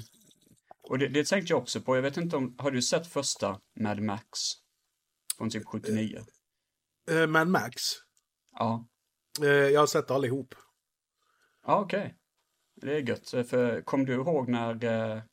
Och 0.84 0.99
det, 0.99 1.07
det 1.07 1.28
tänkte 1.28 1.53
jag 1.53 1.61
också 1.61 1.82
på. 1.82 1.95
Jag 1.95 2.02
vet 2.02 2.18
inte 2.18 2.36
om, 2.36 2.56
har 2.57 2.72
du 2.72 2.82
sett 2.82 3.07
första 3.07 3.60
Mad 3.80 4.02
Max? 4.02 4.40
Från 5.38 5.49
typ 5.49 5.65
79? 5.65 6.23
Eh, 7.11 7.28
Mad 7.28 7.48
Max. 7.48 7.82
Ja. 8.52 8.88
Eh, 9.41 9.48
jag 9.48 9.80
har 9.80 9.88
sett 9.88 10.11
allihop. 10.11 10.56
Ja, 11.65 11.80
okej. 11.80 12.15
Det 12.76 12.95
är 12.95 13.10
gött. 13.10 13.30
För 13.30 13.82
kom 13.82 14.06
du 14.06 14.14
ihåg 14.14 14.49
när 14.49 15.23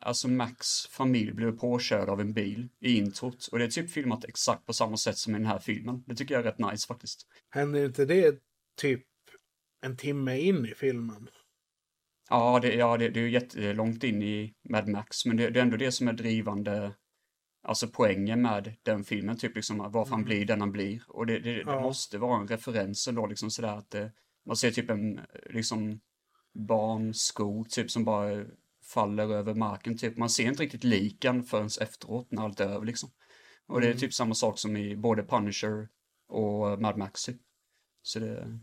alltså 0.00 0.28
Max 0.28 0.66
familj 0.90 1.32
blev 1.32 1.58
påkörd 1.58 2.08
av 2.08 2.20
en 2.20 2.32
bil 2.32 2.68
i 2.80 2.96
introt. 2.96 3.48
Och 3.52 3.58
det 3.58 3.64
är 3.64 3.68
typ 3.68 3.90
filmat 3.90 4.24
exakt 4.24 4.66
på 4.66 4.72
samma 4.72 4.96
sätt 4.96 5.18
som 5.18 5.34
i 5.34 5.38
den 5.38 5.46
här 5.46 5.58
filmen. 5.58 6.04
Det 6.06 6.14
tycker 6.14 6.34
jag 6.34 6.46
är 6.46 6.50
rätt 6.52 6.70
nice 6.70 6.86
faktiskt. 6.86 7.26
Händer 7.50 7.84
inte 7.84 8.04
det 8.04 8.38
typ 8.76 9.04
en 9.80 9.96
timme 9.96 10.38
in 10.38 10.66
i 10.66 10.74
filmen? 10.74 11.28
Ja, 12.30 12.58
det, 12.62 12.74
ja, 12.74 12.96
det, 12.96 13.08
det 13.08 13.20
är 13.20 13.24
ju 13.24 13.30
jättelångt 13.30 14.04
in 14.04 14.22
i 14.22 14.54
Mad 14.68 14.88
Max, 14.88 15.26
men 15.26 15.36
det, 15.36 15.50
det 15.50 15.60
är 15.60 15.62
ändå 15.62 15.76
det 15.76 15.92
som 15.92 16.08
är 16.08 16.12
drivande, 16.12 16.94
alltså 17.62 17.88
poängen 17.88 18.42
med 18.42 18.74
den 18.82 19.04
filmen, 19.04 19.36
typ 19.36 19.56
liksom 19.56 19.78
varför 19.92 20.10
han 20.10 20.24
blir 20.24 20.44
den 20.46 20.60
han 20.60 20.72
blir. 20.72 21.02
Och 21.08 21.26
det, 21.26 21.38
det, 21.38 21.52
det 21.52 21.62
Ja. 21.66 21.80
måste 21.80 22.18
vara 22.18 22.40
en 22.40 22.48
referens 22.48 23.08
ändå, 23.08 23.26
liksom 23.26 23.50
sådär 23.50 23.76
att 23.78 23.90
det, 23.90 24.12
man 24.46 24.56
ser 24.56 24.70
typ 24.70 24.90
en, 24.90 25.20
liksom, 25.50 26.00
barnsko, 26.54 27.64
typ 27.68 27.90
som 27.90 28.04
bara 28.04 28.44
faller 28.94 29.34
över 29.34 29.54
marken, 29.54 29.98
typ. 29.98 30.16
Man 30.16 30.30
ser 30.30 30.44
inte 30.44 30.62
riktigt 30.62 30.84
liken 30.84 31.42
förrän 31.42 31.68
efteråt, 31.80 32.26
när 32.30 32.42
allt 32.44 32.60
är 32.60 32.68
över, 32.68 32.86
liksom. 32.86 33.10
Och 33.68 33.80
det 33.80 33.86
är 33.86 33.90
Mm. 33.90 34.00
typ 34.00 34.14
samma 34.14 34.34
sak 34.34 34.58
som 34.58 34.76
i 34.76 34.96
både 34.96 35.22
Punisher 35.22 35.88
och 36.28 36.80
Mad 36.80 36.96
Max, 36.96 37.24
typ. 37.24 37.36
Så 38.02 38.18
det, 38.18 38.60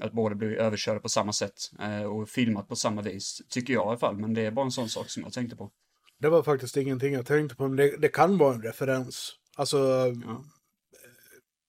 att 0.00 0.12
båda 0.12 0.34
blir 0.34 0.52
överkörda 0.52 1.00
på 1.00 1.08
samma 1.08 1.32
sätt 1.32 1.54
eh, 1.80 2.02
och 2.02 2.28
filmat 2.28 2.68
på 2.68 2.76
samma 2.76 3.02
vis, 3.02 3.42
tycker 3.48 3.72
jag 3.72 3.84
i 3.84 3.88
alla 3.88 3.98
fall. 3.98 4.16
Men 4.16 4.34
det 4.34 4.46
är 4.46 4.50
bara 4.50 4.64
en 4.64 4.70
sån 4.72 4.88
sak 4.88 5.10
som 5.10 5.22
jag 5.22 5.32
tänkte 5.32 5.56
på. 5.56 5.70
Det 6.18 6.28
var 6.28 6.42
faktiskt 6.42 6.76
ingenting 6.76 7.14
jag 7.14 7.26
tänkte 7.26 7.56
på, 7.56 7.68
men 7.68 7.76
det, 7.76 7.96
det 7.96 8.08
kan 8.08 8.38
vara 8.38 8.54
en 8.54 8.62
referens. 8.62 9.32
Alltså, 9.56 9.78
eh, 10.06 10.40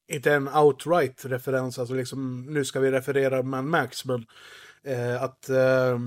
inte 0.07 0.33
en 0.33 0.47
outright 0.47 1.25
referens, 1.25 1.79
alltså 1.79 1.93
liksom 1.93 2.45
nu 2.53 2.65
ska 2.65 2.79
vi 2.79 2.91
referera 2.91 3.43
Mad 3.43 3.65
Max, 3.65 4.05
men 4.05 4.25
eh, 4.83 5.23
att 5.23 5.49
eh, 5.49 5.57
eh, 5.57 5.99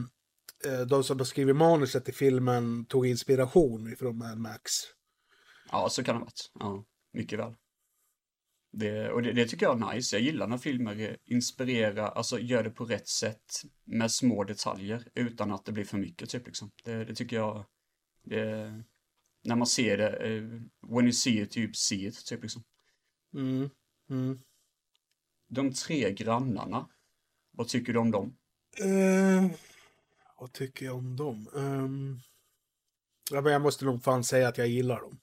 de 0.89 1.05
som 1.05 1.19
har 1.19 1.25
skrivit 1.25 1.57
manuset 1.57 2.05
till 2.05 2.15
filmen 2.15 2.87
tog 2.87 3.07
inspiration 3.07 3.93
ifrån 3.93 4.19
Mad 4.19 4.39
Max. 4.39 4.73
Ja, 5.71 5.89
så 5.89 6.05
kan 6.05 6.15
det 6.15 6.19
ha 6.19 6.25
varit. 6.25 6.51
Ja, 6.55 6.85
mycket 7.13 7.39
väl. 7.39 7.55
Det, 8.73 9.11
och 9.11 9.23
det, 9.23 9.33
det 9.33 9.47
tycker 9.49 9.67
jag 9.67 9.83
är 9.83 9.95
nice. 9.95 10.17
Jag 10.17 10.23
gillar 10.23 10.47
när 10.47 10.59
filmer 10.59 11.17
inspirerar, 11.25 12.11
alltså 12.11 12.39
gör 12.39 12.65
det 12.65 12.71
på 12.71 12.85
rätt 12.85 13.09
sätt 13.09 13.63
med 13.85 14.13
små 14.13 14.45
detaljer 14.45 15.09
utan 15.15 15.53
att 15.53 15.65
det 15.65 15.73
blir 15.73 15.85
för 15.85 15.99
mycket, 15.99 16.31
typ 16.31 16.47
liksom. 16.47 16.71
Det, 16.85 17.05
det 17.05 17.15
tycker 17.15 17.37
jag, 17.37 17.65
det, 18.25 18.73
när 19.45 19.57
man 19.57 19.67
ser 19.67 19.97
det, 19.97 20.17
eh, 20.17 20.43
when 20.89 21.05
you 21.05 21.13
see 21.13 21.41
it, 21.43 21.57
you 21.57 21.73
see 21.73 22.07
it, 22.07 22.27
typ 22.27 22.43
liksom. 22.43 22.63
Mm. 23.35 23.71
Mm. 24.11 24.39
De 25.49 25.73
tre 25.73 26.13
grannarna, 26.13 26.89
vad 27.53 27.69
tycker 27.69 27.93
du 27.93 27.99
om 27.99 28.11
dem? 28.11 28.37
Eh, 28.81 29.51
vad 30.39 30.53
tycker 30.53 30.87
jag 30.87 30.97
om 30.97 31.17
dem? 31.17 31.49
Ehm, 31.57 32.19
ja, 33.31 33.41
men 33.41 33.53
jag 33.53 33.63
måste 33.63 33.85
nog 33.85 34.03
fan 34.05 34.25
säga 34.25 34.49
att 34.49 34.59
jag 34.59 34.69
gillar 34.69 35.01
dem. 35.01 35.19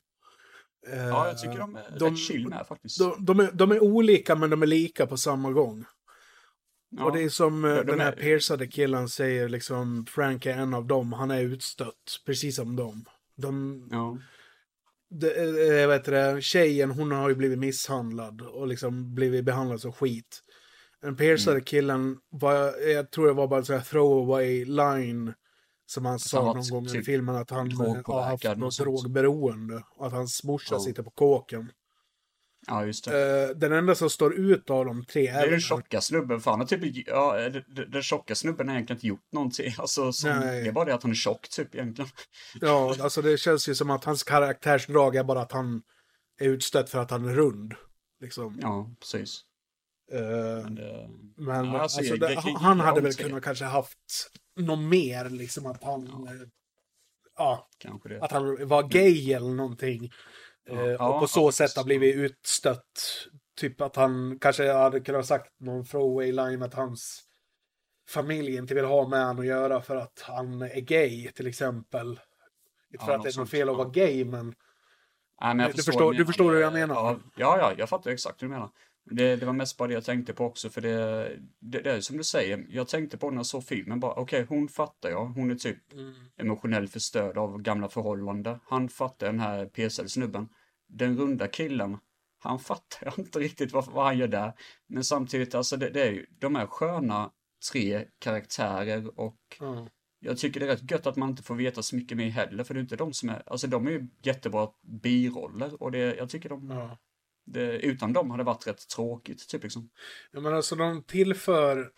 Eh, 0.87 1.07
Ja, 1.07 1.27
jag 1.27 1.37
tycker 1.37 1.57
de 1.57 1.75
är 1.75 1.83
rätt 2.09 2.17
chill 2.17 2.47
med 2.47 2.67
faktiskt. 2.67 2.99
De, 2.99 3.25
de, 3.25 3.39
är, 3.39 3.51
de 3.51 3.71
är 3.71 3.83
olika 3.83 4.35
men 4.35 4.49
de 4.49 4.61
är 4.61 4.67
lika 4.67 5.07
på 5.07 5.17
samma 5.17 5.51
gång. 5.51 5.85
Ja. 6.89 7.05
Och 7.05 7.11
det 7.13 7.23
är 7.23 7.29
som 7.29 7.65
eh, 7.65 7.71
Ja, 7.71 7.77
de 7.83 7.91
den 7.91 7.99
här 7.99 8.11
är- 8.11 8.15
piercade 8.15 8.67
killen 8.67 9.09
säger, 9.09 9.49
liksom 9.49 10.05
Frank 10.05 10.45
är 10.45 10.57
en 10.57 10.73
av 10.73 10.85
dem, 10.87 11.13
han 11.13 11.31
är 11.31 11.41
utstött, 11.41 12.21
precis 12.25 12.55
som 12.55 12.75
dem. 12.75 13.05
De, 13.35 13.87
Ja. 13.91 14.17
det, 15.09 15.35
eh, 15.35 15.73
jag 15.73 15.87
vet 15.87 16.05
det, 16.05 16.41
tjejen 16.43 16.91
hon 16.91 17.11
har 17.11 17.29
ju 17.29 17.35
blivit 17.35 17.59
misshandlad 17.59 18.41
och 18.41 18.67
liksom 18.67 19.15
blivit 19.15 19.45
behandlad 19.45 19.81
som 19.81 19.93
skit. 19.93 20.42
Den 21.03 21.15
piercade 21.15 21.51
Mm. 21.51 21.63
killen, 21.63 22.17
var, 22.29 22.79
jag 22.87 23.11
tror 23.11 23.27
det 23.27 23.33
var 23.33 23.47
bara 23.47 23.75
en 23.75 23.83
throwaway 23.83 24.65
line 24.65 25.33
som 25.85 26.05
han 26.05 26.19
sa 26.19 26.53
någon 26.53 26.69
gång 26.69 26.85
i 26.85 26.89
typ 26.89 27.05
filmen 27.05 27.35
att 27.35 27.49
han 27.49 27.71
har 27.71 28.21
haft 28.21 28.57
något 28.57 28.77
drogberoende. 28.77 29.83
Och 29.95 30.07
att 30.07 30.13
hans 30.13 30.43
morsa 30.43 30.75
Ja. 30.75 30.79
sitter 30.79 31.03
på 31.03 31.09
kåken. 31.09 31.71
Ja, 32.67 32.85
just 32.85 33.05
det. 33.05 33.43
Eh, 33.49 33.55
den 33.55 33.71
enda 33.71 33.95
som 33.95 34.09
står 34.09 34.35
ut 34.35 34.69
av 34.69 34.85
de 34.85 35.05
tre 35.05 35.21
Det 35.21 35.27
är 35.29 35.47
är 35.47 35.51
den 35.51 35.59
tjocka 35.59 36.01
snubben, 36.01 36.41
för 36.41 36.51
han 36.51 36.59
har 36.59 36.67
typ, 36.67 37.07
ja, 37.07 37.49
den- 37.91 38.03
tjocka 38.03 38.35
snubben 38.35 38.67
har 38.67 38.75
egentligen 38.75 38.97
inte 38.97 39.07
gjort 39.07 39.31
någonting. 39.31 39.73
Alltså, 39.77 40.11
som, 40.13 40.29
det 40.29 40.67
är 40.67 40.71
bara 40.71 40.85
det 40.85 40.93
att 40.95 41.03
han 41.03 41.11
är 41.11 41.15
tjock 41.15 41.49
typ 41.49 41.75
egentligen. 41.75 42.11
Ja, 42.61 42.95
alltså 42.99 43.21
det 43.21 43.37
känns 43.37 43.69
ju 43.69 43.75
som 43.75 43.89
att 43.89 44.03
hans 44.03 44.23
karaktärsdrag 44.23 45.15
är 45.15 45.23
bara 45.23 45.41
att 45.41 45.51
han 45.51 45.81
är 46.39 46.47
utstött 46.49 46.89
för 46.89 46.99
att 46.99 47.11
han 47.11 47.25
är 47.25 47.33
rund. 47.35 47.73
Liksom. 48.21 48.57
Ja, 48.61 48.89
precis. 48.99 49.41
Eh, 50.13 50.63
Men, 50.63 50.75
det, 50.75 51.09
men 51.37 51.65
Ja, 51.65 51.79
alltså, 51.81 51.99
alltså, 51.99 52.15
det, 52.15 52.57
han 52.59 52.79
hade 52.79 53.01
väl 53.01 53.13
kunnat 53.13 53.43
kanske 53.43 53.65
haft 53.65 54.29
något 54.55 54.79
mer, 54.79 55.29
liksom 55.29 55.65
att 55.65 55.83
han... 55.83 56.27
Ja. 56.27 56.45
ja 57.37 57.69
kanske 57.77 58.09
det. 58.09 58.21
att 58.21 58.31
han 58.31 58.67
var 58.67 58.83
gay 58.83 59.33
eller 59.33 59.49
någonting. 59.49 60.11
Eh, 60.69 60.79
Ja, 60.79 61.13
och 61.13 61.19
på 61.19 61.27
så 61.27 61.47
ja, 61.47 61.51
sätt 61.51 61.75
har 61.75 61.83
blivit 61.83 62.15
utstött. 62.15 63.27
Typ 63.59 63.81
att 63.81 63.95
han 63.95 64.39
kanske 64.41 64.71
hade 64.73 64.99
kunnat 64.99 65.25
sagt 65.25 65.59
någon 65.59 65.85
throwaway 65.85 66.31
line 66.31 66.63
att 66.63 66.73
hans 66.73 67.23
familj 68.09 68.55
inte 68.55 68.73
vill 68.73 68.85
ha 68.85 69.07
med 69.07 69.19
honom 69.19 69.39
att 69.39 69.45
göra 69.45 69.81
för 69.81 69.95
att 69.95 70.23
han 70.25 70.61
är 70.61 70.79
gay 70.79 71.31
till 71.31 71.47
exempel. 71.47 72.19
Inte 72.93 73.05
för 73.05 73.11
Ja, 73.11 73.17
att 73.17 73.23
det 73.23 73.29
är 73.29 73.39
något 73.39 73.49
fel 73.49 73.69
att 73.69 73.73
ja. 73.73 73.77
vara 73.77 73.89
gay 73.89 74.25
men 74.25 74.55
Nej, 75.41 75.55
men 75.55 75.71
Du 75.75 75.83
förstår, 75.83 76.13
du 76.13 76.25
förstår 76.25 76.51
hur 76.51 76.61
jag 76.61 76.73
menar? 76.73 76.95
Ja, 76.95 77.19
ja, 77.35 77.57
ja, 77.57 77.73
jag 77.77 77.89
fattar 77.89 78.11
exakt 78.11 78.41
hur 78.41 78.47
du 78.47 78.53
menar. 78.53 78.69
Det, 79.05 79.35
det 79.35 79.45
var 79.45 79.53
mest 79.53 79.77
bara 79.77 79.87
det 79.87 79.93
jag 79.93 80.03
tänkte 80.05 80.33
på 80.33 80.45
också, 80.45 80.69
för 80.69 80.81
det, 80.81 81.29
det, 81.59 81.79
det 81.81 81.91
är 81.91 82.01
som 82.01 82.17
du 82.17 82.23
säger, 82.23 82.65
jag 82.69 82.87
tänkte 82.87 83.17
på 83.17 83.29
när 83.29 83.37
jag 83.37 83.45
såg 83.45 83.63
filmen 83.63 83.99
bara, 83.99 84.13
okej, 84.13 84.45
hon 84.49 84.67
fattar 84.67 85.09
jag, 85.09 85.25
hon 85.25 85.51
är 85.51 85.55
typ 85.55 85.93
Mm. 85.93 86.13
emotionellt 86.37 86.91
förstörd 86.91 87.37
av 87.37 87.61
gamla 87.61 87.89
förhållanden. 87.89 88.59
Han 88.65 88.89
fattar 88.89 89.27
den 89.27 89.39
här 89.39 89.65
PSL-snubben. 89.65 90.49
Den 90.87 91.17
runda 91.17 91.47
killen, 91.47 91.97
han 92.39 92.59
fattar 92.69 93.19
inte 93.19 93.39
riktigt 93.39 93.71
vad, 93.73 93.85
vad 93.91 94.05
han 94.05 94.17
gör 94.17 94.27
där. 94.27 94.53
Men 94.87 95.03
samtidigt, 95.03 95.55
alltså 95.55 95.77
det, 95.77 95.89
det 95.89 96.01
är 96.01 96.11
ju, 96.11 96.25
de 96.39 96.55
är 96.55 96.65
sköna 96.67 97.31
tre 97.71 98.05
karaktärer 98.19 99.19
och 99.19 99.37
ja. 99.59 99.87
jag 100.19 100.37
tycker 100.37 100.59
det 100.59 100.65
är 100.65 100.69
rätt 100.69 100.91
gött 100.91 101.07
att 101.07 101.15
man 101.15 101.29
inte 101.29 101.43
får 101.43 101.55
veta 101.55 101.81
så 101.83 101.95
mycket 101.95 102.17
mer 102.17 102.29
heller, 102.29 102.63
för 102.63 102.73
det 102.73 102.79
är 102.79 102.81
inte 102.81 102.95
de 102.95 103.13
som 103.13 103.29
är, 103.29 103.43
alltså 103.45 103.67
de 103.67 103.87
är 103.87 103.91
ju 103.91 104.07
jättebra 104.23 104.69
biroller 104.81 105.83
och 105.83 105.91
det, 105.91 106.15
jag 106.15 106.29
tycker 106.29 106.49
de, 106.49 106.69
Ja. 106.69 106.97
Det, 107.45 107.79
utan 107.79 108.13
dem 108.13 108.31
hade 108.31 108.43
det 108.43 108.45
varit 108.45 108.67
rätt 108.67 108.87
tråkigt, 108.87 109.49
typ 109.49 109.63
liksom. 109.63 109.89
Ja, 110.31 110.39
men 110.39 110.53
alltså 110.53 110.75
de 110.75 111.03
tillför, 111.03 111.91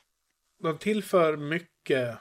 de 0.64 0.78
tillför 0.78 1.38
mycket, 1.38 2.18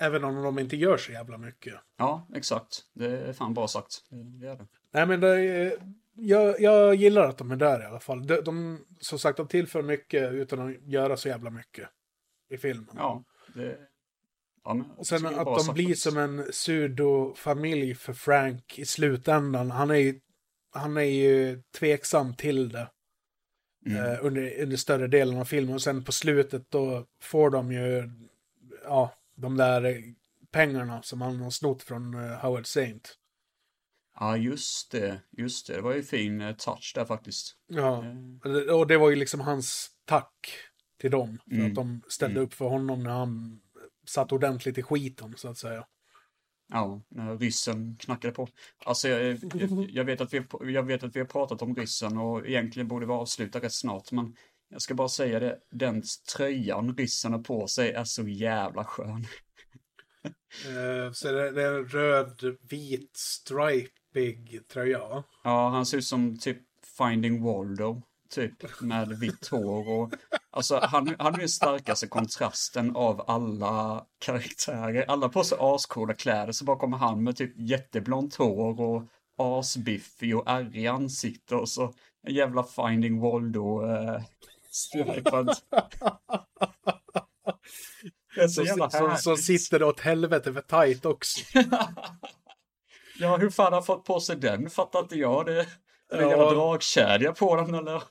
även 0.00 0.24
om 0.24 0.42
de 0.42 0.58
inte 0.58 0.76
gör 0.76 0.96
så 0.96 1.12
jävla 1.12 1.38
mycket. 1.38 1.74
Ja, 1.96 2.28
exakt. 2.34 2.84
Det 2.94 3.06
är 3.06 3.32
fan 3.32 3.54
bra 3.54 3.68
sagt. 3.68 4.04
Det, 4.10 4.46
är 4.46 4.56
det. 4.56 4.66
Nej 4.92 5.06
men 5.06 5.20
det 5.20 5.78
jag, 6.20 6.60
jag 6.60 6.94
gillar 6.94 7.28
att 7.28 7.38
de 7.38 7.50
är 7.50 7.56
där 7.56 7.82
i 7.82 7.84
alla 7.84 8.00
fall. 8.00 8.26
De, 8.26 8.40
de, 8.40 8.84
som 9.00 9.18
sagt, 9.18 9.36
de 9.36 9.48
tillför 9.48 9.82
mycket 9.82 10.32
utan 10.32 10.68
att 10.68 10.82
göra 10.82 11.16
så 11.16 11.28
jävla 11.28 11.50
mycket 11.50 11.88
i 12.50 12.58
filmen. 12.58 12.94
Ja, 12.96 13.24
det... 13.54 13.78
Ja, 14.64 14.74
men, 14.74 14.90
Och 14.90 15.06
sen 15.06 15.26
att 15.26 15.66
de 15.66 15.74
blir 15.74 15.94
som 15.94 16.18
en 16.18 16.44
pseudo-familj 16.50 17.94
för 17.94 18.12
Frank 18.12 18.78
i 18.78 18.86
slutändan. 18.86 19.70
Han 19.70 19.90
är 19.90 19.94
ju, 19.94 20.20
han 20.70 20.96
är 20.96 21.00
ju 21.02 21.62
tveksam 21.78 22.34
till 22.34 22.68
det. 22.68 22.90
Mm. 23.86 24.04
eh, 24.04 24.18
under, 24.24 24.62
under 24.62 24.76
större 24.76 25.06
delen 25.06 25.38
av 25.38 25.44
filmen. 25.44 25.74
Och 25.74 25.82
sen 25.82 26.04
på 26.04 26.12
slutet 26.12 26.70
då 26.70 27.06
får 27.22 27.50
de 27.50 27.72
ju 27.72 28.10
ja, 28.84 29.12
de 29.36 29.56
där 29.56 30.02
pengarna 30.50 31.02
som 31.02 31.20
han 31.20 31.40
har 31.40 31.50
snott 31.50 31.82
från 31.82 32.14
uh, 32.14 32.32
Howard 32.38 32.66
Saint. 32.66 33.14
Ja, 34.20 34.36
just 34.36 34.90
det. 34.92 35.20
Just 35.30 35.66
det. 35.66 35.74
Det 35.74 35.80
var 35.80 35.94
ju 35.94 36.02
fin 36.02 36.40
eh, 36.40 36.56
touch 36.56 36.92
där 36.94 37.04
faktiskt. 37.04 37.56
Ja, 37.68 38.04
Eh, 38.44 38.74
och 38.78 38.86
det 38.86 38.96
var 38.96 39.10
ju 39.10 39.16
liksom 39.16 39.40
hans 39.40 39.90
tack 40.04 40.48
till 41.00 41.10
dem. 41.10 41.38
För 41.48 41.54
Mm. 41.54 41.66
att 41.66 41.74
de 41.74 42.02
ställde 42.08 42.40
upp 42.40 42.54
för 42.54 42.64
honom 42.68 43.02
när 43.02 43.10
han 43.10 43.60
satt 44.06 44.32
ordentligt 44.32 44.78
i 44.78 44.82
skiten 44.82 45.34
så 45.36 45.48
att 45.48 45.58
säga. 45.58 45.86
Ja, 46.68 47.02
när 47.08 47.38
ryssen 47.38 47.96
knackade 48.00 48.34
på. 48.34 48.48
Alltså, 48.84 49.08
jag, 49.08 49.38
jag, 49.54 49.86
jag, 49.90 50.04
vet 50.04 50.20
att 50.20 50.32
vi, 50.32 50.42
jag 50.60 50.82
vet 50.82 51.02
att 51.02 51.16
vi 51.16 51.20
har 51.20 51.26
pratat 51.26 51.62
om 51.62 51.74
ryssen 51.74 52.18
och 52.18 52.46
egentligen 52.46 52.88
borde 52.88 53.06
vi 53.06 53.12
avsluta 53.12 53.60
rätt 53.60 53.74
snart, 53.74 54.12
men 54.12 54.36
jag 54.68 54.82
ska 54.82 54.94
bara 54.94 55.08
säga 55.08 55.40
det, 55.40 55.58
den 55.70 56.02
tröjan 56.36 56.96
ryssen 56.96 57.32
har 57.32 57.42
på 57.42 57.66
sig 57.66 57.92
är 57.92 58.04
så 58.04 58.28
jävla 58.28 58.84
skön. 58.84 59.26
Eh, 60.66 61.12
så 61.12 61.32
det, 61.32 61.50
det 61.50 61.62
är 61.62 61.74
en 61.74 61.88
röd, 61.88 62.56
vit, 62.70 63.16
stripig 63.16 64.68
tröja. 64.68 65.24
Ja, 65.44 65.68
han 65.68 65.86
ser 65.86 65.98
ut 65.98 66.04
som 66.04 66.38
typ 66.38 66.58
Finding 66.98 67.42
Waldo, 67.42 68.02
typ, 68.30 68.80
med 68.80 69.08
vitt 69.08 69.48
hår 69.48 69.88
och 69.88 70.12
alltså 70.50 70.80
han, 70.82 71.16
han 71.18 71.34
är 71.34 71.38
den 71.38 71.48
starkaste 71.48 72.06
kontrasten 72.06 72.96
av 72.96 73.24
alla 73.26 74.04
karaktärer. 74.18 75.04
Alla 75.08 75.28
på 75.28 75.44
sig 75.44 75.58
ascoola 75.60 76.14
kläder, 76.14 76.52
så 76.52 76.64
bara 76.64 76.78
kommer 76.78 76.96
han 76.96 77.24
med 77.24 77.36
typ 77.36 77.52
jätteblont 77.56 78.34
hår 78.34 78.80
och 78.80 79.02
asbiffig 79.38 80.36
och 80.36 80.44
ärrig 80.46 80.86
ansikte 80.86 81.54
och 81.54 81.68
så 81.68 81.94
en 82.26 82.34
jävla 82.34 82.64
Finding 82.64 83.20
Waldo 83.20 83.86
eh, 83.86 84.22
stripad. 84.70 85.56
Som, 88.48 88.90
som, 88.90 89.16
som 89.16 89.36
sitter 89.36 89.82
åt 89.82 90.00
helvete 90.00 90.52
för 90.52 90.60
tajt 90.60 91.04
också. 91.04 91.40
Ja, 93.20 93.36
hur 93.36 93.50
fan 93.50 93.64
har 93.64 93.72
han 93.72 93.82
fått 93.82 94.04
på 94.04 94.20
sig 94.20 94.36
den? 94.36 94.70
Fattar 94.70 95.00
inte 95.00 95.18
jag. 95.18 95.46
Det 95.46 95.66
är 96.10 96.18
det 96.18 96.24
en 96.24 96.30
Ja. 96.30 96.50
dragkedja 96.54 97.32
på 97.32 97.56
den 97.56 97.74
eller? 97.74 98.02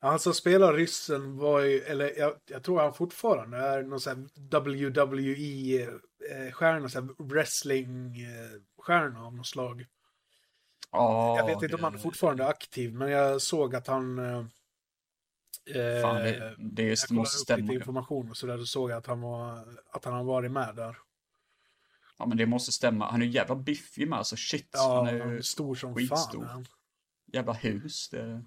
Han 0.00 0.18
som 0.18 0.34
spelar 0.34 0.72
ryssen 0.74 1.36
var 1.36 1.60
ju, 1.60 1.80
eller 1.80 2.18
jag, 2.18 2.34
jag 2.46 2.62
tror 2.64 2.80
han 2.80 2.94
fortfarande 2.94 3.56
är 3.58 3.82
någon 3.82 4.00
sån 4.00 4.16
här 4.16 4.28
WWE-stjärna, 4.50 6.88
sån 6.88 7.08
här 7.08 7.14
wrestling-stjärna 7.24 9.26
av 9.26 9.34
något 9.34 9.46
slag. 9.46 9.86
Ja, 10.92 11.36
jag 11.36 11.46
vet 11.46 11.62
inte 11.62 11.76
om 11.76 11.84
han 11.84 11.94
är 11.94 11.98
fortfarande 11.98 12.46
aktiv, 12.46 12.94
men 12.94 13.10
jag 13.10 13.42
såg 13.42 13.74
att 13.74 13.86
han... 13.86 14.18
Eh, 14.18 14.44
Fan, 16.02 16.16
det, 16.16 16.34
eh, 16.36 16.50
det 16.58 16.82
jag 16.82 16.90
just 16.90 17.06
kollade 17.08 17.20
måste 17.20 17.38
stämma. 17.38 17.60
lite 17.62 17.74
information 17.74 18.30
och 18.30 18.36
sådär, 18.36 18.58
då 18.58 18.64
såg 18.64 18.90
jag 18.90 18.98
att 18.98 19.06
han 19.06 19.20
var, 19.20 19.64
att 19.90 20.04
han 20.04 20.14
har 20.14 20.24
varit 20.24 20.50
med 20.52 20.76
där. 20.76 20.96
Ja, 22.18 22.26
men 22.26 22.36
det 22.36 22.46
måste 22.46 22.72
stämma. 22.72 23.10
Han 23.10 23.22
är 23.22 23.26
ju 23.26 23.32
jävla 23.32 23.54
biffig 23.54 24.08
med, 24.08 24.18
alltså 24.18 24.36
shit. 24.36 24.68
Ja, 24.72 24.96
han 24.96 25.06
han 25.06 25.20
är 25.20 25.26
ju 25.30 25.38
är 25.38 25.42
stor 25.42 25.74
som 25.74 25.94
skitstor. 25.94 26.44
fan. 26.46 26.66
Jävla 27.34 27.52
hus. 27.52 28.08
Det... 28.10 28.44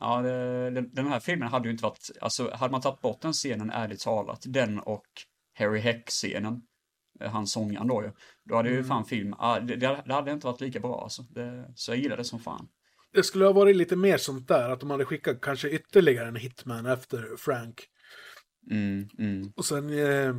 Ja, 0.00 0.22
det, 0.22 0.70
den, 0.80 1.06
här 1.06 1.20
filmen 1.20 1.48
hade 1.48 1.68
ju 1.68 1.72
inte 1.72 1.82
varit, 1.82 2.10
alltså 2.20 2.50
hade 2.54 2.72
man 2.72 2.80
tagit 2.80 3.00
bort 3.00 3.20
den 3.20 3.32
scenen 3.32 3.70
ärligt 3.70 4.00
talat, 4.00 4.42
den 4.46 4.78
och 4.78 5.06
Harry 5.58 5.80
Heck-scenen, 5.80 6.62
eh, 7.20 7.30
han 7.30 7.46
sångaren 7.46 7.88
då 7.88 8.02
ju, 8.02 8.12
då 8.44 8.56
hade 8.56 8.68
ju 8.68 8.74
Mm. 8.74 8.88
fan 8.88 9.04
film, 9.04 9.34
ah, 9.38 9.60
det, 9.60 9.76
det 9.76 10.12
hade 10.14 10.32
inte 10.32 10.46
varit 10.46 10.60
lika 10.60 10.80
bra 10.80 11.02
alltså. 11.02 11.22
Det, 11.22 11.72
så 11.74 11.90
jag 11.90 11.98
gillar 11.98 12.16
det 12.16 12.24
som 12.24 12.40
fan. 12.40 12.68
Det 13.12 13.22
skulle 13.22 13.44
ha 13.44 13.52
varit 13.52 13.76
lite 13.76 13.96
mer 13.96 14.18
sånt 14.18 14.48
där, 14.48 14.70
att 14.70 14.80
de 14.80 14.90
hade 14.90 15.04
skickat 15.04 15.40
kanske 15.40 15.70
ytterligare 15.70 16.28
en 16.28 16.36
hitman 16.36 16.86
efter 16.86 17.36
Frank. 17.38 17.86
Mm, 18.70 19.08
mm. 19.18 19.52
Och 19.56 19.64
sen 19.64 19.98
eh, 19.98 20.34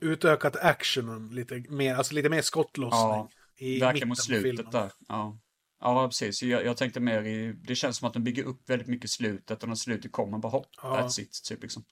utökat 0.00 0.56
actionen 0.56 1.28
lite 1.28 1.64
mer, 1.68 1.94
alltså 1.94 2.14
lite 2.14 2.28
mer 2.28 2.42
skottlossning. 2.42 3.00
Ja, 3.00 3.30
i 3.56 3.80
verkligen 3.80 4.08
mot 4.08 4.22
slutet 4.22 4.72
där. 4.72 4.92
Ja. 5.08 5.38
Ja, 5.80 6.08
precis. 6.08 6.42
Jag, 6.42 6.64
jag 6.64 6.76
tänkte 6.76 7.00
mer 7.00 7.22
i, 7.22 7.52
det 7.52 7.74
känns 7.74 7.96
som 7.96 8.08
att 8.08 8.14
de 8.14 8.24
bygger 8.24 8.44
upp 8.44 8.70
väldigt 8.70 8.88
mycket 8.88 9.10
slutet 9.10 9.62
och 9.62 9.68
när 9.68 9.76
slutet 9.76 10.12
kommer 10.12 10.38
bara 10.38 10.52
hopp, 10.52 10.68
Ja. 10.82 11.00
that's 11.02 11.20
it, 11.20 11.40
typ 11.44 11.62
liksom. 11.62 11.84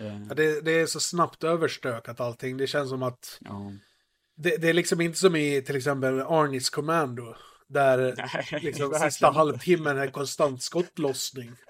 Eh, 0.00 0.22
Ja, 0.28 0.34
det, 0.34 0.60
det 0.60 0.70
är 0.72 0.86
så 0.86 1.00
snabbt 1.00 1.44
överstökat 1.44 2.20
allting. 2.20 2.56
Det 2.56 2.66
känns 2.66 2.88
som 2.90 3.02
att 3.02 3.38
ja. 3.40 3.72
det, 4.36 4.56
det 4.56 4.68
är 4.68 4.72
liksom 4.74 5.00
inte 5.00 5.18
som 5.18 5.36
i 5.36 5.62
till 5.62 5.76
exempel 5.76 6.20
Arnis 6.20 6.70
Commando. 6.70 7.34
Där 7.68 7.98
Nej, 8.52 8.60
liksom 8.62 8.92
sista 8.94 9.30
halvtimmen 9.30 9.98
är 9.98 10.06
konstant 10.10 10.62
skottlossning. 10.62 11.52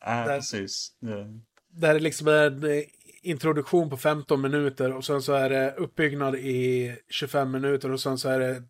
Ja, 0.00 0.10
Där- 0.14 0.26
precis. 0.38 0.88
Det, 1.00 1.40
Där 1.68 1.94
det 1.94 2.00
liksom 2.00 2.28
är 2.28 2.46
en 2.46 2.64
eh, 2.64 2.82
introduktion 3.22 3.90
på 3.90 3.96
15 3.96 4.40
minuter 4.40 4.92
och 4.92 5.04
sen 5.04 5.22
så 5.22 5.32
är 5.32 5.50
det 5.50 5.74
uppbyggnad 5.76 6.34
i 6.36 6.96
25 7.08 7.50
minuter 7.50 7.90
och 7.90 8.00
sen 8.00 8.18
så 8.18 8.28
är 8.28 8.38
det 8.38 8.62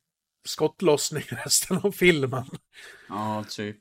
skottlossning 0.45 1.23
resten 1.29 1.77
av 1.83 1.93
filmen. 1.93 2.45
Ja, 3.09 3.45
typ. 3.51 3.77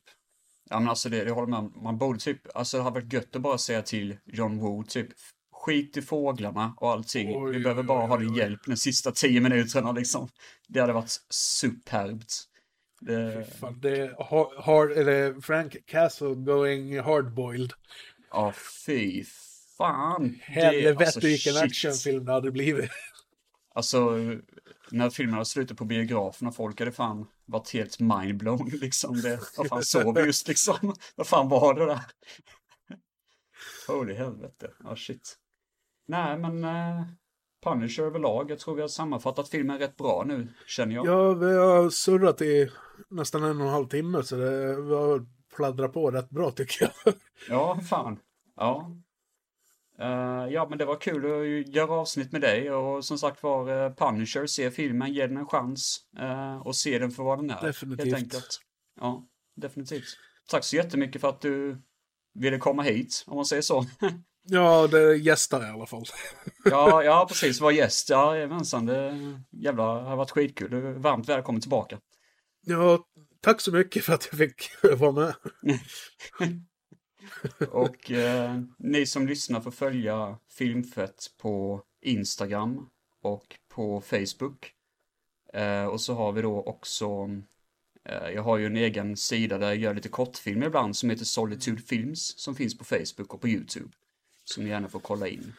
Ja, 0.69 0.79
men 0.79 0.89
alltså 0.89 1.09
det, 1.09 1.23
det 1.23 1.31
håller 1.31 1.57
om. 1.57 1.73
Man 1.83 1.97
borde 1.97 2.19
typ, 2.19 2.41
alltså 2.57 2.77
det 2.77 2.83
hade 2.83 2.93
varit 2.99 3.13
gött 3.13 3.35
att 3.35 3.41
bara 3.41 3.57
säga 3.57 3.81
till 3.81 4.17
John 4.25 4.59
Woo, 4.59 4.83
typ, 4.83 5.07
skit 5.51 5.97
i 5.97 6.01
fåglarna 6.01 6.73
och 6.77 6.91
allting. 6.91 7.43
Oj, 7.43 7.51
Vi 7.53 7.59
behöver 7.59 7.83
bara 7.83 8.03
oj, 8.03 8.09
ha 8.09 8.17
din 8.17 8.35
hjälp 8.35 8.59
de 8.65 8.75
sista 8.77 9.11
tio 9.11 9.41
minuterna 9.41 9.91
liksom. 9.91 10.29
Det 10.67 10.79
hade 10.79 10.93
varit 10.93 11.17
superbt. 11.29 12.33
Det, 13.01 13.47
Fan, 13.59 13.79
det 13.79 13.97
är 13.99 14.15
hard, 14.29 14.63
hard, 14.63 14.91
eller 14.91 15.41
Frank 15.41 15.75
Castle 15.85 16.35
going 16.35 16.99
hardboiled. 16.99 17.73
ja, 18.31 18.53
fy 18.85 19.23
fan. 19.77 20.39
Helvete 20.41 21.05
alltså, 21.05 21.19
vilken 21.19 21.53
shit. 21.53 21.63
actionfilm 21.63 22.25
det 22.25 22.31
hade 22.31 22.51
blivit. 22.51 22.91
Alltså, 23.75 24.17
när 24.93 25.09
filmen 25.09 25.33
hade 25.33 25.45
slutat 25.45 25.77
på 25.77 25.85
biografen 25.85 26.47
och 26.47 26.55
folk 26.55 26.79
hade 26.79 26.91
fan 26.91 27.27
varit 27.45 27.73
helt 27.73 27.99
mindblown 27.99 28.69
liksom. 28.81 29.21
Det, 29.21 29.39
vad 29.57 29.67
fan 29.67 29.83
såg 29.83 30.17
vi 30.17 30.25
just 30.25 30.47
liksom? 30.47 30.95
Vad 31.15 31.27
fan 31.27 31.49
var 31.49 31.73
det 31.73 31.85
där? 31.85 32.01
Holy 33.87 34.13
helvete. 34.13 34.71
Ja, 34.83 34.95
shit. 34.95 35.35
Nej, 36.07 36.37
men 36.37 36.63
eh, 36.63 37.03
Punisher 37.63 38.03
överlag. 38.03 38.51
Jag 38.51 38.59
tror 38.59 38.75
vi 38.75 38.81
har 38.81 38.87
sammanfattat 38.87 39.49
filmen 39.49 39.79
rätt 39.79 39.97
bra 39.97 40.23
nu, 40.27 40.47
känner 40.67 40.95
jag. 40.95 41.05
Ja, 41.05 41.33
vi 41.33 41.55
har 41.57 41.89
surrat 41.89 42.41
i 42.41 42.69
nästan 43.09 43.43
en 43.43 43.61
och 43.61 43.67
en 43.67 43.73
halv 43.73 43.87
timme 43.87 44.23
så 44.23 44.35
det 44.35 44.81
vi 44.81 44.93
har 44.93 45.25
pladdrat 45.55 45.93
på 45.93 46.11
rätt 46.11 46.29
bra 46.29 46.51
tycker 46.51 46.91
jag. 47.05 47.13
Ja, 47.49 47.79
fan. 47.89 48.19
Ja. 48.55 48.97
Eh, 49.99 50.47
ja, 50.53 50.67
men 50.69 50.77
det 50.77 50.85
var 50.85 50.95
kul 50.95 51.25
att 51.25 51.75
göra 51.75 51.91
avsnitt 51.91 52.31
med 52.31 52.41
dig 52.41 52.71
och 52.71 53.05
som 53.05 53.17
sagt 53.17 53.43
var 53.43 53.71
uh, 53.71 53.93
Punisher, 53.93 54.45
se 54.45 54.71
filmen, 54.71 55.13
ge 55.13 55.27
den 55.27 55.37
en 55.37 55.47
chans 55.47 55.97
eh, 56.19 56.57
och 56.57 56.75
se 56.75 56.99
den 56.99 57.11
för 57.11 57.23
vad 57.23 57.39
den 57.39 57.49
är. 57.49 57.61
Definitivt. 57.61 58.05
Helt 58.05 58.17
enkelt. 58.17 58.59
Ja, 58.99 59.27
definitivt. 59.55 60.17
Tack 60.49 60.63
så 60.63 60.75
jättemycket 60.75 61.21
för 61.21 61.29
att 61.29 61.41
du 61.41 61.81
ville 62.33 62.57
komma 62.57 62.83
hit, 62.83 63.23
om 63.27 63.35
man 63.35 63.45
säger 63.45 63.61
så. 63.61 63.85
Ja, 64.45 64.87
det 64.87 65.15
gästar 65.15 65.67
i 65.67 65.69
alla 65.69 65.85
fall. 65.85 66.03
ja, 66.65 67.03
ja, 67.03 67.25
precis, 67.29 67.61
var 67.61 67.71
gäst. 67.71 68.09
Ja, 68.09 68.35
jajamensan, 68.35 68.85
det 68.85 69.17
jävla 69.51 69.83
har 69.83 70.15
varit 70.15 70.31
skitkul. 70.31 70.71
Du 70.71 70.87
är 70.87 70.93
varmt 70.93 71.29
välkommen 71.29 71.61
tillbaka. 71.61 71.99
Ja, 72.65 72.99
tack 73.41 73.61
så 73.61 73.71
mycket 73.71 74.03
för 74.03 74.13
att 74.13 74.27
jag 74.31 74.37
fick 74.37 74.69
vara 74.99 75.11
med. 75.11 75.33
Och 77.71 78.11
eh, 78.11 78.61
ni 78.77 79.05
som 79.05 79.27
lyssnar 79.27 79.61
får 79.61 79.71
följa 79.71 80.37
Filmfett 80.49 81.31
på 81.37 81.81
Instagram 82.01 82.89
och 83.21 83.55
på 83.69 84.01
Facebook. 84.01 84.73
Eh, 85.53 85.85
och 85.85 86.01
så 86.01 86.13
har 86.13 86.31
vi 86.31 86.41
då 86.41 86.61
också, 86.61 87.29
eh, 88.05 88.29
jag 88.29 88.43
har 88.43 88.57
ju 88.57 88.65
en 88.65 88.77
egen 88.77 89.17
sida 89.17 89.57
där 89.57 89.67
jag 89.67 89.77
gör 89.77 89.93
lite 89.93 90.09
kortfilmer 90.09 90.67
ibland 90.67 90.95
som 90.95 91.09
heter 91.09 91.25
Solitude 91.25 91.81
Films 91.81 92.39
som 92.39 92.55
finns 92.55 92.77
på 92.77 92.83
Facebook 92.83 93.33
och 93.33 93.41
på 93.41 93.47
YouTube. 93.47 93.89
Som 94.43 94.63
ni 94.63 94.69
gärna 94.69 94.89
får 94.89 94.99
kolla 94.99 95.27
in 95.27 95.53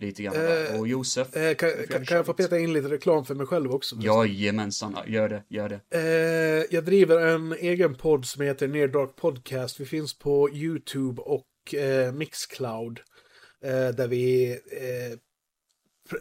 lite 0.00 0.22
grann 0.22 0.34
där. 0.34 0.74
Eh, 0.74 0.80
Och 0.80 0.88
Josef? 0.88 1.36
Eh, 1.36 1.54
kan, 1.54 1.70
kan, 1.90 2.04
kan 2.04 2.16
jag 2.16 2.26
få 2.26 2.32
peta 2.32 2.58
in 2.58 2.72
lite 2.72 2.88
reklam 2.88 3.24
för 3.24 3.34
mig 3.34 3.46
själv 3.46 3.72
också? 3.74 3.96
Jajamensan, 4.00 4.96
gör 5.06 5.28
det, 5.28 5.42
gör 5.48 5.68
det. 5.68 5.80
Eh, 5.90 6.64
jag 6.70 6.84
driver 6.84 7.26
en 7.26 7.52
egen 7.52 7.94
podd 7.94 8.26
som 8.26 8.42
heter 8.42 8.68
Near 8.68 8.88
Dark 8.88 9.16
Podcast. 9.16 9.80
Vi 9.80 9.84
finns 9.84 10.18
på 10.18 10.50
YouTube 10.50 11.22
och 11.22 11.74
eh, 11.74 12.12
Mixcloud. 12.12 13.00
Eh, 13.62 13.88
där 13.88 14.08
vi, 14.08 14.50
eh, 14.52 15.18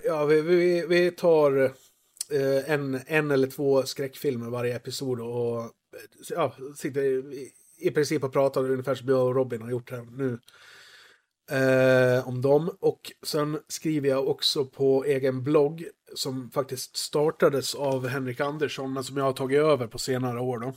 ja, 0.05 0.25
vi, 0.25 0.41
vi, 0.41 0.85
vi 0.87 1.11
tar 1.11 1.73
en, 2.67 2.99
en 3.05 3.31
eller 3.31 3.47
två 3.47 3.83
skräckfilmer 3.83 4.49
varje 4.49 4.75
episod 4.75 5.19
och 5.19 5.71
ja, 6.29 6.55
sitter 6.75 7.01
i, 7.01 7.51
i 7.79 7.91
princip 7.91 8.23
och 8.23 8.33
pratar 8.33 8.71
ungefär 8.71 8.95
som 8.95 9.09
jag 9.09 9.27
och 9.27 9.35
Robin 9.35 9.61
har 9.61 9.71
gjort 9.71 9.91
här 9.91 10.07
nu. 10.11 10.39
Eh, 11.51 12.27
om 12.27 12.41
dem. 12.41 12.77
Och 12.79 13.11
sen 13.23 13.59
skriver 13.67 14.09
jag 14.09 14.27
också 14.27 14.65
på 14.65 15.05
egen 15.05 15.43
blogg 15.43 15.85
som 16.15 16.51
faktiskt 16.51 16.97
startades 16.97 17.75
av 17.75 18.07
Henrik 18.07 18.39
Andersson 18.39 18.93
men 18.93 19.03
som 19.03 19.17
jag 19.17 19.23
har 19.23 19.33
tagit 19.33 19.59
över 19.59 19.87
på 19.87 19.97
senare 19.97 20.39
år 20.39 20.59
då. 20.59 20.73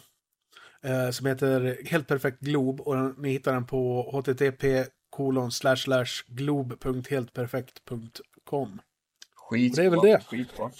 Eh, 0.88 1.10
som 1.10 1.26
heter 1.26 1.78
Helt 1.84 2.06
Perfekt 2.06 2.40
Glob 2.40 2.80
och 2.80 2.96
den, 2.96 3.14
ni 3.18 3.30
hittar 3.30 3.52
den 3.52 3.66
på 3.66 4.10
http 4.12 4.84
kolon 5.10 5.52
slash 5.52 5.76
slash 5.76 6.24
glob.heltperfekt.com. 6.26 8.80
Skitbra. 9.34 9.82
Det 9.82 9.86
är 9.86 9.90
väl 9.90 10.00
det. 10.00 10.22
Skitbra. 10.26 10.70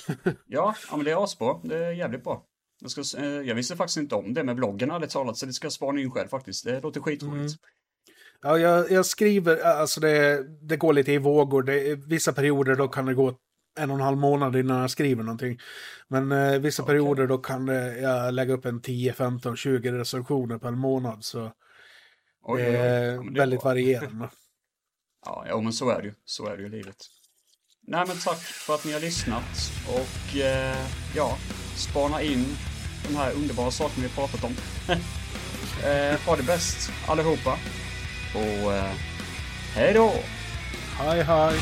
Ja, 0.46 0.74
ja 0.90 0.96
men 0.96 1.04
det 1.04 1.10
är 1.10 1.24
asbra. 1.24 1.60
Det 1.64 1.84
är 1.84 1.92
jävligt 1.92 2.24
bra. 2.24 2.44
Jag, 2.80 2.90
ska, 2.90 3.18
eh, 3.18 3.26
jag 3.26 3.54
visste 3.54 3.76
faktiskt 3.76 3.96
inte 3.96 4.14
om 4.14 4.34
det 4.34 4.44
med 4.44 4.56
bloggen 4.56 4.90
ärligt 4.90 5.10
talat, 5.10 5.36
så 5.36 5.46
det 5.46 5.52
ska 5.52 5.64
jag 5.64 5.72
spana 5.72 6.00
in 6.00 6.10
själv 6.10 6.28
faktiskt. 6.28 6.64
Det 6.64 6.80
låter 6.80 7.00
skitroligt. 7.00 7.54
Ja, 8.42 8.58
jag, 8.58 8.90
jag 8.90 9.06
skriver, 9.06 9.60
alltså 9.64 10.00
det, 10.00 10.44
det 10.60 10.76
går 10.76 10.92
lite 10.92 11.12
i 11.12 11.18
vågor. 11.18 11.62
Det, 11.62 11.94
vissa 11.94 12.32
perioder 12.32 12.74
då 12.74 12.88
kan 12.88 13.06
det 13.06 13.14
gå 13.14 13.34
en 13.78 13.90
och 13.90 13.96
en 13.96 14.02
halv 14.02 14.18
månad 14.18 14.56
innan 14.56 14.80
jag 14.80 14.90
skriver 14.90 15.22
någonting. 15.22 15.58
Men 16.08 16.32
eh, 16.32 16.58
vissa 16.58 16.82
perioder 16.82 17.26
då 17.26 17.38
kan 17.38 17.68
eh, 17.68 17.98
jag 17.98 18.34
lägga 18.34 18.54
upp 18.54 18.64
en 18.64 18.82
10, 18.82 19.12
15, 19.12 19.56
20 19.56 19.92
recensioner 19.92 20.58
per 20.58 20.70
månad. 20.70 21.24
Så 21.24 21.52
Oj, 22.42 22.62
är 22.62 22.66
Ja, 22.72 22.72
det 22.72 22.78
är 22.78 23.38
väldigt 23.38 23.60
bra. 23.60 23.70
varierande. 23.70 24.28
Ja, 25.26 25.44
ja, 25.48 25.60
men 25.60 25.72
så 25.72 25.90
är 25.90 26.02
det 26.02 26.08
ju. 26.08 26.14
Så 26.24 26.46
är 26.46 26.56
det 26.56 26.62
ju 26.62 26.68
livet. 26.68 26.96
Nej, 27.86 28.04
men 28.08 28.16
tack 28.16 28.38
för 28.38 28.74
att 28.74 28.84
ni 28.84 28.92
har 28.92 29.00
lyssnat 29.00 29.72
och 29.88 30.36
eh, 30.36 30.76
ja, 31.16 31.36
spana 31.76 32.22
in 32.22 32.44
de 33.08 33.16
här 33.16 33.32
underbara 33.32 33.70
sakerna 33.70 34.06
vi 34.08 34.14
pratat 34.14 34.44
om. 34.44 34.50
eh, 35.84 36.20
ha 36.26 36.36
det 36.36 36.42
bäst 36.42 36.90
allihopa 37.08 37.58
och 38.34 38.72
eh, 38.72 38.92
hej 39.74 39.94
då! 39.94 40.12
Hej, 40.98 41.22
hej! 41.22 41.58